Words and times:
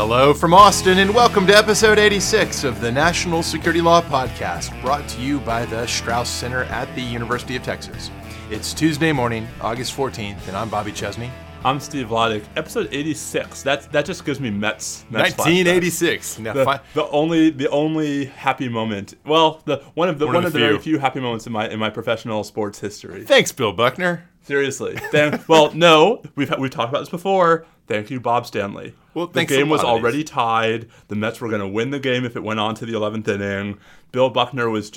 Hello 0.00 0.32
from 0.32 0.54
Austin, 0.54 0.96
and 0.96 1.14
welcome 1.14 1.46
to 1.46 1.54
episode 1.54 1.98
86 1.98 2.64
of 2.64 2.80
the 2.80 2.90
National 2.90 3.42
Security 3.42 3.82
Law 3.82 4.00
Podcast, 4.00 4.80
brought 4.80 5.06
to 5.10 5.20
you 5.20 5.40
by 5.40 5.66
the 5.66 5.86
Strauss 5.86 6.30
Center 6.30 6.62
at 6.64 6.92
the 6.94 7.02
University 7.02 7.54
of 7.54 7.62
Texas. 7.62 8.10
It's 8.48 8.72
Tuesday 8.72 9.12
morning, 9.12 9.46
August 9.60 9.94
14th, 9.94 10.48
and 10.48 10.56
I'm 10.56 10.70
Bobby 10.70 10.90
Chesney. 10.90 11.30
I'm 11.66 11.78
Steve 11.80 12.06
Vladeck. 12.06 12.42
Episode 12.56 12.88
86. 12.90 13.62
That 13.62 13.92
that 13.92 14.06
just 14.06 14.24
gives 14.24 14.40
me 14.40 14.48
Mets. 14.48 15.04
Mets 15.10 15.36
1986. 15.36 16.38
Now, 16.38 16.54
the, 16.54 16.64
fi- 16.64 16.80
the 16.94 17.06
only 17.10 17.50
the 17.50 17.68
only 17.68 18.24
happy 18.24 18.70
moment. 18.70 19.16
Well, 19.26 19.60
the 19.66 19.84
one 19.92 20.08
of 20.08 20.18
the 20.18 20.24
One 20.24 20.36
one, 20.36 20.44
of 20.46 20.52
the 20.54 20.58
the 20.58 20.64
very 20.64 20.76
few. 20.76 20.94
few 20.94 20.98
happy 20.98 21.20
moments 21.20 21.46
in 21.46 21.52
my 21.52 21.68
in 21.68 21.78
my 21.78 21.90
professional 21.90 22.42
sports 22.42 22.80
history. 22.80 23.26
Thanks, 23.26 23.52
Bill 23.52 23.74
Buckner. 23.74 24.29
Seriously. 24.42 24.98
Then, 25.12 25.42
well, 25.48 25.72
no, 25.74 26.22
we've 26.34 26.52
we've 26.58 26.70
talked 26.70 26.88
about 26.88 27.00
this 27.00 27.08
before. 27.08 27.66
Thank 27.86 28.10
you, 28.10 28.20
Bob 28.20 28.46
Stanley. 28.46 28.94
Well, 29.14 29.26
the 29.26 29.44
game 29.44 29.68
was 29.68 29.82
lot 29.82 29.90
of 29.90 29.96
these. 29.96 30.02
already 30.04 30.24
tied. 30.24 30.88
The 31.08 31.16
Mets 31.16 31.40
were 31.40 31.48
going 31.48 31.60
to 31.60 31.68
win 31.68 31.90
the 31.90 31.98
game 31.98 32.24
if 32.24 32.36
it 32.36 32.42
went 32.42 32.60
on 32.60 32.76
to 32.76 32.86
the 32.86 32.92
11th 32.92 33.26
inning. 33.26 33.78
Bill 34.12 34.30
Buckner 34.30 34.70
was. 34.70 34.92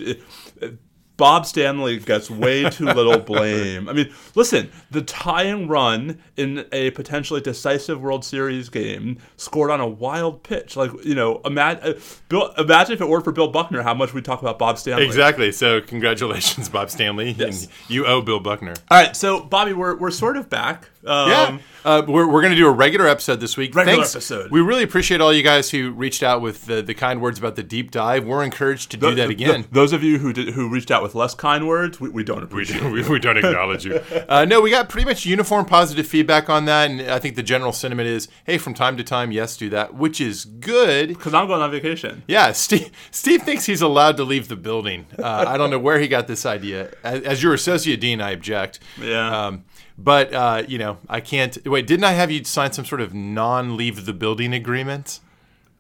Bob 1.16 1.46
Stanley 1.46 2.00
gets 2.00 2.30
way 2.30 2.70
too 2.70 2.86
little 2.86 3.18
blame. 3.20 3.88
I 3.88 3.94
mean, 3.94 4.12
listen, 4.36 4.72
the 4.90 5.02
tying 5.02 5.68
run 5.68 6.20
in 6.38 6.66
a 6.72 6.92
potentially 6.92 7.40
decisive 7.40 8.02
World 8.02 8.26
Series 8.26 8.70
game 8.70 9.20
scored 9.38 9.70
on 9.70 9.80
a 9.80 9.88
wild 9.88 10.44
pitch. 10.44 10.76
Like, 10.76 10.92
you 11.04 11.14
know, 11.14 11.40
imagine, 11.46 11.84
uh, 11.84 12.00
Bill, 12.30 12.52
imagine 12.58 12.94
if 12.94 13.02
it 13.02 13.08
weren't 13.08 13.24
for 13.24 13.32
Bill 13.32 13.48
Buckner, 13.50 13.84
how 13.84 13.94
much 13.94 14.14
we 14.14 14.22
talk 14.22 14.42
about 14.42 14.58
Bob 14.58 14.80
Stanley. 14.80 15.06
Exactly. 15.06 15.52
So, 15.52 15.82
congratulations, 15.82 16.68
Bob 16.70 16.90
Stanley. 16.90 17.32
Yes. 17.32 17.64
And 17.64 17.72
you 17.90 18.06
owe 18.06 18.22
Bill 18.22 18.40
Buckner. 18.40 18.74
All 18.90 18.98
right, 19.02 19.16
so 19.16 19.42
Bobby, 19.42 19.74
we're, 19.74 19.96
we're 19.96 20.12
sort 20.12 20.38
of 20.38 20.50
back. 20.50 20.90
Um, 21.06 21.30
Yeah, 21.30 21.58
uh, 21.86 22.02
we're, 22.08 22.26
we're 22.28 22.42
going 22.42 22.54
to 22.54 22.58
do 22.58 22.68
a 22.68 22.72
regular 22.72 23.08
episode 23.08 23.40
this 23.42 23.58
week. 23.58 23.76
Regular 23.76 23.98
Thanks. 23.98 24.16
episode. 24.16 24.52
We 24.52 24.62
really 24.62 24.84
appreciate 24.84 25.20
all 25.20 25.34
you 25.34 25.44
guys 25.44 25.70
who 25.70 25.92
reached 25.92 26.24
out 26.24 26.42
with 26.42 26.66
the, 26.66 26.82
the 26.82 26.94
kind 26.94 27.22
words 27.22 27.38
about 27.40 27.56
the 27.58 27.64
deep 27.64 27.92
dive. 27.92 28.26
We're 28.26 28.44
encouraged 28.44 28.92
to 28.92 28.98
do 28.98 29.08
that 29.16 29.16
Th- 29.16 29.30
again. 29.30 29.56
th- 29.64 29.70
those 29.72 29.92
of 29.92 30.02
you 30.04 30.18
who 30.20 30.32
did, 30.32 30.50
who 30.54 30.70
reached 30.70 30.92
out 30.92 31.04
with 31.04 31.14
less 31.14 31.36
kind 31.36 31.68
words, 31.68 32.00
we, 32.00 32.10
we 32.10 32.24
don't 32.24 32.38
We, 32.38 32.44
appreciate. 32.44 32.80
do, 32.82 32.90
we, 32.92 33.04
we 33.10 33.20
don't 33.20 33.38
acknowledge 33.38 33.86
you. 33.86 34.00
Uh, 34.30 34.46
no, 34.46 34.62
we 34.62 34.70
got 34.72 34.88
pretty 34.90 35.06
much 35.06 35.26
uniform 35.26 35.66
positive 35.66 36.08
feedback 36.08 36.50
on 36.50 36.66
that, 36.66 36.90
and 36.90 37.02
I 37.02 37.20
think 37.20 37.36
the 37.36 37.44
general 37.44 37.72
sentiment 37.74 38.08
is, 38.08 38.28
hey, 38.46 38.58
from 38.58 38.74
time 38.74 38.96
to 38.98 39.04
time, 39.04 39.32
yes, 39.32 39.58
do 39.58 39.70
that, 39.70 39.94
which 39.94 40.22
is 40.22 40.46
good. 40.46 41.10
Because 41.10 41.34
I'm 41.34 41.48
going 41.48 41.62
on 41.62 41.70
vacation. 41.72 42.24
Yeah, 42.28 42.52
Steve. 42.54 42.90
Steve 43.12 43.44
thinks 43.44 43.66
he's 43.66 43.82
allowed 43.82 44.18
to 44.18 44.24
leave 44.24 44.48
the 44.48 44.56
building. 44.56 45.06
Uh, 45.20 45.46
I 45.48 45.58
don't 45.58 45.70
know 45.70 45.78
where 45.80 46.00
he 46.00 46.08
got 46.08 46.28
this 46.28 46.46
idea. 46.46 46.92
As, 47.04 47.22
as 47.24 47.44
your 47.44 47.54
associate 47.54 48.00
dean, 48.00 48.22
I 48.22 48.32
object. 48.32 48.80
Yeah. 49.00 49.46
Um, 49.48 49.66
but 49.98 50.34
uh, 50.34 50.64
you 50.68 50.78
know, 50.78 50.98
I 51.10 51.20
can't. 51.20 51.58
Wait, 51.66 51.88
didn't 51.88 52.04
I 52.06 52.12
have 52.14 52.32
you 52.32 52.44
sign 52.44 52.72
some 52.72 52.86
sort 52.86 53.02
of 53.02 53.14
non-leave 53.14 54.06
the 54.06 54.14
building 54.14 54.54
agreement? 54.54 55.20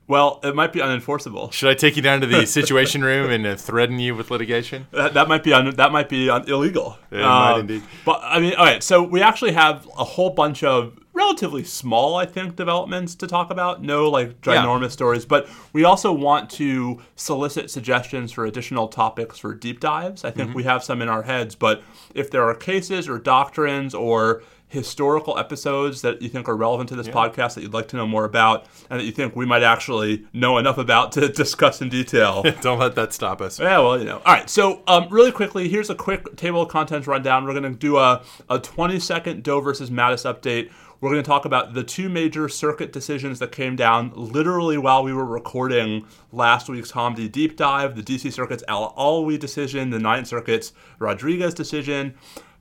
Well, 0.05 0.41
it 0.43 0.53
might 0.53 0.73
be 0.73 0.79
unenforceable. 0.81 1.53
Should 1.53 1.69
I 1.69 1.75
take 1.75 1.95
you 1.95 2.01
down 2.01 2.19
to 2.21 2.27
the 2.27 2.45
situation 2.45 3.03
room 3.03 3.31
and 3.31 3.47
uh, 3.47 3.55
threaten 3.55 3.99
you 3.99 4.13
with 4.15 4.31
litigation? 4.31 4.87
That, 4.91 5.13
that 5.13 5.27
might 5.29 5.43
be 5.43 5.53
un, 5.53 5.73
that 5.75 5.91
might 5.93 6.09
be 6.09 6.29
un, 6.29 6.47
illegal. 6.49 6.97
It 7.09 7.21
might 7.21 7.53
Um, 7.53 7.59
indeed. 7.61 7.83
But 8.05 8.19
I 8.21 8.39
mean, 8.39 8.53
all 8.55 8.65
right. 8.65 8.83
So 8.83 9.01
we 9.01 9.21
actually 9.21 9.53
have 9.53 9.87
a 9.97 10.03
whole 10.03 10.31
bunch 10.31 10.63
of 10.63 10.99
relatively 11.13 11.63
small, 11.63 12.15
I 12.15 12.25
think, 12.25 12.55
developments 12.55 13.15
to 13.15 13.27
talk 13.27 13.51
about. 13.51 13.83
No 13.83 14.09
like 14.09 14.41
ginormous 14.41 14.91
stories, 14.91 15.25
but 15.25 15.47
we 15.71 15.83
also 15.83 16.11
want 16.11 16.49
to 16.51 17.01
solicit 17.15 17.69
suggestions 17.69 18.31
for 18.31 18.45
additional 18.45 18.87
topics 18.87 19.37
for 19.37 19.53
deep 19.53 19.79
dives. 19.79 20.23
I 20.23 20.31
think 20.31 20.49
Mm-hmm. 20.49 20.57
we 20.57 20.63
have 20.63 20.83
some 20.83 21.01
in 21.01 21.09
our 21.09 21.23
heads, 21.23 21.55
but 21.55 21.83
if 22.15 22.29
there 22.31 22.43
are 22.43 22.55
cases 22.55 23.07
or 23.07 23.17
doctrines 23.19 23.93
or 23.93 24.43
historical 24.67 25.37
episodes 25.37 26.01
that 26.01 26.19
you 26.19 26.27
think 26.27 26.49
are 26.49 26.55
relevant 26.57 26.89
to 26.89 26.95
this 26.95 27.07
podcast 27.07 27.53
that 27.53 27.61
you'd 27.61 27.75
like 27.75 27.87
to 27.87 27.95
know 27.95 28.07
more 28.07 28.25
about 28.25 28.65
and 28.89 28.99
that 28.99 29.03
you 29.03 29.11
think 29.11 29.35
we 29.35 29.45
might 29.45 29.61
actually 29.61 30.25
know 30.33 30.57
enough 30.57 30.79
about 30.79 31.11
to 31.11 31.29
discuss 31.43 31.79
in 31.79 31.89
detail 31.89 32.41
Don't 32.61 32.79
let 32.79 32.95
that 32.95 33.13
stop 33.13 33.39
us. 33.39 33.59
yeah, 33.59 33.77
well, 33.77 33.99
you 33.99 34.05
know. 34.05 34.17
All 34.25 34.33
right, 34.33 34.49
so 34.49 34.81
um, 34.87 35.07
really 35.11 35.31
quickly, 35.31 35.69
here's 35.69 35.91
a 35.91 35.95
quick 35.95 36.35
table 36.37 36.63
of 36.63 36.69
contents 36.69 37.05
rundown. 37.05 37.45
We're 37.45 37.51
going 37.53 37.71
to 37.71 37.77
do 37.77 37.97
a, 37.97 38.23
a 38.49 38.57
20 38.57 38.99
second 38.99 39.43
Doe 39.43 39.59
versus 39.61 39.91
Mattis 39.91 40.25
update. 40.25 40.71
We're 41.03 41.09
going 41.09 41.21
to 41.21 41.27
talk 41.27 41.43
about 41.43 41.73
the 41.73 41.83
two 41.83 42.07
major 42.07 42.47
circuit 42.47 42.93
decisions 42.93 43.39
that 43.39 43.51
came 43.51 43.75
down 43.75 44.13
literally 44.15 44.77
while 44.77 45.03
we 45.03 45.11
were 45.11 45.25
recording 45.25 46.07
last 46.31 46.69
week's 46.69 46.93
Hamdi 46.93 47.29
deep 47.29 47.57
dive 47.57 47.97
the 47.97 48.01
DC 48.01 48.31
Circuit's 48.31 48.63
Al 48.69 48.93
Alwi 48.93 49.37
decision, 49.37 49.89
the 49.89 49.99
Ninth 49.99 50.27
Circuit's 50.27 50.71
Rodriguez 50.99 51.53
decision. 51.53 52.13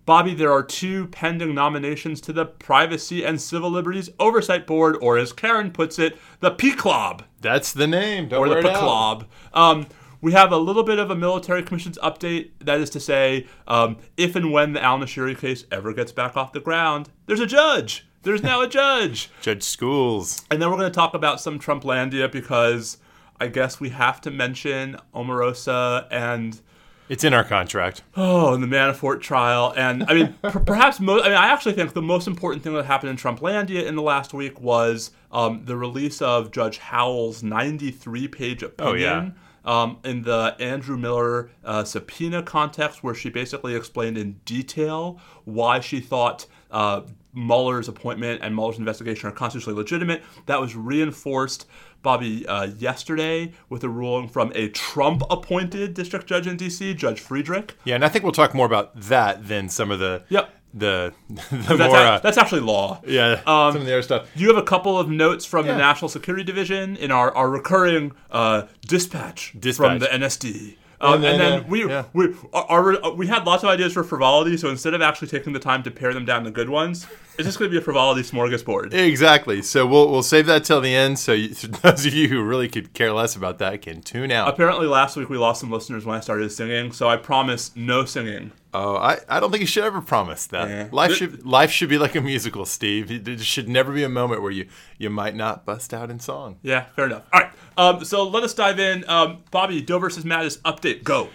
Bobby, 0.07 0.35
there 0.35 0.51
are 0.51 0.65
two 0.65 1.07
pending 1.07 1.55
nominations 1.55 2.21
to 2.23 2.33
the 2.33 2.45
Privacy 2.45 3.25
and 3.25 3.41
Civil 3.41 3.71
Liberties 3.71 4.11
Oversight 4.19 4.67
Board, 4.67 4.97
or 5.01 5.19
as 5.19 5.33
Karen 5.33 5.71
puts 5.71 6.01
it, 6.01 6.19
the 6.41 6.51
PCLOB 6.51 7.21
That's 7.41 7.73
the 7.73 7.87
name. 7.87 8.27
Don't 8.27 8.41
or 8.41 8.49
the 8.49 8.55
wear 8.55 8.67
it 8.67 8.67
out. 8.67 8.83
PCLOB. 8.83 9.27
Um, 9.55 9.87
we 10.21 10.33
have 10.33 10.51
a 10.51 10.59
little 10.59 10.83
bit 10.83 10.99
of 10.99 11.13
a 11.13 11.15
military 11.15 11.63
commissions 11.63 11.97
update. 12.03 12.51
That 12.59 12.81
is 12.81 12.91
to 12.91 12.99
say, 12.99 13.47
um, 13.69 13.99
if 14.17 14.35
and 14.35 14.51
when 14.51 14.73
the 14.73 14.83
Al 14.83 14.99
Nashiri 14.99 15.39
case 15.39 15.65
ever 15.71 15.93
gets 15.93 16.11
back 16.11 16.37
off 16.37 16.53
the 16.53 16.59
ground, 16.59 17.09
there's 17.27 17.39
a 17.39 17.47
judge. 17.47 18.05
There's 18.23 18.43
now 18.43 18.61
a 18.63 18.69
judge. 18.69 19.31
Judge 19.41 19.63
Schools. 19.63 20.45
And 20.51 20.61
then 20.63 20.71
we're 20.71 20.77
going 20.77 20.91
to 20.91 20.95
talk 20.95 21.15
about 21.15 21.41
some 21.41 21.59
Trumplandia 21.59 22.31
because 22.31 22.99
I 23.41 23.49
guess 23.49 23.81
we 23.81 23.89
have 23.91 24.21
to 24.23 24.31
mention 24.31 24.97
Omarosa 25.15 26.07
and 26.11 26.61
It's 27.09 27.25
in 27.25 27.35
our 27.35 27.43
contract. 27.45 28.03
oh, 28.17 28.55
and 28.55 28.63
the 28.63 28.69
Manafort 28.69 29.21
trial. 29.21 29.75
And 29.77 30.05
I 30.05 30.15
mean, 30.15 30.35
per- 30.43 30.61
perhaps 30.61 31.01
most, 31.01 31.25
I 31.25 31.29
mean, 31.29 31.37
I 31.37 31.49
actually 31.49 31.73
think 31.73 31.95
the 31.95 32.03
most 32.03 32.27
important 32.29 32.63
thing 32.63 32.75
that 32.75 32.85
happened 32.85 33.11
in 33.11 33.17
Trumplandia 33.17 33.85
in 33.85 33.97
the 33.97 34.03
last 34.03 34.33
week 34.33 34.61
was 34.61 35.11
um, 35.33 35.63
the 35.65 35.77
release 35.77 36.23
of 36.23 36.53
Judge 36.53 36.79
Howell's 36.79 37.43
93 37.43 38.29
page 38.29 38.63
opinion. 38.63 38.95
Oh, 38.95 38.95
yeah. 38.95 39.31
Um, 39.65 39.99
in 40.05 40.23
the 40.23 40.57
Andrew 40.59 40.97
Miller 40.97 41.51
uh, 41.65 41.85
subpoena 41.85 42.43
context, 42.43 43.05
where 43.05 43.15
she 43.15 43.31
basically 43.31 43.77
explained 43.77 44.19
in 44.19 44.41
detail 44.45 45.21
why 45.45 45.79
she 45.79 46.01
thought 46.01 46.47
uh, 46.73 47.03
Mueller's 47.35 47.89
appointment 47.89 48.41
and 48.43 48.55
Mueller's 48.55 48.79
investigation 48.79 49.29
are 49.29 49.33
constitutionally 49.33 49.77
legitimate. 49.79 50.23
That 50.47 50.61
was 50.61 50.75
reinforced, 50.77 51.67
Bobby, 52.03 52.47
uh, 52.47 52.67
yesterday 52.79 53.53
with 53.69 53.85
a 53.85 53.89
ruling 53.89 54.29
from 54.29 54.53
a 54.55 54.69
Trump 54.69 55.23
appointed 55.31 55.95
district 55.95 56.27
judge 56.27 56.47
in 56.47 56.57
D.C., 56.57 56.95
Judge 56.95 57.21
Friedrich. 57.21 57.77
Yeah, 57.85 57.95
and 57.95 58.05
I 58.05 58.09
think 58.09 58.25
we'll 58.25 58.33
talk 58.33 58.55
more 58.55 58.67
about 58.67 58.95
that 59.01 59.49
than 59.49 59.69
some 59.69 59.91
of 59.91 59.99
the 59.99 60.25
Yep. 60.29 60.51
the 60.75 61.13
the 61.29 61.35
That's, 61.51 61.79
more 61.79 61.89
ac- 61.89 61.97
uh, 61.97 62.19
that's 62.21 62.39
actually 62.39 62.61
law. 62.63 63.01
yeah 63.07 63.41
Um, 63.47 63.73
some 63.73 63.77
of 63.83 63.87
the 63.87 63.93
other 63.93 64.03
stuff. 64.03 64.29
You 64.35 64.49
have 64.49 64.57
a 64.57 64.63
couple 64.63 64.99
of 64.99 65.09
notes 65.09 65.45
from 65.45 65.67
Yeah. 65.67 65.73
the 65.73 65.79
National 65.79 66.09
Security 66.09 66.45
Division 66.45 66.97
in 66.97 67.11
our, 67.11 67.35
our 67.35 67.49
recurring 67.51 68.13
uh, 68.31 68.63
dispatch, 68.87 69.55
Dispatch. 69.59 69.87
from 69.91 69.99
the 70.01 70.07
NSD. 70.07 70.77
Um, 71.03 71.15
And 71.15 71.25
and 71.25 71.41
then, 71.41 71.51
then, 71.51 71.61
uh, 71.61 71.69
we, 71.69 71.89
yeah. 71.89 72.05
we 72.13 72.35
our, 72.53 73.03
our, 73.03 73.13
we 73.13 73.27
had 73.27 73.45
lots 73.45 73.65
of 73.65 73.69
ideas 73.69 73.93
for 73.93 74.05
frivolity, 74.05 74.57
so 74.57 74.69
instead 74.69 74.95
of 74.95 75.03
actually 75.03 75.29
taking 75.29 75.53
the 75.53 75.59
time 75.59 75.83
to 75.83 75.91
pare 75.91 76.15
them 76.15 76.25
down 76.25 76.45
to 76.45 76.51
good 76.53 76.71
ones, 76.71 77.09
it's 77.37 77.45
just 77.45 77.59
going 77.59 77.69
to 77.69 77.75
be 77.75 77.79
a 77.79 77.85
frivolity 77.85 78.23
smorgasbord. 78.23 78.95
Exactly. 78.95 79.63
So 79.63 79.85
we'll 79.85 80.09
we'll 80.09 80.23
save 80.23 80.47
that 80.47 80.65
till 80.65 80.81
the 80.81 80.95
end. 80.95 81.19
So 81.19 81.33
you, 81.33 81.49
those 81.83 82.07
of 82.07 82.15
you 82.15 82.29
who 82.29 82.41
really 82.41 82.69
could 82.69 82.95
care 82.95 83.13
less 83.13 83.35
about 83.35 83.59
that 83.59 83.83
can 83.83 84.01
tune 84.01 84.31
out. 84.31 84.49
Apparently, 84.49 84.87
last 84.87 85.17
week 85.17 85.29
we 85.29 85.39
lost 85.39 85.61
some 85.61 85.73
listeners 85.73 86.07
when 86.07 86.17
I 86.17 86.21
started 86.21 86.51
singing, 86.53 86.93
so 86.93 87.09
I 87.09 87.17
promise 87.17 87.75
no 87.75 88.05
singing. 88.05 88.53
Oh, 88.75 88.97
I, 88.97 89.19
I 89.29 89.39
don't 89.39 89.51
think 89.51 89.61
you 89.61 89.67
should 89.67 89.85
ever 89.85 90.01
promise 90.01 90.47
that. 90.47 90.69
Yeah. 90.69 90.89
Life 90.93 91.09
Th- 91.11 91.19
should 91.19 91.47
life 91.47 91.71
should 91.71 91.91
be 91.91 91.99
like 91.99 92.15
a 92.15 92.21
musical, 92.21 92.65
Steve. 92.65 93.25
There 93.25 93.37
should 93.39 93.69
never 93.69 93.93
be 93.93 94.03
a 94.03 94.09
moment 94.09 94.41
where 94.43 94.51
you 94.51 94.67
you 94.99 95.11
might 95.11 95.35
not 95.37 95.67
bust 95.67 95.93
out 95.93 96.11
in 96.11 96.19
song. 96.21 96.59
Yeah, 96.63 96.87
fair 96.97 97.07
enough. 97.07 97.25
All 97.33 97.41
right, 97.41 97.53
um, 97.77 98.05
so 98.05 98.27
let 98.27 98.43
us 98.45 98.55
dive 98.55 98.79
in. 98.81 99.09
Um, 99.09 99.45
Bobby, 99.51 99.83
Doe 99.83 99.99
versus 99.99 100.25
Mattis 100.25 100.59
update. 100.61 101.05
Go. 101.05 101.29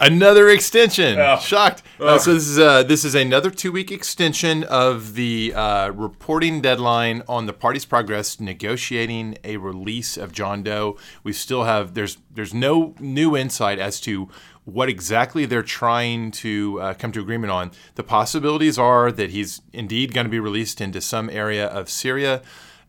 Another 0.00 0.48
extension. 0.48 1.14
Yeah. 1.14 1.38
Shocked. 1.38 1.84
Uh, 2.00 2.18
so 2.18 2.34
this 2.34 2.48
is 2.48 2.58
uh, 2.58 2.82
this 2.82 3.04
is 3.04 3.14
another 3.14 3.50
two 3.50 3.70
week 3.70 3.92
extension 3.92 4.64
of 4.64 5.14
the 5.14 5.52
uh, 5.54 5.90
reporting 5.90 6.60
deadline 6.60 7.22
on 7.28 7.46
the 7.46 7.52
party's 7.52 7.84
progress 7.84 8.40
negotiating 8.40 9.38
a 9.44 9.58
release 9.58 10.16
of 10.16 10.32
John 10.32 10.64
Doe. 10.64 10.98
We 11.22 11.32
still 11.32 11.62
have 11.62 11.94
there's 11.94 12.18
there's 12.32 12.52
no 12.52 12.96
new 12.98 13.36
insight 13.36 13.78
as 13.78 14.00
to 14.00 14.28
what 14.64 14.88
exactly 14.88 15.44
they're 15.44 15.62
trying 15.62 16.30
to 16.30 16.80
uh, 16.80 16.94
come 16.94 17.12
to 17.12 17.20
agreement 17.20 17.50
on. 17.50 17.70
The 17.96 18.04
possibilities 18.04 18.78
are 18.78 19.10
that 19.10 19.30
he's 19.30 19.60
indeed 19.72 20.14
going 20.14 20.24
to 20.26 20.30
be 20.30 20.40
released 20.40 20.80
into 20.80 21.00
some 21.00 21.28
area 21.30 21.66
of 21.66 21.88
Syria. 21.88 22.42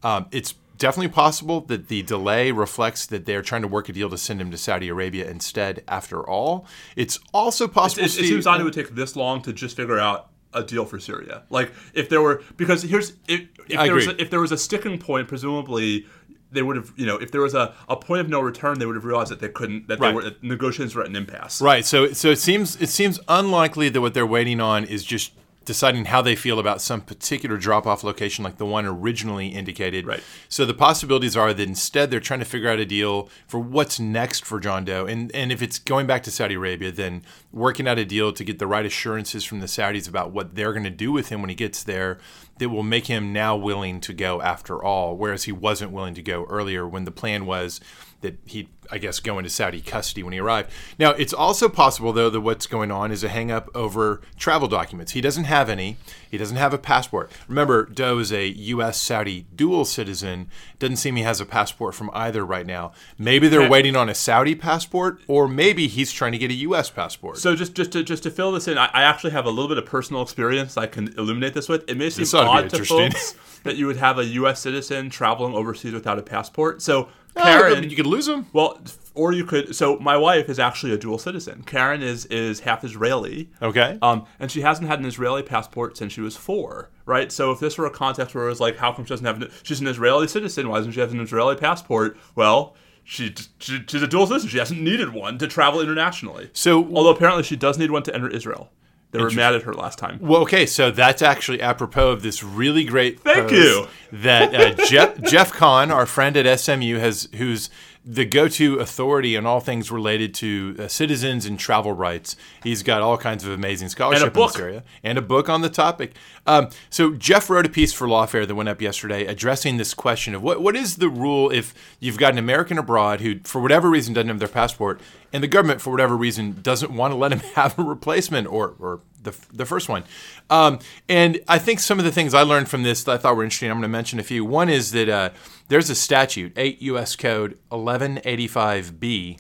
Um, 0.04 0.28
it's 0.32 0.54
definitely 0.78 1.14
possible 1.14 1.62
that 1.62 1.88
the 1.88 2.04
delay 2.04 2.52
reflects 2.52 3.06
that 3.08 3.26
they're 3.26 3.42
trying 3.42 3.62
to 3.64 3.68
work 3.68 3.90
a 3.90 3.94
deal 3.94 4.10
to 4.10 4.18
send 4.18 4.42
him 4.42 4.52
to 4.52 4.58
Saudi 4.58 4.90
Arabia 4.90 5.30
instead. 5.30 5.84
After 5.88 6.28
all, 6.28 6.68
it's 6.96 7.20
also 7.34 7.68
possible. 7.68 8.04
It, 8.04 8.08
it 8.08 8.28
seems 8.28 8.46
odd 8.46 8.62
it 8.62 8.64
would 8.64 8.74
take 8.74 8.90
this 8.90 9.16
long 9.16 9.42
to 9.44 9.54
just 9.54 9.76
figure 9.76 10.00
out 10.00 10.30
a 10.54 10.64
deal 10.64 10.86
for 10.86 11.00
Syria. 11.00 11.44
Like 11.50 11.72
if 11.94 12.10
there 12.10 12.22
were 12.22 12.44
because 12.58 12.84
here's 12.84 13.14
if, 13.28 13.48
if 13.68 13.80
there 13.80 13.96
was 13.96 14.08
a, 14.08 14.22
if 14.22 14.30
there 14.30 14.42
was 14.42 14.52
a 14.52 14.58
sticking 14.58 15.00
point, 15.00 15.28
presumably 15.28 16.06
they 16.54 16.62
would 16.62 16.76
have 16.76 16.94
you 16.96 17.06
know 17.06 17.18
if 17.18 17.32
there 17.32 17.42
was 17.42 17.54
a, 17.54 17.74
a 17.90 17.96
point 17.96 18.22
of 18.22 18.30
no 18.30 18.40
return, 18.40 18.80
they 18.80 18.86
would 18.86 18.96
have 18.96 19.06
realized 19.06 19.32
that 19.32 19.40
they 19.40 19.50
couldn't 19.50 19.88
that 19.88 20.00
Right. 20.00 20.10
they 20.10 20.16
were 20.16 20.24
that 20.24 20.44
negotiations 20.44 20.96
were 20.96 21.04
at 21.04 21.10
an 21.10 21.16
impasse. 21.16 21.62
Right. 21.62 21.86
So 21.86 22.14
so 22.14 22.30
it 22.30 22.40
seems 22.40 22.80
it 22.82 22.90
seems 22.90 23.20
unlikely 23.28 23.90
that 23.90 24.02
what 24.02 24.14
they're 24.14 24.26
waiting 24.26 24.62
on 24.62 24.86
is 24.86 25.04
just 25.04 25.34
deciding 25.66 26.04
how 26.04 26.22
they 26.22 26.36
feel 26.36 26.60
about 26.60 26.82
some 26.82 27.00
particular 27.00 27.56
drop 27.58 27.88
off 27.88 28.04
location, 28.04 28.44
like 28.44 28.58
the 28.58 28.66
one 28.66 28.86
originally 28.86 29.48
indicated. 29.48 30.06
Right. 30.06 30.22
So 30.50 30.66
the 30.66 30.74
possibilities 30.74 31.38
are 31.38 31.54
that 31.54 31.64
instead 31.68 32.12
they're 32.12 32.20
trying 32.20 32.42
to 32.42 32.46
figure 32.46 32.70
out 32.70 32.80
a 32.80 32.86
deal 32.86 33.30
for 33.48 33.60
what's 33.62 33.98
next 33.98 34.44
for 34.44 34.60
John 34.60 34.84
Doe. 34.84 35.06
And, 35.06 35.34
and 35.34 35.54
if 35.54 35.62
it's 35.62 35.80
going 35.80 36.06
back 36.06 36.22
to 36.24 36.32
Saudi 36.32 36.56
Arabia, 36.56 36.92
then 36.92 37.22
working 37.54 37.88
out 37.88 37.98
a 37.98 38.04
deal 38.04 38.34
to 38.34 38.44
get 38.44 38.60
the 38.60 38.68
right 38.68 38.86
assurances 38.86 39.46
from 39.46 39.62
the 39.62 39.68
Saudis 39.68 40.10
about 40.10 40.32
what 40.32 40.56
they're 40.56 40.74
going 40.74 40.84
to 40.84 40.90
do 40.90 41.14
with 41.14 41.30
him 41.30 41.40
when 41.42 41.48
he 41.50 41.56
gets 41.56 41.82
there 41.82 42.18
that 42.58 42.70
will 42.70 42.84
make 42.84 43.08
him 43.08 43.34
now 43.34 43.56
willing 43.56 44.00
to 44.02 44.14
go 44.14 44.42
after 44.42 44.82
all, 44.84 45.18
whereas 45.18 45.44
he 45.44 45.52
wasn't 45.52 45.92
willing 45.92 46.14
to 46.14 46.22
go 46.22 46.46
earlier 46.46 46.88
when 46.88 47.06
the 47.06 47.12
plan 47.12 47.46
was 47.46 47.80
that 48.24 48.40
he'd, 48.46 48.68
I 48.90 48.98
guess, 48.98 49.20
go 49.20 49.38
into 49.38 49.50
Saudi 49.50 49.82
custody 49.82 50.24
when 50.24 50.34
he 50.34 50.40
arrived. 50.40 50.72
Now, 50.98 51.12
it's 51.12 51.34
also 51.34 51.70
possible, 51.70 52.12
though, 52.12 52.30
that 52.30 52.42
what's 52.42 52.66
going 52.66 52.90
on 52.90 53.12
is 53.12 53.24
a 53.24 53.30
hang 53.30 53.52
up 53.52 53.70
over 53.76 54.22
travel 54.38 54.68
documents. 54.68 55.12
He 55.12 55.22
doesn't 55.22 55.44
have 55.44 55.70
any, 55.70 55.98
he 56.32 56.38
doesn't 56.38 56.58
have 56.58 56.74
a 56.74 56.78
passport. 56.78 57.32
Remember, 57.48 57.86
Doe 57.86 58.18
is 58.18 58.32
a 58.32 58.48
U.S. 58.48 59.00
Saudi 59.00 59.46
dual 59.56 59.86
citizen. 59.86 60.48
Doesn't 60.80 60.98
seem 60.98 61.16
he 61.16 61.24
has 61.24 61.40
a 61.40 61.46
passport 61.46 61.94
from 61.94 62.10
either 62.14 62.44
right 62.44 62.66
now. 62.66 62.94
Maybe 63.20 63.48
they're 63.48 63.70
waiting 63.70 63.96
on 63.96 64.10
a 64.10 64.16
Saudi 64.16 64.56
passport, 64.56 65.22
or 65.28 65.48
maybe 65.48 65.88
he's 65.88 66.12
trying 66.12 66.32
to 66.32 66.38
get 66.38 66.50
a 66.50 66.56
U.S. 66.56 66.90
passport. 66.90 67.38
So 67.38 67.56
just 67.56 67.76
just 67.76 67.92
to 67.92 68.04
just 68.04 68.24
to 68.24 68.32
fill 68.32 68.54
this 68.54 68.68
in, 68.68 68.78
I, 68.78 68.90
I 68.94 69.04
actually 69.04 69.32
have 69.32 69.46
a 69.46 69.50
little 69.50 69.68
bit 69.68 69.78
of 69.78 69.86
personal 69.86 70.22
experience 70.22 70.78
I 70.78 70.88
can 70.88 71.14
illuminate 71.18 71.54
this 71.54 71.70
with. 71.70 71.90
It 71.90 71.98
may 71.98 72.10
seem 72.10 72.24
This 72.24 72.34
ought 72.34 72.62
to 72.62 72.62
be 72.62 72.68
odd 72.68 72.70
to 72.78 72.86
folks 72.86 73.36
that 73.64 73.78
you 73.78 73.88
would 73.88 73.98
have 73.98 74.18
a 74.18 74.26
U.S. 74.26 74.60
citizen 74.60 75.10
traveling 75.10 75.54
overseas 75.54 75.94
without 75.94 76.20
a 76.20 76.22
passport. 76.22 76.82
So 76.82 77.10
Oh, 77.36 77.42
Karen, 77.44 77.90
you 77.90 77.96
could 77.96 78.06
lose 78.06 78.28
him. 78.28 78.46
well, 78.54 78.80
or 79.16 79.32
you 79.32 79.46
could. 79.46 79.76
So 79.76 79.98
my 80.00 80.18
wife 80.18 80.50
is 80.50 80.60
actually 80.60 80.94
a 80.94 80.98
dual 80.98 81.18
citizen. 81.18 81.64
Karen 81.64 82.02
is 82.02 82.26
is 82.28 82.62
half 82.62 82.84
Israeli. 82.84 83.50
Okay. 83.62 83.98
Um, 84.02 84.26
and 84.40 84.52
she 84.52 84.62
hasn't 84.62 84.88
had 84.88 85.00
an 85.00 85.06
Israeli 85.06 85.44
passport 85.44 85.98
since 85.98 86.14
she 86.14 86.22
was 86.22 86.36
four, 86.36 86.90
right? 87.06 87.32
So 87.32 87.52
if 87.52 87.60
this 87.60 87.78
were 87.78 87.86
a 87.86 87.92
context 87.92 88.36
where 88.36 88.46
it 88.46 88.50
was 88.50 88.60
like, 88.60 88.78
how 88.78 88.92
come 88.92 89.06
she 89.06 89.10
doesn't 89.10 89.26
have? 89.26 89.42
An, 89.42 89.52
she's 89.64 89.82
an 89.82 89.88
Israeli 89.88 90.28
citizen. 90.28 90.70
Why 90.70 90.78
doesn't 90.78 90.94
she 90.94 91.00
have 91.00 91.12
an 91.12 91.20
Israeli 91.22 91.56
passport? 91.56 92.18
Well, 92.36 92.76
she, 93.04 93.34
she 93.60 93.84
she's 93.88 94.02
a 94.02 94.08
dual 94.08 94.28
citizen. 94.28 94.50
She 94.50 94.58
hasn't 94.60 94.82
needed 94.82 95.14
one 95.14 95.38
to 95.40 95.48
travel 95.48 95.82
internationally. 95.82 96.50
So, 96.54 96.86
Although 96.96 97.12
apparently 97.12 97.44
she 97.44 97.56
does 97.56 97.78
need 97.78 97.92
one 97.92 98.04
to 98.04 98.14
enter 98.16 98.30
Israel. 98.30 98.72
They 99.14 99.22
were 99.22 99.30
mad 99.30 99.54
at 99.54 99.62
her 99.62 99.74
last 99.76 100.00
time. 100.00 100.18
Well, 100.20 100.42
okay, 100.42 100.66
so 100.66 100.90
that's 100.90 101.22
actually 101.22 101.62
apropos 101.62 102.10
of 102.10 102.24
this 102.24 102.44
really 102.44 102.84
great. 102.84 103.20
Thank 103.20 103.52
you. 103.52 103.88
That 104.12 104.56
uh, 104.56 104.86
Jeff 104.88 105.22
Jeff 105.30 105.54
Kahn, 105.54 105.92
our 105.92 106.08
friend 106.08 106.36
at 106.36 106.60
SMU, 106.60 106.98
has 106.98 107.30
who's 107.36 107.70
the 108.06 108.26
go-to 108.26 108.80
authority 108.80 109.38
on 109.38 109.46
all 109.46 109.62
things 109.62 109.90
related 109.90 110.34
to 110.34 110.76
uh, 110.78 110.88
citizens 110.88 111.46
and 111.46 111.58
travel 111.58 111.94
rights. 111.94 112.36
He's 112.62 112.84
got 112.84 113.02
all 113.02 113.18
kinds 113.18 113.46
of 113.46 113.52
amazing 113.52 113.90
scholarship 113.90 114.28
in 114.28 114.34
book. 114.34 114.54
this 114.54 114.62
area 114.62 114.84
and 115.04 115.18
a 115.18 115.22
book 115.22 115.48
on 115.48 115.62
the 115.62 115.70
topic. 115.70 116.14
Um, 116.46 116.70
so 116.90 117.14
Jeff 117.14 117.50
wrote 117.50 117.66
a 117.66 117.70
piece 117.70 117.94
for 117.94 118.08
Lawfare 118.08 118.46
that 118.46 118.56
went 118.56 118.68
up 118.68 118.82
yesterday 118.82 119.26
addressing 119.26 119.78
this 119.78 119.94
question 119.94 120.36
of 120.36 120.44
what 120.44 120.62
what 120.62 120.76
is 120.76 120.98
the 120.98 121.10
rule 121.10 121.50
if 121.50 121.74
you've 122.00 122.18
got 122.18 122.34
an 122.34 122.40
American 122.40 122.78
abroad 122.78 123.22
who, 123.22 123.40
for 123.44 123.62
whatever 123.62 123.90
reason, 123.90 124.14
doesn't 124.14 124.28
have 124.28 124.40
their 124.40 124.48
passport, 124.48 125.00
and 125.32 125.42
the 125.42 125.48
government, 125.48 125.82
for 125.82 125.92
whatever 125.92 126.18
reason, 126.18 126.60
doesn't 126.62 126.92
want 126.92 127.12
to 127.12 127.16
let 127.16 127.32
him 127.32 127.40
have 127.56 127.80
a 127.80 127.84
replacement 127.84 128.48
or 128.48 128.76
or 128.80 129.00
the, 129.24 129.36
the 129.52 129.66
first 129.66 129.90
one. 129.90 130.04
Um, 130.50 130.80
and 131.10 131.40
I 131.48 131.58
think 131.58 131.80
some 131.80 131.98
of 132.00 132.06
the 132.06 132.12
things 132.12 132.34
I 132.34 132.42
learned 132.44 132.70
from 132.70 132.84
this 132.84 133.04
that 133.06 133.12
I 133.14 133.18
thought 133.18 133.36
were 133.36 133.44
interesting, 133.44 133.72
I'm 133.72 133.78
going 133.78 133.84
to 133.84 133.88
mention 133.88 134.20
a 134.20 134.24
few. 134.24 134.46
One 134.46 134.70
is 134.70 134.92
that 134.92 135.10
uh, 135.10 135.30
there's 135.74 135.90
a 135.90 135.96
statute, 135.96 136.54
8 136.56 136.84
U.S. 136.84 137.16
Code 137.16 137.58
1185B. 137.72 139.40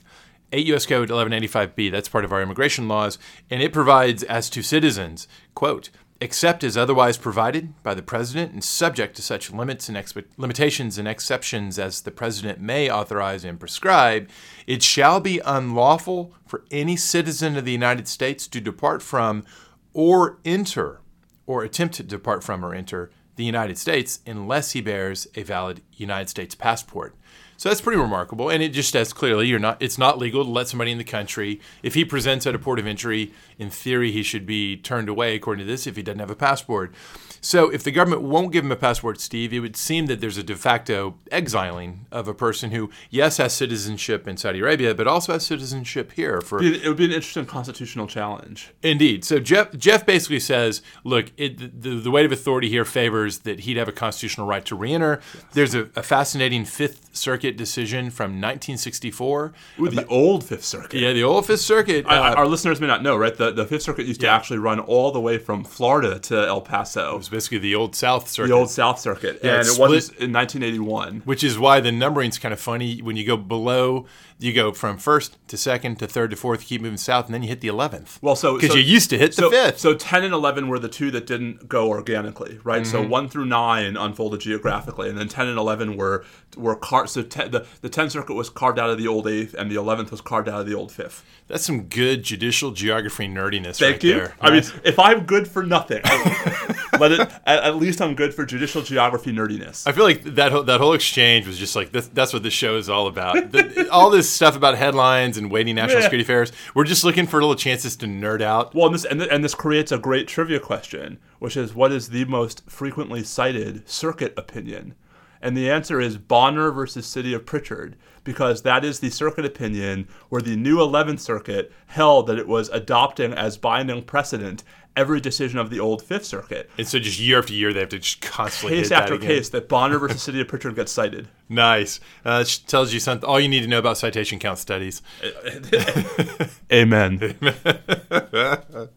8 0.51 0.65
U.S. 0.65 0.87
Code 0.87 1.09
1185B, 1.09 1.91
that's 1.91 2.09
part 2.09 2.25
of 2.25 2.33
our 2.33 2.41
immigration 2.41 2.87
laws, 2.87 3.19
and 3.51 3.61
it 3.61 3.71
provides 3.71 4.23
as 4.23 4.49
to 4.49 4.63
citizens, 4.63 5.27
quote, 5.53 5.91
except 6.19 6.63
as 6.63 6.75
otherwise 6.75 7.19
provided 7.19 7.75
by 7.83 7.93
the 7.93 8.01
President 8.01 8.51
and 8.51 8.63
subject 8.63 9.15
to 9.15 9.21
such 9.21 9.51
limits 9.51 9.87
and 9.87 9.95
expe- 9.95 10.25
limitations 10.35 10.97
and 10.97 11.07
exceptions 11.07 11.77
as 11.77 12.01
the 12.01 12.09
President 12.09 12.59
may 12.59 12.89
authorize 12.89 13.45
and 13.45 13.59
prescribe, 13.59 14.27
it 14.65 14.81
shall 14.81 15.19
be 15.19 15.39
unlawful 15.45 16.33
for 16.47 16.65
any 16.71 16.95
citizen 16.95 17.55
of 17.57 17.65
the 17.65 17.71
United 17.71 18.07
States 18.07 18.47
to 18.47 18.59
depart 18.59 19.03
from 19.03 19.45
or 19.93 20.39
enter 20.43 20.99
or 21.45 21.63
attempt 21.63 21.93
to 21.93 22.01
depart 22.01 22.43
from 22.43 22.65
or 22.65 22.73
enter 22.73 23.11
the 23.35 23.43
United 23.43 23.77
States 23.77 24.19
unless 24.25 24.71
he 24.71 24.81
bears 24.81 25.27
a 25.35 25.43
valid 25.43 25.81
United 25.93 26.29
States 26.29 26.55
passport. 26.55 27.15
So 27.57 27.69
that's 27.69 27.81
pretty 27.81 28.01
remarkable, 28.01 28.49
and 28.49 28.61
it 28.61 28.69
just 28.69 28.91
says 28.91 29.13
clearly 29.13 29.47
you're 29.47 29.59
not. 29.59 29.81
It's 29.81 29.97
not 29.97 30.17
legal 30.17 30.43
to 30.43 30.49
let 30.49 30.67
somebody 30.67 30.91
in 30.91 30.97
the 30.97 31.03
country. 31.03 31.61
If 31.81 31.93
he 31.93 32.03
presents 32.03 32.45
at 32.45 32.55
a 32.55 32.59
port 32.59 32.79
of 32.79 32.87
entry, 32.87 33.31
in 33.57 33.69
theory 33.69 34.11
he 34.11 34.23
should 34.23 34.45
be 34.45 34.75
turned 34.75 35.07
away 35.07 35.35
according 35.35 35.65
to 35.65 35.71
this 35.71 35.87
if 35.87 35.95
he 35.95 36.01
doesn't 36.01 36.19
have 36.19 36.31
a 36.31 36.35
passport. 36.35 36.93
So 37.43 37.69
if 37.69 37.83
the 37.83 37.91
government 37.91 38.21
won't 38.21 38.53
give 38.53 38.63
him 38.63 38.71
a 38.71 38.77
passport, 38.77 39.19
Steve, 39.19 39.51
it 39.53 39.59
would 39.59 39.75
seem 39.75 40.05
that 40.05 40.21
there's 40.21 40.37
a 40.37 40.43
de 40.43 40.55
facto 40.55 41.15
exiling 41.29 42.05
of 42.09 42.29
a 42.29 42.33
person 42.33 42.71
who, 42.71 42.89
yes, 43.09 43.35
has 43.35 43.53
citizenship 43.53 44.29
in 44.29 44.37
Saudi 44.37 44.59
Arabia, 44.61 44.95
but 44.95 45.07
also 45.07 45.33
has 45.33 45.45
citizenship 45.45 46.13
here 46.13 46.39
for 46.39 46.63
It 46.63 46.87
would 46.87 46.95
be 46.95 47.03
an 47.03 47.11
interesting 47.11 47.45
constitutional 47.45 48.07
challenge. 48.07 48.71
Indeed. 48.81 49.25
So 49.25 49.39
Jeff 49.39 49.75
Jeff 49.75 50.05
basically 50.05 50.39
says, 50.39 50.81
look, 51.03 51.31
it, 51.35 51.81
the, 51.81 51.99
the 51.99 52.09
weight 52.11 52.25
of 52.25 52.31
authority 52.31 52.69
here 52.69 52.85
favors 52.85 53.39
that 53.39 53.61
he'd 53.61 53.75
have 53.75 53.89
a 53.89 53.91
constitutional 53.91 54.47
right 54.47 54.63
to 54.65 54.75
reenter. 54.75 55.19
There's 55.51 55.75
a, 55.75 55.89
a 55.97 56.03
fascinating 56.03 56.63
Fifth 56.63 57.09
Circuit 57.13 57.57
decision 57.57 58.09
from 58.09 58.39
1964. 58.39 59.53
Ooh, 59.79 59.89
the 59.89 60.05
old 60.07 60.43
Fifth 60.45 60.63
Circuit. 60.63 60.99
Yeah, 60.99 61.11
the 61.13 61.23
old 61.23 61.45
Fifth 61.45 61.61
Circuit. 61.61 62.05
I- 62.07 62.31
uh, 62.31 62.35
our 62.35 62.47
listeners 62.47 62.79
may 62.79 62.87
not 62.87 63.03
know, 63.03 63.17
right? 63.17 63.35
The, 63.35 63.51
the 63.51 63.65
Fifth 63.65 63.81
Circuit 63.83 64.05
used 64.05 64.21
to 64.21 64.27
actually 64.29 64.59
run 64.59 64.79
all 64.79 65.11
the 65.11 65.19
way 65.19 65.37
from 65.37 65.63
Florida 65.63 66.19
to 66.19 66.47
El 66.47 66.61
Paso, 66.61 67.17
basically 67.33 67.57
the 67.57 67.75
old 67.75 67.95
South 67.95 68.29
Circuit. 68.29 68.47
the 68.47 68.53
old 68.53 68.69
South 68.69 68.99
Circuit, 68.99 69.39
Yeah, 69.43 69.55
and 69.59 69.67
it 69.67 69.77
was 69.77 70.09
in 70.09 70.31
1981. 70.31 71.21
which 71.25 71.43
is 71.43 71.59
why 71.59 71.79
the 71.81 71.91
numbering's 71.91 72.37
kind 72.39 72.53
of 72.53 72.59
funny. 72.59 72.99
When 73.01 73.17
you 73.17 73.25
go 73.25 73.35
below, 73.37 74.05
you 74.39 74.53
go 74.53 74.71
from 74.73 74.97
first 74.97 75.37
to 75.47 75.57
second 75.57 75.99
to 75.99 76.07
third 76.07 76.29
to 76.31 76.35
fourth, 76.35 76.61
you 76.61 76.67
keep 76.67 76.81
moving 76.81 76.97
south, 76.97 77.25
and 77.25 77.33
then 77.33 77.43
you 77.43 77.49
hit 77.49 77.61
the 77.61 77.67
11th. 77.67 78.19
Well, 78.21 78.35
so 78.35 78.55
because 78.55 78.71
so- 78.71 78.77
you 78.77 78.83
used 78.83 79.09
to 79.11 79.17
hit 79.17 79.35
the 79.35 79.43
so, 79.43 79.49
fifth. 79.51 79.79
So 79.79 79.93
10 79.93 80.23
and 80.23 80.33
11 80.33 80.67
were 80.67 80.79
the 80.79 80.89
two 80.89 81.11
that 81.11 81.25
didn't 81.27 81.67
go 81.67 81.89
organically, 81.89 82.59
right? 82.63 82.83
Mm-hmm. 82.83 82.91
So 82.91 83.01
1 83.07 83.29
through 83.29 83.45
9 83.45 83.97
unfolded 83.97 84.39
geographically, 84.41 85.09
and 85.09 85.17
then 85.17 85.27
10 85.27 85.47
and 85.47 85.57
11 85.57 85.97
were 85.97 86.23
were 86.55 86.75
car- 86.75 87.07
so 87.07 87.23
te- 87.23 87.47
the 87.47 87.65
the 87.81 87.89
10th 87.89 88.11
circuit 88.11 88.35
was 88.35 88.47
carved 88.49 88.77
out 88.77 88.89
of 88.91 88.97
the 88.99 89.07
old 89.07 89.25
8th 89.25 89.55
and 89.55 89.71
the 89.71 89.75
11th 89.75 90.11
was 90.11 90.21
carved 90.21 90.47
out 90.47 90.61
of 90.61 90.67
the 90.67 90.75
old 90.75 90.91
5th. 90.91 91.21
That's 91.47 91.65
some 91.65 91.83
good 91.83 92.21
judicial 92.23 92.71
geography 92.71 93.27
nerdiness 93.27 93.79
Thank 93.79 93.95
right 93.95 94.03
you. 94.03 94.13
there. 94.13 94.35
I 94.39 94.51
mean, 94.51 94.63
if 94.83 94.99
I'm 94.99 95.25
good 95.25 95.47
for 95.47 95.63
nothing, 95.63 96.01
let 96.99 97.11
it 97.11 97.19
at, 97.45 97.63
at 97.63 97.75
least 97.77 98.01
I'm 98.01 98.15
good 98.15 98.33
for 98.33 98.45
judicial 98.45 98.81
geography 98.81 99.31
nerdiness. 99.31 99.87
I 99.87 99.91
feel 99.91 100.03
like 100.03 100.23
that 100.23 100.51
whole, 100.51 100.63
that 100.63 100.79
whole 100.79 100.93
exchange 100.93 101.47
was 101.47 101.57
just 101.57 101.75
like 101.75 101.91
this, 101.91 102.07
that's 102.07 102.33
what 102.33 102.43
this 102.43 102.53
show 102.53 102.75
is 102.77 102.89
all 102.89 103.07
about. 103.07 103.51
The, 103.51 103.87
all 103.91 104.09
this 104.09 104.29
stuff 104.29 104.55
about 104.55 104.77
headlines 104.77 105.37
and 105.37 105.51
weighty 105.51 105.73
national 105.73 105.99
Yeah. 105.99 106.03
security 106.05 106.23
affairs. 106.23 106.51
We're 106.73 106.83
just 106.85 107.03
looking 107.03 107.27
for 107.27 107.39
little 107.41 107.55
chances 107.55 107.95
to 107.97 108.05
nerd 108.05 108.41
out. 108.41 108.73
Well, 108.75 108.87
and 108.87 108.95
this 108.95 109.05
and, 109.05 109.19
th- 109.19 109.31
and 109.31 109.43
this 109.43 109.55
creates 109.55 109.91
a 109.91 109.97
great 109.97 110.27
trivia 110.27 110.59
question, 110.59 111.19
which 111.39 111.55
is 111.57 111.73
what 111.75 111.91
is 111.91 112.09
the 112.09 112.25
most 112.25 112.69
frequently 112.69 113.23
cited 113.23 113.87
circuit 113.89 114.33
opinion? 114.37 114.95
And 115.41 115.57
the 115.57 115.69
answer 115.69 115.99
is 115.99 116.17
Bonner 116.17 116.71
versus 116.71 117.05
City 117.05 117.33
of 117.33 117.45
Prichard, 117.45 117.97
because 118.23 118.61
that 118.61 118.85
is 118.85 119.01
the 119.01 119.09
circuit 119.09 119.43
opinion 119.43 120.07
where 120.29 120.41
the 120.41 120.55
new 120.55 120.77
11th 120.77 121.19
Circuit 121.19 121.69
held 121.87 122.27
that 122.27 122.39
it 122.39 122.47
was 122.47 122.69
adopting 122.69 123.33
as 123.33 123.57
binding 123.57 124.03
precedent 124.03 124.63
every 124.95 125.19
decision 125.19 125.59
of 125.59 125.69
the 125.69 125.79
old 125.79 126.01
Fifth 126.01 126.25
Circuit. 126.25 126.69
And 126.77 126.87
so 126.87 126.99
just 126.99 127.19
year 127.19 127.39
after 127.39 127.53
year, 127.53 127.73
they 127.73 127.79
have 127.81 127.89
to 127.89 127.99
just 127.99 128.21
constantly 128.21 128.77
Case 128.77 128.89
hit 128.89 128.97
after 128.97 129.17
case, 129.17 129.49
that 129.49 129.67
Bonner 129.69 129.99
versus 129.99 130.21
City 130.21 130.41
of 130.41 130.47
Prichard 130.47 130.75
gets 130.75 130.91
cited. 130.91 131.27
Nice. 131.53 131.99
Uh, 132.25 132.43
tells 132.67 132.93
you 132.93 132.99
something. 132.99 133.29
All 133.29 133.39
you 133.39 133.47
need 133.47 133.61
to 133.61 133.67
know 133.67 133.77
about 133.77 133.97
citation 133.97 134.39
count 134.39 134.57
studies. 134.57 135.01
Amen. 136.73 137.35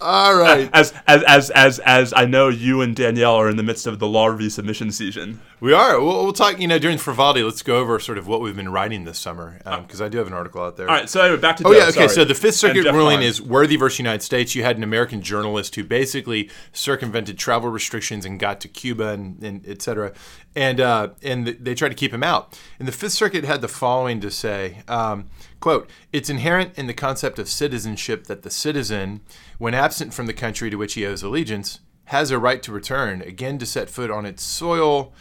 All 0.00 0.34
right. 0.36 0.68
As, 0.72 0.92
as 1.06 1.22
as 1.22 1.50
as 1.50 1.78
as 1.80 2.12
I 2.12 2.24
know 2.24 2.48
you 2.48 2.80
and 2.80 2.96
Danielle 2.96 3.36
are 3.36 3.48
in 3.48 3.56
the 3.56 3.62
midst 3.62 3.86
of 3.86 4.00
the 4.00 4.08
law 4.08 4.26
review 4.26 4.50
submission 4.50 4.90
season. 4.90 5.40
We 5.60 5.72
are. 5.72 6.00
We'll, 6.00 6.24
we'll 6.24 6.32
talk, 6.32 6.58
you 6.58 6.66
know, 6.66 6.80
during 6.80 6.98
Frivolity, 6.98 7.44
let's 7.44 7.62
go 7.62 7.76
over 7.78 8.00
sort 8.00 8.18
of 8.18 8.26
what 8.26 8.40
we've 8.40 8.56
been 8.56 8.72
writing 8.72 9.04
this 9.04 9.16
summer, 9.16 9.60
because 9.64 10.02
I 10.02 10.08
do 10.08 10.18
have 10.18 10.26
an 10.26 10.32
article 10.32 10.60
out 10.60 10.76
there. 10.76 10.88
All 10.88 10.96
right, 10.96 11.08
so 11.08 11.20
anyway, 11.22 11.40
back 11.40 11.56
to 11.58 11.66
Oh 11.68 11.72
Doe, 11.72 11.78
yeah, 11.78 11.84
okay. 11.84 11.92
sorry. 11.92 12.08
So 12.08 12.24
the 12.24 12.34
Fifth 12.34 12.56
Circuit 12.56 12.84
ruling 12.92 13.22
is 13.22 13.40
Worthy 13.40 13.76
versus 13.76 14.00
United 14.00 14.22
States. 14.22 14.56
You 14.56 14.64
had 14.64 14.76
an 14.76 14.82
American 14.82 15.22
journalist 15.22 15.76
who 15.76 15.84
basically 15.84 16.50
circumvented 16.72 17.38
travel 17.38 17.70
restrictions 17.70 18.24
and 18.24 18.40
got 18.40 18.60
to 18.62 18.68
Cuba 18.68 19.10
and, 19.10 19.40
and 19.44 19.64
et 19.68 19.82
cetera, 19.82 20.12
and 20.56 20.80
uh, 20.80 21.10
and 21.22 21.46
they 21.46 21.76
tried 21.76 21.90
to 21.92 21.98
keep 21.98 22.12
him 22.12 22.22
out. 22.22 22.58
And 22.78 22.88
the 22.88 22.92
Fifth 22.92 23.12
Circuit 23.12 23.44
had 23.44 23.60
the 23.60 23.68
following 23.68 24.20
to 24.20 24.30
say. 24.30 24.82
Um, 24.88 25.28
Quote, 25.62 25.88
it's 26.12 26.28
inherent 26.28 26.76
in 26.76 26.88
the 26.88 26.92
concept 26.92 27.38
of 27.38 27.48
citizenship 27.48 28.24
that 28.24 28.42
the 28.42 28.50
citizen, 28.50 29.20
when 29.58 29.74
absent 29.74 30.12
from 30.12 30.26
the 30.26 30.32
country 30.32 30.70
to 30.70 30.76
which 30.76 30.94
he 30.94 31.06
owes 31.06 31.22
allegiance, 31.22 31.78
has 32.06 32.32
a 32.32 32.38
right 32.38 32.60
to 32.64 32.72
return, 32.72 33.22
again 33.22 33.58
to 33.58 33.64
set 33.64 33.88
foot 33.88 34.10
on 34.10 34.26
its 34.26 34.42
soil, 34.42 35.12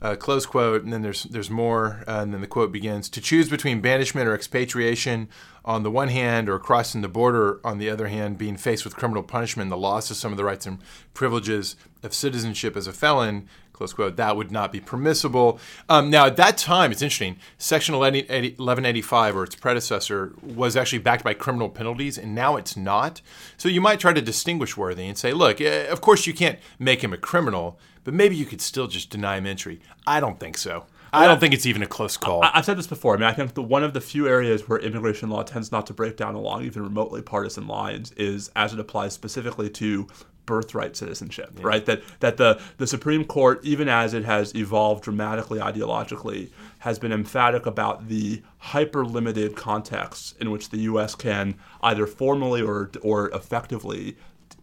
uh, 0.00 0.14
close 0.14 0.46
quote, 0.46 0.84
and 0.84 0.92
then 0.92 1.02
there's 1.02 1.24
there's 1.24 1.50
more, 1.50 2.04
uh, 2.06 2.20
and 2.20 2.32
then 2.32 2.40
the 2.40 2.46
quote 2.46 2.70
begins: 2.70 3.08
"To 3.08 3.20
choose 3.20 3.48
between 3.48 3.80
banishment 3.80 4.28
or 4.28 4.36
expatriation 4.36 5.28
on 5.64 5.82
the 5.82 5.90
one 5.90 6.10
hand, 6.10 6.48
or 6.48 6.60
crossing 6.60 7.00
the 7.00 7.08
border 7.08 7.60
on 7.64 7.78
the 7.78 7.90
other 7.90 8.06
hand, 8.06 8.38
being 8.38 8.56
faced 8.56 8.84
with 8.84 8.94
criminal 8.94 9.24
punishment 9.24 9.68
the 9.68 9.76
loss 9.76 10.12
of 10.12 10.16
some 10.16 10.30
of 10.30 10.38
the 10.38 10.44
rights 10.44 10.64
and 10.64 10.78
privileges 11.12 11.74
of 12.04 12.14
citizenship 12.14 12.76
as 12.76 12.86
a 12.86 12.92
felon." 12.92 13.48
Close 13.78 13.92
quote. 13.92 14.16
That 14.16 14.36
would 14.36 14.50
not 14.50 14.72
be 14.72 14.80
permissible. 14.80 15.60
Um, 15.88 16.10
now, 16.10 16.26
at 16.26 16.36
that 16.36 16.58
time, 16.58 16.90
it's 16.90 17.00
interesting. 17.00 17.36
Section 17.58 17.96
1185, 17.96 19.36
or 19.36 19.44
its 19.44 19.54
predecessor, 19.54 20.32
was 20.42 20.76
actually 20.76 20.98
backed 20.98 21.22
by 21.22 21.32
criminal 21.32 21.68
penalties, 21.68 22.18
and 22.18 22.34
now 22.34 22.56
it's 22.56 22.76
not. 22.76 23.20
So 23.56 23.68
you 23.68 23.80
might 23.80 24.00
try 24.00 24.12
to 24.12 24.20
distinguish 24.20 24.76
Worthy 24.76 25.06
and 25.06 25.16
say, 25.16 25.32
look, 25.32 25.60
eh, 25.60 25.84
of 25.84 26.00
course 26.00 26.26
you 26.26 26.34
can't 26.34 26.58
make 26.80 27.04
him 27.04 27.12
a 27.12 27.16
criminal, 27.16 27.78
but 28.02 28.14
maybe 28.14 28.34
you 28.34 28.46
could 28.46 28.60
still 28.60 28.88
just 28.88 29.10
deny 29.10 29.36
him 29.36 29.46
entry. 29.46 29.80
I 30.08 30.18
don't 30.18 30.40
think 30.40 30.58
so. 30.58 30.86
I 31.12 31.26
don't 31.26 31.38
think 31.38 31.54
it's 31.54 31.64
even 31.64 31.84
a 31.84 31.86
close 31.86 32.16
call. 32.16 32.42
I, 32.42 32.50
have 32.54 32.64
said 32.64 32.78
this 32.78 32.88
before. 32.88 33.14
I 33.14 33.18
mean, 33.18 33.28
I 33.28 33.32
think 33.32 33.54
the, 33.54 33.62
one 33.62 33.84
of 33.84 33.94
the 33.94 34.00
few 34.00 34.26
areas 34.26 34.68
where 34.68 34.80
immigration 34.80 35.30
law 35.30 35.44
tends 35.44 35.70
not 35.70 35.86
to 35.86 35.94
break 35.94 36.16
down 36.16 36.34
along 36.34 36.64
even 36.64 36.82
remotely 36.82 37.22
partisan 37.22 37.68
lines 37.68 38.10
is 38.12 38.50
as 38.56 38.72
it 38.72 38.80
applies 38.80 39.12
specifically 39.12 39.70
to 39.70 40.08
birthright 40.48 40.96
citizenship, 40.96 41.52
yeah. 41.58 41.66
right? 41.66 41.84
That 41.84 42.02
that 42.20 42.38
the 42.38 42.60
the 42.78 42.86
Supreme 42.86 43.24
Court, 43.24 43.60
even 43.62 43.86
as 43.88 44.14
it 44.14 44.24
has 44.24 44.54
evolved 44.54 45.04
dramatically 45.04 45.60
ideologically, 45.60 46.48
has 46.78 46.98
been 46.98 47.12
emphatic 47.12 47.66
about 47.66 48.08
the 48.08 48.42
hyper 48.56 49.04
limited 49.04 49.54
contexts 49.54 50.34
in 50.40 50.50
which 50.50 50.70
the 50.70 50.78
U.S. 50.78 51.14
can 51.14 51.56
either 51.82 52.06
formally 52.06 52.62
or 52.62 52.90
or 53.02 53.28
effectively 53.30 54.16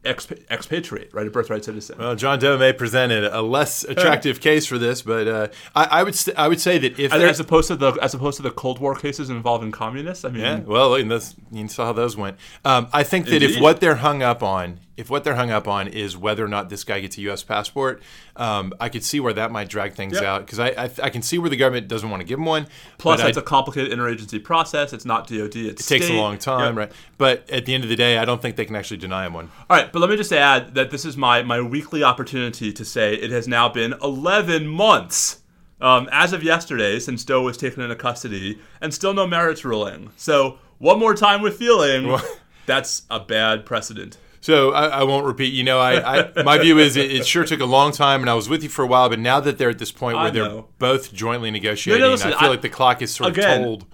expatriate, 0.06 1.14
right? 1.14 1.28
A 1.28 1.30
birthright 1.30 1.66
citizen. 1.66 1.98
Well, 1.98 2.16
John 2.16 2.40
Doe 2.40 2.58
may 2.58 2.74
present 2.74 3.12
a 3.12 3.42
less 3.42 3.84
attractive 3.90 4.40
case 4.40 4.66
for 4.66 4.78
this, 4.78 5.02
but 5.02 5.28
uh, 5.28 5.48
I, 5.76 5.86
I, 5.86 6.04
would 6.04 6.16
st- 6.16 6.38
I 6.38 6.48
would 6.48 6.62
say 6.62 6.78
that 6.78 7.00
if 7.00 7.14
as, 7.14 7.24
as, 7.24 7.40
opposed 7.40 7.68
to 7.70 7.76
the 7.76 7.92
as 8.02 8.14
opposed 8.14 8.38
to 8.38 8.44
the 8.44 8.52
Cold 8.52 8.80
War 8.80 8.96
cases 8.96 9.30
involving 9.30 9.72
communists, 9.72 10.26
I 10.26 10.30
mean, 10.30 10.42
yeah, 10.42 10.60
well, 10.60 10.96
and 10.96 11.10
this, 11.10 11.36
you 11.52 11.68
saw 11.68 11.86
how 11.86 11.94
those 11.94 12.16
went. 12.16 12.38
Um, 12.64 12.88
I 12.94 13.04
think 13.04 13.26
that 13.26 13.42
Indeed. 13.42 13.58
if 13.58 13.62
what 13.62 13.80
they're 13.80 13.96
hung 13.96 14.22
up 14.22 14.44
on 14.44 14.80
if 14.98 15.10
what 15.10 15.24
they're 15.24 15.36
hung 15.36 15.52
up 15.52 15.68
on 15.68 15.88
is 15.88 16.16
whether 16.16 16.44
or 16.44 16.48
not 16.48 16.70
this 16.70 16.84
guy 16.84 17.02
gets 17.02 17.18
a 17.18 17.22
U.S. 17.22 17.44
passport, 17.44 18.02
um, 18.36 18.74
I 18.80 18.90
could 18.90 19.04
see 19.04 19.20
where 19.20 19.34
that 19.34 19.52
might 19.52 19.68
drag 19.68 19.94
things 19.94 20.14
yep. 20.14 20.24
out 20.24 20.46
because 20.46 20.60
I, 20.60 20.70
I, 20.70 20.90
I 21.04 21.10
can 21.10 21.22
see 21.22 21.38
where 21.38 21.50
the 21.50 21.58
government 21.58 21.88
doesn't 21.88 22.10
want 22.10 22.22
to 22.22 22.26
give 22.26 22.40
him 22.40 22.46
one. 22.46 22.68
Plus, 22.98 23.22
it's 23.22 23.38
I, 23.38 23.42
a 23.42 23.44
complicated 23.44 23.98
interagency 23.98 24.42
process. 24.42 24.94
It's 24.94 25.06
not 25.06 25.28
DoD. 25.28 25.56
It's 25.56 25.82
it 25.82 25.84
state. 25.84 26.00
takes 26.00 26.12
a 26.12 26.14
long 26.14 26.38
time, 26.38 26.78
yep. 26.78 26.90
right? 26.90 26.98
But 27.18 27.50
at 27.50 27.66
the 27.66 27.74
end 27.74 27.84
of 27.84 27.90
the 27.90 27.96
day, 27.96 28.18
I 28.18 28.26
don't 28.26 28.42
think 28.42 28.56
they 28.56 28.66
can 28.66 28.76
actually 28.76 28.98
deny 28.98 29.26
him 29.26 29.34
one. 29.34 29.52
All 29.70 29.78
right, 29.78 29.92
but 29.92 30.00
let 30.00 30.10
me 30.10 30.16
just 30.16 30.32
add 30.32 30.76
that 30.76 30.92
this 30.92 31.04
is 31.04 31.18
my 31.18 31.44
my 31.44 31.60
weekly 31.60 32.04
opportunity 32.04 32.72
to 32.72 32.86
say 32.86 33.16
it 33.16 33.32
has 33.32 33.48
now 33.48 33.68
been 33.70 33.94
11 34.02 34.68
months. 34.68 35.42
Um, 35.82 36.08
as 36.14 36.32
of 36.32 36.42
yesterday, 36.42 37.00
since 37.00 37.26
Doe 37.26 37.42
was 37.42 37.58
taken 37.58 37.84
into 37.84 37.98
custody, 37.98 38.60
and 38.80 38.94
still 38.94 39.14
no 39.14 39.28
merits 39.28 39.66
ruling. 39.66 40.12
So, 40.16 40.58
one 40.78 41.00
more 41.00 41.14
time 41.14 41.42
with 41.42 41.58
feeling, 41.58 42.18
that's 42.66 43.02
a 43.10 43.20
bad 43.20 43.66
precedent. 43.66 44.18
So 44.46 44.74
I, 44.74 45.00
I, 45.00 45.04
won't 45.06 45.26
repeat. 45.26 45.56
You 45.56 45.64
know, 45.64 45.80
I, 45.80 46.20
I 46.20 46.44
my 46.44 46.60
view 46.60 46.78
is 46.78 46.96
it, 46.98 47.12
it, 47.12 47.26
sure 47.26 47.46
took 47.46 47.62
a 47.62 47.66
long 47.66 47.92
time, 47.92 48.22
and 48.22 48.30
I 48.30 48.36
was 48.36 48.48
with 48.48 48.62
you 48.62 48.70
for 48.70 48.84
a 48.84 48.88
while. 48.88 49.10
But 49.10 49.18
now 49.18 49.40
that 49.40 49.58
they're 49.58 49.72
at 49.72 49.80
this 49.80 49.92
point 49.92 50.20
where 50.20 50.30
they're 50.30 50.62
both 50.78 51.12
jointly 51.12 51.50
negotiating, 51.50 52.00
no, 52.00 52.10
no, 52.10 52.12
listen, 52.12 52.32
I 52.32 52.42
feel 52.42 52.50
like 52.52 52.62
the 52.62 52.70
clock 52.70 53.02
is 53.02 53.12
sort 53.12 53.32
again, 53.32 53.62
of 53.64 53.66
told. 53.66 53.86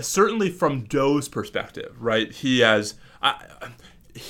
certainly 0.00 0.50
from 0.50 0.82
Doe's 0.82 1.28
perspective, 1.28 1.94
right? 2.00 2.32
He 2.32 2.58
has. 2.58 2.94
I, 3.22 3.40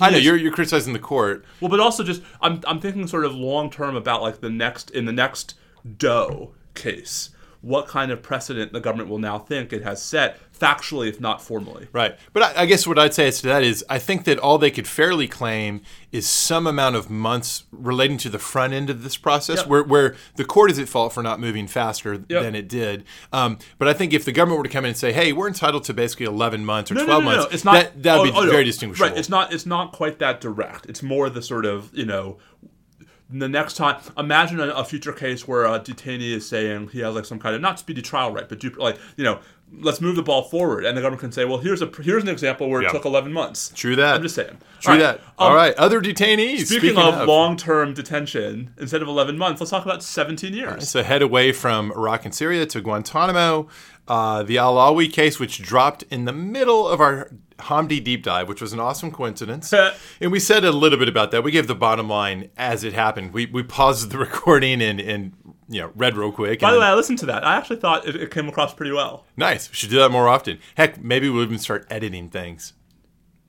I 0.02 0.10
know 0.10 0.18
you're 0.18 0.37
you're 0.37 0.52
criticizing 0.52 0.92
the 0.92 0.99
court. 0.99 1.46
Well, 1.62 1.70
but 1.70 1.80
also 1.80 2.04
just 2.04 2.20
I'm 2.42 2.60
I'm 2.66 2.78
thinking 2.78 3.06
sort 3.06 3.25
of 3.25 3.34
long 3.34 3.70
term 3.70 3.96
about 3.96 4.20
like 4.20 4.42
the 4.42 4.50
next 4.50 4.90
in 4.90 5.06
the 5.06 5.12
next 5.12 5.54
Doe 5.96 6.52
case 6.75 7.30
what 7.62 7.86
kind 7.86 8.10
of 8.10 8.22
precedent 8.22 8.72
the 8.72 8.80
government 8.80 9.08
will 9.08 9.18
now 9.18 9.38
think 9.38 9.72
it 9.72 9.82
has 9.82 10.02
set 10.02 10.38
factually, 10.58 11.08
if 11.08 11.20
not 11.20 11.42
formally. 11.42 11.88
Right. 11.92 12.16
But 12.32 12.42
I, 12.42 12.62
I 12.62 12.66
guess 12.66 12.86
what 12.86 12.98
I'd 12.98 13.14
say 13.14 13.28
is 13.28 13.40
to 13.40 13.48
that 13.48 13.62
is 13.62 13.84
I 13.88 13.98
think 13.98 14.24
that 14.24 14.38
all 14.38 14.58
they 14.58 14.70
could 14.70 14.86
fairly 14.86 15.28
claim 15.28 15.82
is 16.12 16.26
some 16.26 16.66
amount 16.66 16.96
of 16.96 17.10
months 17.10 17.64
relating 17.70 18.18
to 18.18 18.30
the 18.30 18.38
front 18.38 18.72
end 18.72 18.90
of 18.90 19.02
this 19.02 19.16
process 19.16 19.58
yep. 19.58 19.66
where, 19.66 19.82
where 19.82 20.16
the 20.36 20.44
court 20.44 20.70
is 20.70 20.78
at 20.78 20.88
fault 20.88 21.12
for 21.12 21.22
not 21.22 21.38
moving 21.38 21.66
faster 21.66 22.24
yep. 22.28 22.42
than 22.42 22.54
it 22.54 22.68
did. 22.68 23.04
Um, 23.32 23.58
but 23.78 23.88
I 23.88 23.92
think 23.92 24.12
if 24.12 24.24
the 24.24 24.32
government 24.32 24.58
were 24.58 24.64
to 24.64 24.70
come 24.70 24.84
in 24.84 24.90
and 24.90 24.98
say, 24.98 25.12
hey, 25.12 25.32
we're 25.32 25.48
entitled 25.48 25.84
to 25.84 25.94
basically 25.94 26.26
11 26.26 26.64
months 26.64 26.90
or 26.90 26.94
no, 26.94 27.04
12 27.04 27.24
no, 27.24 27.30
no, 27.30 27.36
months, 27.36 27.54
it's 27.54 27.64
not, 27.64 27.74
that, 27.74 28.02
that 28.02 28.20
would 28.20 28.30
oh, 28.30 28.42
be 28.42 28.48
oh, 28.48 28.50
very 28.50 28.64
distinguishable. 28.64 29.10
Right. 29.10 29.18
It's 29.18 29.28
not, 29.28 29.52
it's 29.52 29.66
not 29.66 29.92
quite 29.92 30.18
that 30.18 30.40
direct. 30.40 30.86
It's 30.86 31.02
more 31.02 31.28
the 31.28 31.42
sort 31.42 31.66
of, 31.66 31.90
you 31.94 32.06
know, 32.06 32.38
the 33.32 33.49
next 33.49 33.75
time, 33.75 34.00
imagine 34.18 34.60
a, 34.60 34.68
a, 34.68 34.84
future 34.84 35.12
case 35.12 35.46
where 35.46 35.64
a 35.64 35.78
detainee 35.78 36.32
is 36.32 36.49
saying 36.49 36.88
he 36.88 37.00
has 37.00 37.14
like 37.14 37.25
some 37.25 37.38
kind 37.38 37.54
of 37.54 37.60
not 37.60 37.78
speedy 37.78 38.02
trial 38.02 38.32
right, 38.32 38.49
but 38.49 38.62
like 38.78 38.99
you 39.16 39.25
know, 39.25 39.40
let's 39.78 40.00
move 40.00 40.16
the 40.16 40.22
ball 40.22 40.42
forward, 40.42 40.84
and 40.84 40.96
the 40.96 41.00
government 41.00 41.20
can 41.20 41.32
say, 41.32 41.44
well, 41.44 41.58
here's 41.58 41.82
a 41.82 41.90
here's 42.02 42.22
an 42.22 42.28
example 42.28 42.68
where 42.68 42.82
it 42.82 42.90
took 42.90 43.04
11 43.04 43.32
months. 43.32 43.70
True 43.75 43.96
that. 43.96 44.16
I'm 44.16 44.22
just 44.22 44.34
saying. 44.34 44.58
True 44.80 44.94
All 44.94 44.99
right. 44.99 45.02
that. 45.02 45.18
Um, 45.18 45.25
All 45.38 45.54
right, 45.54 45.75
other 45.75 46.00
detainees. 46.00 46.66
Speaking, 46.66 46.90
speaking 46.90 46.99
of, 46.99 47.14
of, 47.14 47.28
long-term 47.28 47.94
detention, 47.94 48.75
instead 48.78 49.02
of 49.02 49.08
11 49.08 49.38
months, 49.38 49.60
let's 49.60 49.70
talk 49.70 49.84
about 49.84 50.02
17 50.02 50.52
years. 50.52 50.72
Right, 50.72 50.82
so 50.82 51.02
head 51.02 51.22
away 51.22 51.52
from 51.52 51.92
Iraq 51.92 52.25
and 52.25 52.34
Syria 52.34 52.66
to 52.66 52.80
Guantanamo. 52.80 53.68
Uh, 54.08 54.42
the 54.42 54.58
Al 54.58 54.75
Alwi 54.75 55.12
case, 55.12 55.38
which 55.38 55.62
dropped 55.62 56.02
in 56.04 56.25
the 56.25 56.32
middle 56.32 56.88
of 56.88 57.00
our 57.00 57.30
Hamdi 57.60 58.02
deep 58.02 58.22
dive, 58.22 58.48
which 58.48 58.60
was 58.60 58.72
an 58.72 58.80
awesome 58.80 59.10
coincidence. 59.10 59.72
and 60.20 60.32
we 60.32 60.40
said 60.40 60.64
a 60.64 60.72
little 60.72 60.98
bit 60.98 61.08
about 61.08 61.30
that. 61.30 61.44
We 61.44 61.50
gave 61.50 61.66
the 61.66 61.74
bottom 61.74 62.08
line 62.08 62.50
as 62.56 62.84
it 62.84 62.92
happened. 62.92 63.32
We, 63.32 63.46
we 63.46 63.62
paused 63.62 64.10
the 64.10 64.18
recording 64.26 64.82
and, 64.82 65.00
and 65.00 65.32
you 65.68 65.80
know 65.80 65.92
read 65.94 66.16
real 66.16 66.32
quick. 66.32 66.60
By 66.60 66.72
the 66.72 66.80
way, 66.80 66.86
I 66.86 66.94
listened 66.94 67.18
to 67.20 67.26
that. 67.26 67.46
I 67.46 67.56
actually 67.56 67.76
thought 67.76 68.06
it, 68.06 68.16
it, 68.16 68.30
came 68.30 68.48
across 68.48 68.74
pretty 68.74 68.92
well. 68.92 69.24
Nice. 69.36 69.70
We 69.70 69.74
should 69.74 69.90
do 69.90 69.98
that 69.98 70.10
more 70.10 70.28
often. 70.28 70.58
Heck, 70.76 71.02
maybe 71.02 71.28
we'll 71.28 71.44
even 71.44 71.58
start 71.58 71.86
editing 71.90 72.28
things. 72.28 72.72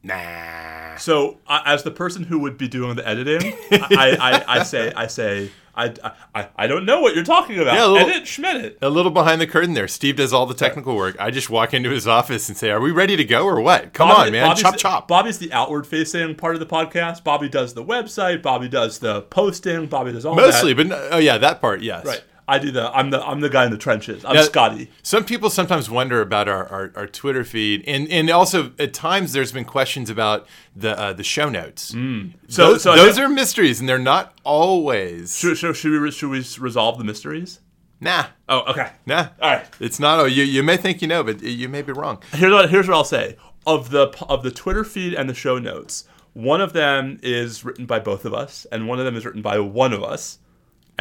Nah. 0.04 0.98
So, 0.98 1.40
as 1.48 1.84
the 1.84 1.92
person 1.92 2.24
who 2.24 2.40
would 2.40 2.58
be 2.58 2.68
doing 2.68 2.96
the 2.96 3.08
editing, 3.08 3.54
I, 3.72 4.18
I, 4.20 4.60
I 4.60 4.64
say 4.64 4.92
I 4.96 5.08
say 5.08 5.52
I, 5.76 5.94
I, 6.36 6.48
I 6.56 6.68
don't 6.68 6.86
know 6.86 7.02
what 7.02 7.16
you're 7.16 7.24
talking 7.24 7.60
about. 7.60 7.76
Yeah, 7.76 7.86
a 7.86 7.88
little, 7.88 8.10
Edit 8.10 8.28
Schmidt. 8.28 8.78
A 8.82 8.90
little 8.90 9.12
behind 9.12 9.40
the 9.40 9.48
curtain 9.48 9.74
there. 9.74 9.88
Steve 9.88 10.18
does 10.18 10.34
all 10.34 10.46
the 10.46 10.54
technical 10.54 10.96
work. 10.96 11.16
I 11.20 11.32
just 11.32 11.50
walk 11.50 11.74
into 11.74 11.90
his 11.90 12.08
office 12.08 12.50
and 12.50 12.58
say, 12.58 12.72
"Are 12.72 12.82
we 12.82 12.92
ready 12.92 13.16
to 13.16 13.24
go 13.24 13.46
or 13.46 13.62
what? 13.62 13.94
Come 13.94 14.10
Bobby, 14.10 14.28
on, 14.28 14.32
man, 14.34 14.48
Bobby's 14.48 14.62
chop 14.62 14.78
chop." 14.78 15.08
Bobby's 15.08 15.40
the 15.40 15.54
outward 15.54 15.88
facing 15.88 16.36
part 16.36 16.56
of 16.56 16.60
the 16.60 16.66
podcast. 16.66 17.24
Bobby 17.24 17.48
does 17.48 17.74
the 17.74 17.84
website. 17.84 18.42
Bobby 18.42 18.68
does 18.68 19.00
the 19.00 19.22
posting. 19.24 19.86
Bobby 19.86 20.12
does 20.12 20.26
all 20.26 20.36
mostly, 20.36 20.74
that. 20.74 20.90
but 20.90 21.14
oh 21.14 21.18
yeah, 21.20 21.38
that 21.38 21.62
part, 21.62 21.82
yes. 21.82 22.06
Right. 22.06 22.24
I 22.52 22.60
do 22.60 22.70
the. 22.70 22.94
I'm 22.94 23.12
the. 23.12 23.26
I'm 23.26 23.40
the 23.40 23.50
guy 23.50 23.64
in 23.64 23.72
the 23.72 23.78
trenches. 23.78 24.26
I'm 24.26 24.36
now, 24.36 24.42
Scotty. 24.42 24.92
Some 25.04 25.24
people 25.24 25.50
sometimes 25.50 25.90
wonder 25.90 26.20
about 26.22 26.50
our, 26.50 26.68
our, 26.68 26.92
our, 26.98 27.08
Twitter 27.08 27.46
feed, 27.46 27.82
and 27.88 28.10
and 28.10 28.30
also 28.30 28.74
at 28.78 28.94
times 28.94 29.32
there's 29.32 29.54
been 29.54 29.64
questions 29.64 30.10
about 30.10 30.46
the 30.76 31.00
uh, 31.00 31.14
the 31.14 31.24
show 31.24 31.48
notes. 31.48 31.94
Mm. 31.94 32.34
So 32.50 32.74
those, 32.74 32.84
so 32.84 32.94
those 32.94 33.18
are 33.18 33.30
mysteries, 33.30 33.80
and 33.80 33.88
they're 33.88 33.98
not 33.98 34.38
always. 34.44 35.38
Should, 35.38 35.58
should, 35.58 35.78
should 35.78 36.02
we 36.02 36.12
should 36.12 36.30
we 36.30 36.44
resolve 36.60 36.98
the 36.98 37.06
mysteries? 37.06 37.62
Nah. 38.02 38.26
Oh, 38.50 38.64
okay. 38.72 38.92
Nah. 39.06 39.30
All 39.42 39.52
right. 39.52 39.66
It's 39.80 39.98
not. 39.98 40.20
Oh, 40.20 40.26
you 40.26 40.44
you 40.44 40.62
may 40.62 40.76
think 40.76 41.02
you 41.02 41.08
know, 41.08 41.24
but 41.24 41.42
you 41.42 41.70
may 41.70 41.82
be 41.82 41.94
wrong. 41.94 42.22
Here's 42.34 42.52
what 42.52 42.70
here's 42.70 42.86
what 42.86 42.98
I'll 42.98 43.06
say 43.06 43.38
of 43.66 43.92
the 43.92 44.14
of 44.28 44.44
the 44.44 44.52
Twitter 44.52 44.84
feed 44.84 45.14
and 45.14 45.30
the 45.30 45.34
show 45.34 45.58
notes. 45.58 46.04
One 46.34 46.60
of 46.60 46.74
them 46.74 47.18
is 47.24 47.64
written 47.64 47.86
by 47.86 48.00
both 48.00 48.26
of 48.26 48.34
us, 48.34 48.68
and 48.74 48.90
one 48.90 49.00
of 49.00 49.06
them 49.06 49.16
is 49.16 49.26
written 49.26 49.42
by 49.42 49.58
one 49.60 49.94
of 49.94 50.04
us 50.04 50.40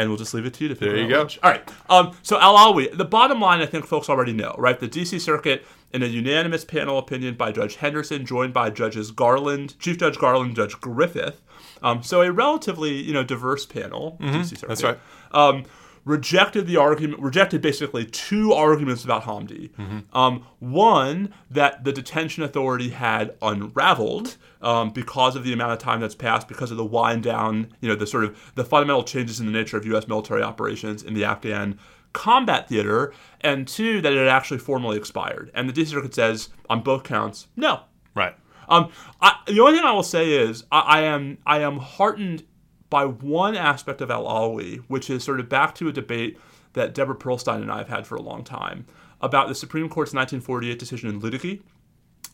and 0.00 0.08
we'll 0.10 0.18
just 0.18 0.34
leave 0.34 0.46
it 0.46 0.54
to 0.54 0.64
you 0.64 0.68
to 0.68 0.74
figure 0.74 0.94
out. 0.94 0.96
there 0.96 1.04
you 1.04 1.10
go. 1.10 1.28
All 1.42 1.50
right. 1.50 1.70
Um, 1.88 2.16
so 2.22 2.38
Al 2.40 2.56
Alwi, 2.56 2.96
the 2.96 3.04
bottom 3.04 3.40
line, 3.40 3.60
I 3.60 3.66
think 3.66 3.86
folks 3.86 4.08
already 4.08 4.32
know, 4.32 4.54
right? 4.58 4.78
The 4.78 4.88
D.C. 4.88 5.18
Circuit, 5.18 5.64
in 5.92 6.02
a 6.02 6.06
unanimous 6.06 6.64
panel 6.64 6.98
opinion 6.98 7.34
by 7.34 7.52
Judge 7.52 7.76
Henderson, 7.76 8.24
joined 8.24 8.52
by 8.52 8.70
Judges 8.70 9.10
Garland, 9.10 9.78
Chief 9.78 9.98
Judge 9.98 10.18
Garland, 10.18 10.56
Judge 10.56 10.80
Griffith. 10.80 11.42
Um, 11.82 12.02
so 12.02 12.22
a 12.22 12.30
relatively, 12.32 12.92
you 12.92 13.12
know, 13.12 13.24
diverse 13.24 13.66
panel. 13.66 14.16
Mm-hmm. 14.20 14.32
D.C. 14.32 14.56
Circuit. 14.56 14.68
That's 14.68 14.82
right. 14.82 14.98
Um, 15.32 15.64
rejected 16.04 16.66
the 16.66 16.76
argument, 16.76 17.20
rejected 17.20 17.60
basically 17.60 18.04
two 18.06 18.52
arguments 18.52 19.04
about 19.04 19.24
Hamdi. 19.24 19.70
Mm-hmm. 19.70 20.16
Um, 20.16 20.46
one, 20.58 21.34
that 21.50 21.84
the 21.84 21.92
detention 21.92 22.42
authority 22.42 22.90
had 22.90 23.36
unraveled 23.42 24.36
um, 24.62 24.90
because 24.90 25.36
of 25.36 25.44
the 25.44 25.52
amount 25.52 25.72
of 25.72 25.78
time 25.78 26.00
that's 26.00 26.14
passed, 26.14 26.48
because 26.48 26.70
of 26.70 26.76
the 26.76 26.84
wind 26.84 27.22
down, 27.22 27.72
you 27.80 27.88
know, 27.88 27.94
the 27.94 28.06
sort 28.06 28.24
of 28.24 28.52
the 28.54 28.64
fundamental 28.64 29.02
changes 29.02 29.40
in 29.40 29.46
the 29.46 29.52
nature 29.52 29.76
of 29.76 29.86
U.S. 29.86 30.06
military 30.06 30.42
operations 30.42 31.02
in 31.02 31.14
the 31.14 31.24
Afghan 31.24 31.78
combat 32.12 32.68
theater, 32.68 33.12
and 33.40 33.66
two, 33.66 34.00
that 34.00 34.12
it 34.12 34.18
had 34.18 34.28
actually 34.28 34.58
formally 34.58 34.96
expired. 34.96 35.50
And 35.54 35.68
the 35.68 35.72
D.C. 35.72 35.92
Circuit 35.92 36.14
says 36.14 36.48
on 36.68 36.82
both 36.82 37.04
counts, 37.04 37.46
no. 37.56 37.82
Right. 38.14 38.34
Um, 38.68 38.90
I, 39.20 39.36
the 39.46 39.60
only 39.60 39.76
thing 39.76 39.84
I 39.84 39.92
will 39.92 40.02
say 40.02 40.32
is 40.32 40.64
I, 40.70 40.80
I 40.80 41.00
am 41.02 41.38
I 41.46 41.58
am 41.60 41.78
heartened 41.78 42.44
by 42.88 43.04
one 43.04 43.56
aspect 43.56 44.00
of 44.00 44.10
Al 44.10 44.24
Alwi, 44.24 44.82
which 44.88 45.10
is 45.10 45.22
sort 45.22 45.40
of 45.40 45.48
back 45.48 45.74
to 45.76 45.88
a 45.88 45.92
debate 45.92 46.38
that 46.72 46.94
Deborah 46.94 47.16
Pearlstein 47.16 47.62
and 47.62 47.70
I 47.70 47.78
have 47.78 47.88
had 47.88 48.06
for 48.06 48.16
a 48.16 48.22
long 48.22 48.44
time 48.44 48.86
about 49.20 49.48
the 49.48 49.54
Supreme 49.54 49.88
Court's 49.88 50.12
1948 50.12 50.78
decision 50.78 51.08
in 51.08 51.20
Ludecke 51.20 51.62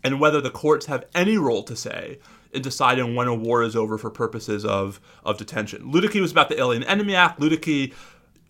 and 0.03 0.21
whether 0.21 0.41
the 0.41 0.51
courts 0.51 0.87
have 0.87 1.05
any 1.15 1.37
role 1.37 1.63
to 1.65 1.77
say 1.77 2.19
in 2.53 2.63
deciding 2.63 3.15
when 3.15 3.29
a 3.29 3.35
war 3.35 3.63
is 3.63 3.77
over 3.77 3.99
for 3.99 4.11
purposes 4.11 4.65
of, 4.65 5.01
of 5.25 5.37
detention. 5.37 5.93
Ludecke 5.93 6.21
was 6.21 6.33
about 6.33 6.49
the 6.49 6.59
Alien 6.59 6.85
Enemy 6.85 7.15
Act. 7.15 7.41
Ludecke 7.41 7.93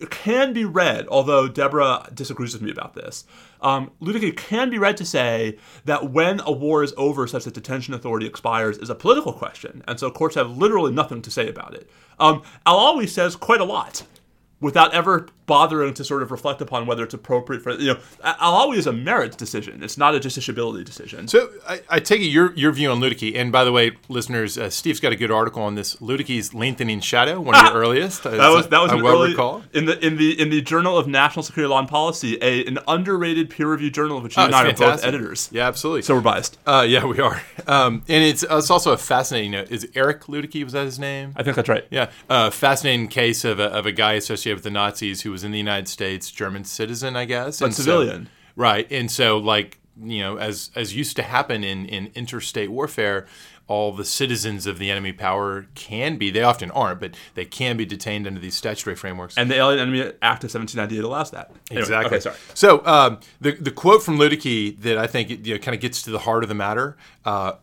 can 0.09 0.53
be 0.53 0.63
read, 0.63 1.07
although 1.07 1.47
Deborah 1.47 2.07
disagrees 2.13 2.53
with 2.53 2.61
me 2.61 2.71
about 2.71 2.93
this. 2.93 3.25
Um, 3.61 3.91
Ludecke 4.01 4.37
can 4.37 4.69
be 4.69 4.77
read 4.77 4.95
to 4.97 5.05
say 5.05 5.57
that 5.85 6.11
when 6.11 6.39
a 6.41 6.51
war 6.51 6.83
is 6.83 6.93
over, 6.97 7.25
such 7.25 7.45
that 7.45 7.55
detention 7.55 7.93
authority 7.93 8.27
expires, 8.27 8.77
is 8.77 8.89
a 8.89 8.95
political 8.95 9.33
question, 9.33 9.83
and 9.87 9.99
so 9.99 10.11
courts 10.11 10.35
have 10.35 10.57
literally 10.57 10.91
nothing 10.91 11.21
to 11.23 11.31
say 11.31 11.49
about 11.49 11.73
it. 11.73 11.89
Um, 12.19 12.43
Al 12.65 13.05
says 13.07 13.35
quite 13.35 13.61
a 13.61 13.65
lot 13.65 14.03
without 14.59 14.93
ever 14.93 15.27
bothering 15.47 15.93
to 15.93 16.03
sort 16.03 16.21
of 16.21 16.29
reflect 16.29 16.61
upon 16.61 16.85
whether 16.85 17.03
it's 17.03 17.13
appropriate 17.13 17.63
for 17.63 17.71
you 17.71 17.93
know 17.93 17.99
Alawi 18.21 18.77
is 18.77 18.85
a 18.85 18.93
merits 18.93 19.35
decision. 19.35 19.81
It's 19.81 19.97
not 19.97 20.13
a 20.13 20.19
justiciability 20.19 20.83
decision. 20.83 21.27
So 21.29 21.49
I, 21.67 21.81
I, 21.89 21.99
take 21.99 22.21
it 22.21 22.25
your 22.25 22.53
your 22.53 22.71
view 22.73 22.91
on 22.91 22.99
Ludecke 22.99 23.35
and 23.35 23.51
by 23.51 23.63
the 23.63 23.71
way 23.71 23.93
listeners 24.09 24.57
uh, 24.57 24.69
Steve's 24.69 24.99
got 24.99 25.13
a 25.13 25.15
good 25.15 25.31
article 25.31 25.63
on 25.63 25.75
this 25.75 25.95
Ludecke's 25.95 26.53
lengthening 26.53 26.99
shadow 26.99 27.39
one 27.39 27.55
of 27.55 27.63
your 27.63 27.73
earliest 27.81 28.23
that 28.23 28.33
was 28.33 28.67
that 28.67 28.81
was 28.81 28.91
I 28.91 28.95
well 28.95 29.21
early, 29.21 29.31
recall. 29.31 29.63
in 29.73 29.85
the 29.85 30.05
in 30.05 30.17
the 30.17 30.39
in 30.39 30.49
the 30.49 30.61
Journal 30.61 30.97
of 30.97 31.07
National 31.07 31.43
Security 31.43 31.69
Law 31.69 31.79
and 31.79 31.87
Policy 31.87 32.37
a, 32.41 32.65
an 32.65 32.77
underrated 32.87 33.49
peer 33.49 33.67
reviewed 33.67 33.93
journal 33.93 34.17
of 34.17 34.23
which 34.23 34.35
you 34.35 34.43
oh, 34.43 34.47
and 34.47 34.55
I 34.55 34.69
are 34.69 34.73
both 34.73 35.03
editors. 35.03 35.49
Yeah 35.51 35.67
absolutely. 35.67 36.01
So 36.01 36.15
we're 36.15 36.21
biased. 36.21 36.57
Uh, 36.65 36.85
yeah 36.87 37.05
we 37.05 37.19
are. 37.19 37.41
Um, 37.67 38.03
and 38.07 38.23
it's 38.23 38.43
it's 38.49 38.71
also 38.71 38.93
a 38.93 38.97
fascinating 38.97 39.51
note. 39.51 39.69
Is 39.69 39.89
Eric 39.93 40.23
Ludecke 40.23 40.63
was 40.63 40.71
that 40.71 40.85
his 40.85 40.97
name? 40.97 41.33
I 41.35 41.43
think 41.43 41.57
that's 41.57 41.67
right. 41.67 41.85
Yeah 41.89 42.11
uh, 42.29 42.49
fascinating 42.49 43.09
case 43.09 43.43
of 43.43 43.59
a, 43.59 43.65
of 43.65 43.85
a 43.85 43.91
guy 43.91 44.13
associated 44.13 44.46
with 44.55 44.63
the 44.63 44.71
Nazis 44.71 45.21
who 45.21 45.31
was 45.31 45.43
in 45.43 45.51
the 45.51 45.57
United 45.57 45.87
States 45.87 46.31
German 46.31 46.63
citizen, 46.63 47.15
I 47.15 47.25
guess, 47.25 47.59
but 47.59 47.67
and 47.67 47.75
civilian, 47.75 48.25
so, 48.25 48.31
right? 48.55 48.91
And 48.91 49.11
so, 49.11 49.37
like 49.37 49.79
you 50.01 50.19
know, 50.19 50.37
as 50.37 50.71
as 50.75 50.95
used 50.95 51.15
to 51.17 51.23
happen 51.23 51.63
in 51.63 51.85
in 51.85 52.11
interstate 52.15 52.71
warfare, 52.71 53.25
all 53.67 53.91
the 53.91 54.05
citizens 54.05 54.65
of 54.65 54.79
the 54.79 54.89
enemy 54.89 55.11
power 55.11 55.67
can 55.75 56.17
be, 56.17 56.31
they 56.31 56.41
often 56.41 56.71
aren't, 56.71 56.99
but 56.99 57.15
they 57.35 57.45
can 57.45 57.75
be 57.75 57.85
detained 57.85 58.25
under 58.25 58.39
these 58.39 58.55
statutory 58.55 58.95
frameworks. 58.95 59.37
And 59.37 59.51
the 59.51 59.55
Alien 59.55 59.79
Enemy 59.79 60.13
Act 60.21 60.43
of 60.43 60.53
1798 60.53 61.03
allows 61.03 61.31
that. 61.31 61.51
Anyway, 61.69 61.81
exactly. 61.81 62.17
Okay, 62.17 62.19
sorry. 62.21 62.35
So 62.53 62.85
um, 62.85 63.19
the, 63.41 63.51
the 63.51 63.71
quote 63.71 64.03
from 64.03 64.17
Ludecke 64.17 64.79
that 64.81 64.97
I 64.97 65.07
think 65.07 65.45
you 65.45 65.55
know, 65.55 65.59
kind 65.59 65.75
of 65.75 65.81
gets 65.81 66.01
to 66.03 66.11
the 66.11 66.19
heart 66.19 66.43
of 66.43 66.49
the 66.49 66.55
matter, 66.55 66.95
uh, 67.25 67.53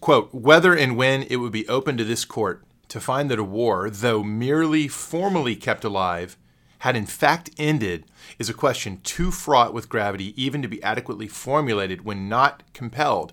quote, 0.00 0.34
whether 0.34 0.76
and 0.76 0.96
when 0.96 1.22
it 1.24 1.36
would 1.36 1.52
be 1.52 1.66
open 1.68 1.96
to 1.96 2.04
this 2.04 2.24
court 2.24 2.62
to 2.90 3.00
find 3.00 3.30
that 3.30 3.38
a 3.38 3.44
war, 3.44 3.88
though 3.88 4.22
merely 4.22 4.86
formally 4.86 5.56
kept 5.56 5.84
alive, 5.84 6.36
had 6.80 6.96
in 6.96 7.06
fact 7.06 7.50
ended 7.58 8.04
is 8.38 8.48
a 8.48 8.54
question 8.54 9.00
too 9.02 9.30
fraught 9.30 9.72
with 9.72 9.88
gravity 9.88 10.34
even 10.42 10.62
to 10.62 10.68
be 10.68 10.82
adequately 10.82 11.28
formulated 11.28 12.04
when 12.04 12.28
not 12.28 12.62
compelled. 12.72 13.32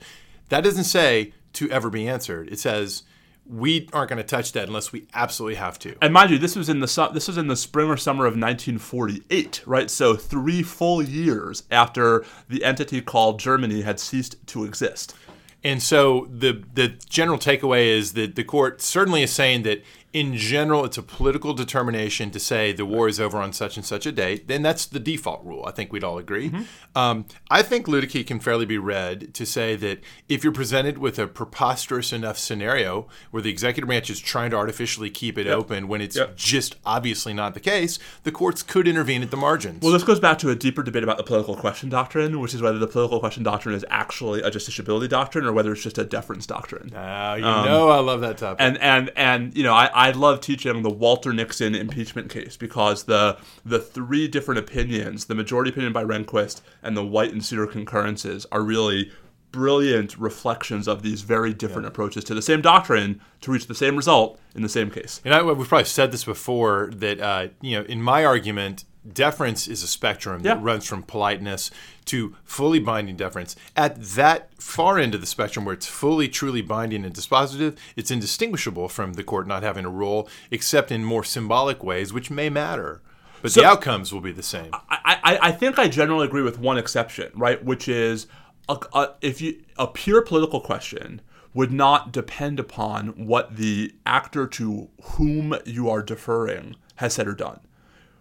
That 0.50 0.64
doesn't 0.64 0.84
say 0.86 1.34
to 1.54 1.70
ever 1.72 1.90
be 1.90 2.08
answered. 2.08 2.50
It 2.50 2.60
says 2.60 3.04
we 3.50 3.88
aren't 3.94 4.10
going 4.10 4.18
to 4.18 4.24
touch 4.24 4.52
that 4.52 4.68
unless 4.68 4.92
we 4.92 5.08
absolutely 5.14 5.56
have 5.56 5.80
to. 5.80 5.96
And 6.02 6.14
mind 6.14 6.32
you, 6.32 6.38
this 6.38 6.56
was 6.56 6.70
in 6.70 6.80
the 6.80 7.10
this 7.14 7.28
was 7.28 7.38
in 7.38 7.48
the 7.48 7.56
spring 7.56 7.90
or 7.90 7.98
summer 7.98 8.26
of 8.26 8.34
1948, 8.34 9.64
right? 9.66 9.90
So 9.90 10.16
three 10.16 10.62
full 10.62 11.02
years 11.02 11.64
after 11.72 12.26
the 12.50 12.64
entity 12.64 13.02
called 13.02 13.40
Germany 13.40 13.82
had 13.82 14.00
ceased 14.00 14.36
to 14.48 14.66
exist. 14.66 15.16
And 15.64 15.82
so 15.82 16.28
the 16.32 16.64
the 16.74 16.90
general 17.10 17.38
takeaway 17.38 17.88
is 17.88 18.14
that 18.14 18.36
the 18.36 18.44
court 18.44 18.82
certainly 18.82 19.24
is 19.24 19.32
saying 19.32 19.64
that 19.64 19.84
in 20.18 20.36
general, 20.36 20.84
it's 20.84 20.98
a 20.98 21.04
political 21.04 21.54
determination 21.54 22.32
to 22.32 22.40
say 22.40 22.72
the 22.72 22.88
war 22.88 23.08
is 23.08 23.20
over 23.20 23.38
on 23.38 23.54
such 23.54 23.78
and 23.78 23.86
such 23.86 24.08
a 24.08 24.12
date, 24.12 24.48
then 24.48 24.64
that's 24.64 24.88
the 24.88 25.00
default 25.00 25.46
rule. 25.46 25.64
I 25.68 25.72
think 25.72 25.94
we'd 25.94 26.04
all 26.04 26.18
agree. 26.18 26.50
Mm-hmm. 26.50 26.98
Um, 26.98 27.26
I 27.52 27.62
think 27.62 27.86
Ludecke 27.86 28.26
can 28.26 28.40
fairly 28.40 28.66
be 28.66 28.80
read 28.80 29.36
to 29.36 29.46
say 29.46 29.76
that 29.76 30.00
if 30.28 30.44
you're 30.44 30.52
presented 30.52 30.98
with 30.98 31.20
a 31.20 31.28
preposterous 31.28 32.12
enough 32.12 32.40
scenario 32.40 33.08
where 33.30 33.44
the 33.44 33.52
executive 33.52 33.88
branch 33.88 34.10
is 34.10 34.20
trying 34.20 34.50
to 34.50 34.58
artificially 34.58 35.12
keep 35.12 35.38
it 35.38 35.46
yep. 35.46 35.56
open 35.56 35.88
when 35.88 36.02
it's 36.02 36.16
yep. 36.16 36.36
just 36.36 36.78
obviously 36.84 37.32
not 37.32 37.54
the 37.54 37.60
case, 37.60 38.00
the 38.24 38.32
courts 38.32 38.64
could 38.64 38.88
intervene 38.88 39.22
at 39.22 39.30
the 39.30 39.38
margins. 39.38 39.84
Well, 39.84 39.94
this 39.94 40.04
goes 40.04 40.20
back 40.20 40.40
to 40.40 40.50
a 40.50 40.56
deeper 40.56 40.82
debate 40.82 41.04
about 41.04 41.18
the 41.18 41.24
political 41.24 41.56
question 41.56 41.90
doctrine, 41.90 42.40
which 42.40 42.56
is 42.56 42.62
whether 42.64 42.80
the 42.80 42.88
political 42.88 43.20
question 43.20 43.44
doctrine 43.44 43.76
is 43.76 43.86
actually 43.92 44.42
a 44.42 44.50
justiciability 44.50 45.10
doctrine 45.10 45.46
or 45.46 45.54
whether 45.54 45.72
it's 45.72 45.84
just 45.84 46.00
a 46.00 46.06
deference 46.06 46.48
doctrine. 46.48 46.92
Oh, 46.96 47.36
you 47.36 47.46
um, 47.46 47.66
know 47.66 47.90
I 47.90 48.00
love 48.00 48.22
that 48.22 48.40
topic. 48.40 48.62
And 48.62 48.80
and 48.80 49.12
and 49.16 49.56
you 49.56 49.62
know 49.62 49.74
I, 49.74 49.92
I 49.94 50.07
love 50.16 50.42
teaching 50.42 50.82
the 50.82 50.90
Walter 50.90 51.34
Nixon 51.34 51.76
impeachment 51.76 52.30
case 52.30 52.58
because 52.58 53.04
the 53.04 53.38
the 53.66 53.80
three 53.80 54.28
different 54.28 54.60
opinions, 54.60 55.26
the 55.26 55.36
majority 55.36 55.72
opinion 55.72 55.94
by 55.94 56.04
Rehnquist 56.04 56.62
and 56.82 56.96
the 56.96 57.06
White 57.06 57.34
and 57.34 57.44
Souter 57.44 57.68
concurrences, 57.68 58.46
are 58.52 58.62
really 58.62 59.12
brilliant 59.52 60.18
reflections 60.18 60.88
of 60.88 61.02
these 61.02 61.22
very 61.22 61.54
different 61.54 61.84
yeah. 61.84 61.90
approaches 61.90 62.24
to 62.26 62.36
the 62.36 62.42
same 62.42 62.62
doctrine 62.62 63.22
to 63.42 63.52
reach 63.52 63.68
the 63.68 63.76
same 63.76 63.96
result 63.96 64.40
in 64.56 64.62
the 64.62 64.70
same 64.70 64.92
case. 64.92 65.22
And 65.24 65.34
I, 65.34 65.42
we've 65.42 65.68
probably 65.68 65.86
said 65.86 66.12
this 66.12 66.26
before 66.26 66.92
that 66.94 67.20
uh, 67.20 67.48
you 67.62 67.78
know 67.78 67.86
in 67.86 68.02
my 68.02 68.26
argument 68.26 68.86
deference 69.14 69.68
is 69.68 69.84
a 69.84 69.88
spectrum 69.88 70.42
yeah. 70.44 70.56
that 70.56 70.64
runs 70.64 70.86
from 70.86 71.04
politeness 71.04 71.72
to 72.06 72.36
fully 72.44 72.80
binding 72.80 73.16
deference. 73.16 73.56
At 73.76 74.02
that 74.02 74.50
far 74.62 74.98
end 74.98 75.16
of 75.16 75.22
the 75.22 75.28
spectrum, 75.28 75.66
where 75.66 75.74
it's 75.74 75.88
fully, 75.88 76.28
truly 76.28 76.62
binding 76.62 77.06
and 77.06 77.14
dispositive, 77.14 77.78
it's 77.96 78.12
indistinguishable 78.12 78.90
from 78.90 79.14
the 79.14 79.24
court 79.24 79.48
not 79.48 79.64
having 79.64 79.86
a 79.86 79.90
role, 79.90 80.30
except 80.52 80.92
in 80.92 81.04
more 81.04 81.24
symbolic 81.24 81.84
ways, 81.84 82.14
which 82.14 82.32
may 82.32 82.50
matter. 82.50 83.02
But 83.42 83.52
so, 83.52 83.62
the 83.62 83.68
outcomes 83.68 84.12
will 84.12 84.22
be 84.22 84.32
the 84.32 84.44
same. 84.44 84.72
I, 84.74 85.20
I, 85.24 85.40
I, 85.44 85.52
think 85.52 85.78
I 85.78 85.88
generally 85.88 86.26
agree 86.26 86.42
with 86.42 86.60
one 86.60 86.78
exception, 86.78 87.32
right? 87.36 87.64
Which 87.64 87.88
is 87.88 88.26
a, 88.68 88.78
a, 88.94 89.14
if 89.22 89.42
you 89.42 89.64
a 89.78 89.88
pure 89.88 90.22
political 90.22 90.60
question 90.60 91.22
would 91.54 91.72
not 91.72 92.12
depend 92.12 92.60
upon 92.60 93.10
what 93.26 93.56
the 93.56 93.94
actor 94.06 94.48
to 94.48 94.90
whom 95.02 95.56
you 95.66 95.90
are 95.90 96.02
deferring 96.02 96.76
has 96.96 97.14
said 97.14 97.28
or 97.28 97.34
done 97.34 97.60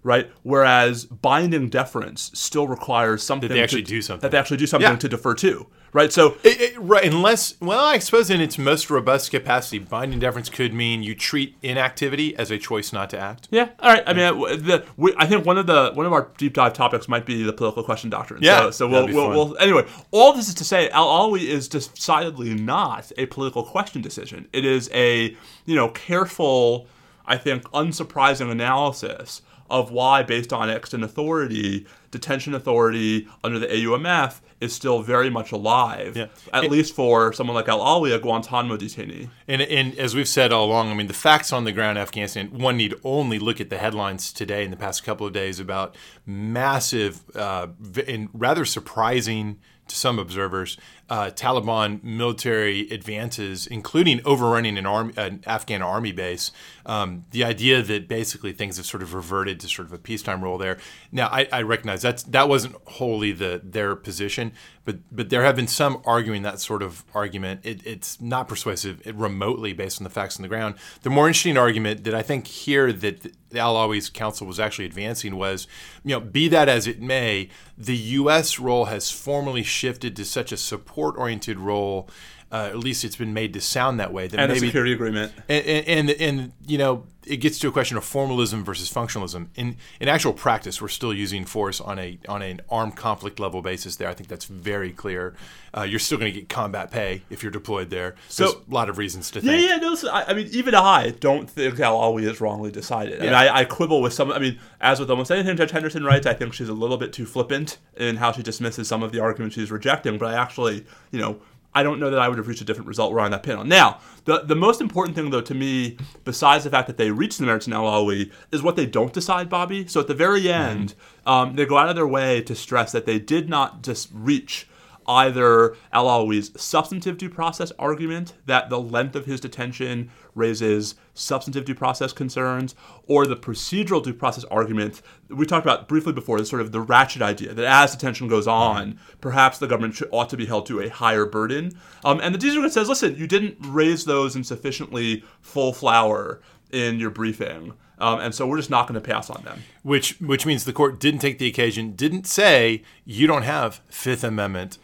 right? 0.07 0.31
Whereas 0.45 1.05
binding 1.05 1.69
deference 1.69 2.31
still 2.33 2.69
requires 2.69 3.25
something 3.25 3.49
that 3.49 3.57
they 3.57 3.63
actually 3.63 3.83
to, 3.83 3.89
do 3.89 4.01
something 4.01 4.23
that 4.23 4.31
they 4.31 4.39
actually 4.39 4.57
do 4.57 4.67
something 4.67 4.89
yeah. 4.89 4.97
to 4.97 5.09
defer 5.09 5.35
to, 5.35 5.67
right? 5.93 6.13
So, 6.13 6.37
it, 6.45 6.61
it, 6.61 6.79
right, 6.79 7.05
unless 7.05 7.61
well, 7.61 7.85
I 7.85 7.99
suppose 7.99 8.31
in 8.31 8.41
its 8.41 8.57
most 8.57 8.89
robust 8.89 9.33
capacity, 9.33 9.81
binding 9.81 10.21
deference 10.21 10.49
could 10.49 10.73
mean 10.73 11.03
you 11.03 11.17
treat 11.17 11.57
inactivity 11.61 12.37
as 12.37 12.53
a 12.53 12.59
choice 12.59 12.93
not 12.93 13.11
to 13.11 13.19
act. 13.19 13.49
Yeah, 13.51 13.71
all 13.81 13.93
right. 13.93 14.05
I 14.07 14.13
mean, 14.13 14.39
the, 14.65 14.87
we, 14.97 15.13
I 15.19 15.27
think 15.27 15.45
one 15.45 15.59
of 15.59 15.67
the 15.67 15.91
one 15.95 16.07
of 16.07 16.13
our 16.13 16.31
deep 16.39 16.55
dive 16.55 16.73
topics 16.73 17.09
might 17.09 17.27
be 17.27 17.43
the 17.43 17.53
political 17.53 17.83
question 17.83 18.09
doctrine. 18.09 18.45
Yeah, 18.45 18.67
so, 18.67 18.71
so 18.71 18.89
we'll, 18.89 19.07
we'll, 19.09 19.31
we'll, 19.31 19.59
anyway. 19.59 19.87
All 20.13 20.33
this 20.33 20.49
is 20.49 20.55
to 20.55 20.65
say, 20.65 20.89
Al 20.91 21.09
Alawi 21.09 21.49
is 21.49 21.67
decidedly 21.67 22.55
not 22.55 23.11
a 23.19 23.27
political 23.27 23.65
question 23.65 24.03
decision. 24.03 24.49
It 24.53 24.65
is 24.65 24.89
a 24.95 25.37
you 25.65 25.75
know 25.75 25.89
careful. 25.89 26.87
I 27.29 27.37
think 27.37 27.65
unsurprising 27.73 28.53
analysis 28.53 29.43
of 29.71 29.91
why, 29.91 30.23
based 30.23 30.53
on 30.53 30.71
extant 30.71 31.05
authority, 31.05 31.87
detention 32.11 32.55
authority 32.55 33.29
under 33.43 33.59
the 33.59 33.67
AUMF 33.67 34.41
is 34.61 34.75
still 34.75 35.03
very 35.03 35.29
much 35.29 35.53
alive, 35.53 36.17
yeah. 36.17 36.27
at 36.53 36.65
it, 36.65 36.71
least 36.71 36.95
for 36.95 37.33
someone 37.33 37.55
like 37.55 37.69
Al 37.69 37.81
Alawi, 37.81 38.15
a 38.15 38.19
Guantanamo 38.19 38.77
detainee. 38.77 39.29
And, 39.47 39.61
and 39.63 39.99
as 39.99 40.15
we've 40.15 40.29
said 40.29 40.53
all 40.53 40.67
along, 40.67 40.91
I 40.91 40.95
mean, 40.95 41.09
the 41.09 41.15
facts 41.15 41.53
on 41.53 41.65
the 41.65 41.73
ground 41.73 41.99
in 41.99 42.03
Afghanistan, 42.03 42.59
one 42.59 42.77
need 42.77 42.95
only 43.05 43.39
look 43.39 43.61
at 43.61 43.69
the 43.69 43.79
headlines 43.79 44.33
today 44.33 44.65
in 44.65 44.71
the 44.71 44.77
past 44.77 45.05
couple 45.05 45.27
of 45.27 45.33
days 45.33 45.61
about 45.61 45.95
massive 46.25 47.23
uh, 47.37 47.69
and 48.07 48.29
rather 48.33 48.65
surprising 48.65 49.59
to 49.89 49.95
some 49.95 50.19
observers 50.19 50.77
uh, 51.09 51.31
Taliban 51.31 52.03
military 52.03 52.89
advances, 52.91 53.67
including 53.67 54.21
overrunning 54.25 54.77
an, 54.77 54.87
army, 54.87 55.13
an 55.17 55.43
Afghan 55.47 55.81
army 55.81 56.13
base. 56.13 56.51
Um, 56.85 57.25
the 57.31 57.45
idea 57.45 57.83
that 57.83 58.09
basically 58.09 58.53
things 58.53 58.77
have 58.77 58.87
sort 58.87 59.03
of 59.03 59.15
reverted 59.15 59.61
to 59.61 59.69
sort 59.69 59.87
of 59.87 59.93
a 59.93 59.99
peacetime 59.99 60.43
role 60.43 60.59
there. 60.59 60.79
Now, 61.13 61.29
I, 61.29 61.49
I 61.53 61.63
recognize 61.63 62.03
that's 62.03 62.23
that 62.25 62.49
wasn't 62.49 62.77
wholly 62.87 63.33
the 63.33 63.61
their 63.63 63.95
position, 63.95 64.53
but 64.85 64.99
but 65.13 65.31
there 65.31 65.43
have 65.43 65.57
been 65.57 65.69
some 65.69 66.03
arguing 66.05 66.43
that 66.43 66.61
sort 66.61 66.83
of 66.83 67.05
argument. 67.15 67.61
It, 67.65 67.87
it's 67.87 68.21
not 68.21 68.49
persuasive 68.49 69.03
remotely 69.07 69.73
based 69.73 70.01
on 70.01 70.05
the 70.05 70.11
facts 70.11 70.37
on 70.39 70.43
the 70.43 70.49
ground. 70.49 70.75
The 71.03 71.11
more 71.11 71.29
interesting 71.29 71.57
argument 71.57 72.05
that 72.05 72.15
I 72.15 72.23
think 72.23 72.47
here 72.47 72.93
that 72.93 73.33
the 73.51 73.59
Al 73.59 73.75
Alawi's 73.75 74.11
counsel 74.11 74.47
was 74.47 74.59
actually 74.59 74.87
advancing 74.87 75.37
was, 75.37 75.67
you 76.05 76.11
know, 76.11 76.21
be 76.21 76.49
that 76.49 76.69
as 76.69 76.87
it 76.87 77.01
may, 77.01 77.49
the 77.79 77.97
U.S. 77.97 78.59
role 78.59 78.87
has 78.87 79.11
formally 79.11 79.63
shifted 79.63 80.17
to 80.17 80.25
such 80.25 80.53
a 80.53 80.57
support 80.57 80.96
support-oriented 80.97 81.59
role. 81.59 82.09
Uh, 82.51 82.69
at 82.71 82.79
least 82.79 83.05
it's 83.05 83.17
been 83.17 83.35
made 83.35 83.53
to 83.53 83.61
sound 83.61 83.99
that 83.99 84.13
way. 84.13 84.29
That 84.29 84.39
and 84.39 84.49
maybe, 84.49 84.61
the 84.61 84.67
security 84.67 84.93
agreement. 84.93 85.33
And, 85.49 85.67
and, 85.67 86.11
and, 86.11 86.21
and, 86.21 86.53
you 86.65 86.79
know, 86.79 87.05
it 87.27 87.39
gets 87.39 87.59
to 87.59 87.69
a 87.69 87.73
question 87.73 87.97
of 87.97 88.05
formalism 88.05 88.65
versus 88.65 88.91
functionalism. 88.91 89.49
In 89.57 89.77
in 90.01 90.09
actual 90.09 90.33
practice, 90.33 90.81
we're 90.81 90.89
still 90.89 91.13
using 91.13 91.45
force 91.45 91.81
on 91.81 91.99
a 91.99 92.19
on 92.29 92.41
an 92.41 92.61
armed 92.71 92.97
conflict 92.97 93.41
level 93.41 93.63
basis. 93.63 93.97
There, 93.97 94.09
I 94.09 94.15
think 94.15 94.29
that's 94.29 94.45
very 94.45 94.93
clear. 94.93 95.35
Uh, 95.77 95.83
you're 95.83 95.99
still 95.99 96.19
going 96.19 96.33
to 96.33 96.41
get 96.41 96.49
combat 96.49 96.91
pay 96.91 97.23
if 97.29 97.43
you're 97.43 97.53
deployed 97.53 97.91
there. 97.91 98.15
So 98.29 98.45
There's 98.45 98.55
a 98.55 98.75
lot 98.75 98.89
of 98.89 98.97
reasons 98.97 99.31
to 99.33 99.41
think. 99.41 99.61
Yeah, 99.61 99.75
yeah. 99.75 99.77
No, 99.77 99.97
I, 100.11 100.25
I, 100.29 100.35
mean, 100.35 100.49
even 100.53 100.75
I 100.75 101.11
don't 101.11 101.51
think 101.51 101.79
Al 101.81 101.99
Alawi 101.99 102.31
is 102.31 102.41
wrongly 102.41 102.71
decided. 102.71 103.15
Yeah. 103.15 103.21
I 103.21 103.25
mean, 103.25 103.35
I, 103.35 103.57
I, 103.59 103.65
quibble 103.65 104.01
with 104.01 104.15
some. 104.15 104.31
I 104.33 104.39
mean, 104.39 104.59
as 104.81 105.01
with 105.01 105.11
almost 105.11 105.31
anything 105.31 105.57
Judge 105.57 105.73
Henderson 105.73 106.05
writes, 106.05 106.27
I 106.27 106.35
think 106.35 106.55
she's 106.55 106.69
a 106.69 106.75
little 106.75 106.97
bit 106.97 107.13
too 107.13 107.27
flippant 107.27 107.79
in 107.97 108.17
how 108.17 108.33
she 108.33 108.43
dismisses 108.43 108.89
some 108.89 109.03
of 109.03 109.13
the 109.13 109.21
arguments 109.21 109.57
she's 109.57 109.71
rejecting. 109.71 110.17
But 110.17 110.33
I 110.33 110.41
actually, 110.41 110.87
you 111.11 111.19
know 111.19 111.41
I 111.75 111.83
don't 111.83 112.01
know 112.01 112.11
that 112.11 112.19
I 112.19 112.29
would 112.29 112.39
have 112.39 112.49
reached 112.49 112.63
a 112.63 112.65
different 112.65 112.89
result 112.89 113.13
were 113.13 113.21
I 113.21 113.27
on 113.27 113.31
that 113.33 113.43
panel. 113.43 113.65
Now, 113.65 114.01
the, 114.25 114.41
the 114.41 114.57
most 114.57 114.81
important 114.81 115.15
thing, 115.17 115.31
though, 115.31 115.41
to 115.43 115.55
me, 115.55 115.99
besides 116.25 116.65
the 116.65 116.71
fact 116.71 116.87
that 116.87 116.97
they 116.97 117.11
reached 117.11 117.39
the 117.39 117.47
merits 117.47 117.67
in 117.67 117.73
Al 117.73 117.85
Alwi, 117.85 118.31
is 118.51 118.63
what 118.63 118.77
they 118.77 118.87
don't 118.87 119.13
decide, 119.13 119.49
Bobby. 119.49 119.87
So 119.87 120.01
at 120.01 120.07
the 120.07 120.15
very 120.15 120.51
end, 120.51 120.95
um, 121.27 121.55
they 121.57 121.67
go 121.67 121.77
out 121.77 121.89
of 121.89 121.97
their 121.97 122.07
way 122.07 122.41
to 122.43 122.55
stress 122.55 122.93
that 122.93 123.07
they 123.07 123.19
did 123.19 123.49
not 123.49 123.83
just 123.83 124.09
reach 124.13 124.69
either 125.09 125.77
Al 125.93 126.07
Alawi's 126.07 126.51
substantive 126.61 127.19
due 127.19 127.29
process 127.29 127.73
argument 127.79 128.35
that 128.47 128.71
the 128.71 128.81
length 128.81 129.15
of 129.17 129.27
his 129.27 129.41
detention 129.41 130.11
raises 130.35 130.95
substantive 131.15 131.65
due 131.65 131.75
process 131.75 132.13
concerns, 132.13 132.75
or 133.07 133.27
the 133.27 133.37
procedural 133.37 134.03
due 134.03 134.13
process 134.13 134.45
argument 134.45 135.01
we 135.29 135.47
talked 135.47 135.65
about 135.65 135.89
briefly 135.89 136.13
before, 136.13 136.39
the 136.39 136.45
sort 136.45 136.63
of 136.63 136.73
the 136.73 136.81
ratchet 136.81 137.23
idea 137.23 137.55
that 137.55 137.65
as 137.65 137.93
detention 137.93 138.29
goes 138.29 138.47
on, 138.47 138.99
perhaps 139.21 139.59
the 139.59 139.67
government 139.67 139.95
should, 139.95 140.09
ought 140.13 140.29
to 140.31 140.37
be 140.37 140.47
held 140.47 140.67
to 140.67 140.81
a 140.81 140.89
higher 140.89 141.27
burden. 141.27 141.73
Um, 142.05 142.21
and 142.21 142.35
the 142.35 142.39
D 142.39 142.51
Circuit 142.51 142.73
says, 142.73 142.89
listen, 142.89 143.17
you 143.17 143.27
didn't 143.27 143.57
raise 143.61 144.05
those 144.05 144.37
in 144.37 144.45
sufficiently 144.45 145.25
full 145.41 145.73
flower 145.73 146.41
in 146.71 147.01
your 147.01 147.11
briefing. 147.11 147.73
Um, 147.99 148.21
and 148.21 148.35
so 148.35 148.47
we're 148.47 148.59
just 148.59 148.71
not 148.71 148.87
going 148.87 149.01
to 149.01 149.07
pass 149.07 149.31
on 149.31 149.43
them. 149.45 149.63
Which 149.83 150.21
which 150.21 150.45
means 150.45 150.65
the 150.65 150.73
court 150.73 151.01
didn't 151.01 151.21
take 151.21 151.39
the 151.39 151.47
occasion, 151.47 151.93
didn't 151.93 152.27
say 152.27 152.83
you 153.05 153.27
don't 153.27 153.43
have 153.43 153.81
Fifth 153.89 154.23
Amendment 154.23 154.79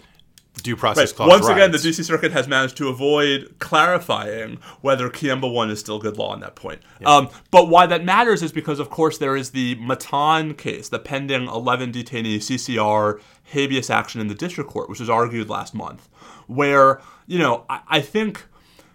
due 0.62 0.76
process 0.76 1.10
Right. 1.10 1.16
clause. 1.16 1.28
Once 1.28 1.48
again, 1.48 1.70
the. 1.72 1.78
DC 1.78 2.04
Circuit 2.04 2.30
has 2.32 2.46
managed 2.46 2.76
to 2.76 2.88
avoid 2.88 3.54
clarifying 3.58 4.58
whether 4.82 5.08
Kiyemba 5.08 5.52
1 5.52 5.70
is 5.70 5.80
still 5.80 5.98
good 5.98 6.16
law 6.16 6.28
on 6.32 6.40
that 6.40 6.54
point. 6.54 6.80
Um, 7.04 7.28
but 7.50 7.68
why 7.68 7.86
that 7.86 8.04
matters 8.04 8.42
is 8.42 8.52
because, 8.52 8.78
of 8.78 8.88
course, 8.90 9.18
there 9.18 9.34
is 9.36 9.50
the 9.50 9.74
Matan 9.76 10.54
case, 10.54 10.88
the 10.88 10.98
pending 10.98 11.48
11 11.48 11.92
detainee 11.92 12.36
CCR 12.36 13.20
habeas 13.44 13.90
action 13.90 14.20
in 14.20 14.28
the 14.28 14.34
district 14.34 14.70
court, 14.70 14.88
which 14.88 15.00
was 15.00 15.10
argued 15.10 15.48
last 15.48 15.74
month, 15.74 16.08
where, 16.46 17.00
you 17.26 17.38
know, 17.38 17.64
I, 17.68 17.80
I 17.88 18.00
think 18.00 18.46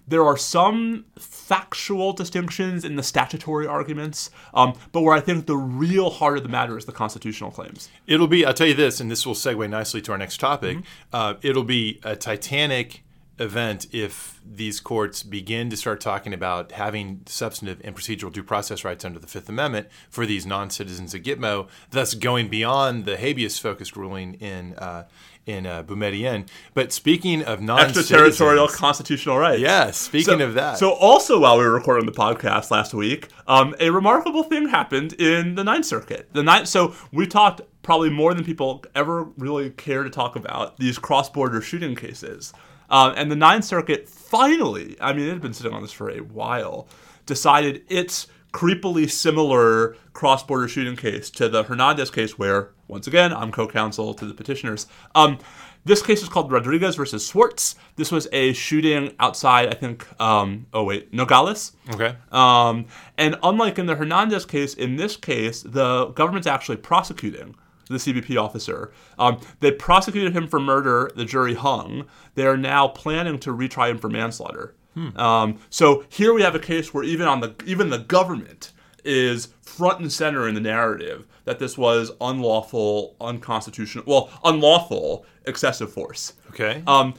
there 0.07 0.25
are 0.25 0.37
some 0.37 1.05
factual 1.17 2.13
distinctions 2.13 2.85
in 2.85 2.95
the 2.95 3.03
statutory 3.03 3.67
arguments, 3.67 4.29
um, 4.53 4.73
but 4.91 5.01
where 5.01 5.15
I 5.15 5.19
think 5.19 5.45
the 5.45 5.57
real 5.57 6.09
heart 6.09 6.37
of 6.37 6.43
the 6.43 6.49
matter 6.49 6.77
is 6.77 6.85
the 6.85 6.91
constitutional 6.91 7.51
claims. 7.51 7.89
It'll 8.05 8.27
be, 8.27 8.45
I'll 8.45 8.53
tell 8.53 8.67
you 8.67 8.73
this, 8.73 8.99
and 8.99 9.11
this 9.11 9.25
will 9.25 9.33
segue 9.33 9.69
nicely 9.69 10.01
to 10.01 10.11
our 10.13 10.17
next 10.17 10.39
topic. 10.39 10.77
Mm-hmm. 10.77 11.15
Uh, 11.15 11.33
it'll 11.41 11.63
be 11.63 11.99
a 12.03 12.15
titanic 12.15 13.03
event 13.39 13.85
if 13.91 14.41
these 14.43 14.79
courts 14.79 15.21
begin 15.21 15.69
to 15.69 15.77
start 15.77 16.01
talking 16.01 16.33
about 16.33 16.71
having 16.71 17.21
substantive 17.25 17.79
and 17.83 17.95
procedural 17.95 18.31
due 18.31 18.43
process 18.43 18.83
rights 18.83 19.05
under 19.05 19.19
the 19.19 19.27
Fifth 19.27 19.47
Amendment 19.49 19.87
for 20.09 20.25
these 20.25 20.45
non 20.45 20.69
citizens 20.69 21.13
of 21.13 21.21
Gitmo, 21.21 21.67
thus 21.91 22.13
going 22.13 22.47
beyond 22.47 23.05
the 23.05 23.17
habeas 23.17 23.59
focused 23.59 23.95
ruling 23.95 24.35
in. 24.35 24.73
Uh, 24.75 25.05
in 25.47 25.65
uh, 25.65 25.81
Boumediene. 25.83 26.47
But 26.73 26.91
speaking 26.91 27.41
of 27.43 27.61
non 27.61 27.79
Extraterritorial 27.79 28.67
constitutional 28.67 29.37
rights. 29.37 29.61
yeah, 29.61 29.91
speaking 29.91 30.39
So- 30.39 30.45
of 30.45 30.53
that. 30.55 30.77
So, 30.77 30.91
also 30.91 31.39
while 31.39 31.57
we 31.57 31.63
were 31.63 31.73
recording 31.73 32.05
the 32.05 32.11
podcast 32.11 32.69
last 32.69 32.93
week, 32.93 33.29
um, 33.47 33.75
a 33.79 33.89
remarkable 33.89 34.43
thing 34.43 34.67
happened 34.69 35.13
in 35.13 35.55
the 35.55 35.63
Ninth 35.63 35.85
Circuit. 35.85 36.29
The 36.33 36.43
ninth, 36.43 36.67
so 36.67 36.93
we 37.11 37.25
talked 37.25 37.61
probably 37.81 38.09
more 38.09 38.33
than 38.33 38.43
people 38.43 38.83
ever 38.93 39.23
really 39.37 39.69
care 39.71 40.03
to 40.03 40.09
talk 40.09 40.35
about 40.35 40.77
these 40.77 40.97
cross-border 40.99 41.61
shooting 41.61 41.95
cases. 41.95 42.53
Um, 42.89 43.13
and 43.15 43.31
the 43.31 43.35
Ninth 43.35 43.63
Circuit 43.63 44.07
finally, 44.09 44.97
I 44.99 45.13
mean, 45.13 45.27
it 45.27 45.31
had 45.31 45.41
been 45.41 45.53
sitting 45.53 45.73
on 45.73 45.81
this 45.81 45.91
for 45.93 46.09
a 46.09 46.19
while, 46.19 46.87
decided 47.25 47.83
its 47.89 48.27
creepily 48.53 49.09
similar 49.09 49.95
cross-border 50.13 50.67
shooting 50.67 50.95
case 50.95 51.29
to 51.31 51.49
the 51.49 51.63
Hernandez 51.63 52.09
case, 52.09 52.37
where 52.37 52.71
once 52.87 53.07
again 53.07 53.33
I'm 53.33 53.51
co-counsel 53.51 54.13
to 54.15 54.25
the 54.25 54.33
petitioners. 54.33 54.87
Um, 55.15 55.37
this 55.85 56.01
case 56.01 56.21
is 56.21 56.27
called 56.27 56.51
Rodriguez 56.51 56.95
versus 56.95 57.25
Swartz. 57.25 57.75
This 57.95 58.11
was 58.11 58.27
a 58.33 58.51
shooting 58.53 59.13
outside, 59.19 59.69
I 59.69 59.73
think. 59.75 60.05
Um, 60.19 60.67
oh 60.73 60.83
wait, 60.83 61.13
Nogales. 61.13 61.73
okay. 61.93 62.17
Um, 62.31 62.87
and 63.17 63.37
unlike 63.41 63.79
in 63.79 63.85
the 63.85 63.95
Hernandez 63.95 64.45
case, 64.45 64.73
in 64.73 64.97
this 64.97 65.15
case, 65.15 65.61
the 65.61 66.07
government's 66.07 66.47
actually 66.47 66.77
prosecuting 66.77 67.55
the 67.87 67.95
CBP 67.95 68.41
officer. 68.41 68.91
Um, 69.17 69.39
they 69.61 69.71
prosecuted 69.71 70.35
him 70.35 70.47
for 70.47 70.59
murder. 70.59 71.09
The 71.15 71.23
jury 71.23 71.53
hung. 71.53 72.05
They 72.35 72.45
are 72.45 72.57
now 72.57 72.89
planning 72.89 73.39
to 73.39 73.51
retry 73.51 73.89
him 73.89 73.97
for 73.97 74.09
manslaughter. 74.09 74.75
Um, 75.17 75.59
so 75.69 76.05
here 76.09 76.33
we 76.33 76.41
have 76.41 76.55
a 76.55 76.59
case 76.59 76.93
where 76.93 77.03
even 77.03 77.27
on 77.27 77.39
the 77.41 77.55
even 77.65 77.89
the 77.89 77.99
government 77.99 78.71
is 79.03 79.49
front 79.61 79.99
and 79.99 80.11
center 80.11 80.47
in 80.47 80.55
the 80.55 80.61
narrative 80.61 81.25
that 81.45 81.59
this 81.59 81.77
was 81.77 82.11
unlawful, 82.19 83.15
unconstitutional, 83.21 84.03
well, 84.07 84.29
unlawful 84.43 85.25
excessive 85.45 85.91
force. 85.91 86.33
Okay. 86.49 86.83
Um, 86.85 87.13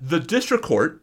the 0.00 0.20
district 0.20 0.64
court, 0.64 1.02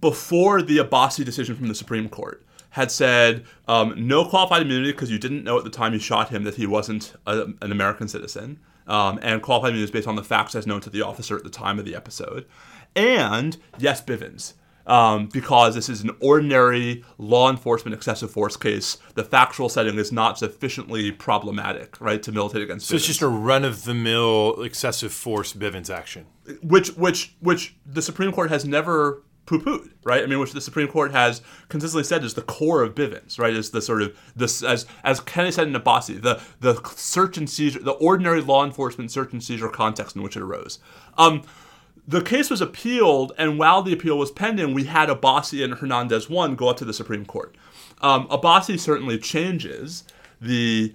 before 0.00 0.62
the 0.62 0.78
Abbasi 0.78 1.24
decision 1.24 1.54
from 1.54 1.68
the 1.68 1.74
Supreme 1.74 2.08
Court, 2.08 2.44
had 2.70 2.90
said 2.90 3.44
um, 3.68 3.94
no 4.08 4.24
qualified 4.24 4.62
immunity 4.62 4.92
because 4.92 5.10
you 5.10 5.18
didn't 5.18 5.44
know 5.44 5.58
at 5.58 5.64
the 5.64 5.70
time 5.70 5.92
you 5.92 5.98
shot 5.98 6.30
him 6.30 6.44
that 6.44 6.54
he 6.54 6.66
wasn't 6.66 7.12
a, 7.26 7.42
an 7.60 7.70
American 7.70 8.08
citizen. 8.08 8.58
Um, 8.86 9.18
and 9.22 9.42
qualified 9.42 9.70
immunity 9.70 9.84
is 9.84 9.90
based 9.90 10.08
on 10.08 10.16
the 10.16 10.24
facts 10.24 10.54
as 10.54 10.66
known 10.66 10.80
to 10.80 10.90
the 10.90 11.02
officer 11.02 11.36
at 11.36 11.44
the 11.44 11.50
time 11.50 11.78
of 11.78 11.84
the 11.84 11.94
episode. 11.94 12.46
And 12.94 13.56
yes, 13.78 14.02
Bivens. 14.02 14.54
Um, 14.84 15.28
because 15.28 15.76
this 15.76 15.88
is 15.88 16.02
an 16.02 16.10
ordinary 16.18 17.04
law 17.16 17.48
enforcement 17.48 17.94
excessive 17.94 18.32
force 18.32 18.56
case, 18.56 18.98
the 19.14 19.22
factual 19.22 19.68
setting 19.68 19.96
is 19.96 20.10
not 20.10 20.38
sufficiently 20.38 21.12
problematic, 21.12 22.00
right, 22.00 22.20
to 22.24 22.32
militate 22.32 22.62
against. 22.62 22.88
so 22.88 22.96
it's 22.96 23.06
just 23.06 23.22
a 23.22 23.28
run 23.28 23.64
of 23.64 23.84
the 23.84 23.94
mill 23.94 24.60
excessive 24.60 25.12
force 25.12 25.52
Bivens 25.52 25.88
action. 25.88 26.26
which 26.62 26.88
which 26.96 27.36
which 27.38 27.76
the 27.86 28.02
Supreme 28.02 28.32
Court 28.32 28.50
has 28.50 28.64
never 28.64 29.22
poo-pooed, 29.46 29.90
right? 30.04 30.22
I 30.22 30.26
mean, 30.26 30.40
which 30.40 30.52
the 30.52 30.60
Supreme 30.60 30.88
Court 30.88 31.12
has 31.12 31.42
consistently 31.68 32.04
said 32.04 32.24
is 32.24 32.34
the 32.34 32.42
core 32.42 32.82
of 32.82 32.94
Bivens, 32.94 33.38
right? 33.38 33.54
Is 33.54 33.70
the 33.70 33.82
sort 33.82 34.02
of 34.02 34.18
this 34.34 34.64
as 34.64 34.86
as 35.04 35.20
Kennedy 35.20 35.52
said 35.52 35.68
in 35.68 35.74
Abbasi, 35.74 36.20
the 36.20 36.40
the 36.58 36.80
search 36.96 37.36
and 37.38 37.48
seizure, 37.48 37.78
the 37.78 37.92
ordinary 37.92 38.40
law 38.40 38.64
enforcement 38.64 39.12
search 39.12 39.32
and 39.32 39.42
seizure 39.42 39.68
context 39.68 40.16
in 40.16 40.22
which 40.22 40.36
it 40.36 40.42
arose. 40.42 40.80
Um, 41.16 41.42
the 42.06 42.20
case 42.20 42.50
was 42.50 42.60
appealed, 42.60 43.32
and 43.38 43.58
while 43.58 43.82
the 43.82 43.92
appeal 43.92 44.18
was 44.18 44.30
pending, 44.30 44.74
we 44.74 44.84
had 44.84 45.08
Abbasi 45.08 45.62
and 45.64 45.74
Hernandez 45.74 46.28
one 46.28 46.56
go 46.56 46.68
up 46.68 46.76
to 46.78 46.84
the 46.84 46.92
Supreme 46.92 47.24
Court. 47.24 47.54
Um, 48.00 48.26
Abbasi 48.28 48.78
certainly 48.78 49.18
changes 49.18 50.04
the 50.40 50.94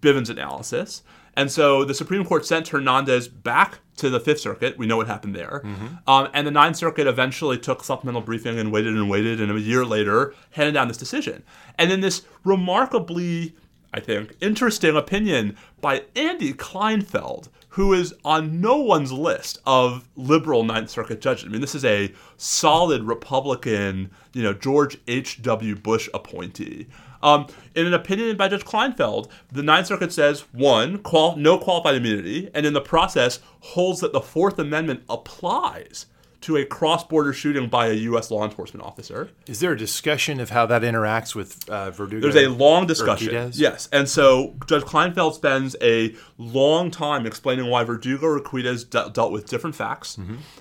Bivens 0.00 0.28
analysis. 0.28 1.02
And 1.36 1.50
so 1.50 1.84
the 1.84 1.94
Supreme 1.94 2.24
Court 2.24 2.44
sent 2.44 2.68
Hernandez 2.68 3.28
back 3.28 3.78
to 3.96 4.10
the 4.10 4.18
Fifth 4.18 4.40
Circuit. 4.40 4.76
We 4.76 4.86
know 4.86 4.96
what 4.96 5.06
happened 5.06 5.36
there. 5.36 5.62
Um, 6.06 6.28
and 6.34 6.46
the 6.46 6.50
Ninth 6.50 6.76
Circuit 6.76 7.06
eventually 7.06 7.56
took 7.56 7.84
supplemental 7.84 8.20
briefing 8.20 8.58
and 8.58 8.72
waited 8.72 8.94
and 8.94 9.08
waited, 9.08 9.40
and 9.40 9.52
a 9.52 9.60
year 9.60 9.84
later 9.84 10.34
handed 10.50 10.72
down 10.72 10.88
this 10.88 10.96
decision. 10.96 11.44
And 11.78 11.92
in 11.92 12.00
this 12.00 12.22
remarkably, 12.44 13.54
I 13.94 14.00
think, 14.00 14.34
interesting 14.40 14.96
opinion 14.96 15.56
by 15.80 16.04
Andy 16.16 16.52
Kleinfeld, 16.52 17.48
who 17.70 17.92
is 17.92 18.14
on 18.24 18.60
no 18.60 18.76
one's 18.76 19.12
list 19.12 19.58
of 19.64 20.08
liberal 20.16 20.64
Ninth 20.64 20.90
Circuit 20.90 21.20
judges. 21.20 21.44
I 21.44 21.48
mean, 21.48 21.60
this 21.60 21.74
is 21.74 21.84
a 21.84 22.12
solid 22.36 23.02
Republican, 23.02 24.10
you 24.32 24.42
know, 24.42 24.52
George 24.52 24.98
H.W. 25.06 25.76
Bush 25.76 26.08
appointee. 26.12 26.88
Um, 27.22 27.46
in 27.74 27.86
an 27.86 27.94
opinion 27.94 28.36
by 28.36 28.48
Judge 28.48 28.64
Kleinfeld, 28.64 29.30
the 29.52 29.62
Ninth 29.62 29.86
Circuit 29.86 30.12
says 30.12 30.46
one, 30.52 30.98
qual- 30.98 31.36
no 31.36 31.58
qualified 31.58 31.94
immunity, 31.94 32.50
and 32.54 32.66
in 32.66 32.72
the 32.72 32.80
process 32.80 33.40
holds 33.60 34.00
that 34.00 34.12
the 34.12 34.20
Fourth 34.20 34.58
Amendment 34.58 35.02
applies 35.08 36.06
to 36.42 36.56
a 36.56 36.64
cross-border 36.64 37.32
shooting 37.32 37.68
by 37.68 37.88
a 37.88 37.92
U.S. 37.92 38.30
law 38.30 38.44
enforcement 38.44 38.84
officer. 38.84 39.30
Is 39.46 39.60
there 39.60 39.72
a 39.72 39.76
discussion 39.76 40.40
of 40.40 40.50
how 40.50 40.64
that 40.66 40.82
interacts 40.82 41.34
with 41.34 41.68
uh, 41.68 41.90
Verdugo? 41.90 42.30
There's 42.30 42.44
a 42.44 42.48
long 42.48 42.86
discussion. 42.86 43.52
Yes. 43.54 43.88
And 43.92 44.08
so 44.08 44.56
Judge 44.66 44.84
Kleinfeld 44.84 45.34
spends 45.34 45.76
a 45.82 46.14
long 46.38 46.90
time 46.90 47.26
explaining 47.26 47.66
why 47.66 47.84
Verdugo 47.84 48.38
Urquidez 48.38 48.88
de- 48.88 49.10
dealt 49.10 49.32
with 49.32 49.48
different 49.48 49.76
facts 49.76 50.18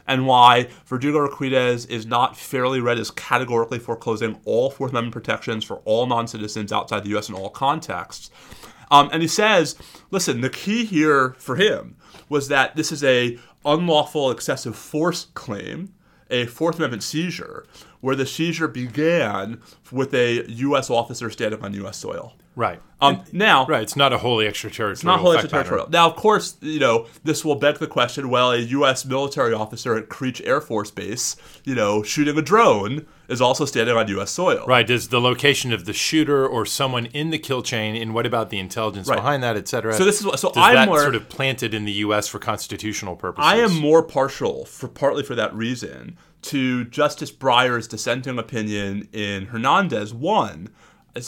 and 0.08 0.28
why 0.28 0.68
Verdugo 0.86 1.28
Urquidez 1.28 1.90
is 1.90 2.06
not 2.06 2.36
fairly 2.36 2.82
read 2.82 3.00
as 3.00 3.12
categorically 3.12 3.80
foreclosing 3.80 4.40
all 4.46 4.70
Fourth 4.70 4.92
Amendment 4.92 5.14
protections 5.14 5.64
for 5.64 5.78
all 5.86 6.06
non 6.06 6.28
citizens 6.28 6.74
outside 6.74 7.04
the 7.04 7.10
U.S. 7.10 7.30
in 7.30 7.36
all 7.36 7.50
contexts. 7.50 8.30
Um, 8.92 9.10
and 9.14 9.22
he 9.22 9.28
says, 9.28 9.76
listen, 10.12 10.42
the 10.42 10.50
key 10.50 10.84
here 10.84 11.36
for 11.38 11.56
him 11.56 11.96
was 12.28 12.48
that 12.48 12.76
this 12.76 12.92
is 12.92 13.04
a 13.04 13.38
unlawful 13.66 14.32
excessive 14.32 14.76
force 14.76 15.28
claim, 15.34 15.94
a 16.30 16.46
Fourth 16.46 16.78
Amendment 16.78 17.04
seizure, 17.04 17.66
where 18.02 18.16
the 18.16 18.26
seizure 18.26 18.68
began 18.68 19.62
with 19.92 20.14
a 20.14 20.46
U.S. 20.50 20.90
officer 20.90 21.30
standing 21.30 21.64
on 21.64 21.74
U.S. 21.74 21.98
soil. 21.98 22.36
Right. 22.56 22.82
Um, 23.02 23.24
now, 23.32 23.66
Right. 23.68 23.82
It's 23.84 23.96
not 23.96 24.12
a 24.12 24.18
wholly 24.18 24.46
extraterritorial. 24.46 24.92
It's 24.92 25.04
not 25.04 25.20
wholly 25.22 25.38
pattern. 25.38 25.46
extraterritorial. 25.46 25.90
Now, 25.92 26.08
of 26.10 26.16
course, 26.18 26.58
you 26.62 26.80
know 26.80 27.08
this 27.24 27.46
will 27.46 27.56
beg 27.56 27.78
the 27.78 27.88
question: 27.88 28.30
Well, 28.30 28.52
a 28.52 28.58
U.S. 28.58 29.06
military 29.06 29.54
officer 29.54 29.96
at 29.96 30.10
Creech 30.10 30.42
Air 30.42 30.60
Force 30.60 30.92
Base, 30.92 31.36
you 31.64 31.74
know, 31.74 32.04
shooting 32.04 32.38
a 32.38 32.42
drone, 32.42 33.06
is 33.30 33.42
also 33.42 33.64
standing 33.66 33.96
on 33.96 34.08
U.S. 34.10 34.32
soil. 34.32 34.66
Right. 34.68 34.86
Does 34.86 35.10
the 35.10 35.22
location 35.22 35.72
of 35.72 35.86
the 35.86 35.94
shooter 35.94 36.48
or 36.48 36.66
someone 36.66 37.06
in 37.08 37.30
the 37.30 37.38
kill 37.40 37.62
chain, 37.62 37.96
and 37.96 38.14
what 38.14 38.26
about 38.26 38.50
the 38.50 38.60
intelligence 38.60 39.08
Right. 39.08 39.16
behind 39.18 39.44
that, 39.44 39.56
et 39.56 39.68
cetera? 39.68 39.94
So 39.94 40.04
this 40.04 40.20
is 40.20 40.26
what- 40.26 40.40
so 40.40 40.50
does 40.50 40.58
I'm 40.58 40.76
that 40.76 40.88
more- 40.88 41.02
sort 41.02 41.16
of 41.16 41.30
planted 41.30 41.74
in 41.74 41.86
the 41.86 41.92
U.S. 41.94 42.28
for 42.28 42.40
constitutional 42.40 43.16
purposes? 43.16 43.48
I 43.48 43.58
am 43.58 43.74
more 43.76 44.02
partial, 44.04 44.66
for 44.66 44.88
partly 44.88 45.24
for 45.24 45.36
that 45.36 45.54
reason, 45.54 46.18
to 46.44 46.86
Justice 46.86 47.32
Breyer's 47.32 47.88
dissenting 47.88 48.40
opinion 48.40 49.08
in 49.14 49.48
Hernandez 49.48 50.14
one. 50.14 50.70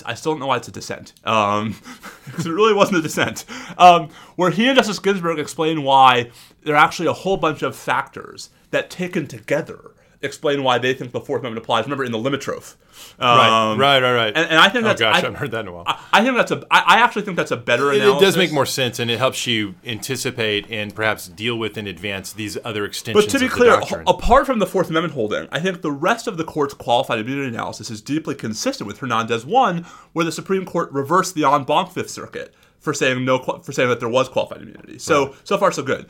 I 0.05 0.13
still 0.13 0.33
don't 0.33 0.39
know 0.39 0.47
why 0.47 0.57
it's 0.57 0.67
a 0.69 0.71
dissent, 0.71 1.11
um, 1.25 1.75
because 2.25 2.45
it 2.45 2.51
really 2.51 2.73
wasn't 2.73 2.99
a 2.99 3.01
dissent. 3.01 3.43
Um, 3.77 4.09
where 4.37 4.49
he 4.51 4.67
and 4.67 4.77
Justice 4.77 4.99
Ginsburg 4.99 5.37
explain 5.37 5.83
why 5.83 6.29
there 6.63 6.75
are 6.75 6.83
actually 6.83 7.07
a 7.07 7.13
whole 7.13 7.35
bunch 7.35 7.61
of 7.61 7.75
factors 7.75 8.51
that, 8.69 8.89
taken 8.89 9.27
together, 9.27 9.91
explain 10.21 10.63
why 10.63 10.77
they 10.77 10.93
think 10.93 11.11
the 11.11 11.21
Fourth 11.21 11.41
Amendment 11.41 11.63
applies. 11.63 11.85
Remember, 11.85 12.03
in 12.03 12.11
the 12.11 12.17
Limitrophe. 12.17 12.75
Right. 13.19 13.71
Um, 13.71 13.79
right. 13.79 14.01
Right. 14.01 14.13
Right. 14.13 14.33
And, 14.35 14.49
and 14.49 14.59
I 14.59 14.69
think 14.69 14.85
oh 14.85 14.89
that's 14.89 15.01
gosh, 15.01 15.15
I 15.15 15.17
I, 15.17 15.21
haven't 15.21 15.35
heard 15.35 15.51
that 15.51 15.61
in 15.61 15.67
a 15.67 15.71
while. 15.71 15.83
I, 15.87 15.99
I 16.13 16.23
think 16.23 16.35
that's 16.35 16.51
a. 16.51 16.65
I, 16.71 16.79
I 16.79 16.99
actually 16.99 17.23
think 17.23 17.37
that's 17.37 17.51
a 17.51 17.57
better 17.57 17.91
It, 17.91 18.01
it 18.01 18.19
does 18.19 18.37
make 18.37 18.51
more 18.51 18.65
sense, 18.65 18.99
and 18.99 19.09
it 19.09 19.17
helps 19.17 19.47
you 19.47 19.75
anticipate 19.85 20.69
and 20.69 20.93
perhaps 20.93 21.27
deal 21.27 21.57
with 21.57 21.77
in 21.77 21.87
advance 21.87 22.33
these 22.33 22.57
other 22.63 22.85
extensions. 22.85 23.25
But 23.25 23.31
to 23.31 23.39
be 23.39 23.49
clear, 23.49 23.71
doctrine. 23.71 24.03
apart 24.07 24.45
from 24.45 24.59
the 24.59 24.67
Fourth 24.67 24.89
Amendment 24.89 25.13
holding, 25.13 25.47
I 25.51 25.59
think 25.59 25.81
the 25.81 25.91
rest 25.91 26.27
of 26.27 26.37
the 26.37 26.43
court's 26.43 26.73
qualified 26.73 27.19
immunity 27.19 27.49
analysis 27.49 27.89
is 27.89 28.01
deeply 28.01 28.35
consistent 28.35 28.87
with 28.87 28.99
Hernandez 28.99 29.45
one, 29.45 29.85
where 30.13 30.25
the 30.25 30.31
Supreme 30.31 30.65
Court 30.65 30.91
reversed 30.91 31.35
the 31.35 31.45
en 31.45 31.63
banc 31.63 31.91
Fifth 31.91 32.09
Circuit 32.09 32.53
for 32.79 32.93
saying 32.93 33.23
no 33.23 33.39
for 33.39 33.71
saying 33.71 33.89
that 33.89 33.99
there 33.99 34.09
was 34.09 34.27
qualified 34.27 34.61
immunity. 34.61 34.99
So 34.99 35.35
so 35.43 35.57
far 35.57 35.71
so 35.71 35.83
good. 35.83 36.07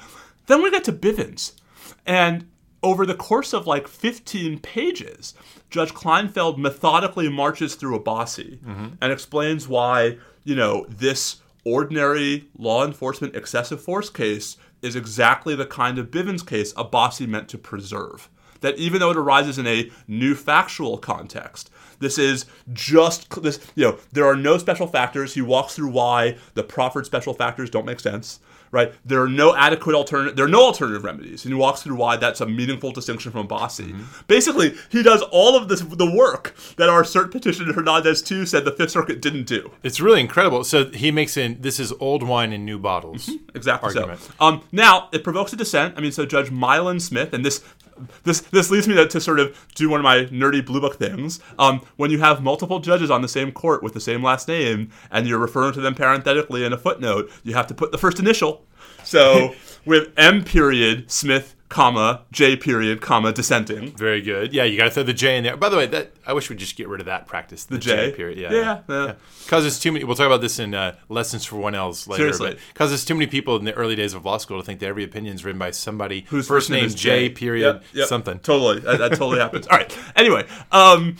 Then 0.47 0.63
we 0.63 0.71
get 0.71 0.83
to 0.85 0.93
Bivens, 0.93 1.53
and 2.05 2.47
over 2.83 3.05
the 3.05 3.15
course 3.15 3.53
of 3.53 3.67
like 3.67 3.87
15 3.87 4.59
pages, 4.59 5.33
Judge 5.69 5.93
Kleinfeld 5.93 6.57
methodically 6.57 7.29
marches 7.29 7.75
through 7.75 7.99
Abbasi 7.99 8.59
mm-hmm. 8.59 8.87
and 8.99 9.11
explains 9.11 9.67
why, 9.67 10.17
you 10.43 10.55
know, 10.55 10.85
this 10.89 11.41
ordinary 11.63 12.45
law 12.57 12.85
enforcement 12.85 13.35
excessive 13.35 13.81
force 13.81 14.09
case 14.09 14.57
is 14.81 14.95
exactly 14.95 15.55
the 15.55 15.65
kind 15.65 15.99
of 15.99 16.09
Bivens 16.09 16.45
case 16.45 16.73
Abbasi 16.73 17.27
meant 17.27 17.47
to 17.49 17.57
preserve. 17.57 18.29
That 18.61 18.77
even 18.77 18.99
though 18.99 19.11
it 19.11 19.17
arises 19.17 19.57
in 19.57 19.65
a 19.65 19.89
new 20.07 20.35
factual 20.35 20.99
context, 20.99 21.71
this 21.99 22.19
is 22.19 22.45
just 22.73 23.41
this. 23.41 23.59
You 23.75 23.85
know, 23.85 23.97
there 24.11 24.25
are 24.25 24.35
no 24.35 24.59
special 24.59 24.85
factors. 24.85 25.33
He 25.33 25.41
walks 25.41 25.75
through 25.75 25.89
why 25.89 26.37
the 26.53 26.63
proffered 26.63 27.07
special 27.07 27.33
factors 27.33 27.71
don't 27.71 27.85
make 27.85 27.99
sense. 27.99 28.39
Right? 28.71 28.93
There 29.05 29.21
are 29.21 29.27
no 29.27 29.53
adequate 29.55 29.95
alternative. 29.95 30.37
There 30.37 30.45
are 30.45 30.49
no 30.49 30.63
alternative 30.63 31.03
remedies, 31.03 31.43
and 31.43 31.53
he 31.53 31.59
walks 31.59 31.83
through 31.83 31.97
why 31.97 32.15
that's 32.15 32.39
a 32.39 32.45
meaningful 32.45 32.91
distinction 32.91 33.31
from 33.31 33.47
Abbasi. 33.47 33.93
Basically, 34.27 34.75
he 34.89 35.03
does 35.03 35.21
all 35.31 35.57
of 35.57 35.67
this 35.67 35.81
the 35.81 36.09
work 36.09 36.55
that 36.77 36.87
our 36.87 37.03
cert 37.03 37.31
petition 37.31 37.71
Hernandez 37.73 38.21
two 38.21 38.45
said 38.45 38.63
the 38.63 38.71
Fifth 38.71 38.91
Circuit 38.91 39.21
didn't 39.21 39.43
do. 39.43 39.71
it's 39.83 39.99
really 39.99 40.21
incredible. 40.21 40.63
So 40.63 40.85
he 40.91 41.11
makes 41.11 41.35
in 41.35 41.61
this 41.61 41.79
is 41.79 41.91
old 41.99 42.23
wine 42.23 42.53
in 42.53 42.63
new 42.63 42.79
bottles. 42.79 43.29
Exactly 43.53 43.87
Argument. 43.87 44.21
so. 44.21 44.33
Um, 44.39 44.63
now 44.71 45.09
it 45.11 45.23
provokes 45.23 45.51
a 45.51 45.57
dissent. 45.57 45.95
I 45.97 46.01
mean, 46.01 46.13
so 46.13 46.25
Judge 46.25 46.49
Milan 46.49 46.99
Smith, 47.01 47.33
and 47.33 47.43
this 47.45 47.61
this 48.23 48.41
this 48.41 48.71
leads 48.71 48.87
me 48.87 48.95
to, 48.95 49.07
to 49.07 49.21
sort 49.21 49.39
of 49.39 49.57
do 49.75 49.89
one 49.89 49.99
of 49.99 50.03
my 50.03 50.25
nerdy 50.25 50.65
blue 50.65 50.81
book 50.81 50.97
things. 50.97 51.39
Um, 51.57 51.81
when 51.97 52.11
you 52.11 52.19
have 52.19 52.41
multiple 52.41 52.79
judges 52.79 53.09
on 53.09 53.21
the 53.21 53.27
same 53.27 53.51
court 53.51 53.83
with 53.83 53.93
the 53.93 53.99
same 53.99 54.23
last 54.23 54.47
name, 54.47 54.89
and 55.11 55.27
you're 55.27 55.39
referring 55.39 55.73
to 55.73 55.81
them 55.81 55.95
parenthetically 55.95 56.63
in 56.63 56.73
a 56.73 56.77
footnote, 56.77 57.31
you 57.43 57.53
have 57.53 57.67
to 57.67 57.73
put 57.73 57.91
the 57.91 57.97
first 57.97 58.19
initial. 58.19 58.65
So 59.03 59.55
with 59.85 60.11
M 60.17 60.43
period 60.43 61.09
Smith, 61.11 61.55
comma 61.69 62.21
J 62.31 62.55
period, 62.55 63.01
comma 63.01 63.31
dissenting. 63.31 63.95
Very 63.95 64.21
good. 64.21 64.53
Yeah, 64.53 64.63
you 64.65 64.77
got 64.77 64.85
to 64.85 64.89
throw 64.91 65.03
the 65.03 65.13
J 65.13 65.37
in 65.37 65.43
there. 65.43 65.55
By 65.57 65.69
the 65.69 65.77
way, 65.77 65.85
that 65.87 66.11
I 66.27 66.33
wish 66.33 66.49
we'd 66.49 66.59
just 66.59 66.75
get 66.75 66.87
rid 66.87 66.99
of 66.99 67.05
that 67.05 67.27
practice. 67.27 67.63
The, 67.65 67.77
J? 67.77 68.11
period. 68.11 68.37
Yeah. 68.37 68.51
Yeah, 68.51 68.81
yeah. 68.89 69.13
Causes 69.47 69.79
too 69.79 69.91
many. 69.91 70.03
We'll 70.03 70.15
talk 70.15 70.27
about 70.27 70.41
this 70.41 70.59
in 70.59 70.73
uh, 70.73 70.95
lessons 71.09 71.45
for 71.45 71.55
one 71.57 71.73
L's 71.75 72.07
later. 72.07 72.23
Seriously. 72.33 72.49
but 72.51 72.75
Causes 72.75 73.05
too 73.05 73.15
many 73.15 73.27
people 73.27 73.55
in 73.55 73.65
the 73.65 73.73
early 73.73 73.95
days 73.95 74.13
of 74.13 74.25
law 74.25 74.37
school 74.37 74.59
to 74.59 74.65
think 74.65 74.79
that 74.81 74.87
every 74.87 75.03
opinion 75.03 75.35
is 75.35 75.45
written 75.45 75.59
by 75.59 75.71
somebody 75.71 76.25
Whose 76.29 76.47
first 76.47 76.69
name 76.69 76.85
is 76.85 76.93
J, 76.95 77.29
period 77.29 77.75
Yep, 77.75 77.83
yep. 77.93 78.07
something. 78.07 78.39
Totally, 78.39 78.79
that, 78.79 78.99
that 78.99 79.09
totally 79.11 79.39
happens. 79.45 79.67
All 79.67 79.77
right. 79.77 79.97
Anyway, 80.15 80.45
um, 80.71 81.17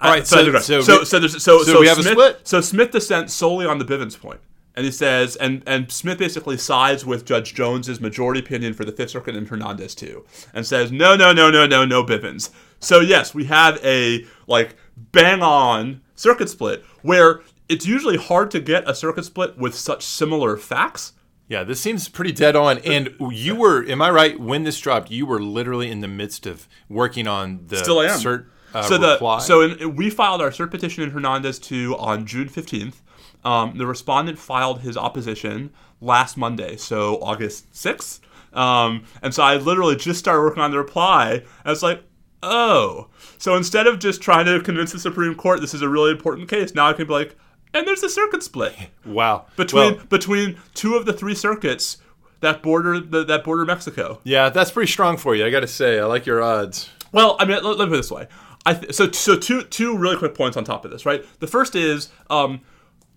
All 0.00 0.10
right. 0.10 0.26
so 0.26 0.36
So, 0.58 0.60
so, 0.60 0.80
so, 0.82 1.04
so, 1.04 1.18
there's, 1.18 1.32
so, 1.42 1.62
so 1.62 1.72
so 1.72 1.80
we 1.80 1.88
have 1.88 1.98
a 1.98 2.02
Smith, 2.02 2.12
split. 2.12 2.40
So 2.48 2.60
Smith 2.60 2.90
dissents 2.90 3.32
solely 3.34 3.66
on 3.66 3.78
the 3.78 3.84
Bivens 3.84 4.18
point, 4.18 4.40
and 4.76 4.84
he 4.84 4.92
says, 4.92 5.36
and 5.36 5.62
and 5.66 5.90
Smith 5.90 6.18
basically 6.18 6.58
sides 6.58 7.04
with 7.04 7.24
Judge 7.24 7.54
Jones's 7.54 8.00
majority 8.00 8.40
opinion 8.40 8.74
for 8.74 8.84
the 8.84 8.92
Fifth 8.92 9.10
Circuit 9.10 9.34
and 9.34 9.48
Hernandez 9.48 9.94
two, 9.94 10.24
and 10.52 10.66
says, 10.66 10.92
no, 10.92 11.16
no, 11.16 11.32
no, 11.32 11.50
no, 11.50 11.66
no, 11.66 11.84
no 11.84 12.04
Bivens. 12.04 12.50
So 12.78 13.00
yes, 13.00 13.34
we 13.34 13.44
have 13.44 13.84
a 13.84 14.24
like 14.46 14.76
bang 14.96 15.42
on 15.42 16.02
circuit 16.14 16.48
split 16.48 16.84
where 17.02 17.40
it's 17.68 17.86
usually 17.86 18.16
hard 18.16 18.50
to 18.52 18.60
get 18.60 18.88
a 18.88 18.94
circuit 18.94 19.24
split 19.24 19.58
with 19.58 19.74
such 19.74 20.04
similar 20.04 20.56
facts. 20.56 21.14
Yeah, 21.48 21.62
this 21.62 21.80
seems 21.80 22.08
pretty 22.08 22.32
dead 22.32 22.56
on. 22.56 22.78
And 22.78 23.14
you 23.30 23.54
were, 23.54 23.84
am 23.84 24.02
I 24.02 24.10
right? 24.10 24.38
When 24.38 24.64
this 24.64 24.80
dropped, 24.80 25.10
you 25.10 25.26
were 25.26 25.40
literally 25.40 25.90
in 25.90 26.00
the 26.00 26.08
midst 26.08 26.44
of 26.44 26.68
working 26.88 27.28
on 27.28 27.60
the 27.68 27.76
Still 27.76 28.00
I 28.00 28.06
am. 28.06 28.18
cert 28.18 28.46
uh, 28.74 28.82
so 28.82 28.98
the 28.98 29.12
reply. 29.12 29.38
so 29.38 29.60
in, 29.62 29.96
we 29.96 30.10
filed 30.10 30.42
our 30.42 30.50
cert 30.50 30.70
petition 30.70 31.04
in 31.04 31.10
Hernandez 31.10 31.58
2 31.60 31.96
on 31.98 32.26
June 32.26 32.48
15th. 32.48 32.96
Um, 33.46 33.78
the 33.78 33.86
respondent 33.86 34.40
filed 34.40 34.80
his 34.80 34.96
opposition 34.96 35.70
last 36.00 36.36
Monday, 36.36 36.76
so 36.76 37.22
August 37.22 37.72
6th. 37.72 38.18
Um, 38.52 39.04
and 39.22 39.32
so 39.32 39.44
I 39.44 39.56
literally 39.56 39.94
just 39.94 40.18
started 40.18 40.42
working 40.42 40.62
on 40.62 40.72
the 40.72 40.78
reply. 40.78 41.44
And 41.64 41.66
was 41.66 41.82
like, 41.82 42.02
oh. 42.42 43.08
So 43.38 43.54
instead 43.54 43.86
of 43.86 44.00
just 44.00 44.20
trying 44.20 44.46
to 44.46 44.60
convince 44.60 44.90
the 44.90 44.98
Supreme 44.98 45.36
Court 45.36 45.60
this 45.60 45.74
is 45.74 45.82
a 45.82 45.88
really 45.88 46.10
important 46.10 46.48
case, 46.48 46.74
now 46.74 46.88
I 46.88 46.92
can 46.92 47.06
be 47.06 47.12
like, 47.12 47.36
and 47.72 47.86
there's 47.86 48.02
a 48.02 48.08
circuit 48.10 48.42
split 48.42 48.74
wow. 49.04 49.46
between 49.56 49.96
Well, 49.96 50.04
between 50.06 50.58
two 50.74 50.96
of 50.96 51.06
the 51.06 51.12
three 51.12 51.34
circuits 51.36 51.98
that 52.40 52.62
border 52.62 52.98
the, 52.98 53.24
that 53.24 53.44
border 53.44 53.64
Mexico. 53.64 54.20
yeah, 54.24 54.48
that's 54.48 54.72
pretty 54.72 54.90
strong 54.90 55.16
for 55.16 55.36
you. 55.36 55.46
I 55.46 55.50
got 55.50 55.60
to 55.60 55.68
say, 55.68 56.00
I 56.00 56.04
like 56.04 56.26
your 56.26 56.42
odds. 56.42 56.90
Well, 57.12 57.36
I 57.38 57.44
mean, 57.44 57.62
let, 57.62 57.78
let 57.78 57.86
me 57.86 57.90
put 57.90 57.94
it 57.94 57.96
this 57.98 58.10
way. 58.10 58.26
I 58.64 58.74
th- 58.74 58.92
so 58.92 59.10
so 59.12 59.36
two 59.36 59.62
two 59.62 59.96
really 59.96 60.16
quick 60.16 60.34
points 60.34 60.56
on 60.56 60.64
top 60.64 60.84
of 60.84 60.90
this, 60.90 61.06
right? 61.06 61.24
The 61.38 61.46
first 61.46 61.76
is 61.76 62.08
um, 62.28 62.60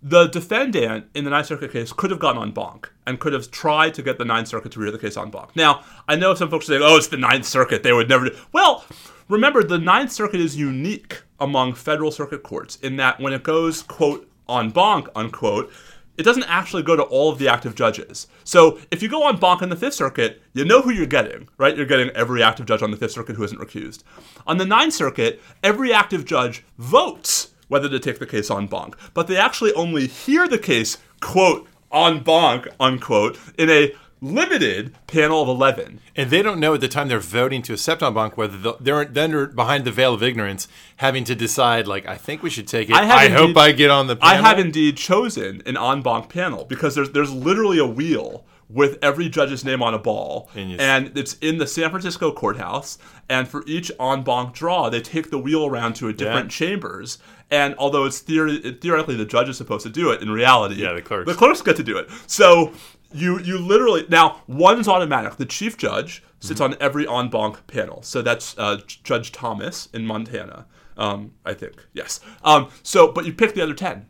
the 0.02 0.28
defendant 0.28 1.08
in 1.14 1.26
the 1.26 1.30
Ninth 1.30 1.48
Circuit 1.48 1.72
case 1.72 1.92
could 1.92 2.10
have 2.10 2.20
gone 2.20 2.38
en 2.38 2.52
banc 2.52 2.90
and 3.06 3.20
could 3.20 3.34
have 3.34 3.52
tried 3.52 3.94
to 3.96 4.02
get 4.02 4.18
the 4.18 4.26
Ninth 4.26 4.48
Circuit 4.48 4.72
to 4.74 4.80
read 4.80 4.94
the 4.94 5.00
case 5.00 5.18
en 5.18 5.30
banc. 5.30 5.56
Now, 5.56 5.84
I 6.08 6.16
know 6.16 6.34
some 6.36 6.50
folks 6.50 6.66
are 6.66 6.74
saying, 6.74 6.84
"Oh, 6.84 6.98
it's 6.98 7.08
the 7.08 7.18
Ninth 7.18 7.46
Circuit; 7.46 7.84
they 7.84 7.94
would 7.94 8.08
never." 8.08 8.30
do 8.30 8.36
Well, 8.54 8.86
remember, 9.28 9.64
the 9.64 9.78
Ninth 9.78 10.12
Circuit 10.12 10.40
is 10.40 10.56
unique 10.56 11.24
among 11.40 11.74
federal 11.74 12.12
circuit 12.12 12.44
courts 12.44 12.78
in 12.78 12.96
that 12.98 13.20
when 13.20 13.34
it 13.34 13.44
goes 13.44 13.82
quote 13.82 14.30
en 14.48 14.70
banc 14.70 15.08
unquote. 15.16 15.72
It 16.18 16.24
doesn't 16.24 16.44
actually 16.44 16.84
go 16.84 16.98
to 16.98 17.04
all 17.04 17.32
of 17.32 17.40
the 17.40 17.48
active 17.48 17.76
judges. 17.76 18.28
So 18.44 18.78
if 18.92 19.02
you 19.02 19.08
go 19.08 19.30
en 19.30 19.38
banc 19.38 19.62
in 19.62 19.70
the 19.70 19.78
Fifth 19.78 19.94
Circuit, 19.94 20.42
you 20.54 20.66
know 20.66 20.82
who 20.82 20.92
you're 20.92 21.06
getting, 21.06 21.48
right? 21.58 21.78
You're 21.78 21.86
getting 21.86 22.10
every 22.10 22.44
active 22.44 22.66
judge 22.66 22.82
on 22.82 22.92
the 22.92 22.98
Fifth 22.98 23.14
Circuit 23.14 23.38
who 23.38 23.44
isn't 23.44 23.58
recused. 23.58 24.04
On 24.46 24.58
the 24.58 24.66
Ninth 24.66 24.94
Circuit, 24.94 25.42
every 25.64 25.94
active 25.94 26.26
judge 26.26 26.66
votes 26.78 27.52
whether 27.70 27.88
to 27.88 28.00
take 28.00 28.20
the 28.20 28.28
case 28.28 28.52
en 28.52 28.68
banc, 28.68 28.98
but 29.14 29.28
they 29.28 29.38
actually 29.38 29.74
only 29.74 30.08
hear 30.08 30.48
the 30.48 30.58
case, 30.58 30.98
quote, 31.22 31.68
en 31.94 32.22
banc, 32.22 32.68
unquote, 32.80 33.40
in 33.58 33.70
a 33.70 33.94
limited 34.22 34.94
panel 35.08 35.42
of 35.42 35.48
11. 35.48 36.02
And 36.16 36.30
they 36.30 36.42
don't 36.42 36.60
know 36.60 36.74
at 36.74 36.82
the 36.82 36.88
time 36.88 37.08
they're 37.08 37.20
voting 37.20 37.62
to 37.64 37.74
accept 37.74 38.04
en 38.04 38.14
banc 38.14 38.38
whether 38.38 38.74
they're 38.80 39.06
then 39.06 39.54
behind 39.56 39.86
the 39.86 39.92
veil 39.92 40.14
of 40.14 40.22
ignorance, 40.22 40.68
having 40.98 41.24
to 41.24 41.36
decide 41.36 41.88
like 41.88 42.06
I 42.06 42.18
think 42.18 42.44
we 42.44 42.50
should 42.50 42.68
take 42.68 42.90
it. 42.90 42.96
I 42.96 43.02
I, 43.10 43.28
have 43.28 43.40
hope 43.40 43.58
I 43.58 43.72
get 43.72 43.90
on 43.90 44.08
the. 44.08 44.18
I 44.22 44.36
have 44.36 44.60
indeed 44.60 44.98
chosen 44.98 45.62
an 45.66 45.78
en 45.78 46.02
banc 46.02 46.30
panel 46.30 46.66
because 46.66 46.96
there's 46.96 47.12
there's 47.12 47.32
literally 47.32 47.80
a 47.80 47.88
wheel 47.88 48.44
with 48.70 49.00
every 49.02 49.28
judge's 49.30 49.66
name 49.66 49.82
on 49.82 49.94
a 49.96 50.00
ball, 50.00 50.48
And 50.56 50.80
and 50.80 51.18
it's 51.18 51.34
in 51.42 51.58
the 51.58 51.66
San 51.66 51.90
Francisco 51.90 52.32
courthouse. 52.32 53.00
And 53.28 53.48
for 53.48 53.64
each 53.66 53.92
en 54.00 54.24
banc 54.24 54.54
draw, 54.54 54.90
they 54.90 55.02
take 55.02 55.32
the 55.32 55.40
wheel 55.40 55.66
around 55.66 55.96
to 55.96 56.08
a 56.08 56.14
different 56.14 56.52
chambers. 56.52 57.18
And 57.52 57.74
although 57.80 58.06
it's 58.06 58.22
theori- 58.22 58.80
theoretically 58.80 59.16
the 59.16 59.26
judge 59.26 59.50
is 59.50 59.58
supposed 59.58 59.84
to 59.84 59.90
do 59.90 60.12
it, 60.12 60.22
in 60.22 60.30
reality, 60.30 60.76
Yeah, 60.76 60.94
the 60.94 61.02
clerks. 61.02 61.28
the 61.32 61.36
clerks 61.38 61.62
get 61.64 61.76
to 61.78 61.84
do 61.84 61.98
it. 61.98 62.10
So 62.28 62.74
you 63.12 63.40
you 63.40 63.58
literally 63.58 64.06
now 64.08 64.44
one's 64.48 64.88
automatic. 64.88 65.38
The 65.38 65.46
chief 65.48 65.76
judge 65.76 66.22
sits 66.40 66.62
Mm-hmm. 66.62 66.74
on 66.74 66.78
every 66.80 67.08
en 67.08 67.30
banc 67.30 67.66
panel. 67.66 68.04
So 68.04 68.22
that's 68.22 68.56
uh, 68.58 68.82
Judge 69.04 69.32
Thomas 69.32 69.90
in 69.94 70.06
Montana, 70.06 70.68
um, 70.96 71.32
I 71.44 71.54
think. 71.56 71.74
Yes. 71.94 72.20
Um, 72.44 72.70
so, 72.84 73.12
but 73.12 73.26
you 73.26 73.34
pick 73.34 73.56
the 73.56 73.62
other 73.64 73.74
ten, 73.74 74.06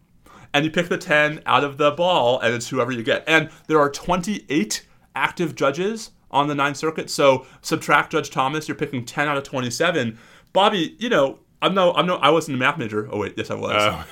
and 0.54 0.66
you 0.66 0.72
pick 0.72 0.90
the 0.90 0.98
ten 0.98 1.42
out 1.46 1.64
of 1.64 1.78
the 1.78 1.92
ball, 1.92 2.40
and 2.40 2.54
it's 2.54 2.70
whoever 2.70 2.92
you 2.92 3.04
get. 3.04 3.24
And 3.28 3.50
there 3.68 3.80
are 3.80 3.90
twenty 3.90 4.46
eight 4.50 4.86
active 5.16 5.56
judges 5.56 6.12
on 6.32 6.48
the 6.48 6.56
Ninth 6.56 6.78
Circuit. 6.78 7.10
So 7.10 7.46
subtract 7.62 8.12
Judge 8.12 8.30
Thomas, 8.30 8.68
you're 8.68 8.76
picking 8.76 9.06
ten 9.06 9.28
out 9.28 9.38
of 9.38 9.44
twenty 9.44 9.70
seven. 9.70 10.18
Bobby, 10.54 10.96
you 11.00 11.10
know. 11.10 11.40
I'm 11.62 11.74
no, 11.74 11.94
I'm 11.94 12.06
no, 12.06 12.16
I 12.16 12.30
wasn't 12.30 12.56
a 12.56 12.58
math 12.58 12.78
major. 12.78 13.10
Oh 13.12 13.18
wait, 13.18 13.34
yes, 13.36 13.52
I 13.52 13.56
was. 13.56 13.74
Oh. 13.76 14.06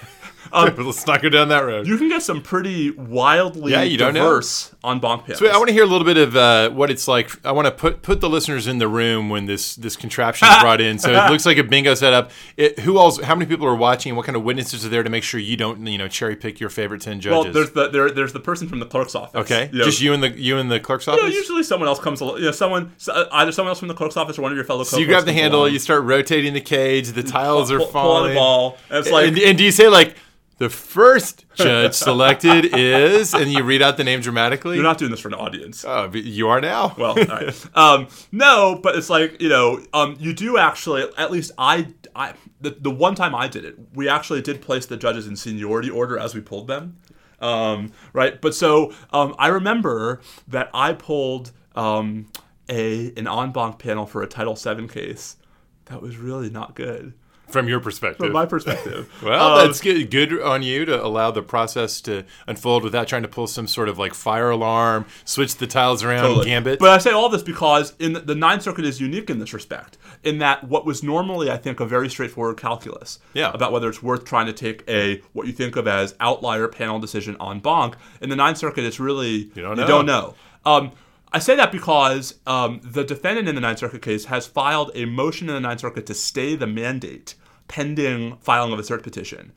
Let's 0.54 1.06
not 1.06 1.22
go 1.22 1.30
down 1.30 1.50
that 1.50 1.60
road. 1.60 1.82
Um, 1.82 1.86
you 1.88 1.98
can 1.98 2.10
get 2.10 2.22
some 2.24 2.42
pretty 2.42 2.92
wildly 2.92 3.72
Yeah, 3.72 3.84
you 3.84 3.98
don't 3.98 4.14
know. 4.14 4.24
diverse 4.24 4.74
en 4.84 5.00
banc 5.00 5.24
panels. 5.26 5.42
Wait, 5.42 5.52
I 5.52 5.58
want 5.58 5.68
to 5.68 5.74
hear 5.74 5.84
a 5.84 5.88
little 5.88 6.06
bit 6.06 6.18
of 6.18 6.36
uh, 6.36 6.70
what 6.70 6.90
it's 6.90 7.08
like. 7.08 7.30
I 7.46 7.52
want 7.52 7.66
to 7.66 7.72
put 7.72 8.02
put 8.02 8.22
the 8.22 8.30
listeners 8.30 8.68
in 8.68 8.78
the 8.78 8.88
room 8.88 9.30
when 9.30 9.46
this 9.46 9.76
this 9.76 9.96
contraption 9.96 10.48
is 10.48 10.58
brought 10.60 10.80
in. 10.82 11.00
So 11.00 11.12
it 11.12 11.30
looks 11.32 11.46
like 11.46 11.58
a 11.58 11.64
bingo 11.64 11.94
setup. 11.96 12.32
It, 12.56 12.80
who 12.80 12.98
else? 12.98 13.20
How 13.22 13.36
many 13.36 13.46
people 13.50 13.68
are 13.68 13.76
watching? 13.76 14.16
What 14.16 14.26
kind 14.26 14.36
of 14.36 14.44
witnesses 14.44 14.86
are 14.86 14.90
there 14.90 15.04
to 15.04 15.10
make 15.10 15.24
sure 15.24 15.40
you 15.40 15.58
don't 15.58 15.86
you 15.86 15.98
know 15.98 16.08
cherry 16.08 16.36
pick 16.36 16.60
your 16.60 16.70
favorite 16.70 17.02
ten 17.02 17.20
judges? 17.20 17.44
well, 17.46 17.54
there's 17.54 17.72
the 17.72 17.90
there, 17.90 18.10
there's 18.10 18.34
the 18.34 18.40
person 18.40 18.68
from 18.70 18.80
the 18.80 18.86
clerk's 18.86 19.16
office. 19.16 19.36
okay, 19.36 19.70
You 19.72 19.80
know, 19.80 19.86
just 19.86 20.02
you 20.02 20.14
and 20.14 20.24
the 20.24 20.30
you 20.30 20.58
and 20.58 20.72
the 20.72 20.80
clerk's 20.80 21.08
you 21.08 21.14
office. 21.14 21.24
know, 21.24 21.30
usually 21.30 21.64
someone 21.64 21.88
else 21.90 22.00
comes 22.00 22.22
along. 22.22 22.38
You 22.38 22.46
know, 22.46 22.52
someone 22.52 22.94
uh, 23.10 23.26
either 23.34 23.52
someone 23.52 23.70
else 23.72 23.80
from 23.80 23.88
the 23.90 23.94
clerk's 23.96 24.16
office 24.18 24.38
or 24.38 24.44
one 24.44 24.52
of 24.52 24.56
your 24.56 24.66
fellow. 24.66 24.84
so 24.84 24.98
you 24.98 25.06
grab 25.08 25.26
the 25.26 25.34
handle, 25.34 25.68
you 25.68 25.80
start 25.80 26.04
rotating 26.04 26.54
the 26.54 26.62
cage. 26.62 27.10
The 27.10 27.24
tiles 27.24 27.72
are 27.72 27.80
pull, 27.80 27.88
pull 27.88 28.12
on 28.12 28.30
the 28.30 28.36
ball. 28.36 28.78
And 28.90 29.00
it's 29.00 29.12
like 29.12 29.28
and, 29.30 29.38
and 29.40 29.58
do 29.58 29.64
you 29.64 29.72
say 29.72 29.88
like 29.88 30.16
the 30.58 30.70
first 30.70 31.46
judge 31.54 31.94
selected 31.94 32.66
is, 32.76 33.34
and 33.34 33.52
you 33.52 33.64
read 33.64 33.82
out 33.82 33.98
the 33.98 34.04
name 34.04 34.22
dramatically? 34.22 34.76
you're 34.76 34.84
not 34.84 34.98
doing 34.98 35.12
this 35.12 35.20
for 35.20 35.28
an 35.28 35.36
audience. 35.36 35.86
Oh, 35.86 36.12
you 36.14 36.48
are 36.50 36.60
now. 36.60 36.96
Well, 36.98 37.18
all 37.20 37.26
right. 37.26 37.66
um, 37.78 38.08
no, 38.32 38.80
but 38.82 38.96
it's 38.96 39.10
like 39.10 39.40
you 39.42 39.50
know, 39.50 39.84
um, 39.94 40.16
you 40.20 40.34
do 40.34 40.58
actually. 40.58 41.06
At 41.18 41.32
least 41.32 41.52
I, 41.58 41.88
I, 42.16 42.34
the, 42.60 42.72
the 42.72 42.90
one 42.90 43.14
time 43.14 43.36
I 43.36 43.48
did 43.48 43.66
it, 43.66 43.78
we 43.94 44.10
actually 44.10 44.42
did 44.42 44.62
place 44.62 44.88
the 44.88 44.98
judges 44.98 45.28
in 45.28 45.36
seniority 45.36 45.90
order 45.90 46.18
as 46.18 46.34
we 46.34 46.42
pulled 46.42 46.68
them, 46.68 46.98
um, 47.40 47.92
right? 48.14 48.42
But 48.42 48.56
so 48.56 48.94
um, 49.12 49.36
I 49.38 49.50
remember 49.50 50.22
that 50.48 50.72
I 50.74 50.94
pulled 50.94 51.52
um, 51.76 52.32
a 52.68 53.14
an 53.16 53.28
en 53.28 53.52
banc 53.52 53.78
panel 53.78 54.08
for 54.08 54.24
a 54.24 54.28
Title 54.28 54.56
VII 54.56 54.88
case 54.88 55.38
that 55.86 56.02
was 56.02 56.18
really 56.18 56.50
not 56.50 56.76
good 56.76 57.14
from 57.50 57.68
your 57.68 57.80
perspective. 57.80 58.26
from 58.26 58.34
my 58.34 58.46
perspective. 58.46 59.10
Well, 59.24 59.58
Um, 59.60 59.66
that's 59.68 59.80
good. 59.82 60.10
Good 60.12 60.42
on 60.42 60.64
you 60.64 60.86
to 60.86 61.04
allow 61.04 61.32
the 61.32 61.42
process 61.42 62.02
to 62.02 62.24
unfold 62.46 62.84
without 62.84 63.08
trying 63.08 63.22
to 63.24 63.28
pull 63.28 63.48
some 63.48 63.68
sort 63.68 63.88
of 63.90 63.98
like 63.98 64.14
fire 64.14 64.50
alarm, 64.50 65.06
switch 65.26 65.56
the 65.56 65.68
tiles 65.68 66.04
around, 66.04 66.24
Totally. 66.24 66.46
gambit. 66.46 66.80
But 66.80 66.90
I 66.90 66.98
say 66.98 67.12
all 67.12 67.30
this 67.30 67.44
because 67.44 67.94
in 68.00 68.14
the, 68.14 68.20
the 68.20 68.36
Ninth 68.36 68.64
Circuit 68.64 68.86
is 68.86 69.00
unique 69.00 69.30
in 69.30 69.40
this 69.40 69.54
respect, 69.54 69.98
in 70.24 70.40
that 70.40 70.66
what 70.66 70.86
was 70.86 71.04
normally, 71.04 71.50
I 71.50 71.58
think, 71.58 71.80
a 71.80 71.86
very 71.86 72.10
straightforward 72.10 72.58
calculus 72.58 73.20
Yeah. 73.34 73.52
about 73.54 73.72
whether 73.72 73.88
it's 73.90 74.04
worth 74.04 74.26
trying 74.26 74.48
to 74.48 74.54
take 74.54 74.84
a 74.90 75.22
what 75.34 75.48
you 75.48 75.54
think 75.54 75.76
of 75.78 75.88
as 75.88 76.16
outlier 76.20 76.68
panel 76.68 77.00
decision 77.00 77.38
en 77.42 77.60
banc. 77.60 77.96
In 78.22 78.30
the 78.30 78.36
Ninth 78.36 78.58
Circuit, 78.58 78.84
it's 78.84 79.00
really 79.00 79.50
you 79.56 79.62
don't 79.62 79.78
know. 79.78 79.88
don't 79.88 80.06
know. 80.06 80.36
Um, 80.66 80.92
I 81.32 81.40
say 81.40 81.56
that 81.56 81.72
because 81.72 82.36
um, 82.48 82.80
the 82.84 83.04
defendant 83.04 83.50
in 83.50 83.56
the 83.56 83.62
Ninth 83.62 83.80
Circuit 83.80 84.02
case 84.02 84.26
has 84.26 84.48
filed 84.48 84.92
a 84.96 85.06
motion 85.06 85.50
in 85.50 85.56
the 85.56 85.62
Ninth 85.62 85.82
Circuit 85.82 86.06
to 86.06 86.14
stay 86.14 86.56
the 86.56 86.68
mandate 86.68 87.36
pending 87.68 88.38
filing 88.38 88.72
of 88.72 88.80
a 88.80 88.82
cert 88.82 89.04
petition. 89.04 89.52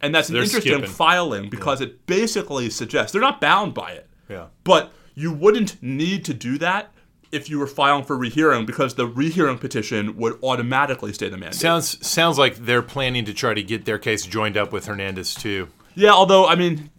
And 0.00 0.14
that's 0.14 0.28
an 0.28 0.36
interesting 0.36 0.60
skipping. 0.60 0.90
filing 0.90 1.50
because 1.50 1.80
it 1.80 2.06
basically 2.06 2.70
suggests 2.70 3.12
they're 3.12 3.20
not 3.20 3.40
bound 3.40 3.74
by 3.74 3.92
it. 3.92 4.08
Yeah. 4.28 4.46
But 4.62 4.92
you 5.14 5.32
wouldn't 5.32 5.82
need 5.82 6.24
to 6.26 6.34
do 6.34 6.58
that 6.58 6.92
if 7.32 7.50
you 7.50 7.58
were 7.58 7.66
filing 7.66 8.04
for 8.04 8.16
rehearing 8.16 8.66
because 8.66 8.94
the 8.94 9.06
rehearing 9.06 9.58
petition 9.58 10.16
would 10.16 10.38
automatically 10.44 11.12
stay 11.12 11.28
the 11.28 11.36
mandate. 11.36 11.58
sounds 11.58 12.06
sounds 12.06 12.38
like 12.38 12.56
they're 12.56 12.82
planning 12.82 13.24
to 13.24 13.34
try 13.34 13.52
to 13.52 13.62
get 13.62 13.84
their 13.84 13.98
case 13.98 14.24
joined 14.24 14.56
up 14.56 14.72
with 14.72 14.86
Hernandez 14.86 15.34
two. 15.34 15.68
yeah, 15.94 16.12
although 16.12 16.46
I 16.46 16.54
mean 16.54 16.90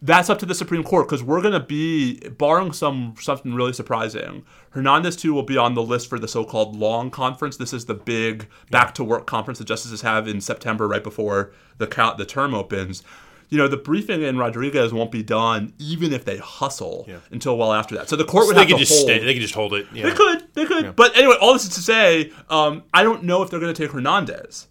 that's 0.00 0.30
up 0.30 0.38
to 0.38 0.46
the 0.46 0.54
Supreme 0.54 0.84
Court 0.84 1.08
because 1.08 1.22
we're 1.22 1.40
going 1.40 1.54
to 1.54 1.60
be 1.60 2.20
barring 2.30 2.72
some 2.72 3.14
something 3.20 3.54
really 3.54 3.72
surprising. 3.72 4.44
Hernandez 4.70 5.16
two 5.16 5.34
will 5.34 5.42
be 5.42 5.56
on 5.56 5.74
the 5.74 5.82
list 5.82 6.08
for 6.08 6.18
the 6.18 6.28
so-called 6.28 6.76
long 6.76 7.10
conference. 7.10 7.56
This 7.56 7.72
is 7.72 7.86
the 7.86 7.94
big 7.94 8.48
back 8.70 8.94
to 8.94 9.04
work 9.04 9.26
conference 9.26 9.58
the 9.58 9.64
justices 9.64 10.02
have 10.02 10.28
in 10.28 10.40
September 10.40 10.86
right 10.86 11.02
before 11.02 11.52
the 11.78 11.86
count 11.86 12.18
the 12.18 12.26
term 12.26 12.54
opens. 12.54 13.02
You 13.50 13.56
know, 13.56 13.66
the 13.66 13.78
briefing 13.78 14.20
in 14.22 14.36
Rodriguez 14.36 14.92
won't 14.92 15.10
be 15.10 15.22
done 15.22 15.72
even 15.78 16.12
if 16.12 16.24
they 16.24 16.36
hustle 16.36 17.08
until 17.30 17.56
well 17.56 17.72
after 17.72 17.94
that. 17.96 18.08
So 18.08 18.14
the 18.14 18.24
court 18.24 18.46
would 18.46 18.56
they 18.56 18.60
have 18.60 18.68
could 18.68 18.76
to 18.76 18.84
just 18.84 18.92
hold. 18.92 19.08
stay, 19.08 19.24
they 19.24 19.32
could 19.32 19.42
just 19.42 19.54
hold 19.54 19.72
it. 19.72 19.86
Yeah. 19.92 20.04
They 20.04 20.14
could, 20.14 20.54
they 20.54 20.66
could. 20.66 20.94
But 20.94 21.16
anyway, 21.16 21.36
all 21.40 21.54
this 21.54 21.64
is 21.64 21.70
to 21.70 21.80
say, 21.80 22.30
um, 22.50 22.82
I 22.92 23.02
don't 23.02 23.24
know 23.24 23.42
if 23.42 23.48
they're 23.48 23.58
going 23.58 23.74
to 23.74 23.82
take 23.82 23.92
Hernandez, 23.92 24.68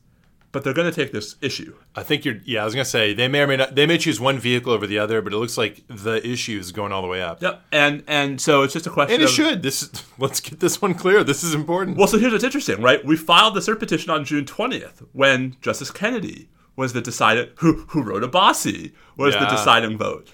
but 0.58 0.64
they're 0.64 0.74
going 0.74 0.92
to 0.92 0.96
take 1.04 1.12
this 1.12 1.36
issue. 1.40 1.76
I 1.96 2.02
think 2.02 2.26
you're. 2.26 2.38
Yeah, 2.44 2.64
I 2.64 2.66
was 2.66 2.74
gonna 2.74 2.84
say 2.84 3.14
they 3.14 3.28
may 3.28 3.42
or 3.42 3.48
may 3.48 3.58
not. 3.58 3.76
They 3.76 3.86
may 3.86 4.00
choose 4.00 4.20
one 4.20 4.40
vehicle 4.40 4.74
over 4.74 4.88
the 4.88 4.98
other, 4.98 5.22
but 5.22 5.32
it 5.32 5.38
looks 5.38 5.56
like 5.56 5.84
the 5.88 6.20
issue 6.28 6.58
is 6.58 6.72
going 6.72 6.92
all 6.92 7.04
the 7.04 7.08
way 7.08 7.22
up. 7.22 7.44
Yep. 7.44 7.62
And 7.72 8.04
and 8.08 8.42
so 8.42 8.64
it's 8.64 8.74
just 8.74 8.88
a 8.88 8.90
question. 8.90 9.14
And 9.14 9.22
it 9.22 9.26
of, 9.26 9.32
should. 9.32 9.62
This 9.62 9.92
let's 10.18 10.40
get 10.40 10.60
this 10.60 10.82
one 10.82 10.96
clear. 10.96 11.24
This 11.24 11.44
is 11.44 11.54
important. 11.54 11.96
Well, 11.96 12.08
so 12.08 12.18
here's 12.18 12.32
what's 12.32 12.44
interesting, 12.44 12.82
right? 12.82 13.06
We 13.06 13.18
filed 13.18 13.54
the 13.54 13.60
cert 13.60 13.78
petition 13.78 14.10
on 14.10 14.26
June 14.26 14.46
20th 14.46 15.06
when 15.14 15.58
Justice 15.62 15.92
Kennedy 15.92 16.50
was 16.76 16.94
the 16.94 17.02
decided 17.02 17.52
who 17.58 17.86
who 17.90 18.02
wrote 18.02 18.24
Abbasi 18.24 18.94
was 19.16 19.36
the 19.36 19.46
deciding 19.46 20.00
vote. 20.00 20.32